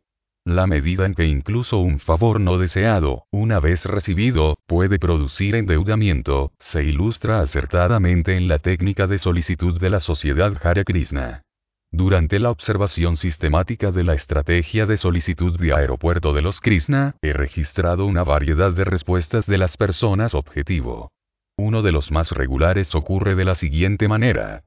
La 0.47 0.65
medida 0.65 1.05
en 1.05 1.13
que 1.13 1.25
incluso 1.25 1.79
un 1.79 1.99
favor 1.99 2.39
no 2.39 2.57
deseado, 2.57 3.25
una 3.31 3.59
vez 3.59 3.83
recibido, 3.83 4.57
puede 4.65 4.97
producir 4.97 5.55
endeudamiento, 5.55 6.53
se 6.57 6.85
ilustra 6.85 7.41
acertadamente 7.41 8.37
en 8.37 8.47
la 8.47 8.57
técnica 8.57 9.07
de 9.07 9.17
solicitud 9.17 9.77
de 9.77 9.89
la 9.89 9.99
sociedad 9.99 10.53
Hare 10.63 10.85
Krishna. 10.85 11.41
Durante 11.91 12.39
la 12.39 12.49
observación 12.49 13.17
sistemática 13.17 13.91
de 13.91 14.05
la 14.05 14.13
estrategia 14.13 14.85
de 14.85 14.95
solicitud 14.95 15.59
vía 15.59 15.75
aeropuerto 15.75 16.31
de 16.31 16.41
los 16.41 16.61
Krishna, 16.61 17.17
he 17.21 17.33
registrado 17.33 18.05
una 18.05 18.23
variedad 18.23 18.71
de 18.71 18.85
respuestas 18.85 19.47
de 19.47 19.57
las 19.57 19.75
personas 19.75 20.33
objetivo. 20.33 21.11
Uno 21.57 21.81
de 21.81 21.91
los 21.91 22.09
más 22.09 22.31
regulares 22.31 22.95
ocurre 22.95 23.35
de 23.35 23.43
la 23.43 23.55
siguiente 23.55 24.07
manera. 24.07 24.63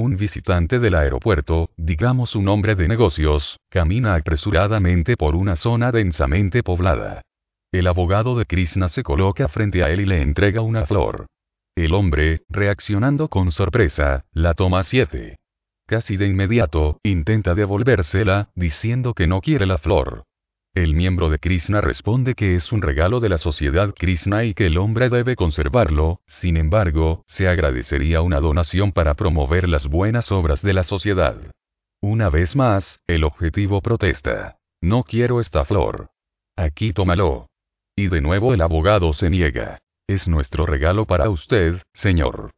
Un 0.00 0.16
visitante 0.16 0.78
del 0.78 0.94
aeropuerto, 0.94 1.68
digamos 1.76 2.34
un 2.34 2.48
hombre 2.48 2.74
de 2.74 2.88
negocios, 2.88 3.58
camina 3.68 4.14
apresuradamente 4.14 5.14
por 5.14 5.36
una 5.36 5.56
zona 5.56 5.92
densamente 5.92 6.62
poblada. 6.62 7.20
El 7.70 7.86
abogado 7.86 8.34
de 8.34 8.46
Krishna 8.46 8.88
se 8.88 9.02
coloca 9.02 9.46
frente 9.48 9.84
a 9.84 9.90
él 9.90 10.00
y 10.00 10.06
le 10.06 10.22
entrega 10.22 10.62
una 10.62 10.86
flor. 10.86 11.26
El 11.76 11.92
hombre, 11.92 12.44
reaccionando 12.48 13.28
con 13.28 13.52
sorpresa, 13.52 14.24
la 14.32 14.54
toma 14.54 14.84
siete. 14.84 15.36
Casi 15.86 16.16
de 16.16 16.28
inmediato, 16.28 16.98
intenta 17.02 17.54
devolvérsela, 17.54 18.48
diciendo 18.54 19.12
que 19.12 19.26
no 19.26 19.42
quiere 19.42 19.66
la 19.66 19.76
flor. 19.76 20.24
El 20.74 20.94
miembro 20.94 21.30
de 21.30 21.40
Krishna 21.40 21.80
responde 21.80 22.34
que 22.34 22.54
es 22.54 22.70
un 22.70 22.80
regalo 22.80 23.18
de 23.18 23.28
la 23.28 23.38
sociedad 23.38 23.92
Krishna 23.92 24.44
y 24.44 24.54
que 24.54 24.66
el 24.66 24.78
hombre 24.78 25.08
debe 25.08 25.34
conservarlo, 25.34 26.20
sin 26.28 26.56
embargo, 26.56 27.24
se 27.26 27.48
agradecería 27.48 28.22
una 28.22 28.38
donación 28.38 28.92
para 28.92 29.14
promover 29.14 29.68
las 29.68 29.88
buenas 29.88 30.30
obras 30.30 30.62
de 30.62 30.72
la 30.72 30.84
sociedad. 30.84 31.36
Una 32.00 32.30
vez 32.30 32.54
más, 32.54 33.00
el 33.08 33.24
objetivo 33.24 33.80
protesta. 33.80 34.58
No 34.80 35.02
quiero 35.02 35.40
esta 35.40 35.64
flor. 35.64 36.10
Aquí 36.56 36.92
tómalo. 36.92 37.48
Y 37.96 38.06
de 38.06 38.20
nuevo 38.20 38.54
el 38.54 38.60
abogado 38.60 39.12
se 39.12 39.28
niega. 39.28 39.80
Es 40.06 40.28
nuestro 40.28 40.66
regalo 40.66 41.04
para 41.04 41.30
usted, 41.30 41.82
señor. 41.94 42.52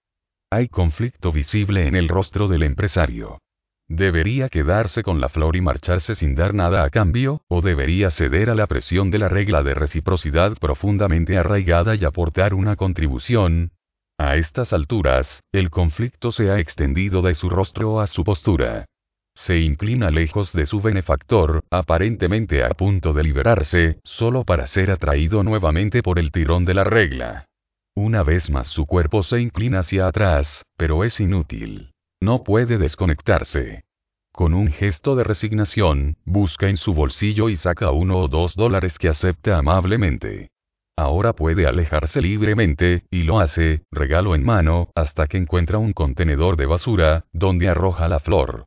Hay 0.51 0.68
conflicto 0.68 1.32
visible 1.32 1.86
en 1.86 1.97
el 1.97 2.09
rostro 2.09 2.47
del 2.47 2.62
empresario. 2.62 3.39
¿Debería 3.88 4.48
quedarse 4.48 5.02
con 5.02 5.20
la 5.20 5.28
flor 5.28 5.56
y 5.56 5.60
marcharse 5.60 6.14
sin 6.14 6.34
dar 6.34 6.54
nada 6.54 6.84
a 6.84 6.90
cambio, 6.90 7.42
o 7.48 7.60
debería 7.60 8.10
ceder 8.10 8.48
a 8.48 8.54
la 8.54 8.66
presión 8.66 9.10
de 9.10 9.18
la 9.18 9.28
regla 9.28 9.62
de 9.62 9.74
reciprocidad 9.74 10.56
profundamente 10.59 11.36
arraigada 11.36 11.94
y 11.94 12.04
aportar 12.04 12.54
una 12.54 12.76
contribución? 12.76 13.72
A 14.18 14.36
estas 14.36 14.72
alturas, 14.72 15.42
el 15.52 15.70
conflicto 15.70 16.32
se 16.32 16.50
ha 16.50 16.59
extendido 16.59 17.22
de 17.22 17.34
su 17.34 17.50
rostro 17.50 18.00
a 18.00 18.06
su 18.06 18.24
postura. 18.24 18.86
Se 19.34 19.59
inclina 19.59 20.10
lejos 20.10 20.52
de 20.52 20.66
su 20.66 20.80
benefactor, 20.80 21.64
aparentemente 21.70 22.64
a 22.64 22.70
punto 22.70 23.12
de 23.12 23.24
liberarse, 23.24 23.98
solo 24.04 24.44
para 24.44 24.66
ser 24.66 24.90
atraído 24.90 25.42
nuevamente 25.42 26.02
por 26.02 26.18
el 26.18 26.30
tirón 26.30 26.64
de 26.64 26.74
la 26.74 26.84
regla. 26.84 27.46
Una 27.94 28.22
vez 28.22 28.50
más 28.50 28.68
su 28.68 28.86
cuerpo 28.86 29.22
se 29.22 29.40
inclina 29.40 29.80
hacia 29.80 30.06
atrás, 30.06 30.64
pero 30.76 31.04
es 31.04 31.18
inútil. 31.20 31.91
No 32.23 32.44
puede 32.44 32.78
desconectarse. 32.78 33.82
Con 34.31 34.55
un 34.55 34.69
gesto 34.69 35.16
de 35.16 35.24
resignación, 35.24 36.19
busca 36.24 36.69
en 36.69 36.77
su 36.77 36.94
bolsillo 36.94 37.49
y 37.49 37.57
saca 37.57 37.90
uno 37.90 38.19
o 38.19 38.28
dos 38.28 38.55
dólares 38.55 38.97
que 38.97 39.09
acepta 39.09 39.59
amablemente. 39.59 40.53
Ahora 40.97 41.32
puede 41.32 41.66
alejarse 41.66 42.23
libremente, 42.23 43.03
y 43.11 43.24
lo 43.24 43.40
hace, 43.40 43.82
regalo 43.90 44.36
en 44.36 44.44
mano, 44.44 44.93
hasta 44.94 45.27
que 45.27 45.36
encuentra 45.36 45.78
un 45.78 45.93
contenedor 45.93 46.57
de 46.57 46.66
basura, 46.66 47.24
donde 47.32 47.69
arroja 47.69 48.07
la 48.07 48.20
flor. 48.20 48.66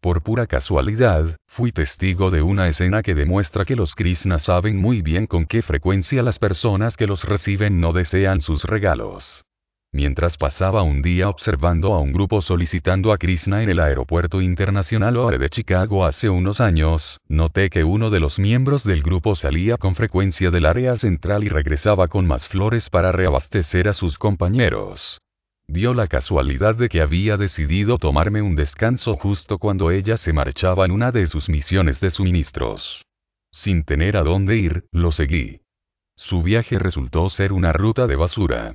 Por 0.00 0.24
pura 0.24 0.48
casualidad, 0.48 1.36
fui 1.46 1.70
testigo 1.70 2.32
de 2.32 2.42
una 2.42 2.66
escena 2.66 3.04
que 3.04 3.14
demuestra 3.14 3.64
que 3.64 3.76
los 3.76 3.94
Krishna 3.94 4.40
saben 4.40 4.78
muy 4.78 5.00
bien 5.00 5.28
con 5.28 5.46
qué 5.46 5.62
frecuencia 5.62 6.24
las 6.24 6.40
personas 6.40 6.96
que 6.96 7.06
los 7.06 7.22
reciben 7.22 7.80
no 7.80 7.92
desean 7.92 8.40
sus 8.40 8.64
regalos. 8.64 9.44
Mientras 9.92 10.36
pasaba 10.36 10.82
un 10.82 11.00
día 11.00 11.28
observando 11.28 11.94
a 11.94 12.00
un 12.00 12.12
grupo 12.12 12.42
solicitando 12.42 13.12
a 13.12 13.18
Krishna 13.18 13.62
en 13.62 13.70
el 13.70 13.80
aeropuerto 13.80 14.42
internacional 14.42 15.16
OARE 15.16 15.38
de 15.38 15.48
Chicago 15.48 16.04
hace 16.04 16.28
unos 16.28 16.60
años, 16.60 17.18
noté 17.28 17.70
que 17.70 17.84
uno 17.84 18.10
de 18.10 18.20
los 18.20 18.38
miembros 18.38 18.84
del 18.84 19.02
grupo 19.02 19.36
salía 19.36 19.78
con 19.78 19.94
frecuencia 19.94 20.50
del 20.50 20.66
área 20.66 20.96
central 20.96 21.44
y 21.44 21.48
regresaba 21.48 22.08
con 22.08 22.26
más 22.26 22.46
flores 22.48 22.90
para 22.90 23.12
reabastecer 23.12 23.88
a 23.88 23.94
sus 23.94 24.18
compañeros. 24.18 25.18
Dio 25.68 25.94
la 25.94 26.06
casualidad 26.06 26.76
de 26.76 26.88
que 26.88 27.00
había 27.00 27.36
decidido 27.36 27.98
tomarme 27.98 28.40
un 28.40 28.54
descanso 28.54 29.16
justo 29.16 29.58
cuando 29.58 29.90
ella 29.90 30.16
se 30.16 30.32
marchaba 30.32 30.84
en 30.84 30.92
una 30.92 31.10
de 31.10 31.26
sus 31.26 31.48
misiones 31.48 32.00
de 32.00 32.10
suministros. 32.10 33.02
Sin 33.50 33.82
tener 33.84 34.16
a 34.16 34.22
dónde 34.22 34.56
ir, 34.56 34.84
lo 34.92 35.10
seguí. 35.10 35.60
Su 36.16 36.42
viaje 36.42 36.78
resultó 36.78 37.28
ser 37.30 37.52
una 37.52 37.72
ruta 37.72 38.06
de 38.06 38.16
basura. 38.16 38.74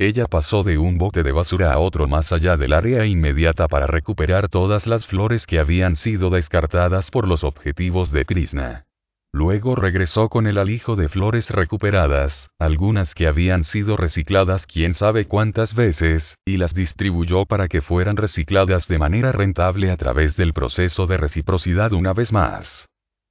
Ella 0.00 0.26
pasó 0.26 0.62
de 0.62 0.78
un 0.78 0.96
bote 0.96 1.24
de 1.24 1.32
basura 1.32 1.72
a 1.72 1.78
otro 1.80 2.06
más 2.06 2.30
allá 2.30 2.56
del 2.56 2.72
área 2.72 3.04
inmediata 3.04 3.66
para 3.66 3.88
recuperar 3.88 4.48
todas 4.48 4.86
las 4.86 5.08
flores 5.08 5.44
que 5.44 5.58
habían 5.58 5.96
sido 5.96 6.30
descartadas 6.30 7.10
por 7.10 7.26
los 7.26 7.42
objetivos 7.42 8.12
de 8.12 8.24
Krishna. 8.24 8.86
Luego 9.32 9.74
regresó 9.74 10.28
con 10.28 10.46
el 10.46 10.58
alijo 10.58 10.94
de 10.94 11.08
flores 11.08 11.50
recuperadas, 11.50 12.48
algunas 12.60 13.12
que 13.12 13.26
habían 13.26 13.64
sido 13.64 13.96
recicladas 13.96 14.66
quién 14.66 14.94
sabe 14.94 15.26
cuántas 15.26 15.74
veces, 15.74 16.36
y 16.46 16.58
las 16.58 16.74
distribuyó 16.74 17.44
para 17.44 17.66
que 17.66 17.82
fueran 17.82 18.16
recicladas 18.16 18.86
de 18.86 19.00
manera 19.00 19.32
rentable 19.32 19.90
a 19.90 19.96
través 19.96 20.36
del 20.36 20.52
proceso 20.52 21.08
de 21.08 21.16
reciprocidad 21.16 21.92
una 21.92 22.12
vez 22.12 22.32
más. 22.32 22.88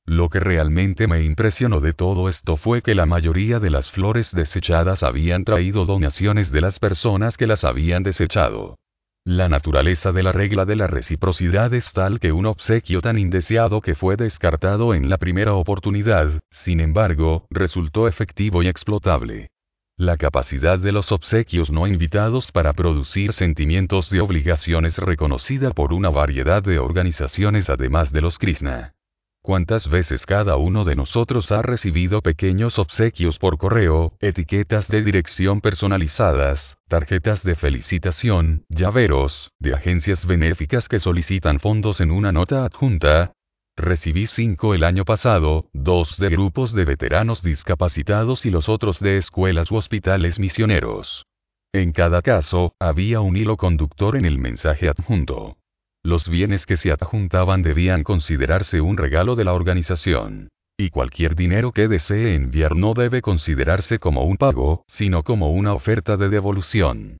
Lo 0.08 0.30
que 0.30 0.40
realmente 0.40 1.06
me 1.06 1.22
impresionó 1.22 1.82
de 1.82 1.92
todo 1.92 2.30
esto 2.30 2.56
fue 2.56 2.82
que 2.82 2.96
la 2.96 3.06
mayoría 3.06 3.60
de 3.60 3.70
las 3.70 3.92
flores 3.92 4.34
desechadas 4.34 5.04
habían 5.04 5.44
traído 5.44 5.86
donaciones 5.86 6.50
de 6.50 6.62
las 6.62 6.80
personas 6.80 7.36
que 7.36 7.46
las 7.46 7.66
habían 7.66 8.04
desechado. 8.04 8.78
La 9.26 9.50
naturaleza 9.50 10.14
de 10.14 10.24
la 10.24 10.32
regla 10.32 10.64
de 10.64 10.78
la 10.78 10.88
reciprocidad 10.88 11.74
es 11.74 11.92
tal 11.92 12.22
que 12.22 12.32
un 12.32 12.46
obsequio 12.46 13.02
tan 13.02 13.18
indeseado 13.18 13.82
que 13.82 13.96
fue 13.96 14.16
descartado 14.16 14.94
en 14.94 15.10
la 15.10 15.18
primera 15.18 15.56
oportunidad, 15.56 16.40
sin 16.52 16.80
embargo, 16.80 17.46
resultó 17.50 18.08
efectivo 18.08 18.64
y 18.64 18.70
explotable. 18.70 19.50
La 19.98 20.16
capacidad 20.16 20.80
de 20.80 20.94
los 20.94 21.12
obsequios 21.12 21.70
no 21.70 21.86
invitados 21.86 22.54
para 22.54 22.72
producir 22.72 23.34
sentimientos 23.34 24.10
de 24.10 24.22
obligaciones 24.22 24.98
reconocida 25.00 25.72
por 25.72 25.92
una 25.92 26.10
variedad 26.10 26.64
de 26.64 26.80
organizaciones 26.80 27.70
además 27.70 28.14
de 28.14 28.22
los 28.22 28.40
Krishna. 28.40 28.94
¿Cuántas 29.48 29.88
veces 29.88 30.26
cada 30.26 30.58
uno 30.58 30.84
de 30.84 30.98
nosotros 30.98 31.54
ha 31.54 31.62
recibido 31.62 32.22
pequeños 32.22 32.78
obsequios 32.78 33.40
por 33.40 33.58
correo, 33.58 34.12
etiquetas 34.20 34.90
de 34.90 35.02
dirección 35.02 35.62
personalizadas, 35.62 36.78
tarjetas 36.90 37.44
de 37.44 37.56
felicitación, 37.56 38.66
llaveros, 38.68 39.54
de 39.58 39.74
agencias 39.74 40.26
benéficas 40.26 40.90
que 40.90 41.00
solicitan 41.00 41.62
fondos 41.62 42.02
en 42.02 42.12
una 42.12 42.34
nota 42.34 42.66
adjunta? 42.66 43.32
Recibí 43.78 44.28
cinco 44.28 44.74
el 44.74 44.84
año 44.84 45.06
pasado, 45.06 45.70
dos 45.72 46.18
de 46.18 46.28
grupos 46.28 46.74
de 46.74 46.84
veteranos 46.84 47.42
discapacitados 47.42 48.46
y 48.46 48.52
los 48.52 48.68
otros 48.68 49.00
de 49.00 49.16
escuelas 49.16 49.72
u 49.72 49.78
hospitales 49.78 50.40
misioneros. 50.40 51.26
En 51.72 51.94
cada 51.94 52.22
caso, 52.22 52.74
había 52.82 53.22
un 53.22 53.38
hilo 53.38 53.56
conductor 53.56 54.18
en 54.18 54.26
el 54.26 54.40
mensaje 54.40 54.90
adjunto. 54.90 55.56
Los 56.08 56.30
bienes 56.30 56.66
que 56.66 56.78
se 56.78 56.90
adjuntaban 56.90 57.64
debían 57.64 58.04
considerarse 58.04 58.80
un 58.80 58.96
regalo 58.96 59.36
de 59.36 59.44
la 59.44 59.52
organización. 59.52 60.48
Y 60.78 60.90
cualquier 60.90 61.36
dinero 61.36 61.74
que 61.74 61.90
desee 61.90 62.34
enviar 62.34 62.78
no 62.78 62.94
debe 62.94 63.22
considerarse 63.22 64.00
como 64.00 64.24
un 64.24 64.38
pago, 64.38 64.86
sino 64.88 65.24
como 65.24 65.52
una 65.52 65.74
oferta 65.74 66.16
de 66.16 66.30
devolución. 66.30 67.18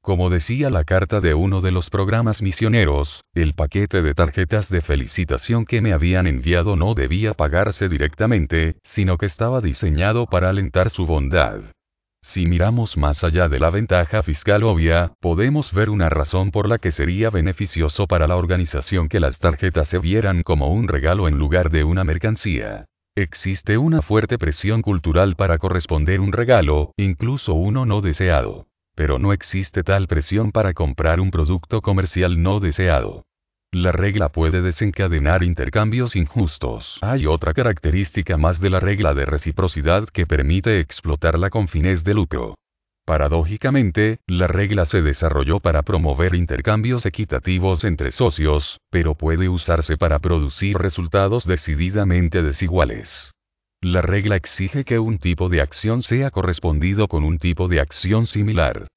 Como 0.00 0.30
decía 0.30 0.70
la 0.70 0.84
carta 0.84 1.20
de 1.20 1.34
uno 1.34 1.60
de 1.60 1.70
los 1.70 1.90
programas 1.90 2.40
misioneros, 2.40 3.20
el 3.34 3.52
paquete 3.52 4.00
de 4.00 4.14
tarjetas 4.14 4.70
de 4.70 4.80
felicitación 4.80 5.66
que 5.66 5.82
me 5.82 5.92
habían 5.92 6.26
enviado 6.26 6.76
no 6.76 6.94
debía 6.94 7.34
pagarse 7.34 7.90
directamente, 7.90 8.76
sino 8.84 9.18
que 9.18 9.26
estaba 9.26 9.60
diseñado 9.60 10.24
para 10.24 10.48
alentar 10.48 10.88
su 10.88 11.04
bondad. 11.04 11.60
Si 12.30 12.46
miramos 12.46 12.96
más 12.96 13.24
allá 13.24 13.48
de 13.48 13.58
la 13.58 13.70
ventaja 13.70 14.22
fiscal 14.22 14.62
obvia, 14.62 15.14
podemos 15.18 15.72
ver 15.72 15.90
una 15.90 16.08
razón 16.08 16.52
por 16.52 16.68
la 16.68 16.78
que 16.78 16.92
sería 16.92 17.28
beneficioso 17.28 18.06
para 18.06 18.28
la 18.28 18.36
organización 18.36 19.08
que 19.08 19.18
las 19.18 19.40
tarjetas 19.40 19.88
se 19.88 19.98
vieran 19.98 20.44
como 20.44 20.68
un 20.68 20.86
regalo 20.86 21.26
en 21.26 21.38
lugar 21.38 21.70
de 21.70 21.82
una 21.82 22.04
mercancía. 22.04 22.84
Existe 23.16 23.78
una 23.78 24.00
fuerte 24.00 24.38
presión 24.38 24.80
cultural 24.80 25.34
para 25.34 25.58
corresponder 25.58 26.20
un 26.20 26.30
regalo, 26.30 26.92
incluso 26.96 27.54
uno 27.54 27.84
no 27.84 28.00
deseado. 28.00 28.68
Pero 28.94 29.18
no 29.18 29.32
existe 29.32 29.82
tal 29.82 30.06
presión 30.06 30.52
para 30.52 30.72
comprar 30.72 31.18
un 31.18 31.32
producto 31.32 31.82
comercial 31.82 32.40
no 32.40 32.60
deseado. 32.60 33.24
La 33.72 33.92
regla 33.92 34.30
puede 34.30 34.62
desencadenar 34.62 35.44
intercambios 35.44 36.16
injustos. 36.16 36.98
Hay 37.02 37.26
otra 37.26 37.54
característica 37.54 38.36
más 38.36 38.58
de 38.58 38.68
la 38.68 38.80
regla 38.80 39.14
de 39.14 39.24
reciprocidad 39.24 40.08
que 40.08 40.26
permite 40.26 40.80
explotarla 40.80 41.50
con 41.50 41.68
fines 41.68 42.02
de 42.02 42.14
lucro. 42.14 42.56
Paradójicamente, 43.04 44.18
la 44.26 44.48
regla 44.48 44.86
se 44.86 45.02
desarrolló 45.02 45.60
para 45.60 45.82
promover 45.82 46.34
intercambios 46.34 47.06
equitativos 47.06 47.84
entre 47.84 48.10
socios, 48.10 48.80
pero 48.90 49.14
puede 49.14 49.48
usarse 49.48 49.96
para 49.96 50.18
producir 50.18 50.76
resultados 50.76 51.46
decididamente 51.46 52.42
desiguales. 52.42 53.30
La 53.80 54.02
regla 54.02 54.34
exige 54.34 54.84
que 54.84 54.98
un 54.98 55.18
tipo 55.18 55.48
de 55.48 55.60
acción 55.60 56.02
sea 56.02 56.32
correspondido 56.32 57.06
con 57.06 57.22
un 57.22 57.38
tipo 57.38 57.68
de 57.68 57.80
acción 57.80 58.26
similar. 58.26 58.88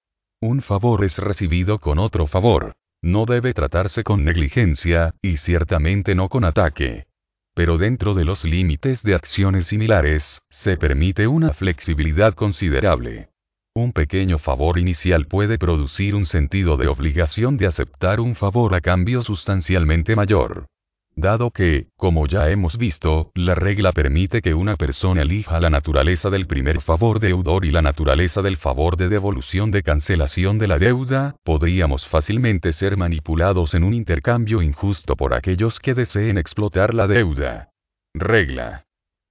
Un 0.41 0.61
favor 0.61 1.03
es 1.03 1.19
recibido 1.19 1.77
con 1.77 1.99
otro 1.99 2.25
favor. 2.25 2.73
No 3.03 3.25
debe 3.25 3.53
tratarse 3.53 4.01
con 4.05 4.23
negligencia, 4.23 5.13
y 5.21 5.35
ciertamente 5.35 6.15
no 6.15 6.29
con 6.29 6.45
ataque. 6.45 7.05
Pero 7.53 7.77
dentro 7.77 8.13
de 8.13 8.23
los 8.23 8.45
límites 8.45 9.03
de 9.03 9.13
acciones 9.13 9.67
similares, 9.67 10.41
se 10.49 10.77
permite 10.77 11.27
una 11.27 11.51
flexibilidad 11.53 12.33
considerable. 12.33 13.27
Un 13.75 13.91
pequeño 13.91 14.39
favor 14.39 14.79
inicial 14.79 15.27
puede 15.27 15.57
producir 15.57 16.15
un 16.15 16.25
sentido 16.25 16.77
de 16.77 16.87
obligación 16.87 17.57
de 17.57 17.67
aceptar 17.67 18.21
un 18.21 18.35
favor 18.35 18.73
a 18.73 18.79
cambio 18.79 19.21
sustancialmente 19.21 20.15
mayor. 20.15 20.67
Dado 21.15 21.51
que, 21.51 21.87
como 21.95 22.25
ya 22.25 22.49
hemos 22.49 22.77
visto, 22.77 23.31
la 23.35 23.53
regla 23.53 23.91
permite 23.91 24.41
que 24.41 24.55
una 24.55 24.77
persona 24.77 25.21
elija 25.21 25.59
la 25.59 25.69
naturaleza 25.69 26.31
del 26.31 26.47
primer 26.47 26.81
favor 26.81 27.19
deudor 27.19 27.65
y 27.65 27.71
la 27.71 27.83
naturaleza 27.83 28.41
del 28.41 28.57
favor 28.57 28.97
de 28.97 29.09
devolución 29.09 29.69
de 29.69 29.83
cancelación 29.83 30.57
de 30.57 30.67
la 30.67 30.79
deuda, 30.79 31.35
podríamos 31.43 32.07
fácilmente 32.07 32.73
ser 32.73 32.97
manipulados 32.97 33.75
en 33.75 33.83
un 33.83 33.93
intercambio 33.93 34.63
injusto 34.63 35.15
por 35.15 35.35
aquellos 35.35 35.79
que 35.79 35.93
deseen 35.93 36.39
explotar 36.39 36.95
la 36.95 37.07
deuda. 37.07 37.69
Regla. 38.15 38.85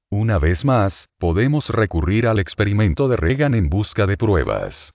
Una 0.08 0.38
vez 0.38 0.64
más, 0.64 1.08
podemos 1.18 1.68
recurrir 1.70 2.28
al 2.28 2.38
experimento 2.38 3.08
de 3.08 3.16
Reagan 3.16 3.54
en 3.54 3.68
busca 3.68 4.06
de 4.06 4.16
pruebas. 4.16 4.92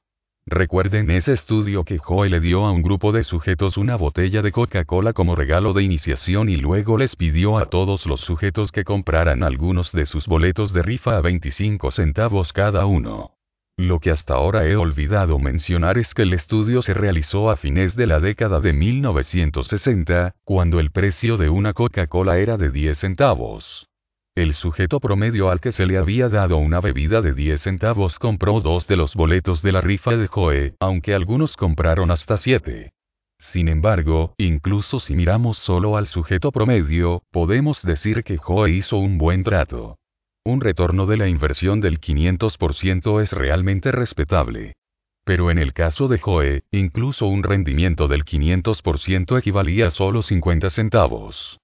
Recuerden 0.49 1.11
ese 1.11 1.33
estudio 1.33 1.83
que 1.83 1.97
Joe 1.97 2.29
le 2.29 2.39
dio 2.39 2.65
a 2.65 2.71
un 2.71 2.81
grupo 2.81 3.11
de 3.11 3.25
sujetos 3.25 3.75
una 3.75 3.97
botella 3.97 4.41
de 4.41 4.53
Coca-Cola 4.53 5.11
como 5.11 5.35
regalo 5.35 5.73
de 5.73 5.83
iniciación 5.83 6.47
y 6.47 6.55
luego 6.55 6.97
les 6.97 7.17
pidió 7.17 7.57
a 7.57 7.65
todos 7.65 8.05
los 8.05 8.21
sujetos 8.21 8.71
que 8.71 8.85
compraran 8.85 9.43
algunos 9.43 9.91
de 9.91 10.05
sus 10.05 10.25
boletos 10.25 10.71
de 10.71 10.83
rifa 10.83 11.17
a 11.17 11.21
25 11.21 11.91
centavos 11.91 12.53
cada 12.53 12.85
uno. 12.85 13.31
Lo 13.75 13.99
que 13.99 14.09
hasta 14.09 14.35
ahora 14.35 14.65
he 14.65 14.77
olvidado 14.77 15.37
mencionar 15.37 15.97
es 15.97 16.13
que 16.13 16.21
el 16.21 16.31
estudio 16.31 16.81
se 16.81 16.93
realizó 16.93 17.49
a 17.49 17.57
fines 17.57 17.97
de 17.97 18.07
la 18.07 18.21
década 18.21 18.61
de 18.61 18.71
1960, 18.71 20.33
cuando 20.45 20.79
el 20.79 20.91
precio 20.91 21.35
de 21.35 21.49
una 21.49 21.73
Coca-Cola 21.73 22.37
era 22.37 22.55
de 22.55 22.71
10 22.71 22.97
centavos. 22.97 23.86
El 24.37 24.53
sujeto 24.53 24.99
promedio 24.99 25.49
al 25.49 25.59
que 25.59 25.71
se 25.71 25.87
le 25.87 25.97
había 25.97 26.29
dado 26.29 26.57
una 26.57 26.79
bebida 26.79 27.23
de 27.23 27.33
10 27.33 27.59
centavos 27.59 28.19
compró 28.19 28.61
dos 28.61 28.85
de 28.85 28.95
los 28.95 29.15
boletos 29.15 29.63
de 29.63 29.71
la 29.71 29.81
rifa 29.81 30.15
de 30.15 30.27
Joe, 30.27 30.75
aunque 30.79 31.15
algunos 31.15 31.57
compraron 31.57 32.11
hasta 32.11 32.37
7. 32.37 32.91
Sin 33.39 33.67
embargo, 33.67 34.35
incluso 34.37 34.99
si 34.99 35.15
miramos 35.15 35.57
solo 35.57 35.97
al 35.97 36.05
sujeto 36.05 36.51
promedio, 36.51 37.23
podemos 37.31 37.81
decir 37.81 38.23
que 38.23 38.37
Joe 38.37 38.69
hizo 38.69 38.97
un 38.97 39.17
buen 39.17 39.41
trato. 39.41 39.97
Un 40.45 40.61
retorno 40.61 41.07
de 41.07 41.17
la 41.17 41.27
inversión 41.27 41.81
del 41.81 41.99
500% 41.99 43.23
es 43.23 43.31
realmente 43.31 43.91
respetable. 43.91 44.73
Pero 45.25 45.49
en 45.49 45.57
el 45.57 45.73
caso 45.73 46.07
de 46.07 46.19
Joe, 46.19 46.61
incluso 46.69 47.25
un 47.25 47.41
rendimiento 47.41 48.07
del 48.07 48.23
500% 48.23 49.39
equivalía 49.39 49.87
a 49.87 49.89
solo 49.89 50.21
50 50.21 50.69
centavos. 50.69 51.57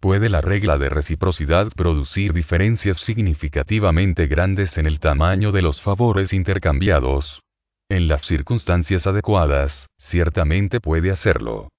¿Puede 0.00 0.28
la 0.28 0.40
regla 0.40 0.78
de 0.78 0.90
reciprocidad 0.90 1.72
producir 1.74 2.32
diferencias 2.32 2.98
significativamente 2.98 4.28
grandes 4.28 4.78
en 4.78 4.86
el 4.86 5.00
tamaño 5.00 5.50
de 5.50 5.60
los 5.60 5.82
favores 5.82 6.32
intercambiados? 6.32 7.42
En 7.88 8.06
las 8.06 8.22
circunstancias 8.22 9.08
adecuadas, 9.08 9.88
ciertamente 9.98 10.78
puede 10.80 11.10
hacerlo. 11.10 11.70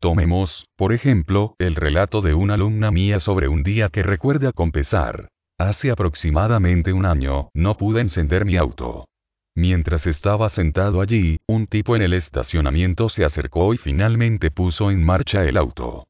Tomemos, 0.00 0.66
por 0.76 0.92
ejemplo, 0.92 1.54
el 1.58 1.76
relato 1.76 2.20
de 2.20 2.34
una 2.34 2.54
alumna 2.54 2.90
mía 2.90 3.20
sobre 3.20 3.46
un 3.46 3.62
día 3.62 3.90
que 3.90 4.02
recuerda 4.02 4.50
con 4.50 4.72
pesar. 4.72 5.28
Hace 5.56 5.92
aproximadamente 5.92 6.92
un 6.92 7.06
año, 7.06 7.48
no 7.54 7.76
pude 7.76 8.00
encender 8.00 8.44
mi 8.44 8.56
auto. 8.56 9.06
Mientras 9.54 10.04
estaba 10.08 10.50
sentado 10.50 11.00
allí, 11.00 11.38
un 11.46 11.68
tipo 11.68 11.94
en 11.94 12.02
el 12.02 12.14
estacionamiento 12.14 13.08
se 13.08 13.24
acercó 13.24 13.72
y 13.72 13.76
finalmente 13.76 14.50
puso 14.50 14.90
en 14.90 15.04
marcha 15.04 15.44
el 15.44 15.56
auto. 15.56 16.07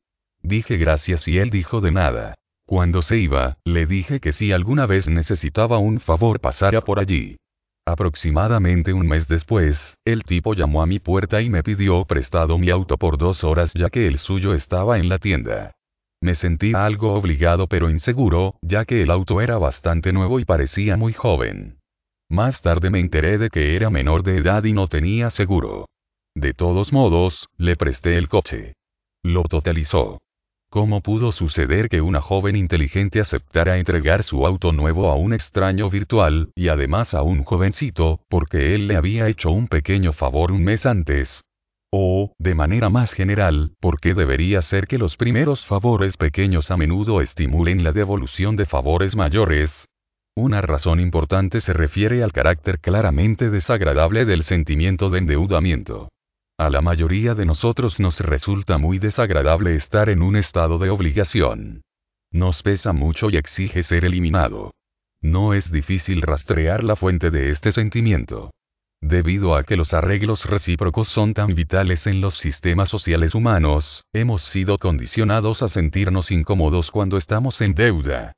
Dije 0.48 0.78
gracias 0.78 1.28
y 1.28 1.36
él 1.36 1.50
dijo 1.50 1.82
de 1.82 1.90
nada. 1.90 2.34
Cuando 2.64 3.02
se 3.02 3.18
iba, 3.18 3.58
le 3.64 3.84
dije 3.84 4.18
que 4.18 4.32
si 4.32 4.50
alguna 4.50 4.86
vez 4.86 5.06
necesitaba 5.06 5.76
un 5.76 6.00
favor 6.00 6.40
pasara 6.40 6.80
por 6.80 6.98
allí. 6.98 7.36
Aproximadamente 7.84 8.94
un 8.94 9.06
mes 9.06 9.28
después, 9.28 9.98
el 10.06 10.22
tipo 10.22 10.54
llamó 10.54 10.80
a 10.80 10.86
mi 10.86 11.00
puerta 11.00 11.42
y 11.42 11.50
me 11.50 11.62
pidió 11.62 12.02
prestado 12.06 12.56
mi 12.56 12.70
auto 12.70 12.96
por 12.96 13.18
dos 13.18 13.44
horas 13.44 13.74
ya 13.74 13.90
que 13.90 14.06
el 14.06 14.16
suyo 14.16 14.54
estaba 14.54 14.98
en 14.98 15.10
la 15.10 15.18
tienda. 15.18 15.72
Me 16.22 16.34
sentí 16.34 16.72
algo 16.74 17.12
obligado 17.12 17.66
pero 17.66 17.90
inseguro, 17.90 18.54
ya 18.62 18.86
que 18.86 19.02
el 19.02 19.10
auto 19.10 19.42
era 19.42 19.58
bastante 19.58 20.14
nuevo 20.14 20.40
y 20.40 20.46
parecía 20.46 20.96
muy 20.96 21.12
joven. 21.12 21.78
Más 22.30 22.62
tarde 22.62 22.88
me 22.88 23.00
enteré 23.00 23.36
de 23.36 23.50
que 23.50 23.76
era 23.76 23.90
menor 23.90 24.22
de 24.22 24.38
edad 24.38 24.64
y 24.64 24.72
no 24.72 24.88
tenía 24.88 25.28
seguro. 25.28 25.90
De 26.34 26.54
todos 26.54 26.90
modos, 26.90 27.48
le 27.58 27.76
presté 27.76 28.16
el 28.16 28.30
coche. 28.30 28.72
Lo 29.22 29.42
totalizó. 29.42 30.22
¿Cómo 30.70 31.01
pudo 31.01 31.32
suceder 31.32 31.89
que 31.89 32.03
una 32.03 32.20
joven 32.20 32.55
inteligente 32.55 33.20
aceptara 33.20 33.78
entregar 33.78 34.23
su 34.23 34.47
auto 34.47 34.70
nuevo 34.70 35.11
a 35.11 35.15
un 35.15 35.32
extraño 35.32 35.89
virtual, 35.89 36.51
y 36.55 36.69
además 36.69 37.15
a 37.15 37.23
un 37.23 37.43
jovencito, 37.43 38.20
porque 38.28 38.74
él 38.74 38.86
le 38.86 38.97
había 38.97 39.28
hecho 39.28 39.51
un 39.51 39.66
pequeño 39.66 40.12
favor 40.12 40.53
un 40.53 40.62
mes 40.62 40.85
antes? 40.85 41.43
O, 41.90 42.35
de 42.39 42.55
manera 42.55 42.90
más 42.90 43.15
general, 43.15 43.73
¿por 43.81 43.99
qué 43.99 44.12
debería 44.12 44.61
ser 44.61 44.86
que 44.86 44.99
los 44.99 45.16
primeros 45.16 45.65
favores 45.65 46.19
pequeños 46.19 46.70
a 46.70 46.77
menudo 46.77 47.23
estimulen 47.23 47.82
la 47.82 47.93
devolución 47.93 48.57
de 48.57 48.66
favores 48.66 49.16
mayores? 49.16 49.86
Una 50.36 50.61
razón 50.61 51.01
importante 51.01 51.62
se 51.62 51.73
refiere 51.73 52.23
al 52.23 52.32
carácter 52.32 52.78
claramente 52.78 53.49
desagradable 53.49 54.27
del 54.27 54.45
sentimiento 54.45 55.09
de 55.09 55.19
endeudamiento. 55.20 56.11
A 56.59 56.70
la 56.70 56.80
mayoría 56.80 57.36
de 57.36 57.47
nosotros 57.47 58.01
nos 58.01 58.18
resulta 58.18 58.78
muy 58.78 58.98
desagradable 58.98 59.76
estar 59.76 60.09
en 60.09 60.22
un 60.22 60.35
estado 60.35 60.78
de 60.78 60.90
obligación. 60.90 61.82
Nos 62.32 62.64
pesa 62.64 62.93
mucho 62.93 63.30
y 63.30 63.36
exige 63.36 63.85
ser 63.85 64.05
eliminado. 64.05 64.74
No 65.22 65.55
es 65.55 65.70
difícil 65.70 66.20
rastrear 66.20 66.82
la 66.82 66.97
fuente 66.97 67.30
de 67.30 67.52
este 67.52 67.70
sentimiento. 67.70 68.51
Debido 69.01 69.55
a 69.55 69.62
que 69.62 69.76
los 69.76 69.94
arreglos 69.94 70.47
recíprocos 70.47 71.09
son 71.09 71.32
tan 71.32 71.55
vitales 71.55 72.09
en 72.09 72.20
los 72.20 72.36
sistemas 72.36 72.89
sociales 72.89 73.36
humanos, 73.36 74.05
hemos 74.12 74.43
sido 74.43 74.78
condicionados 74.78 75.62
a 75.62 75.68
sentirnos 75.68 76.32
incómodos 76.32 76.90
cuando 76.90 77.18
estamos 77.18 77.60
en 77.60 77.74
deuda. 77.74 78.32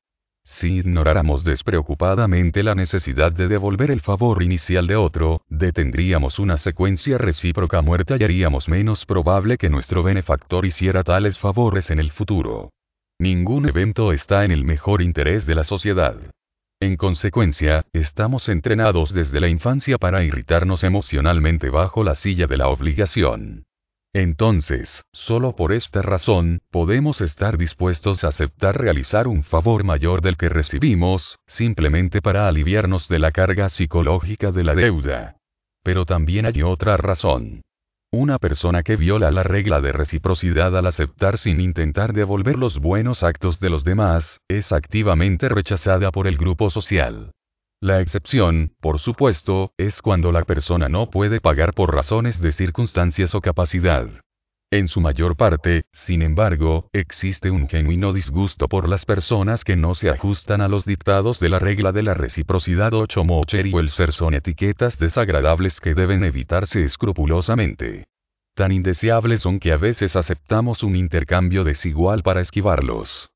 Si 0.52 0.78
ignoráramos 0.78 1.44
despreocupadamente 1.44 2.62
la 2.62 2.74
necesidad 2.74 3.32
de 3.32 3.46
devolver 3.46 3.90
el 3.90 4.00
favor 4.00 4.42
inicial 4.42 4.86
de 4.86 4.96
otro, 4.96 5.42
detendríamos 5.48 6.38
una 6.38 6.58
secuencia 6.58 7.18
recíproca 7.18 7.80
muerta 7.82 8.16
y 8.18 8.24
haríamos 8.24 8.68
menos 8.68 9.06
probable 9.06 9.56
que 9.56 9.70
nuestro 9.70 10.02
benefactor 10.02 10.66
hiciera 10.66 11.02
tales 11.02 11.38
favores 11.38 11.90
en 11.90 12.00
el 12.00 12.10
futuro. 12.10 12.70
Ningún 13.18 13.68
evento 13.68 14.12
está 14.12 14.44
en 14.44 14.50
el 14.50 14.64
mejor 14.64 15.02
interés 15.02 15.46
de 15.46 15.54
la 15.54 15.64
sociedad. 15.64 16.16
En 16.80 16.96
consecuencia, 16.96 17.84
estamos 17.92 18.48
entrenados 18.48 19.14
desde 19.14 19.40
la 19.40 19.48
infancia 19.48 19.98
para 19.98 20.24
irritarnos 20.24 20.82
emocionalmente 20.82 21.70
bajo 21.70 22.02
la 22.02 22.16
silla 22.16 22.46
de 22.46 22.56
la 22.56 22.68
obligación. 22.68 23.64
Entonces, 24.12 25.04
solo 25.12 25.54
por 25.54 25.72
esta 25.72 26.02
razón, 26.02 26.62
podemos 26.70 27.20
estar 27.20 27.56
dispuestos 27.56 28.24
a 28.24 28.28
aceptar 28.28 28.80
realizar 28.80 29.28
un 29.28 29.44
favor 29.44 29.84
mayor 29.84 30.20
del 30.20 30.36
que 30.36 30.48
recibimos, 30.48 31.38
simplemente 31.46 32.20
para 32.20 32.48
aliviarnos 32.48 33.06
de 33.08 33.20
la 33.20 33.30
carga 33.30 33.68
psicológica 33.68 34.50
de 34.50 34.64
la 34.64 34.74
deuda. 34.74 35.36
Pero 35.84 36.06
también 36.06 36.44
hay 36.44 36.62
otra 36.62 36.96
razón. 36.96 37.62
Una 38.10 38.40
persona 38.40 38.82
que 38.82 38.96
viola 38.96 39.30
la 39.30 39.44
regla 39.44 39.80
de 39.80 39.92
reciprocidad 39.92 40.76
al 40.76 40.86
aceptar 40.86 41.38
sin 41.38 41.60
intentar 41.60 42.12
devolver 42.12 42.58
los 42.58 42.80
buenos 42.80 43.22
actos 43.22 43.60
de 43.60 43.70
los 43.70 43.84
demás, 43.84 44.40
es 44.48 44.72
activamente 44.72 45.48
rechazada 45.48 46.10
por 46.10 46.26
el 46.26 46.36
grupo 46.36 46.70
social. 46.70 47.30
La 47.82 48.02
excepción, 48.02 48.74
por 48.82 48.98
supuesto, 48.98 49.72
es 49.78 50.02
cuando 50.02 50.32
la 50.32 50.44
persona 50.44 50.90
no 50.90 51.08
puede 51.08 51.40
pagar 51.40 51.72
por 51.72 51.94
razones 51.94 52.38
de 52.38 52.52
circunstancias 52.52 53.34
o 53.34 53.40
capacidad. 53.40 54.06
En 54.70 54.86
su 54.86 55.00
mayor 55.00 55.34
parte, 55.34 55.84
sin 55.94 56.20
embargo, 56.20 56.90
existe 56.92 57.50
un 57.50 57.70
genuino 57.70 58.12
disgusto 58.12 58.68
por 58.68 58.86
las 58.86 59.06
personas 59.06 59.64
que 59.64 59.76
no 59.76 59.94
se 59.94 60.10
ajustan 60.10 60.60
a 60.60 60.68
los 60.68 60.84
dictados 60.84 61.40
de 61.40 61.48
la 61.48 61.58
regla 61.58 61.90
de 61.92 62.02
la 62.02 62.12
reciprocidad 62.12 62.92
o 62.92 63.06
chomocher 63.06 63.70
o 63.72 63.80
el 63.80 63.88
ser 63.88 64.12
son 64.12 64.34
etiquetas 64.34 64.98
desagradables 64.98 65.80
que 65.80 65.94
deben 65.94 66.22
evitarse 66.22 66.84
escrupulosamente. 66.84 68.04
Tan 68.54 68.72
indeseables 68.72 69.40
son 69.40 69.58
que 69.58 69.72
a 69.72 69.78
veces 69.78 70.16
aceptamos 70.16 70.82
un 70.82 70.96
intercambio 70.96 71.64
desigual 71.64 72.22
para 72.22 72.42
esquivarlos. 72.42 73.30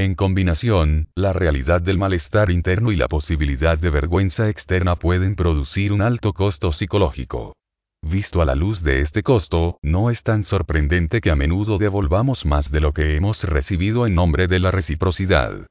En 0.00 0.14
combinación, 0.14 1.08
la 1.14 1.34
realidad 1.34 1.82
del 1.82 1.98
malestar 1.98 2.50
interno 2.50 2.90
y 2.90 2.96
la 2.96 3.06
posibilidad 3.06 3.78
de 3.78 3.90
vergüenza 3.90 4.48
externa 4.48 4.96
pueden 4.96 5.34
producir 5.34 5.92
un 5.92 6.00
alto 6.00 6.32
costo 6.32 6.72
psicológico. 6.72 7.54
Visto 8.00 8.40
a 8.40 8.46
la 8.46 8.54
luz 8.54 8.82
de 8.82 9.02
este 9.02 9.22
costo, 9.22 9.78
no 9.82 10.08
es 10.08 10.22
tan 10.22 10.44
sorprendente 10.44 11.20
que 11.20 11.30
a 11.30 11.36
menudo 11.36 11.76
devolvamos 11.76 12.46
más 12.46 12.70
de 12.70 12.80
lo 12.80 12.94
que 12.94 13.14
hemos 13.14 13.44
recibido 13.44 14.06
en 14.06 14.14
nombre 14.14 14.48
de 14.48 14.58
la 14.58 14.70
reciprocidad. 14.70 15.66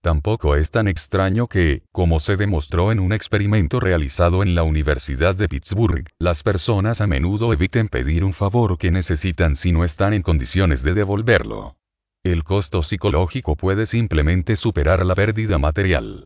Tampoco 0.00 0.56
es 0.56 0.70
tan 0.70 0.88
extraño 0.88 1.46
que, 1.46 1.82
como 1.92 2.20
se 2.20 2.38
demostró 2.38 2.90
en 2.90 3.00
un 3.00 3.12
experimento 3.12 3.80
realizado 3.80 4.42
en 4.42 4.54
la 4.54 4.62
Universidad 4.62 5.34
de 5.34 5.46
Pittsburgh, 5.46 6.08
las 6.18 6.42
personas 6.42 7.02
a 7.02 7.06
menudo 7.06 7.52
eviten 7.52 7.88
pedir 7.88 8.24
un 8.24 8.32
favor 8.32 8.78
que 8.78 8.90
necesitan 8.90 9.56
si 9.56 9.72
no 9.72 9.84
están 9.84 10.14
en 10.14 10.22
condiciones 10.22 10.82
de 10.82 10.94
devolverlo. 10.94 11.76
El 12.24 12.42
costo 12.42 12.82
psicológico 12.82 13.54
puede 13.54 13.84
simplemente 13.84 14.56
superar 14.56 15.04
la 15.04 15.14
pérdida 15.14 15.58
material. 15.58 16.24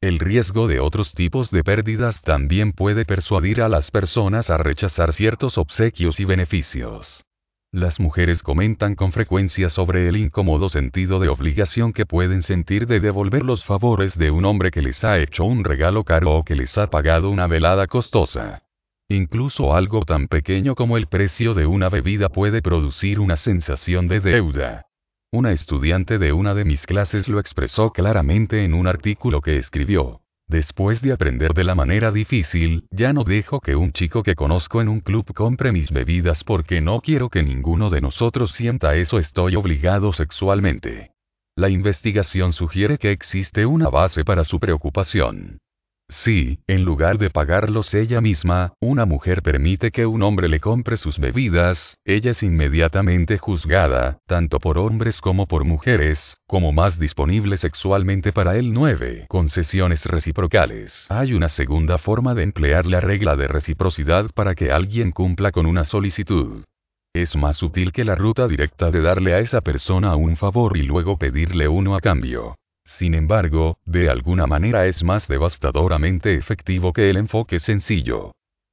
El 0.00 0.20
riesgo 0.20 0.68
de 0.68 0.78
otros 0.78 1.12
tipos 1.12 1.50
de 1.50 1.64
pérdidas 1.64 2.22
también 2.22 2.70
puede 2.70 3.04
persuadir 3.04 3.60
a 3.60 3.68
las 3.68 3.90
personas 3.90 4.48
a 4.48 4.58
rechazar 4.58 5.12
ciertos 5.12 5.58
obsequios 5.58 6.20
y 6.20 6.24
beneficios. 6.24 7.24
Las 7.72 7.98
mujeres 7.98 8.44
comentan 8.44 8.94
con 8.94 9.10
frecuencia 9.10 9.70
sobre 9.70 10.08
el 10.08 10.16
incómodo 10.16 10.68
sentido 10.68 11.18
de 11.18 11.28
obligación 11.28 11.92
que 11.92 12.06
pueden 12.06 12.44
sentir 12.44 12.86
de 12.86 13.00
devolver 13.00 13.44
los 13.44 13.64
favores 13.64 14.16
de 14.16 14.30
un 14.30 14.44
hombre 14.44 14.70
que 14.70 14.82
les 14.82 15.02
ha 15.02 15.18
hecho 15.18 15.44
un 15.44 15.64
regalo 15.64 16.04
caro 16.04 16.32
o 16.36 16.44
que 16.44 16.54
les 16.54 16.78
ha 16.78 16.90
pagado 16.90 17.28
una 17.28 17.48
velada 17.48 17.88
costosa. 17.88 18.62
Incluso 19.08 19.74
algo 19.74 20.04
tan 20.04 20.28
pequeño 20.28 20.76
como 20.76 20.96
el 20.96 21.08
precio 21.08 21.54
de 21.54 21.66
una 21.66 21.88
bebida 21.88 22.28
puede 22.28 22.62
producir 22.62 23.18
una 23.18 23.36
sensación 23.36 24.06
de 24.06 24.20
deuda. 24.20 24.86
Una 25.32 25.52
estudiante 25.52 26.18
de 26.18 26.32
una 26.32 26.54
de 26.54 26.64
mis 26.64 26.84
clases 26.86 27.28
lo 27.28 27.38
expresó 27.38 27.92
claramente 27.92 28.64
en 28.64 28.74
un 28.74 28.88
artículo 28.88 29.40
que 29.40 29.58
escribió. 29.58 30.22
Después 30.48 31.02
de 31.02 31.12
aprender 31.12 31.54
de 31.54 31.62
la 31.62 31.76
manera 31.76 32.10
difícil, 32.10 32.88
ya 32.90 33.12
no 33.12 33.22
dejo 33.22 33.60
que 33.60 33.76
un 33.76 33.92
chico 33.92 34.24
que 34.24 34.34
conozco 34.34 34.80
en 34.80 34.88
un 34.88 34.98
club 34.98 35.32
compre 35.32 35.70
mis 35.70 35.92
bebidas 35.92 36.42
porque 36.42 36.80
no 36.80 37.00
quiero 37.00 37.28
que 37.28 37.44
ninguno 37.44 37.90
de 37.90 38.00
nosotros 38.00 38.50
sienta 38.54 38.96
eso 38.96 39.20
estoy 39.20 39.54
obligado 39.54 40.12
sexualmente. 40.12 41.12
La 41.54 41.68
investigación 41.68 42.52
sugiere 42.52 42.98
que 42.98 43.12
existe 43.12 43.66
una 43.66 43.88
base 43.88 44.24
para 44.24 44.42
su 44.42 44.58
preocupación. 44.58 45.60
Si, 46.10 46.58
en 46.66 46.84
lugar 46.84 47.18
de 47.18 47.30
pagarlos 47.30 47.94
ella 47.94 48.20
misma, 48.20 48.74
una 48.80 49.06
mujer 49.06 49.42
permite 49.42 49.92
que 49.92 50.06
un 50.06 50.22
hombre 50.22 50.48
le 50.48 50.58
compre 50.58 50.96
sus 50.96 51.18
bebidas, 51.18 51.96
ella 52.04 52.32
es 52.32 52.42
inmediatamente 52.42 53.38
juzgada, 53.38 54.18
tanto 54.26 54.58
por 54.58 54.76
hombres 54.76 55.20
como 55.20 55.46
por 55.46 55.64
mujeres, 55.64 56.36
como 56.48 56.72
más 56.72 56.98
disponible 56.98 57.56
sexualmente 57.56 58.32
para 58.32 58.56
él 58.56 58.72
9. 58.72 59.26
Concesiones 59.28 60.04
reciprocales. 60.04 61.06
Hay 61.08 61.32
una 61.32 61.48
segunda 61.48 61.96
forma 61.96 62.34
de 62.34 62.42
emplear 62.42 62.86
la 62.86 63.00
regla 63.00 63.36
de 63.36 63.46
reciprocidad 63.46 64.30
para 64.34 64.56
que 64.56 64.72
alguien 64.72 65.12
cumpla 65.12 65.52
con 65.52 65.66
una 65.66 65.84
solicitud. 65.84 66.64
Es 67.14 67.34
más 67.34 67.62
útil 67.62 67.92
que 67.92 68.04
la 68.04 68.14
ruta 68.14 68.46
directa 68.46 68.90
de 68.90 69.00
darle 69.00 69.34
a 69.34 69.40
esa 69.40 69.60
persona 69.60 70.14
un 70.16 70.36
favor 70.36 70.76
y 70.76 70.82
luego 70.82 71.18
pedirle 71.18 71.66
uno 71.66 71.96
a 71.96 72.00
cambio. 72.00 72.56
Sin 73.00 73.14
embargo, 73.14 73.78
de 73.86 74.10
alguna 74.10 74.46
manera 74.46 74.86
es 74.86 75.02
más 75.02 75.26
devastadoramente 75.26 76.34
efectivo 76.34 76.92
que 76.92 77.08
el 77.08 77.16
enfoque 77.16 77.58
sencillo. 77.58 78.32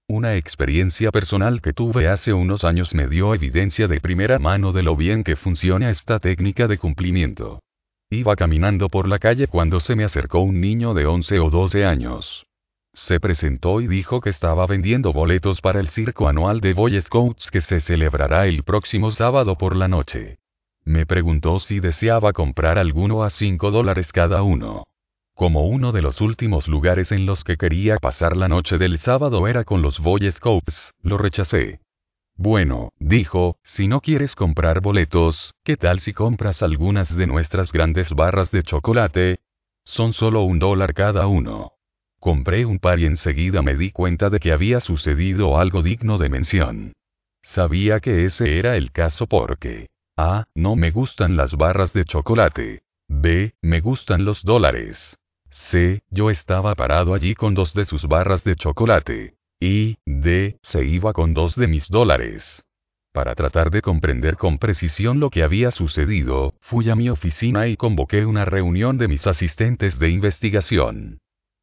Una 0.10 0.36
experiencia 0.36 1.12
personal 1.12 1.62
que 1.62 1.72
tuve 1.72 2.10
hace 2.10 2.34
unos 2.34 2.66
años 2.66 2.94
me 2.94 3.08
dio 3.08 3.34
evidencia 3.34 3.88
de 3.88 4.02
primera 4.02 4.38
mano 4.38 4.74
de 4.74 4.84
lo 4.84 4.98
bien 4.98 5.24
que 5.24 5.38
funciona 5.38 5.90
esta 5.90 6.20
técnica 6.20 6.68
de 6.68 6.78
cumplimiento. 6.78 7.62
Iba 8.10 8.36
caminando 8.36 8.90
por 8.90 9.08
la 9.08 9.18
calle 9.18 9.48
cuando 9.48 9.80
se 9.80 9.95
me 9.95 10.04
acercó 10.04 10.41
un 10.41 10.60
niño 10.60 10.94
de 10.94 11.06
11 11.06 11.40
o 11.40 11.49
12 11.49 11.86
años. 11.86 12.45
Se 12.95 13.22
presentó 13.22 13.80
y 13.80 13.88
dijo 13.88 14.20
que 14.20 14.32
estaba 14.32 14.68
vendiendo 14.68 15.14
boletos 15.14 15.62
para 15.62 15.80
el 15.80 15.88
circo 15.88 16.28
anual 16.28 16.60
de 16.60 16.74
Boy 16.74 16.99
Scouts 16.99 17.49
que 17.49 17.62
se 17.62 17.80
celebrará 17.80 18.45
el 18.48 18.64
próximo 18.64 19.14
sábado 19.14 19.58
por 19.58 19.74
la 19.74 19.88
noche. 19.88 20.38
Me 20.88 21.06
preguntó 21.06 21.60
si 21.60 21.82
deseaba 21.82 22.32
comprar 22.32 22.78
alguno 22.78 23.26
a 23.26 23.30
5 23.30 23.72
dólares 23.72 24.14
cada 24.14 24.42
uno. 24.42 24.86
Como 25.34 25.68
uno 25.68 25.92
de 25.92 26.02
los 26.02 26.22
últimos 26.22 26.70
lugares 26.70 27.12
en 27.12 27.26
los 27.26 27.44
que 27.44 27.58
quería 27.58 27.98
pasar 27.98 28.38
la 28.38 28.48
noche 28.48 28.78
del 28.78 28.98
sábado 28.98 29.50
era 29.50 29.66
con 29.66 29.82
los 29.82 30.00
Boy 30.00 30.32
Scouts, 30.32 30.94
lo 31.02 31.18
rechacé. 31.18 31.82
Bueno, 32.38 32.94
dijo, 33.00 33.58
si 33.64 33.90
no 33.90 34.00
quieres 34.00 34.34
comprar 34.34 34.80
boletos, 34.80 35.54
¿qué 35.66 35.76
tal 35.76 36.00
si 36.00 36.14
compras 36.14 36.64
algunas 36.64 37.14
de 37.14 37.28
nuestras 37.28 37.74
grandes 37.74 38.14
barras 38.14 38.50
de 38.52 38.64
chocolate? 38.64 39.40
Son 39.84 40.14
solo 40.14 40.44
un 40.44 40.58
dólar 40.58 40.94
cada 40.94 41.28
uno. 41.28 41.74
Compré 42.18 42.66
un 42.66 42.80
par 42.80 43.00
y 43.00 43.08
enseguida 43.08 43.62
me 43.62 43.76
di 43.76 43.92
cuenta 43.92 44.30
de 44.30 44.40
que 44.40 44.54
había 44.54 44.80
sucedido 44.80 45.58
algo 45.58 45.84
digno 45.84 46.18
de 46.18 46.30
mención. 46.30 46.94
Sabía 47.42 48.00
que 48.00 48.24
ese 48.24 48.58
era 48.58 48.78
el 48.78 48.94
caso 48.94 49.28
porque 49.28 49.88
A. 50.18 50.45
No 50.56 50.76
me 50.76 50.89
gustan 50.89 51.38
las 51.38 51.53
barras 51.56 51.94
de 51.94 52.03
chocolate. 52.03 52.81
B. 53.07 53.53
Me 53.61 53.81
gustan 53.81 54.26
los 54.26 54.44
dólares. 54.44 55.19
C. 55.52 56.02
Yo 56.10 56.31
estaba 56.31 56.73
parado 56.73 57.14
allí 57.14 57.35
con 57.35 57.53
dos 57.53 57.76
de 57.76 57.85
sus 57.85 58.07
barras 58.07 58.44
de 58.44 58.56
chocolate. 58.56 59.35
Y 59.60 59.99
D. 60.07 60.57
Se 60.64 60.84
iba 60.85 61.14
con 61.14 61.35
dos 61.35 61.56
de 61.56 61.68
mis 61.68 61.88
dólares. 61.88 62.65
Para 63.14 63.35
tratar 63.35 63.69
de 63.69 63.84
comprender 63.84 64.38
con 64.38 64.57
precisión 64.57 65.19
lo 65.19 65.30
que 65.30 65.44
había 65.44 65.69
sucedido, 65.69 66.56
fui 66.61 66.89
a 66.89 66.95
mi 66.95 67.10
oficina 67.10 67.68
y 67.68 67.77
convoqué 67.77 68.26
una 68.26 68.44
reunión 68.44 68.98
de 68.98 69.07
mis 69.07 69.27
asistentes 69.27 69.99
de 69.99 70.10
investigación. 70.10 71.19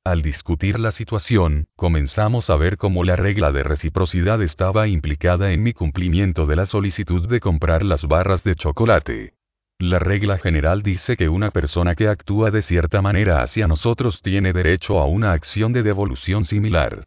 Al 0.06 0.20
discutir 0.20 0.78
la 0.78 0.90
situación, 0.90 1.68
comenzamos 1.76 2.50
a 2.50 2.56
ver 2.56 2.76
cómo 2.76 3.04
la 3.04 3.16
regla 3.16 3.52
de 3.52 3.62
reciprocidad 3.62 4.42
estaba 4.42 4.86
implicada 4.86 5.52
en 5.52 5.62
mi 5.62 5.72
cumplimiento 5.72 6.44
de 6.44 6.56
la 6.56 6.66
solicitud 6.66 7.26
de 7.26 7.40
comprar 7.40 7.82
las 7.82 8.06
barras 8.06 8.44
de 8.44 8.54
chocolate. 8.54 9.32
La 9.78 9.98
regla 9.98 10.36
general 10.36 10.82
dice 10.82 11.16
que 11.16 11.30
una 11.30 11.50
persona 11.50 11.94
que 11.94 12.08
actúa 12.08 12.50
de 12.50 12.60
cierta 12.60 13.00
manera 13.00 13.42
hacia 13.42 13.66
nosotros 13.66 14.20
tiene 14.20 14.52
derecho 14.52 15.00
a 15.00 15.06
una 15.06 15.32
acción 15.32 15.72
de 15.72 15.82
devolución 15.82 16.44
similar. 16.44 17.04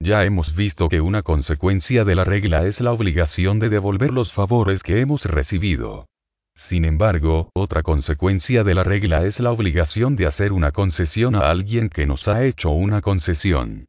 Ya 0.00 0.24
hemos 0.24 0.56
visto 0.56 0.88
que 0.88 1.00
una 1.00 1.22
consecuencia 1.22 2.04
de 2.04 2.16
la 2.16 2.24
regla 2.24 2.66
es 2.66 2.80
la 2.80 2.90
obligación 2.90 3.60
de 3.60 3.68
devolver 3.68 4.12
los 4.12 4.32
favores 4.32 4.82
que 4.82 5.00
hemos 5.00 5.24
recibido. 5.24 6.06
Sin 6.66 6.84
embargo, 6.84 7.50
otra 7.54 7.82
consecuencia 7.82 8.62
de 8.62 8.74
la 8.74 8.84
regla 8.84 9.24
es 9.24 9.40
la 9.40 9.50
obligación 9.50 10.14
de 10.14 10.26
hacer 10.26 10.52
una 10.52 10.70
concesión 10.70 11.34
a 11.34 11.50
alguien 11.50 11.88
que 11.88 12.06
nos 12.06 12.28
ha 12.28 12.44
hecho 12.44 12.70
una 12.70 13.00
concesión. 13.00 13.86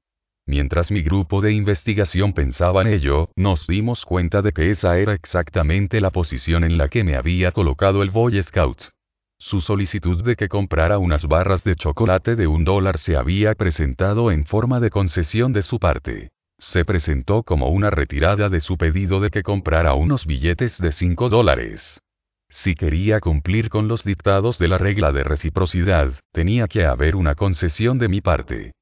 Mientras 0.48 0.90
mi 0.90 1.02
grupo 1.02 1.42
de 1.42 1.52
investigación 1.52 2.34
pensaba 2.34 2.82
en 2.82 2.88
ello, 2.88 3.30
nos 3.36 3.68
dimos 3.68 4.04
cuenta 4.06 4.42
de 4.42 4.52
que 4.52 4.72
esa 4.72 4.98
era 4.98 5.14
exactamente 5.14 6.02
la 6.02 6.10
posición 6.10 6.64
en 6.64 6.78
la 6.78 6.88
que 6.88 7.04
me 7.04 7.16
había 7.16 7.52
colocado 7.52 8.02
el 8.02 8.10
Boy 8.10 8.42
Scout. 8.42 8.82
Su 9.38 9.62
solicitud 9.62 10.24
de 10.24 10.36
que 10.36 10.50
comprara 10.50 10.98
unas 10.98 11.28
barras 11.28 11.64
de 11.64 11.76
chocolate 11.76 12.36
de 12.36 12.48
un 12.48 12.64
dólar 12.64 12.98
se 12.98 13.16
había 13.16 13.54
presentado 13.54 14.32
en 14.32 14.46
forma 14.46 14.80
de 14.80 14.90
concesión 14.90 15.54
de 15.54 15.62
su 15.62 15.80
parte. 15.80 16.32
Se 16.58 16.84
presentó 16.86 17.44
como 17.44 17.70
una 17.70 17.90
retirada 17.90 18.50
de 18.50 18.60
su 18.60 18.78
pedido 18.78 19.20
de 19.20 19.30
que 19.30 19.44
comprara 19.44 19.94
unos 19.94 20.26
billetes 20.26 20.80
de 20.80 20.92
5 20.92 21.30
dólares. 21.30 22.02
Si 22.54 22.76
quería 22.76 23.22
cumplir 23.22 23.70
con 23.70 23.88
los 23.88 24.04
dictados 24.04 24.60
de 24.60 24.68
la 24.68 24.78
regla 24.78 25.14
de 25.14 25.24
reciprocidad, 25.24 26.12
tenía 26.34 26.68
que 26.68 26.86
haber 26.86 27.16
una 27.16 27.34
concesión 27.34 27.98
de 27.98 28.10
mi 28.10 28.20
parte. 28.20 28.74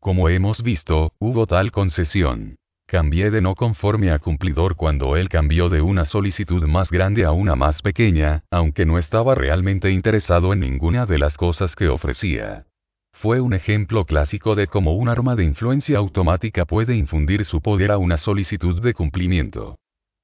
Como 0.00 0.30
hemos 0.30 0.62
visto, 0.62 1.12
hubo 1.18 1.46
tal 1.46 1.70
concesión. 1.70 2.56
Cambié 2.86 3.30
de 3.30 3.42
no 3.42 3.54
conforme 3.54 4.12
a 4.12 4.18
cumplidor 4.18 4.76
cuando 4.76 5.14
él 5.14 5.28
cambió 5.28 5.68
de 5.68 5.82
una 5.82 6.06
solicitud 6.06 6.64
más 6.64 6.90
grande 6.90 7.26
a 7.26 7.32
una 7.32 7.54
más 7.54 7.82
pequeña, 7.82 8.44
aunque 8.50 8.86
no 8.86 8.96
estaba 8.96 9.34
realmente 9.34 9.90
interesado 9.90 10.54
en 10.54 10.60
ninguna 10.60 11.04
de 11.04 11.18
las 11.18 11.36
cosas 11.36 11.76
que 11.76 11.88
ofrecía. 11.88 12.64
Fue 13.12 13.42
un 13.42 13.52
ejemplo 13.52 14.06
clásico 14.06 14.54
de 14.54 14.68
cómo 14.68 14.94
un 14.94 15.10
arma 15.10 15.36
de 15.36 15.44
influencia 15.44 15.98
automática 15.98 16.64
puede 16.64 16.96
infundir 16.96 17.44
su 17.44 17.60
poder 17.60 17.90
a 17.90 17.98
una 17.98 18.16
solicitud 18.16 18.80
de 18.80 18.94
cumplimiento. 18.94 19.76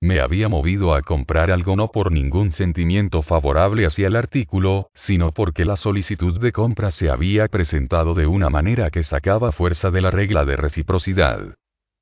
Me 0.05 0.21
había 0.21 0.51
movido 0.51 0.93
a 0.93 1.01
comprar 1.01 1.51
algo 1.51 1.77
no 1.77 1.91
por 1.91 2.13
ningún 2.13 2.53
sentimiento 2.53 3.23
favorable 3.23 3.87
hacia 3.87 4.09
el 4.09 4.17
artículo, 4.17 4.91
sino 4.93 5.33
porque 5.33 5.65
la 5.65 5.79
solicitud 5.79 6.39
de 6.39 6.53
compra 6.53 6.91
se 6.91 7.09
había 7.09 7.49
presentado 7.49 8.13
de 8.13 8.27
una 8.27 8.51
manera 8.51 8.91
que 8.91 9.03
sacaba 9.03 9.51
fuerza 9.51 9.91
de 9.91 10.03
la 10.03 10.11
regla 10.11 10.45
de 10.45 10.57
reciprocidad. 10.57 11.55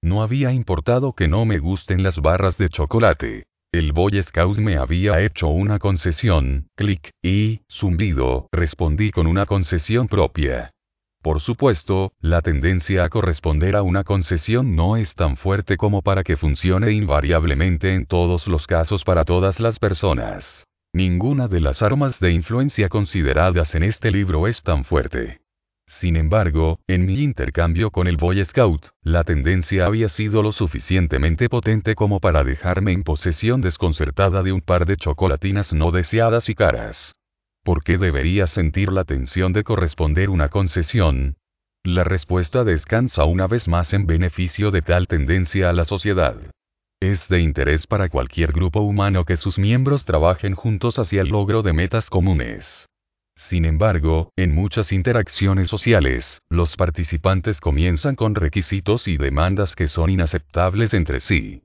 No 0.03 0.25
había 0.25 0.51
importado 0.51 1.13
que 1.13 1.29
no 1.29 1.45
me 1.45 1.61
gusten 1.61 2.03
las 2.03 2.19
barras 2.19 2.59
de 2.59 2.71
chocolate. 2.71 3.45
El 3.71 3.93
Boy 3.93 4.21
Scout 4.21 4.59
me 4.59 4.79
había 4.79 5.21
hecho 5.21 5.47
una 5.47 5.79
concesión, 5.79 6.67
clic, 6.75 7.13
y, 7.23 7.61
zumbido, 7.71 8.49
respondí 8.51 9.13
con 9.13 9.29
una 9.29 9.47
concesión 9.47 10.09
propia. 10.09 10.73
Por 11.23 11.41
supuesto, 11.41 12.13
la 12.21 12.43
tendencia 12.43 13.05
a 13.05 13.09
corresponder 13.09 13.77
a 13.77 13.83
una 13.83 14.03
concesión 14.03 14.75
no 14.75 14.97
es 14.97 15.15
tan 15.15 15.37
fuerte 15.37 15.77
como 15.77 16.03
para 16.03 16.25
que 16.25 16.37
funcione 16.37 16.91
invariablemente 16.91 17.95
en 17.95 18.07
todos 18.07 18.49
los 18.49 18.67
casos 18.67 19.05
para 19.05 19.25
todas 19.25 19.61
las 19.61 19.79
personas. 19.79 20.67
Ninguna 20.93 21.47
de 21.47 21.61
las 21.61 21.81
armas 21.81 22.19
de 22.19 22.33
influencia 22.33 22.89
consideradas 22.89 23.77
en 23.77 23.85
este 23.85 24.11
libro 24.11 24.49
es 24.49 24.65
tan 24.65 24.85
fuerte. 24.85 25.41
Sin 25.87 26.17
embargo, 26.17 26.81
en 26.89 27.07
mi 27.07 27.23
intercambio 27.23 27.93
con 27.93 28.09
el 28.09 28.17
Boy 28.17 28.45
Scout, 28.45 28.89
la 29.03 29.23
tendencia 29.23 29.87
había 29.87 30.09
sido 30.09 30.43
lo 30.43 30.51
suficientemente 30.51 31.49
potente 31.49 31.95
como 31.95 32.19
para 32.19 32.43
dejarme 32.43 32.93
en 32.93 33.05
posesión 33.05 33.61
desconcertada 33.61 34.43
de 34.43 34.53
un 34.53 34.61
par 34.61 34.87
de 34.87 34.97
chocolatinas 34.97 35.73
no 35.73 35.93
deseadas 35.93 36.49
y 36.49 36.57
caras. 36.57 37.15
¿Por 37.65 37.85
qué 37.85 37.97
debería 37.97 38.49
sentir 38.49 38.91
la 38.91 39.05
tensión 39.05 39.53
de 39.53 39.63
corresponder 39.63 40.31
una 40.31 40.49
concesión? 40.49 41.37
La 41.85 42.03
respuesta 42.03 42.65
descansa 42.65 43.25
una 43.25 43.47
vez 43.47 43.69
más 43.69 43.93
en 43.93 44.07
beneficio 44.07 44.73
de 44.73 44.83
tal 44.83 45.07
tendencia 45.07 45.71
a 45.71 45.73
la 45.73 45.85
sociedad. 45.85 46.37
Es 47.01 47.29
de 47.29 47.41
interés 47.41 47.87
para 47.87 48.09
cualquier 48.09 48.53
grupo 48.53 48.81
humano 48.81 49.25
que 49.25 49.37
sus 49.37 49.59
miembros 49.59 50.05
trabajen 50.05 50.55
juntos 50.55 50.99
hacia 50.99 51.23
el 51.23 51.29
logro 51.29 51.63
de 51.63 51.73
metas 51.73 52.11
comunes. 52.11 52.89
Sin 53.37 53.65
embargo, 53.65 54.33
en 54.37 54.55
muchas 54.55 54.93
interacciones 54.93 55.69
sociales, 55.69 56.43
los 56.51 56.77
participantes 56.77 57.61
comienzan 57.61 58.17
con 58.17 58.35
requisitos 58.35 59.07
y 59.07 59.17
demandas 59.17 59.77
que 59.77 59.87
son 59.87 60.11
inaceptables 60.11 60.95
entre 60.95 61.21
sí. 61.21 61.63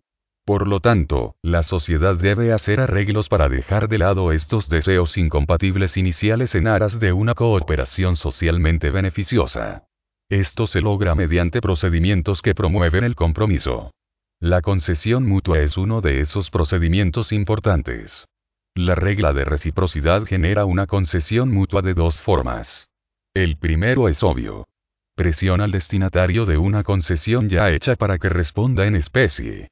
Por 0.47 0.65
lo 0.65 0.79
tanto, 0.79 1.35
la 1.41 1.61
sociedad 1.61 2.15
debe 2.15 2.53
hacer 2.53 2.79
arreglos 2.79 3.27
para 3.27 3.49
dejar 3.49 3.89
de 3.89 3.97
lado 3.97 4.31
estos 4.31 4.69
deseos 4.69 5.17
incompatibles 5.17 5.97
iniciales 5.97 6.55
en 6.55 6.67
aras 6.67 7.01
de 7.01 7.11
una 7.11 7.33
cooperación 7.35 8.15
socialmente 8.15 8.89
beneficiosa. 8.89 9.89
Esto 10.29 10.65
se 10.65 10.79
logra 10.79 11.15
mediante 11.15 11.59
procedimientos 11.59 12.41
que 12.41 12.55
promueven 12.55 13.03
el 13.03 13.13
compromiso. 13.13 13.91
La 14.39 14.61
concesión 14.61 15.25
mutua 15.25 15.59
es 15.59 15.75
uno 15.75 15.99
de 15.99 16.21
esos 16.21 16.49
procedimientos 16.49 17.33
importantes. 17.33 18.25
La 18.73 18.95
regla 18.95 19.33
de 19.33 19.43
reciprocidad 19.43 20.23
genera 20.23 20.63
una 20.63 20.87
concesión 20.87 21.51
mutua 21.51 21.81
de 21.81 21.93
dos 21.93 22.21
formas. 22.21 22.87
El 23.33 23.57
primero 23.57 24.07
es 24.07 24.23
obvio. 24.23 24.65
Presiona 25.13 25.65
al 25.65 25.71
destinatario 25.71 26.45
de 26.45 26.57
una 26.57 26.83
concesión 26.83 27.49
ya 27.49 27.69
hecha 27.69 27.97
para 27.97 28.17
que 28.17 28.29
responda 28.29 28.87
en 28.87 28.95
especie. 28.95 29.67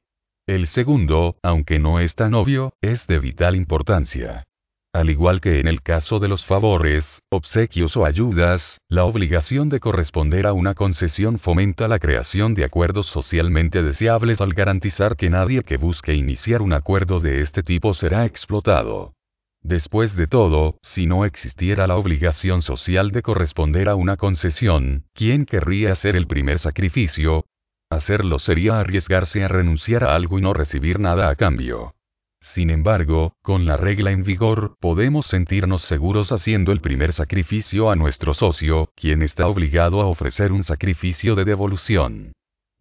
El 0.46 0.68
segundo, 0.68 1.34
aunque 1.42 1.80
no 1.80 1.98
es 1.98 2.14
tan 2.14 2.32
obvio, 2.34 2.72
es 2.80 3.04
de 3.08 3.18
vital 3.18 3.56
importancia. 3.56 4.44
Al 4.92 5.10
igual 5.10 5.40
que 5.40 5.58
en 5.58 5.66
el 5.66 5.82
caso 5.82 6.20
de 6.20 6.28
los 6.28 6.46
favores, 6.46 7.20
obsequios 7.30 7.96
o 7.96 8.04
ayudas, 8.04 8.80
la 8.88 9.04
obligación 9.04 9.68
de 9.68 9.80
corresponder 9.80 10.46
a 10.46 10.52
una 10.52 10.74
concesión 10.74 11.40
fomenta 11.40 11.88
la 11.88 11.98
creación 11.98 12.54
de 12.54 12.64
acuerdos 12.64 13.06
socialmente 13.06 13.82
deseables 13.82 14.40
al 14.40 14.54
garantizar 14.54 15.16
que 15.16 15.30
nadie 15.30 15.64
que 15.64 15.78
busque 15.78 16.14
iniciar 16.14 16.62
un 16.62 16.74
acuerdo 16.74 17.18
de 17.18 17.40
este 17.40 17.64
tipo 17.64 17.92
será 17.92 18.24
explotado. 18.24 19.14
Después 19.62 20.14
de 20.14 20.28
todo, 20.28 20.78
si 20.80 21.06
no 21.06 21.24
existiera 21.24 21.88
la 21.88 21.96
obligación 21.96 22.62
social 22.62 23.10
de 23.10 23.22
corresponder 23.22 23.88
a 23.88 23.96
una 23.96 24.16
concesión, 24.16 25.06
¿quién 25.12 25.44
querría 25.44 25.90
hacer 25.90 26.14
el 26.14 26.28
primer 26.28 26.60
sacrificio? 26.60 27.44
Hacerlo 27.90 28.38
sería 28.38 28.80
arriesgarse 28.80 29.44
a 29.44 29.48
renunciar 29.48 30.04
a 30.04 30.14
algo 30.14 30.38
y 30.38 30.42
no 30.42 30.52
recibir 30.52 30.98
nada 30.98 31.28
a 31.28 31.36
cambio. 31.36 31.94
Sin 32.40 32.70
embargo, 32.70 33.34
con 33.42 33.64
la 33.64 33.76
regla 33.76 34.10
en 34.10 34.22
vigor, 34.22 34.76
podemos 34.80 35.26
sentirnos 35.26 35.82
seguros 35.82 36.32
haciendo 36.32 36.72
el 36.72 36.80
primer 36.80 37.12
sacrificio 37.12 37.90
a 37.90 37.96
nuestro 37.96 38.34
socio, 38.34 38.90
quien 38.94 39.22
está 39.22 39.46
obligado 39.46 40.00
a 40.00 40.06
ofrecer 40.06 40.52
un 40.52 40.64
sacrificio 40.64 41.34
de 41.34 41.44
devolución. 41.44 42.32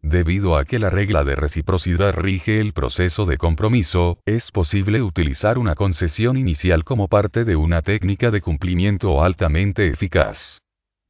Debido 0.01 0.55
a 0.55 0.65
que 0.65 0.77
la 0.77 0.89
regla 0.91 1.23
de 1.23 1.35
reciprocidad 1.35 2.13
rige 2.13 2.59
el 2.59 2.73
proceso 2.73 3.25
de 3.25 3.37
compromiso, 3.37 4.19
es 4.25 4.51
posible 4.51 5.01
utilizar 5.01 5.57
una 5.57 5.73
concesión 5.73 6.37
inicial 6.37 6.83
como 6.83 7.07
parte 7.07 7.43
de 7.43 7.55
una 7.55 7.81
técnica 7.81 8.29
de 8.29 8.41
cumplimiento 8.41 9.23
altamente 9.23 9.87
eficaz. 9.87 10.61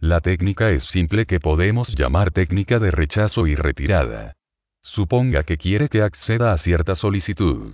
La 0.06 0.22
técnica 0.22 0.70
es 0.70 0.84
simple 0.84 1.26
que 1.26 1.40
podemos 1.40 1.96
llamar 1.96 2.30
técnica 2.30 2.78
de 2.78 2.92
rechazo 2.92 3.48
y 3.48 3.56
retirada. 3.56 4.36
Suponga 4.84 5.42
que 5.42 5.58
quiere 5.58 5.90
que 5.90 6.04
acceda 6.04 6.52
a 6.52 6.60
cierta 6.60 6.96
solicitud. 6.96 7.74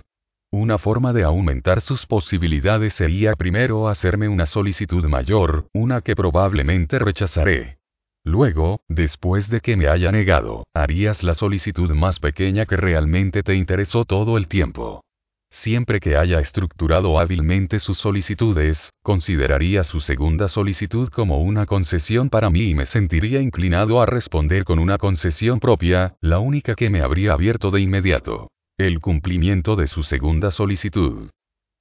Una 0.50 0.78
forma 0.78 1.12
de 1.12 1.24
aumentar 1.24 1.82
sus 1.82 2.06
posibilidades 2.06 2.94
sería 2.94 3.36
primero 3.36 3.86
hacerme 3.86 4.30
una 4.30 4.46
solicitud 4.46 5.04
mayor, 5.04 5.66
una 5.74 6.00
que 6.00 6.16
probablemente 6.16 6.98
rechazaré. 6.98 7.76
Luego, 8.24 8.80
después 8.88 9.50
de 9.50 9.60
que 9.60 9.76
me 9.76 9.88
haya 9.88 10.10
negado, 10.10 10.64
harías 10.72 11.22
la 11.22 11.34
solicitud 11.34 11.90
más 11.90 12.18
pequeña 12.18 12.64
que 12.64 12.78
realmente 12.78 13.42
te 13.42 13.56
interesó 13.56 14.06
todo 14.06 14.38
el 14.38 14.48
tiempo. 14.48 15.04
Siempre 15.52 16.00
que 16.00 16.16
haya 16.16 16.40
estructurado 16.40 17.20
hábilmente 17.20 17.78
sus 17.78 17.98
solicitudes, 17.98 18.90
consideraría 19.02 19.84
su 19.84 20.00
segunda 20.00 20.48
solicitud 20.48 21.08
como 21.08 21.40
una 21.42 21.66
concesión 21.66 22.30
para 22.30 22.50
mí 22.50 22.70
y 22.70 22.74
me 22.74 22.86
sentiría 22.86 23.40
inclinado 23.40 24.02
a 24.02 24.06
responder 24.06 24.64
con 24.64 24.80
una 24.80 24.98
concesión 24.98 25.60
propia, 25.60 26.16
la 26.20 26.40
única 26.40 26.74
que 26.74 26.90
me 26.90 27.02
habría 27.02 27.34
abierto 27.34 27.70
de 27.70 27.80
inmediato 27.80 28.48
el 28.78 29.00
cumplimiento 29.00 29.76
de 29.76 29.86
su 29.86 30.02
segunda 30.02 30.50
solicitud. 30.50 31.30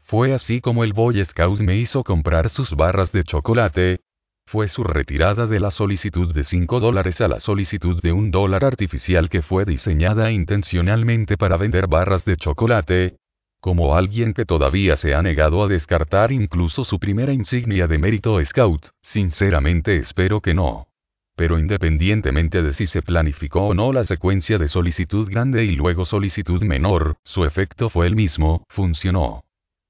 Fue 0.03 0.33
así 0.33 0.61
como 0.61 0.83
el 0.83 0.93
Boy 0.93 1.23
Scout 1.23 1.59
me 1.59 1.77
hizo 1.77 2.03
comprar 2.03 2.49
sus 2.49 2.75
barras 2.75 3.11
de 3.11 3.23
chocolate. 3.23 3.99
Fue 4.45 4.67
su 4.67 4.83
retirada 4.83 5.47
de 5.47 5.59
la 5.59 5.71
solicitud 5.71 6.33
de 6.33 6.43
5 6.43 6.79
dólares 6.79 7.21
a 7.21 7.27
la 7.27 7.39
solicitud 7.39 8.01
de 8.01 8.11
un 8.11 8.31
dólar 8.31 8.65
artificial 8.65 9.29
que 9.29 9.41
fue 9.41 9.63
diseñada 9.63 10.31
intencionalmente 10.31 11.37
para 11.37 11.55
vender 11.55 11.87
barras 11.87 12.25
de 12.25 12.35
chocolate. 12.35 13.20
Como 13.61 13.95
alguien 13.95 14.33
que 14.33 14.43
todavía 14.43 14.97
se 14.97 15.13
ha 15.13 15.21
negado 15.21 15.63
a 15.63 15.67
descartar 15.67 16.31
incluso 16.31 16.83
su 16.83 16.97
primera 16.97 17.31
insignia 17.31 17.87
de 17.87 17.99
mérito 17.99 18.43
Scout, 18.43 18.87
sinceramente 19.03 19.97
espero 19.97 20.41
que 20.41 20.55
no. 20.55 20.87
Pero 21.35 21.59
independientemente 21.59 22.63
de 22.63 22.73
si 22.73 22.87
se 22.87 23.03
planificó 23.03 23.67
o 23.67 23.73
no 23.75 23.93
la 23.93 24.03
secuencia 24.03 24.57
de 24.57 24.67
solicitud 24.67 25.29
grande 25.29 25.63
y 25.63 25.75
luego 25.75 26.05
solicitud 26.05 26.63
menor, 26.63 27.17
su 27.23 27.45
efecto 27.45 27.91
fue 27.91 28.07
el 28.07 28.15
mismo, 28.15 28.65
funcionó. 28.67 29.43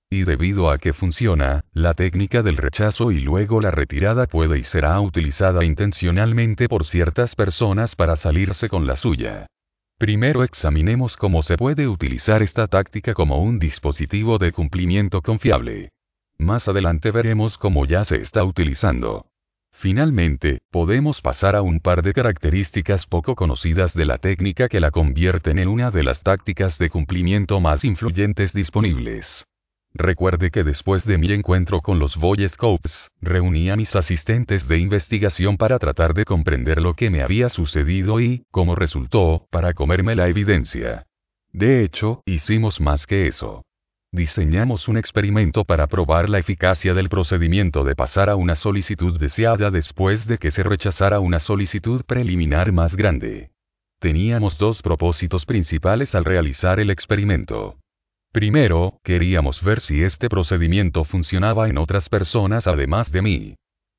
Y 0.10 0.26
debido 0.26 0.70
a 0.70 0.78
que 0.78 0.92
funciona, 0.92 1.64
la 1.72 1.94
técnica 1.94 2.44
del 2.44 2.58
rechazo 2.58 3.10
y 3.14 3.22
luego 3.22 3.62
la 3.62 3.72
retirada 3.72 4.28
puede 4.28 4.60
y 4.60 4.64
será 4.64 5.00
utilizada 5.00 5.64
intencionalmente 5.64 6.68
por 6.68 6.84
ciertas 6.84 7.36
personas 7.36 7.96
para 7.96 8.18
salirse 8.18 8.68
con 8.68 8.86
la 8.86 8.98
suya. 8.98 9.48
Primero 10.02 10.44
examinemos 10.44 11.16
cómo 11.16 11.44
se 11.44 11.58
puede 11.58 11.88
utilizar 11.88 12.42
esta 12.42 12.66
táctica 12.68 13.14
como 13.14 13.44
un 13.44 13.60
dispositivo 13.60 14.40
de 14.40 14.52
cumplimiento 14.52 15.22
confiable. 15.22 15.92
Más 16.40 16.68
adelante 16.68 17.12
veremos 17.12 17.60
cómo 17.60 17.86
ya 17.86 18.04
se 18.04 18.16
está 18.16 18.44
utilizando. 18.44 19.28
Finalmente, 19.72 20.62
podemos 20.72 21.22
pasar 21.22 21.56
a 21.56 21.62
un 21.62 21.80
par 21.80 22.02
de 22.02 22.14
características 22.14 23.06
poco 23.06 23.36
conocidas 23.36 23.94
de 23.94 24.06
la 24.06 24.18
técnica 24.18 24.70
que 24.70 24.80
la 24.80 24.90
convierten 24.90 25.60
en 25.60 25.68
una 25.68 25.92
de 25.92 26.02
las 26.02 26.24
tácticas 26.24 26.80
de 26.80 26.90
cumplimiento 26.90 27.60
más 27.60 27.86
influyentes 27.86 28.54
disponibles. 28.54 29.46
Recuerde 29.94 30.52
que 30.52 30.64
después 30.64 31.04
de 31.06 31.18
mi 31.18 31.32
encuentro 31.34 31.82
con 31.82 32.00
los 32.00 32.16
Boy 32.16 32.48
Scouts, 32.48 33.10
reuní 33.22 33.70
a 33.70 33.76
mis 33.76 33.96
asistentes 33.96 34.68
de 34.68 34.78
investigación 34.78 35.58
para 35.58 35.80
tratar 35.80 36.14
de 36.14 36.24
comprender 36.24 36.82
lo 36.82 36.94
que 36.94 37.10
me 37.10 37.22
había 37.22 37.50
sucedido 37.50 38.22
y, 38.22 38.46
como 38.52 38.76
resultó, 38.76 39.48
para 39.50 39.74
comerme 39.74 40.16
la 40.16 40.30
evidencia. 40.30 41.08
De 41.52 41.84
hecho, 41.84 42.22
hicimos 42.26 42.80
más 42.80 43.06
que 43.06 43.28
eso. 43.28 43.64
Diseñamos 44.14 44.88
un 44.88 44.98
experimento 44.98 45.66
para 45.66 45.88
probar 45.88 46.30
la 46.30 46.40
eficacia 46.40 46.94
del 46.94 47.10
procedimiento 47.10 47.84
de 47.84 47.96
pasar 47.96 48.30
a 48.30 48.36
una 48.36 48.56
solicitud 48.56 49.18
deseada 49.20 49.72
después 49.72 50.26
de 50.28 50.38
que 50.38 50.52
se 50.52 50.64
rechazara 50.64 51.20
una 51.20 51.40
solicitud 51.40 52.04
preliminar 52.06 52.72
más 52.72 52.96
grande. 52.96 53.52
Teníamos 54.00 54.58
dos 54.58 54.82
propósitos 54.82 55.46
principales 55.46 56.16
al 56.16 56.26
realizar 56.26 56.80
el 56.80 56.90
experimento. 56.90 57.81
Primero, 58.32 59.00
queríamos 59.04 59.64
ver 59.64 59.80
si 59.80 60.04
este 60.04 60.30
procedimiento 60.30 61.04
funcionaba 61.04 61.70
en 61.70 61.78
otras 61.78 62.10
personas 62.10 62.68
además 62.68 63.12
de 63.12 63.22
mí. 63.22 63.56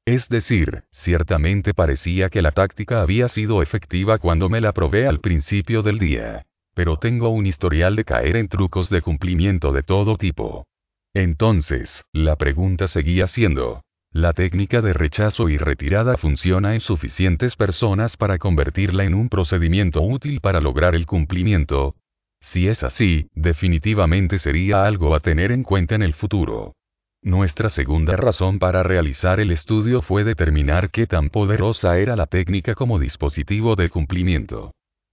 Es 0.07 0.29
decir, 0.29 0.85
ciertamente 0.91 1.75
parecía 1.75 2.29
que 2.29 2.43
la 2.43 2.51
táctica 2.53 3.03
había 3.03 3.29
sido 3.29 3.63
efectiva 3.63 4.19
cuando 4.19 4.49
me 4.49 4.61
la 4.61 4.73
probé 4.73 5.07
al 5.07 5.21
principio 5.21 5.83
del 5.83 5.99
día 5.99 6.47
pero 6.75 6.97
tengo 6.97 7.29
un 7.29 7.47
historial 7.47 7.97
de 7.97 8.05
caer 8.05 8.37
en 8.37 8.49
trucos 8.49 8.89
de 8.89 9.03
cumplimiento 9.03 9.73
de 9.73 9.83
todo 9.83 10.17
tipo. 10.17 10.67
Entonces, 11.15 12.05
la 12.13 12.37
pregunta 12.37 12.89
seguía 12.89 13.29
siendo, 13.29 13.83
¿la 14.11 14.33
técnica 14.33 14.81
de 14.81 14.95
rechazo 14.95 15.49
y 15.49 15.59
retirada 15.59 16.17
funciona 16.17 16.75
en 16.75 16.81
suficientes 16.81 17.57
personas 17.57 18.17
para 18.17 18.39
convertirla 18.39 19.05
en 19.05 19.15
un 19.15 19.29
procedimiento 19.29 20.01
útil 20.03 20.41
para 20.41 20.61
lograr 20.61 20.95
el 20.95 21.07
cumplimiento? 21.07 21.95
Si 22.43 22.69
es 22.69 22.83
así, 22.83 23.31
definitivamente 23.35 24.39
sería 24.39 24.85
algo 24.85 25.15
a 25.15 25.21
tener 25.21 25.51
en 25.51 25.63
cuenta 25.63 25.95
en 25.95 26.03
el 26.03 26.13
futuro. 26.13 26.75
Nuestra 27.23 27.71
segunda 27.71 28.17
razón 28.17 28.59
para 28.59 28.83
realizar 28.83 29.41
el 29.41 29.51
estudio 29.51 30.03
fue 30.03 30.25
determinar 30.25 30.91
qué 30.91 31.07
tan 31.07 31.31
poderosa 31.31 31.99
era 31.99 32.15
la 32.17 32.27
técnica 32.27 32.75
como 32.75 32.99
dispositivo 32.99 33.77
de 33.77 33.89
cumplimiento 33.89 34.73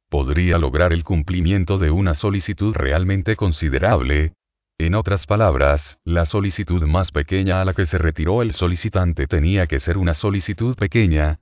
podría 0.10 0.57
lograr 0.57 0.91
el 0.91 1.03
cumplimiento 1.03 1.77
de 1.77 1.91
una 1.91 2.15
solicitud 2.15 2.76
realmente 2.76 3.35
considerable. 3.35 4.34
En 4.77 4.95
otras 4.95 5.26
palabras, 5.26 5.99
la 6.03 6.26
solicitud 6.26 6.81
más 6.84 7.11
pequeña 7.11 7.61
a 7.61 7.65
la 7.65 7.73
que 7.73 7.85
se 7.85 7.97
retiró 7.97 8.41
el 8.41 8.53
solicitante 8.53 9.27
tenía 9.27 9.68
que 9.68 9.80
ser 9.80 9.97
una 9.97 10.14
solicitud 10.14 10.76
pequeña. 10.76 11.39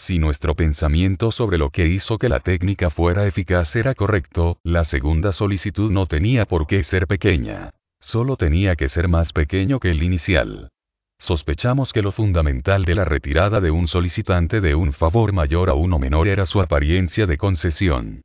Si 0.00 0.18
nuestro 0.18 0.54
pensamiento 0.54 1.32
sobre 1.32 1.58
lo 1.58 1.70
que 1.70 1.86
hizo 1.86 2.18
que 2.18 2.28
la 2.28 2.40
técnica 2.40 2.88
fuera 2.88 3.26
eficaz 3.26 3.74
era 3.76 3.94
correcto, 3.94 4.58
la 4.62 4.84
segunda 4.84 5.32
solicitud 5.32 5.90
no 5.90 6.06
tenía 6.06 6.46
por 6.46 6.66
qué 6.66 6.82
ser 6.84 7.06
pequeña. 7.06 7.74
Solo 8.00 8.36
tenía 8.36 8.76
que 8.76 8.88
ser 8.88 9.08
más 9.08 9.32
pequeño 9.32 9.80
que 9.80 9.90
el 9.90 10.02
inicial. 10.02 10.70
Sospechamos 11.18 11.92
que 11.92 12.00
lo 12.00 12.12
fundamental 12.12 12.84
de 12.84 12.94
la 12.94 13.04
retirada 13.04 13.60
de 13.60 13.72
un 13.72 13.88
solicitante 13.88 14.60
de 14.60 14.76
un 14.76 14.92
favor 14.92 15.32
mayor 15.32 15.68
a 15.68 15.74
uno 15.74 15.98
menor 15.98 16.28
era 16.28 16.46
su 16.46 16.60
apariencia 16.60 17.26
de 17.26 17.36
concesión. 17.36 18.22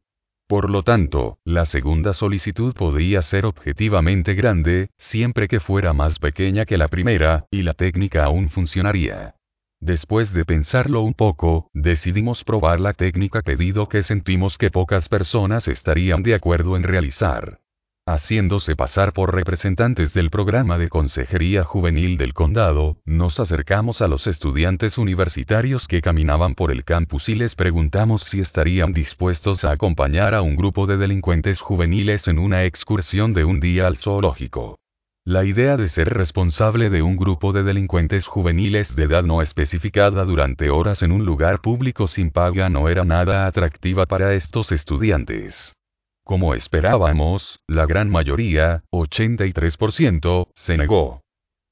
Por 0.48 0.70
lo 0.70 0.84
tanto, 0.84 1.40
la 1.44 1.66
segunda 1.66 2.14
solicitud 2.14 2.76
podría 2.76 3.24
ser 3.24 3.46
objetivamente 3.46 4.36
grande, 4.36 4.90
siempre 4.98 5.48
que 5.48 5.60
fuera 5.60 5.92
más 5.92 6.20
pequeña 6.20 6.66
que 6.66 6.78
la 6.78 6.88
primera, 6.88 7.46
y 7.50 7.64
la 7.64 7.74
técnica 7.74 8.26
aún 8.26 8.50
funcionaría. 8.50 9.36
Después 9.86 10.32
de 10.32 10.46
pensarlo 10.46 11.02
un 11.02 11.14
poco, 11.14 11.70
decidimos 11.74 12.46
probar 12.46 12.80
la 12.80 12.94
técnica 12.94 13.42
pedido 13.42 13.90
que 13.90 14.02
sentimos 14.02 14.58
que 14.58 14.72
pocas 14.72 15.10
personas 15.10 15.68
estarían 15.68 16.24
de 16.24 16.36
acuerdo 16.36 16.78
en 16.78 16.84
realizar. 16.84 17.60
Haciéndose 18.06 18.78
pasar 18.78 19.12
por 19.12 19.36
representantes 19.36 20.14
del 20.14 20.30
programa 20.30 20.78
de 20.78 20.88
consejería 20.88 21.66
juvenil 21.66 22.16
del 22.16 22.34
condado, 22.34 22.96
nos 23.04 23.42
acercamos 23.42 24.02
a 24.02 24.08
los 24.08 24.26
estudiantes 24.26 24.98
universitarios 24.98 25.86
que 25.86 26.02
caminaban 26.02 26.56
por 26.56 26.72
el 26.72 26.86
campus 26.86 27.28
y 27.28 27.36
les 27.36 27.54
preguntamos 27.54 28.24
si 28.24 28.40
estarían 28.40 28.94
dispuestos 28.94 29.66
a 29.66 29.72
acompañar 29.72 30.34
a 30.34 30.42
un 30.42 30.56
grupo 30.56 30.88
de 30.88 30.96
delincuentes 30.96 31.60
juveniles 31.60 32.30
en 32.30 32.40
una 32.40 32.64
excursión 32.64 33.34
de 33.34 33.44
un 33.44 33.60
día 33.60 33.88
al 33.88 33.98
zoológico. 33.98 34.80
La 35.26 35.46
idea 35.46 35.78
de 35.78 35.88
ser 35.88 36.10
responsable 36.10 36.90
de 36.90 37.02
un 37.02 37.16
grupo 37.16 37.54
de 37.54 37.64
delincuentes 37.64 38.28
juveniles 38.28 38.94
de 38.94 39.04
edad 39.04 39.24
no 39.24 39.42
especificada 39.42 40.26
durante 40.26 40.70
horas 40.70 41.02
en 41.02 41.14
un 41.14 41.24
lugar 41.24 41.62
público 41.62 42.08
sin 42.08 42.30
paga 42.30 42.68
no 42.68 42.90
era 42.90 43.06
nada 43.06 43.48
atractiva 43.48 44.06
para 44.06 44.34
estos 44.34 44.74
estudiantes. 44.74 45.78
Como 46.26 46.54
esperábamos, 46.56 47.62
la 47.68 47.86
gran 47.86 48.10
mayoría, 48.10 48.84
83%, 48.92 50.50
se 50.56 50.78
negó. 50.78 51.22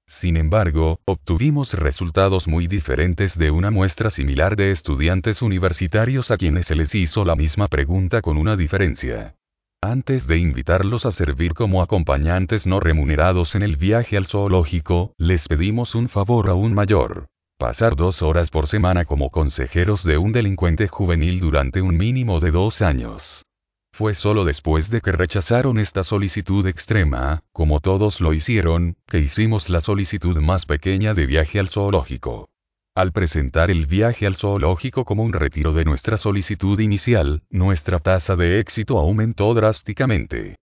Sin 0.07 0.37
embargo, 0.37 1.01
obtuvimos 1.03 1.73
resultados 1.73 2.47
muy 2.47 2.67
diferentes 2.67 3.37
de 3.37 3.51
una 3.51 3.69
muestra 3.69 4.11
similar 4.11 4.55
de 4.55 4.71
estudiantes 4.71 5.41
universitarios 5.41 6.31
a 6.31 6.37
quienes 6.37 6.67
se 6.67 6.75
les 6.75 6.95
hizo 6.95 7.25
la 7.25 7.35
misma 7.35 7.67
pregunta 7.67 8.21
con 8.21 8.37
una 8.37 8.55
diferencia. 8.55 9.35
Antes 9.83 10.27
de 10.27 10.37
invitarlos 10.37 11.07
a 11.07 11.11
servir 11.11 11.55
como 11.55 11.81
acompañantes 11.81 12.67
no 12.67 12.79
remunerados 12.79 13.55
en 13.55 13.63
el 13.63 13.77
viaje 13.77 14.15
al 14.15 14.27
zoológico, 14.27 15.15
les 15.17 15.47
pedimos 15.47 15.95
un 15.95 16.07
favor 16.07 16.49
aún 16.49 16.75
mayor. 16.75 17.25
Pasar 17.57 17.95
dos 17.95 18.21
horas 18.21 18.51
por 18.51 18.67
semana 18.67 19.05
como 19.05 19.31
consejeros 19.31 20.03
de 20.03 20.19
un 20.19 20.33
delincuente 20.33 20.87
juvenil 20.87 21.39
durante 21.39 21.81
un 21.81 21.97
mínimo 21.97 22.39
de 22.39 22.51
dos 22.51 22.83
años. 22.83 23.43
Fue 23.91 24.13
solo 24.13 24.45
después 24.45 24.91
de 24.91 25.01
que 25.01 25.13
rechazaron 25.13 25.79
esta 25.79 26.03
solicitud 26.03 26.67
extrema, 26.67 27.41
como 27.51 27.79
todos 27.79 28.21
lo 28.21 28.33
hicieron, 28.33 28.97
que 29.07 29.17
hicimos 29.17 29.67
la 29.67 29.81
solicitud 29.81 30.37
más 30.37 30.67
pequeña 30.67 31.15
de 31.15 31.25
viaje 31.25 31.59
al 31.59 31.69
zoológico. 31.69 32.49
Al 32.93 33.13
presentar 33.13 33.71
el 33.71 33.85
viaje 33.85 34.27
al 34.27 34.35
zoológico 34.35 35.05
como 35.05 35.23
un 35.23 35.31
retiro 35.31 35.71
de 35.71 35.85
nuestra 35.85 36.17
solicitud 36.17 36.77
inicial, 36.77 37.41
nuestra 37.49 37.99
tasa 37.99 38.35
de 38.35 38.59
éxito 38.59 38.99
aumentó 38.99 39.53
drásticamente. 39.53 40.57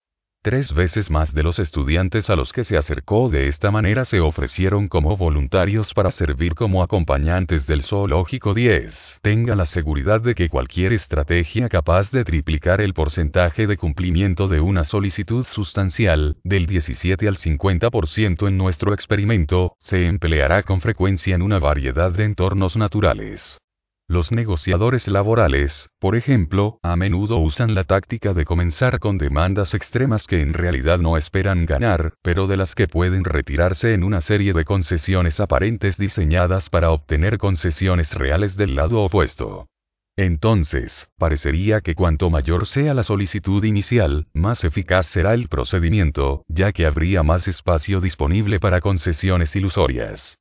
Tres 0.47 0.73
veces 0.73 1.11
más 1.11 1.33
de 1.33 1.43
los 1.43 1.59
estudiantes 1.59 2.29
a 2.29 2.37
los 2.37 2.53
que 2.53 2.63
se 2.63 2.77
acercó 2.77 3.27
de 3.27 3.49
esta 3.49 3.69
manera 3.69 4.05
se 4.05 4.21
ofrecieron 4.21 4.87
como 4.87 5.17
voluntarios 5.17 5.93
para 5.93 6.09
servir 6.09 6.55
como 6.55 6.83
acompañantes 6.83 7.67
del 7.67 7.83
zoológico 7.83 8.53
10. 8.53 9.19
Tenga 9.21 9.57
la 9.57 9.65
seguridad 9.65 10.21
de 10.21 10.35
que 10.35 10.47
cualquier 10.47 10.93
estrategia 10.93 11.67
capaz 11.67 12.11
de 12.11 12.23
triplicar 12.23 12.79
el 12.79 12.93
porcentaje 12.93 13.67
de 13.67 13.75
cumplimiento 13.75 14.47
de 14.47 14.61
una 14.61 14.85
solicitud 14.85 15.45
sustancial, 15.45 16.37
del 16.45 16.65
17 16.65 17.27
al 17.27 17.35
50% 17.35 18.47
en 18.47 18.57
nuestro 18.57 18.93
experimento, 18.93 19.75
se 19.79 20.05
empleará 20.07 20.63
con 20.63 20.79
frecuencia 20.79 21.35
en 21.35 21.41
una 21.41 21.59
variedad 21.59 22.13
de 22.13 22.23
entornos 22.23 22.77
naturales. 22.77 23.59
Los 24.09 24.31
negociadores 24.31 25.09
laborales, 25.09 25.89
por 25.99 26.15
ejemplo, 26.15 26.79
a 26.81 26.95
menudo 26.95 27.39
usan 27.39 27.75
la 27.75 27.83
táctica 27.83 28.33
de 28.33 28.45
comenzar 28.45 28.99
con 28.99 29.17
demandas 29.17 29.73
extremas 29.73 30.25
que 30.25 30.39
en 30.39 30.53
realidad 30.53 30.97
no 30.99 31.17
esperan 31.17 31.65
ganar, 31.65 32.13
pero 32.21 32.47
de 32.47 32.55
las 32.55 32.73
que 32.73 32.87
pueden 32.87 33.25
retirarse 33.25 33.93
en 33.93 34.05
una 34.05 34.21
serie 34.21 34.53
de 34.53 34.63
concesiones 34.63 35.41
aparentes 35.41 35.97
diseñadas 35.97 36.69
para 36.69 36.91
obtener 36.91 37.37
concesiones 37.37 38.13
reales 38.13 38.55
del 38.55 38.75
lado 38.75 39.01
opuesto. 39.01 39.67
Entonces, 40.15 41.09
parecería 41.17 41.81
que 41.81 41.93
cuanto 41.93 42.29
mayor 42.29 42.65
sea 42.65 42.93
la 42.93 43.03
solicitud 43.03 43.61
inicial, 43.65 44.27
más 44.33 44.63
eficaz 44.63 45.07
será 45.07 45.33
el 45.33 45.49
procedimiento, 45.49 46.45
ya 46.47 46.71
que 46.71 46.85
habría 46.85 47.23
más 47.23 47.49
espacio 47.49 47.99
disponible 47.99 48.61
para 48.61 48.79
concesiones 48.79 49.53
ilusorias. 49.53 50.39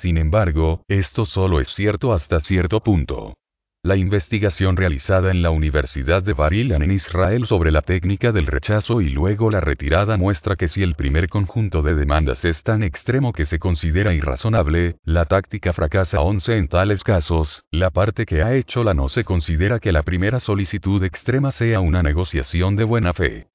Sin 0.00 0.16
embargo, 0.16 0.82
esto 0.88 1.26
solo 1.26 1.60
es 1.60 1.68
cierto 1.74 2.14
hasta 2.14 2.40
cierto 2.40 2.80
punto. 2.80 3.34
La 3.82 3.96
investigación 3.96 4.78
realizada 4.78 5.30
en 5.30 5.42
la 5.42 5.50
Universidad 5.50 6.22
de 6.22 6.32
bar 6.32 6.54
en 6.54 6.90
Israel 6.90 7.46
sobre 7.46 7.70
la 7.70 7.82
técnica 7.82 8.32
del 8.32 8.46
rechazo 8.46 9.02
y 9.02 9.10
luego 9.10 9.50
la 9.50 9.60
retirada 9.60 10.16
muestra 10.16 10.56
que 10.56 10.68
si 10.68 10.82
el 10.82 10.94
primer 10.94 11.28
conjunto 11.28 11.82
de 11.82 11.94
demandas 11.94 12.46
es 12.46 12.62
tan 12.62 12.82
extremo 12.82 13.34
que 13.34 13.44
se 13.44 13.58
considera 13.58 14.14
irrazonable, 14.14 14.96
la 15.04 15.26
táctica 15.26 15.74
fracasa 15.74 16.22
11 16.22 16.56
en 16.56 16.68
tales 16.68 17.04
casos, 17.04 17.62
la 17.70 17.90
parte 17.90 18.24
que 18.24 18.42
ha 18.42 18.54
hecho 18.54 18.82
la 18.84 18.94
no 18.94 19.10
se 19.10 19.24
considera 19.24 19.80
que 19.80 19.92
la 19.92 20.02
primera 20.02 20.40
solicitud 20.40 21.04
extrema 21.04 21.52
sea 21.52 21.80
una 21.80 22.02
negociación 22.02 22.74
de 22.74 22.84
buena 22.84 23.12
fe. 23.12 23.49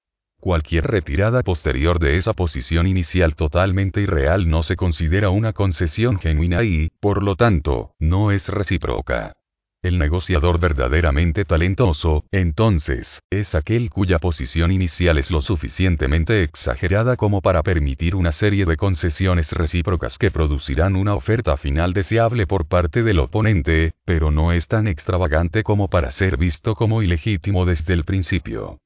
Cualquier 0.45 0.85
retirada 0.85 1.41
posterior 1.41 1.97
de 1.97 2.17
esa 2.17 2.33
posición 2.33 2.85
inicial 2.85 3.33
totalmente 3.33 4.01
irreal 4.01 4.47
no 4.47 4.61
se 4.61 4.75
considera 4.75 5.31
una 5.31 5.53
concesión 5.53 6.19
genuina 6.19 6.61
y, 6.61 6.91
por 6.99 7.23
lo 7.23 7.35
tanto, 7.35 7.95
no 7.97 8.29
es 8.29 8.47
recíproca. 8.47 9.33
El 9.81 9.97
negociador 9.97 10.59
verdaderamente 10.59 11.45
talentoso, 11.45 12.25
entonces, 12.29 13.23
es 13.31 13.55
aquel 13.55 13.89
cuya 13.89 14.19
posición 14.19 14.71
inicial 14.71 15.17
es 15.17 15.31
lo 15.31 15.41
suficientemente 15.41 16.43
exagerada 16.43 17.15
como 17.15 17.41
para 17.41 17.63
permitir 17.63 18.13
una 18.13 18.31
serie 18.31 18.65
de 18.65 18.77
concesiones 18.77 19.51
recíprocas 19.51 20.19
que 20.19 20.29
producirán 20.29 20.95
una 20.95 21.15
oferta 21.15 21.57
final 21.57 21.91
deseable 21.91 22.45
por 22.45 22.67
parte 22.67 23.01
del 23.01 23.17
oponente, 23.17 23.93
pero 24.05 24.29
no 24.29 24.51
es 24.51 24.67
tan 24.67 24.87
extravagante 24.87 25.63
como 25.63 25.87
para 25.87 26.11
ser 26.11 26.37
visto 26.37 26.75
como 26.75 27.01
ilegítimo 27.01 27.65
desde 27.65 27.95
el 27.95 28.03
principio. 28.03 28.77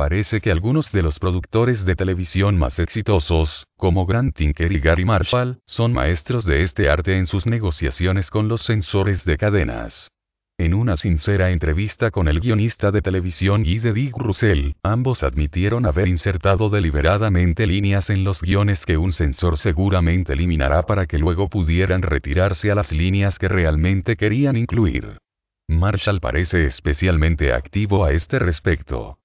Parece 0.00 0.40
que 0.40 0.50
algunos 0.50 0.92
de 0.92 1.02
los 1.02 1.18
productores 1.18 1.84
de 1.84 1.94
televisión 1.94 2.56
más 2.56 2.78
exitosos, 2.78 3.66
como 3.76 4.06
Grant 4.06 4.34
Tinker 4.34 4.72
y 4.72 4.78
Gary 4.80 5.04
Marshall, 5.04 5.58
son 5.66 5.92
maestros 5.92 6.46
de 6.46 6.62
este 6.62 6.88
arte 6.88 7.18
en 7.18 7.26
sus 7.26 7.44
negociaciones 7.44 8.30
con 8.30 8.48
los 8.48 8.62
sensores 8.62 9.26
de 9.26 9.36
cadenas. 9.36 10.08
En 10.56 10.72
una 10.72 10.96
sincera 10.96 11.50
entrevista 11.50 12.10
con 12.10 12.28
el 12.28 12.40
guionista 12.40 12.90
de 12.90 13.02
televisión 13.02 13.62
Guy 13.62 13.78
de 13.78 13.92
Dick 13.92 14.16
Russell, 14.16 14.72
ambos 14.82 15.22
admitieron 15.22 15.84
haber 15.84 16.08
insertado 16.08 16.70
deliberadamente 16.70 17.66
líneas 17.66 18.08
en 18.08 18.24
los 18.24 18.40
guiones 18.40 18.86
que 18.86 18.96
un 18.96 19.12
sensor 19.12 19.58
seguramente 19.58 20.32
eliminará 20.32 20.86
para 20.86 21.04
que 21.04 21.18
luego 21.18 21.50
pudieran 21.50 22.00
retirarse 22.00 22.70
a 22.70 22.74
las 22.74 22.90
líneas 22.90 23.38
que 23.38 23.48
realmente 23.48 24.16
querían 24.16 24.56
incluir. 24.56 25.18
Marshall 25.68 26.20
parece 26.20 26.64
especialmente 26.64 27.52
activo 27.52 28.06
a 28.06 28.12
este 28.12 28.38
respecto. 28.38 29.19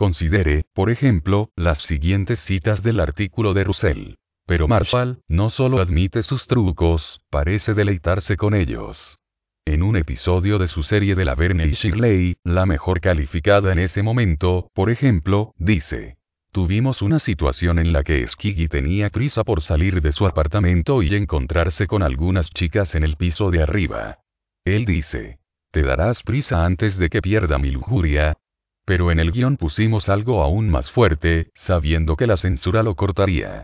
Considere, 0.00 0.64
por 0.72 0.88
ejemplo, 0.88 1.50
las 1.56 1.82
siguientes 1.82 2.38
citas 2.38 2.82
del 2.82 3.00
artículo 3.00 3.52
de 3.52 3.64
Russell. 3.64 4.14
Pero 4.46 4.66
Marshall, 4.66 5.20
no 5.28 5.50
solo 5.50 5.78
admite 5.78 6.22
sus 6.22 6.46
trucos, 6.46 7.20
parece 7.28 7.74
deleitarse 7.74 8.38
con 8.38 8.54
ellos. 8.54 9.18
En 9.66 9.82
un 9.82 9.96
episodio 9.96 10.56
de 10.56 10.68
su 10.68 10.84
serie 10.84 11.14
de 11.14 11.26
la 11.26 11.34
Verne 11.34 11.66
y 11.66 11.72
Shirley, 11.72 12.38
la 12.44 12.64
mejor 12.64 13.02
calificada 13.02 13.72
en 13.72 13.78
ese 13.78 14.02
momento, 14.02 14.70
por 14.72 14.88
ejemplo, 14.88 15.52
dice. 15.58 16.16
Tuvimos 16.50 17.02
una 17.02 17.18
situación 17.18 17.78
en 17.78 17.92
la 17.92 18.02
que 18.02 18.26
Skiggy 18.26 18.68
tenía 18.68 19.10
prisa 19.10 19.44
por 19.44 19.60
salir 19.60 20.00
de 20.00 20.12
su 20.12 20.26
apartamento 20.26 21.02
y 21.02 21.14
encontrarse 21.14 21.86
con 21.86 22.02
algunas 22.02 22.48
chicas 22.48 22.94
en 22.94 23.04
el 23.04 23.16
piso 23.16 23.50
de 23.50 23.64
arriba. 23.64 24.20
Él 24.64 24.86
dice. 24.86 25.40
Te 25.72 25.82
darás 25.82 26.22
prisa 26.22 26.64
antes 26.64 26.96
de 26.96 27.10
que 27.10 27.22
pierda 27.22 27.58
mi 27.58 27.70
lujuria, 27.70 28.38
pero 28.90 29.12
en 29.12 29.20
el 29.20 29.30
guion 29.30 29.56
pusimos 29.56 30.08
algo 30.08 30.42
aún 30.42 30.68
más 30.68 30.90
fuerte, 30.90 31.52
sabiendo 31.54 32.16
que 32.16 32.26
la 32.26 32.36
censura 32.36 32.82
lo 32.82 32.96
cortaría. 32.96 33.62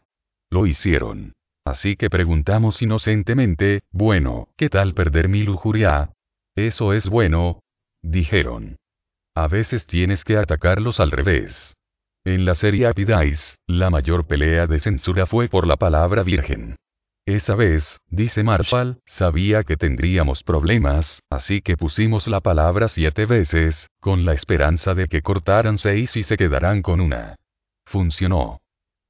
Lo 0.51 0.69
hicieron. 0.69 1.32
Así 1.65 1.97
que 1.97 2.09
preguntamos 2.09 2.81
inocentemente, 2.81 3.81
bueno, 3.90 4.51
¿qué 4.57 4.69
tal 4.69 4.94
perder 4.94 5.28
mi 5.28 5.43
lujuria? 5.43 6.12
Eso 6.55 6.93
es 6.93 7.09
bueno. 7.09 7.59
Dijeron. 8.03 8.77
A 9.35 9.48
veces 9.48 9.85
tienes 9.86 10.23
que 10.23 10.36
atacarlos 10.36 11.01
al 11.01 11.11
revés. 11.11 11.74
En 12.24 12.44
la 12.44 12.55
serie 12.55 12.86
Apidice, 12.86 13.57
la 13.66 13.90
mayor 13.90 14.28
pelea 14.28 14.69
de 14.69 14.78
censura 14.78 15.27
fue 15.27 15.48
por 15.48 15.66
la 15.66 15.74
palabra 15.74 16.23
virgen. 16.23 16.77
Esa 17.27 17.57
vez, 17.57 18.01
dice 18.09 18.44
Marshall, 18.44 19.01
sabía 19.05 19.65
que 19.65 19.77
tendríamos 19.77 20.44
problemas, 20.44 21.24
así 21.28 21.61
que 21.61 21.77
pusimos 21.77 22.28
la 22.28 22.40
palabra 22.40 22.86
siete 22.86 23.27
veces, 23.27 23.89
con 24.01 24.24
la 24.24 24.32
esperanza 24.32 24.94
de 24.94 25.09
que 25.09 25.23
cortaran 25.23 25.77
seis 25.77 26.16
y 26.16 26.23
se 26.23 26.36
quedarán 26.36 26.82
con 26.82 27.01
una. 27.01 27.35
Funcionó. 27.85 28.61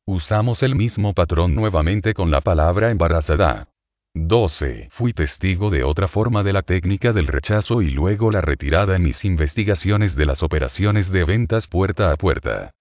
Usamos 0.07 0.63
el 0.63 0.77
mismo 0.77 1.13
patrón 1.13 1.55
nuevamente 1.55 2.15
con 2.15 2.31
la 2.31 2.41
palabra 2.41 2.91
embarazada. 2.91 3.69
12. 4.15 4.89
Fui 4.93 5.13
testigo 5.13 5.69
de 5.69 5.85
otra 5.85 6.09
forma 6.09 6.43
de 6.43 6.55
la 6.55 6.63
técnica 6.63 7.13
del 7.13 7.27
rechazo 7.27 7.83
y 7.83 7.91
luego 7.91 8.31
la 8.31 8.41
retirada 8.41 8.97
en 8.97 9.03
mis 9.03 9.27
investigaciones 9.27 10.17
de 10.17 10.25
las 10.25 10.43
operaciones 10.43 11.11
de 11.11 11.25
ventas 11.25 11.67
puerta 11.67 12.11
a 12.11 12.17
puerta. 12.17 12.73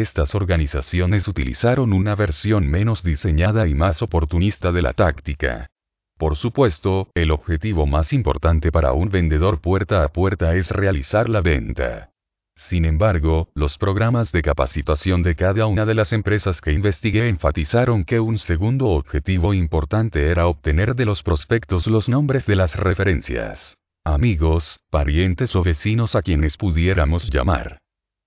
Estas 0.00 0.34
organizaciones 0.34 1.26
utilizaron 1.26 1.94
una 1.94 2.14
versión 2.14 2.68
menos 2.68 3.02
diseñada 3.02 3.66
y 3.66 3.74
más 3.74 4.02
oportunista 4.02 4.70
de 4.70 4.82
la 4.82 4.92
táctica. 4.92 5.70
Por 6.18 6.36
supuesto, 6.36 7.08
el 7.14 7.30
objetivo 7.30 7.86
más 7.86 8.12
importante 8.12 8.70
para 8.70 8.92
un 8.92 9.08
vendedor 9.08 9.62
puerta 9.62 10.04
a 10.04 10.08
puerta 10.08 10.54
es 10.54 10.70
realizar 10.70 11.30
la 11.30 11.40
venta. 11.40 12.10
Sin 12.56 12.84
embargo, 12.84 13.48
los 13.54 13.78
programas 13.78 14.32
de 14.32 14.42
capacitación 14.42 15.22
de 15.22 15.34
cada 15.34 15.64
una 15.66 15.86
de 15.86 15.94
las 15.94 16.12
empresas 16.12 16.60
que 16.60 16.72
investigué 16.72 17.30
enfatizaron 17.30 18.04
que 18.04 18.20
un 18.20 18.38
segundo 18.38 18.88
objetivo 18.88 19.54
importante 19.54 20.30
era 20.30 20.46
obtener 20.46 20.94
de 20.94 21.06
los 21.06 21.22
prospectos 21.22 21.86
los 21.86 22.06
nombres 22.06 22.44
de 22.44 22.56
las 22.56 22.76
referencias, 22.76 23.78
amigos, 24.04 24.78
parientes 24.90 25.56
o 25.56 25.62
vecinos 25.62 26.14
a 26.14 26.20
quienes 26.20 26.58
pudiéramos 26.58 27.30
llamar. 27.30 27.78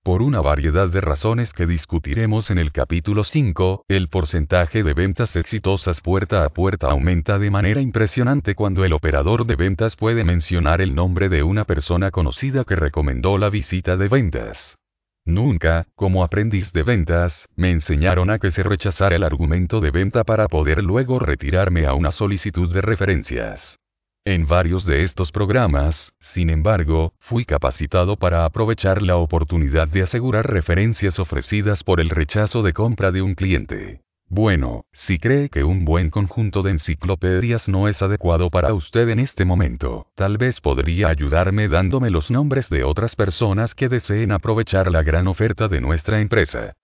Por 0.02 0.22
una 0.22 0.40
variedad 0.40 0.88
de 0.88 1.02
razones 1.02 1.52
que 1.52 1.66
discutiremos 1.66 2.50
en 2.50 2.56
el 2.56 2.72
capítulo 2.72 3.22
5, 3.22 3.84
el 3.86 4.08
porcentaje 4.08 4.82
de 4.82 4.94
ventas 4.94 5.36
exitosas 5.36 6.00
puerta 6.00 6.42
a 6.42 6.48
puerta 6.48 6.90
aumenta 6.90 7.38
de 7.38 7.50
manera 7.50 7.82
impresionante 7.82 8.54
cuando 8.54 8.86
el 8.86 8.94
operador 8.94 9.44
de 9.44 9.56
ventas 9.56 9.96
puede 9.96 10.24
mencionar 10.24 10.80
el 10.80 10.94
nombre 10.94 11.28
de 11.28 11.42
una 11.42 11.66
persona 11.66 12.10
conocida 12.10 12.64
que 12.64 12.76
recomendó 12.76 13.36
la 13.36 13.50
visita 13.50 13.98
de 13.98 14.08
ventas. 14.08 14.78
Nunca, 15.26 15.86
como 15.94 16.24
aprendiz 16.24 16.72
de 16.72 16.82
ventas, 16.82 17.46
me 17.54 17.70
enseñaron 17.70 18.30
a 18.30 18.38
que 18.38 18.52
se 18.52 18.62
rechazara 18.62 19.16
el 19.16 19.22
argumento 19.22 19.82
de 19.82 19.90
venta 19.90 20.24
para 20.24 20.48
poder 20.48 20.82
luego 20.82 21.18
retirarme 21.18 21.84
a 21.84 21.92
una 21.92 22.10
solicitud 22.10 22.72
de 22.72 22.80
referencias. 22.80 23.79
En 24.26 24.46
varios 24.46 24.84
de 24.84 25.04
estos 25.04 25.32
programas, 25.32 26.12
sin 26.20 26.50
embargo, 26.50 27.14
fui 27.20 27.46
capacitado 27.46 28.16
para 28.16 28.44
aprovechar 28.44 29.00
la 29.00 29.16
oportunidad 29.16 29.88
de 29.88 30.02
asegurar 30.02 30.46
referencias 30.46 31.18
ofrecidas 31.18 31.82
por 31.84 32.00
el 32.00 32.10
rechazo 32.10 32.62
de 32.62 32.74
compra 32.74 33.12
de 33.12 33.22
un 33.22 33.34
cliente. 33.34 34.02
Bueno, 34.28 34.84
si 34.92 35.18
cree 35.18 35.48
que 35.48 35.64
un 35.64 35.86
buen 35.86 36.10
conjunto 36.10 36.62
de 36.62 36.72
enciclopedias 36.72 37.66
no 37.66 37.88
es 37.88 38.02
adecuado 38.02 38.50
para 38.50 38.74
usted 38.74 39.08
en 39.08 39.20
este 39.20 39.46
momento, 39.46 40.08
tal 40.14 40.36
vez 40.36 40.60
podría 40.60 41.08
ayudarme 41.08 41.68
dándome 41.68 42.10
los 42.10 42.30
nombres 42.30 42.68
de 42.68 42.84
otras 42.84 43.16
personas 43.16 43.74
que 43.74 43.88
deseen 43.88 44.32
aprovechar 44.32 44.90
la 44.92 45.02
gran 45.02 45.28
oferta 45.28 45.66
de 45.66 45.80
nuestra 45.80 46.20
empresa. 46.20 46.74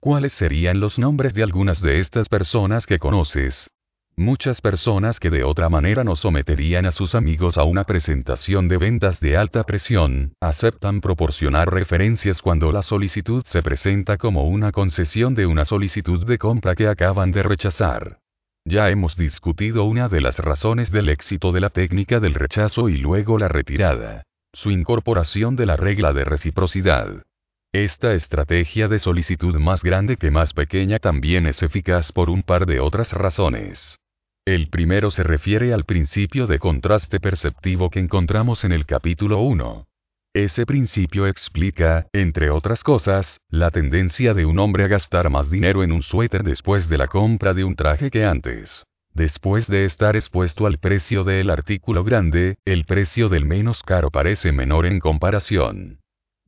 ¿Cuáles 0.00 0.32
serían 0.32 0.80
los 0.80 0.98
nombres 0.98 1.34
de 1.34 1.42
algunas 1.42 1.82
de 1.82 2.00
estas 2.00 2.30
personas 2.30 2.86
que 2.86 2.98
conoces? 2.98 3.70
Muchas 4.18 4.62
personas 4.62 5.20
que 5.20 5.28
de 5.28 5.44
otra 5.44 5.68
manera 5.68 6.02
no 6.02 6.16
someterían 6.16 6.86
a 6.86 6.92
sus 6.92 7.14
amigos 7.14 7.58
a 7.58 7.64
una 7.64 7.84
presentación 7.84 8.66
de 8.66 8.78
ventas 8.78 9.20
de 9.20 9.36
alta 9.36 9.62
presión, 9.64 10.32
aceptan 10.40 11.02
proporcionar 11.02 11.70
referencias 11.70 12.40
cuando 12.40 12.72
la 12.72 12.82
solicitud 12.82 13.44
se 13.44 13.62
presenta 13.62 14.16
como 14.16 14.44
una 14.44 14.72
concesión 14.72 15.34
de 15.34 15.44
una 15.44 15.66
solicitud 15.66 16.26
de 16.26 16.38
compra 16.38 16.74
que 16.74 16.88
acaban 16.88 17.30
de 17.30 17.42
rechazar. 17.42 18.20
Ya 18.64 18.88
hemos 18.88 19.18
discutido 19.18 19.84
una 19.84 20.08
de 20.08 20.22
las 20.22 20.38
razones 20.38 20.90
del 20.90 21.10
éxito 21.10 21.52
de 21.52 21.60
la 21.60 21.68
técnica 21.68 22.18
del 22.18 22.32
rechazo 22.32 22.88
y 22.88 22.96
luego 22.96 23.38
la 23.38 23.48
retirada. 23.48 24.22
Su 24.54 24.70
incorporación 24.70 25.56
de 25.56 25.66
la 25.66 25.76
regla 25.76 26.14
de 26.14 26.24
reciprocidad. 26.24 27.22
Esta 27.70 28.14
estrategia 28.14 28.88
de 28.88 28.98
solicitud 28.98 29.56
más 29.56 29.82
grande 29.82 30.16
que 30.16 30.30
más 30.30 30.54
pequeña 30.54 31.00
también 31.00 31.46
es 31.46 31.62
eficaz 31.62 32.12
por 32.12 32.30
un 32.30 32.42
par 32.42 32.64
de 32.64 32.80
otras 32.80 33.12
razones. 33.12 33.98
El 34.46 34.68
primero 34.68 35.10
se 35.10 35.24
refiere 35.24 35.72
al 35.72 35.84
principio 35.84 36.46
de 36.46 36.60
contraste 36.60 37.18
perceptivo 37.18 37.90
que 37.90 37.98
encontramos 37.98 38.62
en 38.64 38.70
el 38.70 38.86
capítulo 38.86 39.40
1. 39.40 39.88
Ese 40.34 40.64
principio 40.64 41.26
explica, 41.26 42.06
entre 42.12 42.50
otras 42.50 42.84
cosas, 42.84 43.40
la 43.48 43.72
tendencia 43.72 44.34
de 44.34 44.46
un 44.46 44.60
hombre 44.60 44.84
a 44.84 44.86
gastar 44.86 45.30
más 45.30 45.50
dinero 45.50 45.82
en 45.82 45.90
un 45.90 46.04
suéter 46.04 46.44
después 46.44 46.88
de 46.88 46.96
la 46.96 47.08
compra 47.08 47.54
de 47.54 47.64
un 47.64 47.74
traje 47.74 48.08
que 48.08 48.24
antes. 48.24 48.84
Después 49.12 49.66
de 49.66 49.84
estar 49.84 50.14
expuesto 50.14 50.66
al 50.66 50.78
precio 50.78 51.24
del 51.24 51.50
artículo 51.50 52.04
grande, 52.04 52.58
el 52.64 52.84
precio 52.84 53.28
del 53.28 53.46
menos 53.46 53.82
caro 53.82 54.12
parece 54.12 54.52
menor 54.52 54.86
en 54.86 55.00
comparación. 55.00 55.98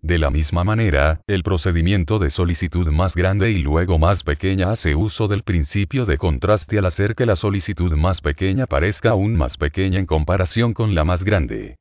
De 0.03 0.19
la 0.19 0.31
misma 0.31 0.63
manera, 0.63 1.21
el 1.27 1.43
procedimiento 1.43 2.21
de 2.21 2.31
solicitud 2.31 2.87
más 2.89 3.17
grande 3.17 3.51
y 3.51 3.59
luego 3.59 3.99
más 3.99 4.23
pequeña 4.23 4.71
hace 4.71 4.95
uso 4.95 5.27
del 5.27 5.43
principio 5.43 6.07
de 6.07 6.19
contraste 6.19 6.79
al 6.79 6.87
hacer 6.87 7.17
que 7.17 7.27
la 7.27 7.35
solicitud 7.35 7.93
más 7.95 8.21
pequeña 8.21 8.67
parezca 8.67 9.11
aún 9.11 9.37
más 9.37 9.57
pequeña 9.57 9.99
en 9.99 10.07
comparación 10.07 10.73
con 10.73 10.95
la 10.95 11.03
más 11.05 11.25
grande. 11.25 11.77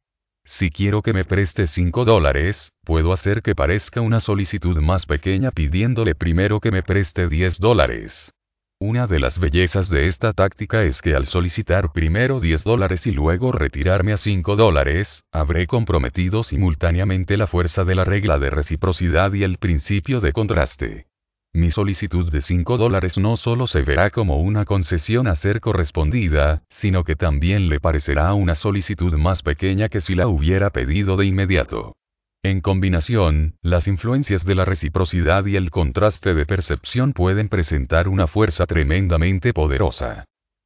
Si 0.46 0.72
quiero 0.72 1.02
que 1.02 1.14
me 1.14 1.26
preste 1.26 1.68
5 1.68 2.06
dólares, 2.06 2.72
puedo 2.84 3.14
hacer 3.14 3.44
que 3.44 3.54
parezca 3.54 4.02
una 4.02 4.20
solicitud 4.20 4.78
más 4.78 5.06
pequeña 5.06 5.52
pidiéndole 5.52 6.16
primero 6.16 6.60
que 6.60 6.72
me 6.72 6.82
preste 6.82 7.28
10 7.28 7.60
dólares. 7.60 8.32
Una 8.80 9.08
de 9.08 9.20
las 9.20 9.40
bellezas 9.40 9.90
de 9.90 10.08
esta 10.08 10.34
táctica 10.34 10.84
es 10.84 11.02
que 11.02 11.16
al 11.16 11.26
solicitar 11.26 11.92
primero 11.92 12.40
10 12.40 12.64
dólares 12.64 13.08
y 13.08 13.12
luego 13.12 13.52
retirarme 13.52 14.14
a 14.14 14.18
5 14.18 14.56
dólares, 14.56 15.24
habré 15.32 15.66
comprometido 15.66 16.44
simultáneamente 16.44 17.38
la 17.38 17.48
fuerza 17.48 17.86
de 17.86 17.96
la 17.96 18.06
regla 18.06 18.38
de 18.38 18.52
reciprocidad 18.52 19.34
y 19.34 19.42
el 19.42 19.58
principio 19.58 20.22
de 20.22 20.32
contraste. 20.32 21.08
Mi 21.54 21.72
solicitud 21.72 22.32
de 22.32 22.42
5 22.42 22.78
dólares 22.78 23.18
no 23.18 23.36
solo 23.36 23.66
se 23.66 23.82
verá 23.82 24.12
como 24.12 24.42
una 24.42 24.64
concesión 24.64 25.26
a 25.26 25.36
ser 25.36 25.60
correspondida, 25.60 26.62
sino 26.70 27.04
que 27.04 27.16
también 27.16 27.70
le 27.70 27.80
parecerá 27.80 28.32
una 28.36 28.54
solicitud 28.54 29.12
más 29.14 29.42
pequeña 29.42 29.90
que 29.90 30.02
si 30.02 30.14
la 30.14 30.28
hubiera 30.28 30.70
pedido 30.70 31.18
de 31.18 31.26
inmediato. 31.26 31.96
En 32.44 32.62
combinación, 32.62 33.56
las 33.62 33.88
influencias 33.88 34.46
de 34.46 34.56
la 34.56 34.64
reciprocidad 34.64 35.46
y 35.46 35.56
el 35.56 35.70
contraste 35.70 36.34
de 36.34 36.46
percepción 36.46 37.14
pueden 37.14 37.50
presentar 37.50 38.08
una 38.08 38.28
fuerza 38.28 38.66
tremendamente 38.66 39.54
poderosa. 39.54 40.26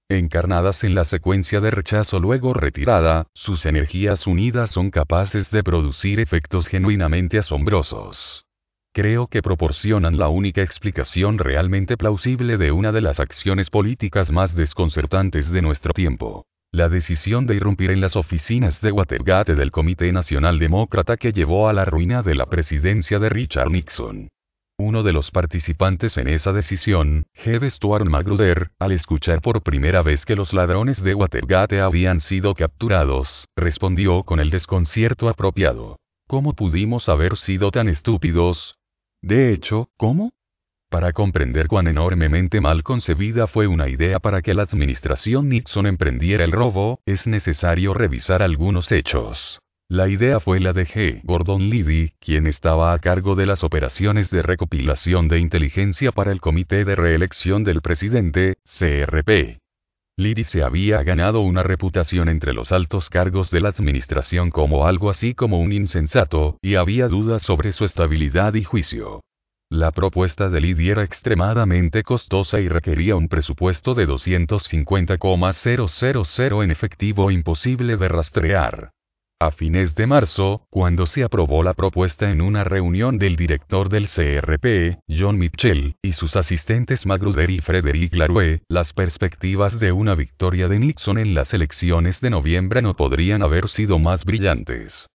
Encarnadas 0.10 0.84
en 0.84 0.94
la 0.94 1.06
secuencia 1.06 1.62
de 1.62 1.72
rechazo 1.72 2.20
luego 2.20 2.54
retirada, 2.54 3.28
sus 3.34 3.66
energías 3.66 4.28
unidas 4.28 4.70
son 4.72 4.92
capaces 4.92 5.50
de 5.52 5.64
producir 5.64 6.20
efectos 6.20 6.68
genuinamente 6.68 7.40
asombrosos. 7.40 8.44
Creo 8.94 9.28
que 9.28 9.42
proporcionan 9.42 10.18
la 10.18 10.28
única 10.28 10.62
explicación 10.62 11.38
realmente 11.38 11.96
plausible 11.96 12.58
de 12.58 12.74
una 12.74 12.92
de 12.92 13.00
las 13.00 13.22
acciones 13.22 13.70
políticas 13.70 14.32
más 14.32 14.54
desconcertantes 14.54 15.50
de 15.50 15.62
nuestro 15.62 15.94
tiempo. 15.94 16.46
La 16.74 16.88
decisión 16.88 17.48
de 17.48 17.56
irrumpir 17.56 17.92
en 17.92 18.00
las 18.00 18.16
oficinas 18.16 18.80
de 18.80 18.94
Watergate 18.94 19.56
del 19.56 19.72
Comité 19.72 20.10
Nacional 20.14 20.58
Demócrata 20.58 21.18
que 21.18 21.34
llevó 21.34 21.68
a 21.68 21.74
la 21.74 21.84
ruina 21.84 22.24
de 22.24 22.34
la 22.34 22.46
presidencia 22.46 23.20
de 23.20 23.28
Richard 23.28 23.70
Nixon. 23.70 24.30
Uno 24.80 25.04
de 25.04 25.12
los 25.12 25.32
participantes 25.32 26.18
en 26.18 26.30
esa 26.30 26.54
decisión, 26.54 27.26
Jeb 27.34 27.70
Stuart 27.70 28.06
Magruder, 28.06 28.72
al 28.80 28.94
escuchar 28.94 29.42
por 29.42 29.64
primera 29.64 30.02
vez 30.02 30.26
que 30.26 30.38
los 30.38 30.54
ladrones 30.54 31.04
de 31.04 31.14
Watergate 31.14 31.82
habían 31.82 32.22
sido 32.22 32.56
capturados, 32.56 33.50
respondió 33.58 34.24
con 34.24 34.40
el 34.40 34.50
desconcierto 34.50 35.28
apropiado. 35.28 35.98
¿Cómo 36.26 36.54
pudimos 36.54 37.10
haber 37.10 37.36
sido 37.36 37.72
tan 37.72 37.90
estúpidos? 37.90 38.78
De 39.22 39.52
hecho, 39.52 39.90
¿cómo? 39.98 40.32
Para 40.92 41.14
comprender 41.14 41.70
cuán 41.70 41.88
enormemente 41.88 42.60
mal 42.60 42.84
concebida 42.84 43.48
fue 43.48 43.66
una 43.66 43.88
idea 43.88 44.20
para 44.20 44.42
que 44.42 44.54
la 44.54 44.64
administración 44.64 45.48
Nixon 45.48 45.88
emprendiera 45.88 46.44
el 46.44 46.52
robo, 46.52 47.00
es 47.06 47.28
necesario 47.28 47.94
revisar 47.94 48.44
algunos 48.44 48.92
hechos. 48.92 49.62
La 49.88 50.10
idea 50.10 50.42
fue 50.42 50.60
la 50.60 50.74
de 50.74 50.86
G. 50.86 51.22
Gordon 51.24 51.70
Liddy, 51.70 52.12
quien 52.20 52.46
estaba 52.46 52.92
a 52.92 53.00
cargo 53.00 53.36
de 53.36 53.46
las 53.46 53.64
operaciones 53.64 54.30
de 54.32 54.42
recopilación 54.42 55.30
de 55.30 55.40
inteligencia 55.40 56.12
para 56.12 56.34
el 56.34 56.42
Comité 56.42 56.84
de 56.84 56.96
Reelección 56.98 57.64
del 57.64 57.82
Presidente, 57.82 58.56
CRP. 58.66 59.60
Liddy 60.18 60.44
se 60.44 60.62
había 60.62 61.02
ganado 61.04 61.40
una 61.40 61.64
reputación 61.64 62.28
entre 62.28 62.54
los 62.54 62.74
altos 62.74 63.10
cargos 63.10 63.50
de 63.50 63.62
la 63.62 63.70
administración 63.70 64.50
como 64.50 64.86
algo 64.86 65.10
así 65.10 65.36
como 65.36 65.62
un 65.62 65.72
insensato, 65.72 66.58
y 66.62 66.76
había 66.76 67.08
dudas 67.08 67.44
sobre 67.44 67.72
su 67.72 67.86
estabilidad 67.86 68.56
y 68.56 68.66
juicio. 68.66 69.22
La 69.72 69.92
propuesta 69.92 70.50
de 70.50 70.60
Liddy 70.60 70.90
era 70.90 71.02
extremadamente 71.02 72.04
costosa 72.04 72.60
y 72.60 72.68
requería 72.68 73.16
un 73.16 73.30
presupuesto 73.30 73.96
de 73.96 74.06
250,000 74.06 76.62
en 76.62 76.72
efectivo 76.72 77.32
imposible 77.32 77.96
de 77.96 78.10
rastrear. 78.10 78.92
A 79.40 79.52
fines 79.52 79.96
de 79.96 80.08
marzo, 80.08 80.68
cuando 80.70 81.06
se 81.06 81.24
aprobó 81.24 81.64
la 81.64 81.74
propuesta 81.74 82.32
en 82.32 82.42
una 82.42 82.66
reunión 82.66 83.18
del 83.18 83.38
director 83.38 83.88
del 83.88 84.10
CRP, 84.10 85.00
John 85.08 85.38
Mitchell, 85.38 85.96
y 86.02 86.12
sus 86.12 86.36
asistentes 86.36 87.06
Magruder 87.06 87.50
y 87.50 87.62
Frederick 87.62 88.14
Laroue, 88.14 88.60
las 88.68 88.92
perspectivas 88.92 89.80
de 89.80 89.94
una 89.94 90.16
victoria 90.16 90.68
de 90.68 90.80
Nixon 90.80 91.18
en 91.18 91.34
las 91.34 91.54
elecciones 91.54 92.20
de 92.20 92.30
noviembre 92.30 92.82
no 92.82 92.96
podrían 92.96 93.42
haber 93.42 93.70
sido 93.70 94.00
más 94.00 94.26
brillantes. 94.26 95.08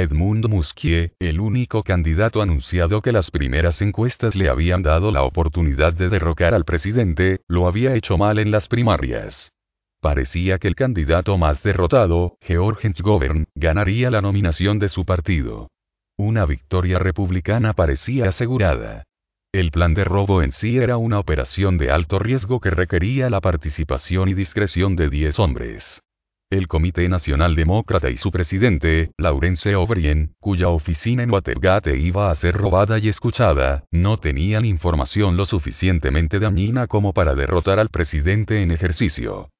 Edmund 0.00 0.46
Musquier, 0.46 1.12
el 1.18 1.40
único 1.40 1.82
candidato 1.82 2.40
anunciado 2.40 3.02
que 3.02 3.12
las 3.12 3.30
primeras 3.30 3.82
encuestas 3.82 4.36
le 4.36 4.48
habían 4.48 4.82
dado 4.82 5.10
la 5.10 5.22
oportunidad 5.22 5.92
de 5.92 6.08
derrocar 6.08 6.54
al 6.54 6.64
presidente, 6.64 7.40
lo 7.48 7.66
había 7.66 7.94
hecho 7.94 8.16
mal 8.16 8.38
en 8.38 8.50
las 8.50 8.68
primarias. 8.68 9.52
Parecía 10.00 10.58
que 10.58 10.68
el 10.68 10.76
candidato 10.76 11.36
más 11.38 11.62
derrotado, 11.62 12.36
George 12.40 12.92
Govern, 13.00 13.46
ganaría 13.54 14.10
la 14.10 14.22
nominación 14.22 14.78
de 14.78 14.88
su 14.88 15.04
partido. 15.04 15.68
Una 16.16 16.46
victoria 16.46 16.98
republicana 16.98 17.72
parecía 17.72 18.28
asegurada. 18.28 19.04
El 19.52 19.70
plan 19.70 19.94
de 19.94 20.04
robo 20.04 20.42
en 20.42 20.52
sí 20.52 20.78
era 20.78 20.96
una 20.96 21.18
operación 21.18 21.78
de 21.78 21.90
alto 21.90 22.18
riesgo 22.18 22.60
que 22.60 22.70
requería 22.70 23.30
la 23.30 23.40
participación 23.40 24.28
y 24.28 24.34
discreción 24.34 24.94
de 24.94 25.08
10 25.08 25.38
hombres. 25.38 26.02
El 26.50 26.66
Comité 26.66 27.06
Nacional 27.10 27.54
Demócrata 27.54 28.08
y 28.08 28.16
su 28.16 28.30
presidente, 28.30 29.10
Laurence 29.18 29.76
O'Brien, 29.76 30.34
cuya 30.40 30.70
oficina 30.70 31.22
en 31.22 31.30
Watergate 31.30 31.98
iba 31.98 32.30
a 32.30 32.34
ser 32.36 32.56
robada 32.56 32.98
y 32.98 33.08
escuchada, 33.08 33.84
no 33.90 34.16
tenían 34.16 34.64
información 34.64 35.36
lo 35.36 35.44
suficientemente 35.44 36.38
dañina 36.38 36.86
como 36.86 37.12
para 37.12 37.34
derrotar 37.34 37.78
al 37.78 37.90
presidente 37.90 38.62
en 38.62 38.70
ejercicio. 38.70 39.50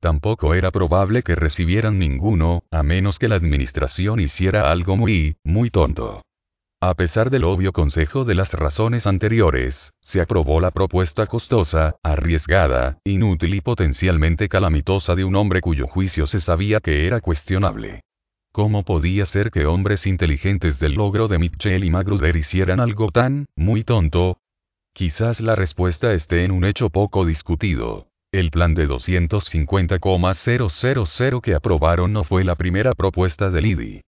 Tampoco 0.00 0.54
era 0.54 0.70
probable 0.70 1.22
que 1.22 1.34
recibieran 1.34 1.98
ninguno, 1.98 2.62
a 2.70 2.82
menos 2.82 3.18
que 3.18 3.28
la 3.28 3.34
administración 3.34 4.18
hiciera 4.18 4.70
algo 4.70 4.96
muy, 4.96 5.36
muy 5.44 5.68
tonto. 5.68 6.22
A 6.80 6.94
pesar 6.94 7.28
del 7.28 7.44
obvio 7.44 7.72
consejo 7.72 8.24
de 8.24 8.36
las 8.36 8.54
razones 8.54 9.06
anteriores, 9.06 9.92
se 10.08 10.20
aprobó 10.22 10.58
la 10.58 10.70
propuesta 10.70 11.26
costosa, 11.26 11.96
arriesgada, 12.02 12.98
inútil 13.04 13.52
y 13.52 13.60
potencialmente 13.60 14.48
calamitosa 14.48 15.14
de 15.14 15.22
un 15.22 15.36
hombre 15.36 15.60
cuyo 15.60 15.86
juicio 15.86 16.26
se 16.26 16.40
sabía 16.40 16.80
que 16.80 17.06
era 17.06 17.20
cuestionable. 17.20 18.00
¿Cómo 18.50 18.84
podía 18.84 19.26
ser 19.26 19.50
que 19.50 19.66
hombres 19.66 20.06
inteligentes 20.06 20.78
del 20.78 20.94
logro 20.94 21.28
de 21.28 21.38
Mitchell 21.38 21.84
y 21.84 21.90
Magruder 21.90 22.36
hicieran 22.36 22.80
algo 22.80 23.10
tan, 23.10 23.48
muy 23.54 23.84
tonto? 23.84 24.38
Quizás 24.94 25.40
la 25.40 25.54
respuesta 25.54 26.14
esté 26.14 26.46
en 26.46 26.52
un 26.52 26.64
hecho 26.64 26.88
poco 26.88 27.26
discutido. 27.26 28.08
El 28.32 28.50
plan 28.50 28.72
de 28.72 28.86
250,000 28.86 31.40
que 31.42 31.54
aprobaron 31.54 32.14
no 32.14 32.24
fue 32.24 32.44
la 32.44 32.54
primera 32.54 32.94
propuesta 32.94 33.50
de 33.50 33.60
Liddy. 33.60 34.00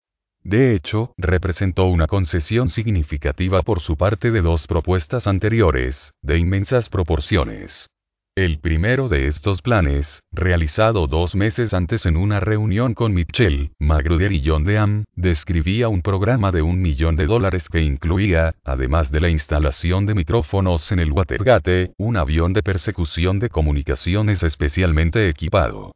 De 0.43 0.73
hecho, 0.73 1.13
representó 1.17 1.85
una 1.85 2.07
concesión 2.07 2.69
significativa 2.69 3.61
por 3.61 3.79
su 3.79 3.95
parte 3.95 4.31
de 4.31 4.41
dos 4.41 4.65
propuestas 4.65 5.27
anteriores, 5.27 6.13
de 6.21 6.39
inmensas 6.39 6.89
proporciones. 6.89 7.87
El 8.33 8.59
primero 8.59 9.09
de 9.09 9.27
estos 9.27 9.61
planes, 9.61 10.21
realizado 10.31 11.05
dos 11.05 11.35
meses 11.35 11.73
antes 11.73 12.05
en 12.05 12.15
una 12.15 12.39
reunión 12.39 12.93
con 12.93 13.13
Mitchell, 13.13 13.71
Magruder 13.77 14.31
y 14.31 14.41
John 14.43 14.63
Dean, 14.63 15.03
describía 15.15 15.89
un 15.89 16.01
programa 16.01 16.51
de 16.53 16.61
un 16.61 16.81
millón 16.81 17.17
de 17.17 17.25
dólares 17.25 17.67
que 17.69 17.81
incluía, 17.81 18.55
además 18.63 19.11
de 19.11 19.19
la 19.19 19.29
instalación 19.29 20.05
de 20.05 20.15
micrófonos 20.15 20.93
en 20.93 20.99
el 20.99 21.11
Watergate, 21.11 21.93
un 21.97 22.15
avión 22.15 22.53
de 22.53 22.63
persecución 22.63 23.37
de 23.39 23.49
comunicaciones 23.49 24.43
especialmente 24.43 25.27
equipado. 25.27 25.91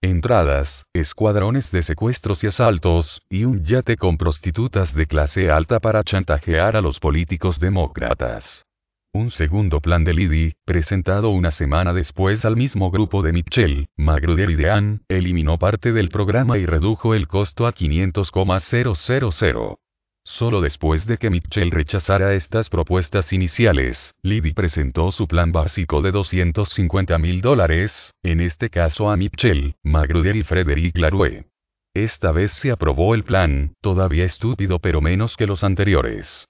Entradas, 0.00 0.86
escuadrones 0.92 1.72
de 1.72 1.82
secuestros 1.82 2.44
y 2.44 2.46
asaltos, 2.46 3.20
y 3.28 3.44
un 3.44 3.64
yate 3.64 3.96
con 3.96 4.16
prostitutas 4.16 4.94
de 4.94 5.06
clase 5.06 5.50
alta 5.50 5.80
para 5.80 6.04
chantajear 6.04 6.76
a 6.76 6.80
los 6.80 7.00
políticos 7.00 7.58
demócratas. 7.58 8.64
Un 9.12 9.32
segundo 9.32 9.80
plan 9.80 10.04
de 10.04 10.14
Liddy, 10.14 10.54
presentado 10.64 11.30
una 11.30 11.50
semana 11.50 11.92
después 11.92 12.44
al 12.44 12.54
mismo 12.54 12.92
grupo 12.92 13.22
de 13.22 13.32
Mitchell, 13.32 13.88
Magruder 13.96 14.50
y 14.50 14.54
Dean, 14.54 15.02
eliminó 15.08 15.58
parte 15.58 15.92
del 15.92 16.10
programa 16.10 16.58
y 16.58 16.66
redujo 16.66 17.12
el 17.12 17.26
costo 17.26 17.66
a 17.66 17.72
500,000. 17.72 19.78
Solo 20.28 20.60
después 20.60 21.06
de 21.06 21.16
que 21.16 21.30
Mitchell 21.30 21.70
rechazara 21.70 22.34
estas 22.34 22.68
propuestas 22.68 23.32
iniciales, 23.32 24.14
Liddy 24.22 24.52
presentó 24.52 25.10
su 25.10 25.26
plan 25.26 25.52
básico 25.52 26.02
de 26.02 26.12
250 26.12 27.18
mil 27.18 27.40
dólares, 27.40 28.14
en 28.22 28.42
este 28.42 28.68
caso 28.68 29.10
a 29.10 29.16
Mitchell, 29.16 29.76
Magruder 29.82 30.36
y 30.36 30.42
Frederick 30.42 30.98
Laroue. 30.98 31.46
Esta 31.94 32.30
vez 32.30 32.52
se 32.52 32.70
aprobó 32.70 33.14
el 33.14 33.24
plan, 33.24 33.72
todavía 33.80 34.26
estúpido 34.26 34.80
pero 34.80 35.00
menos 35.00 35.34
que 35.34 35.46
los 35.46 35.64
anteriores. 35.64 36.46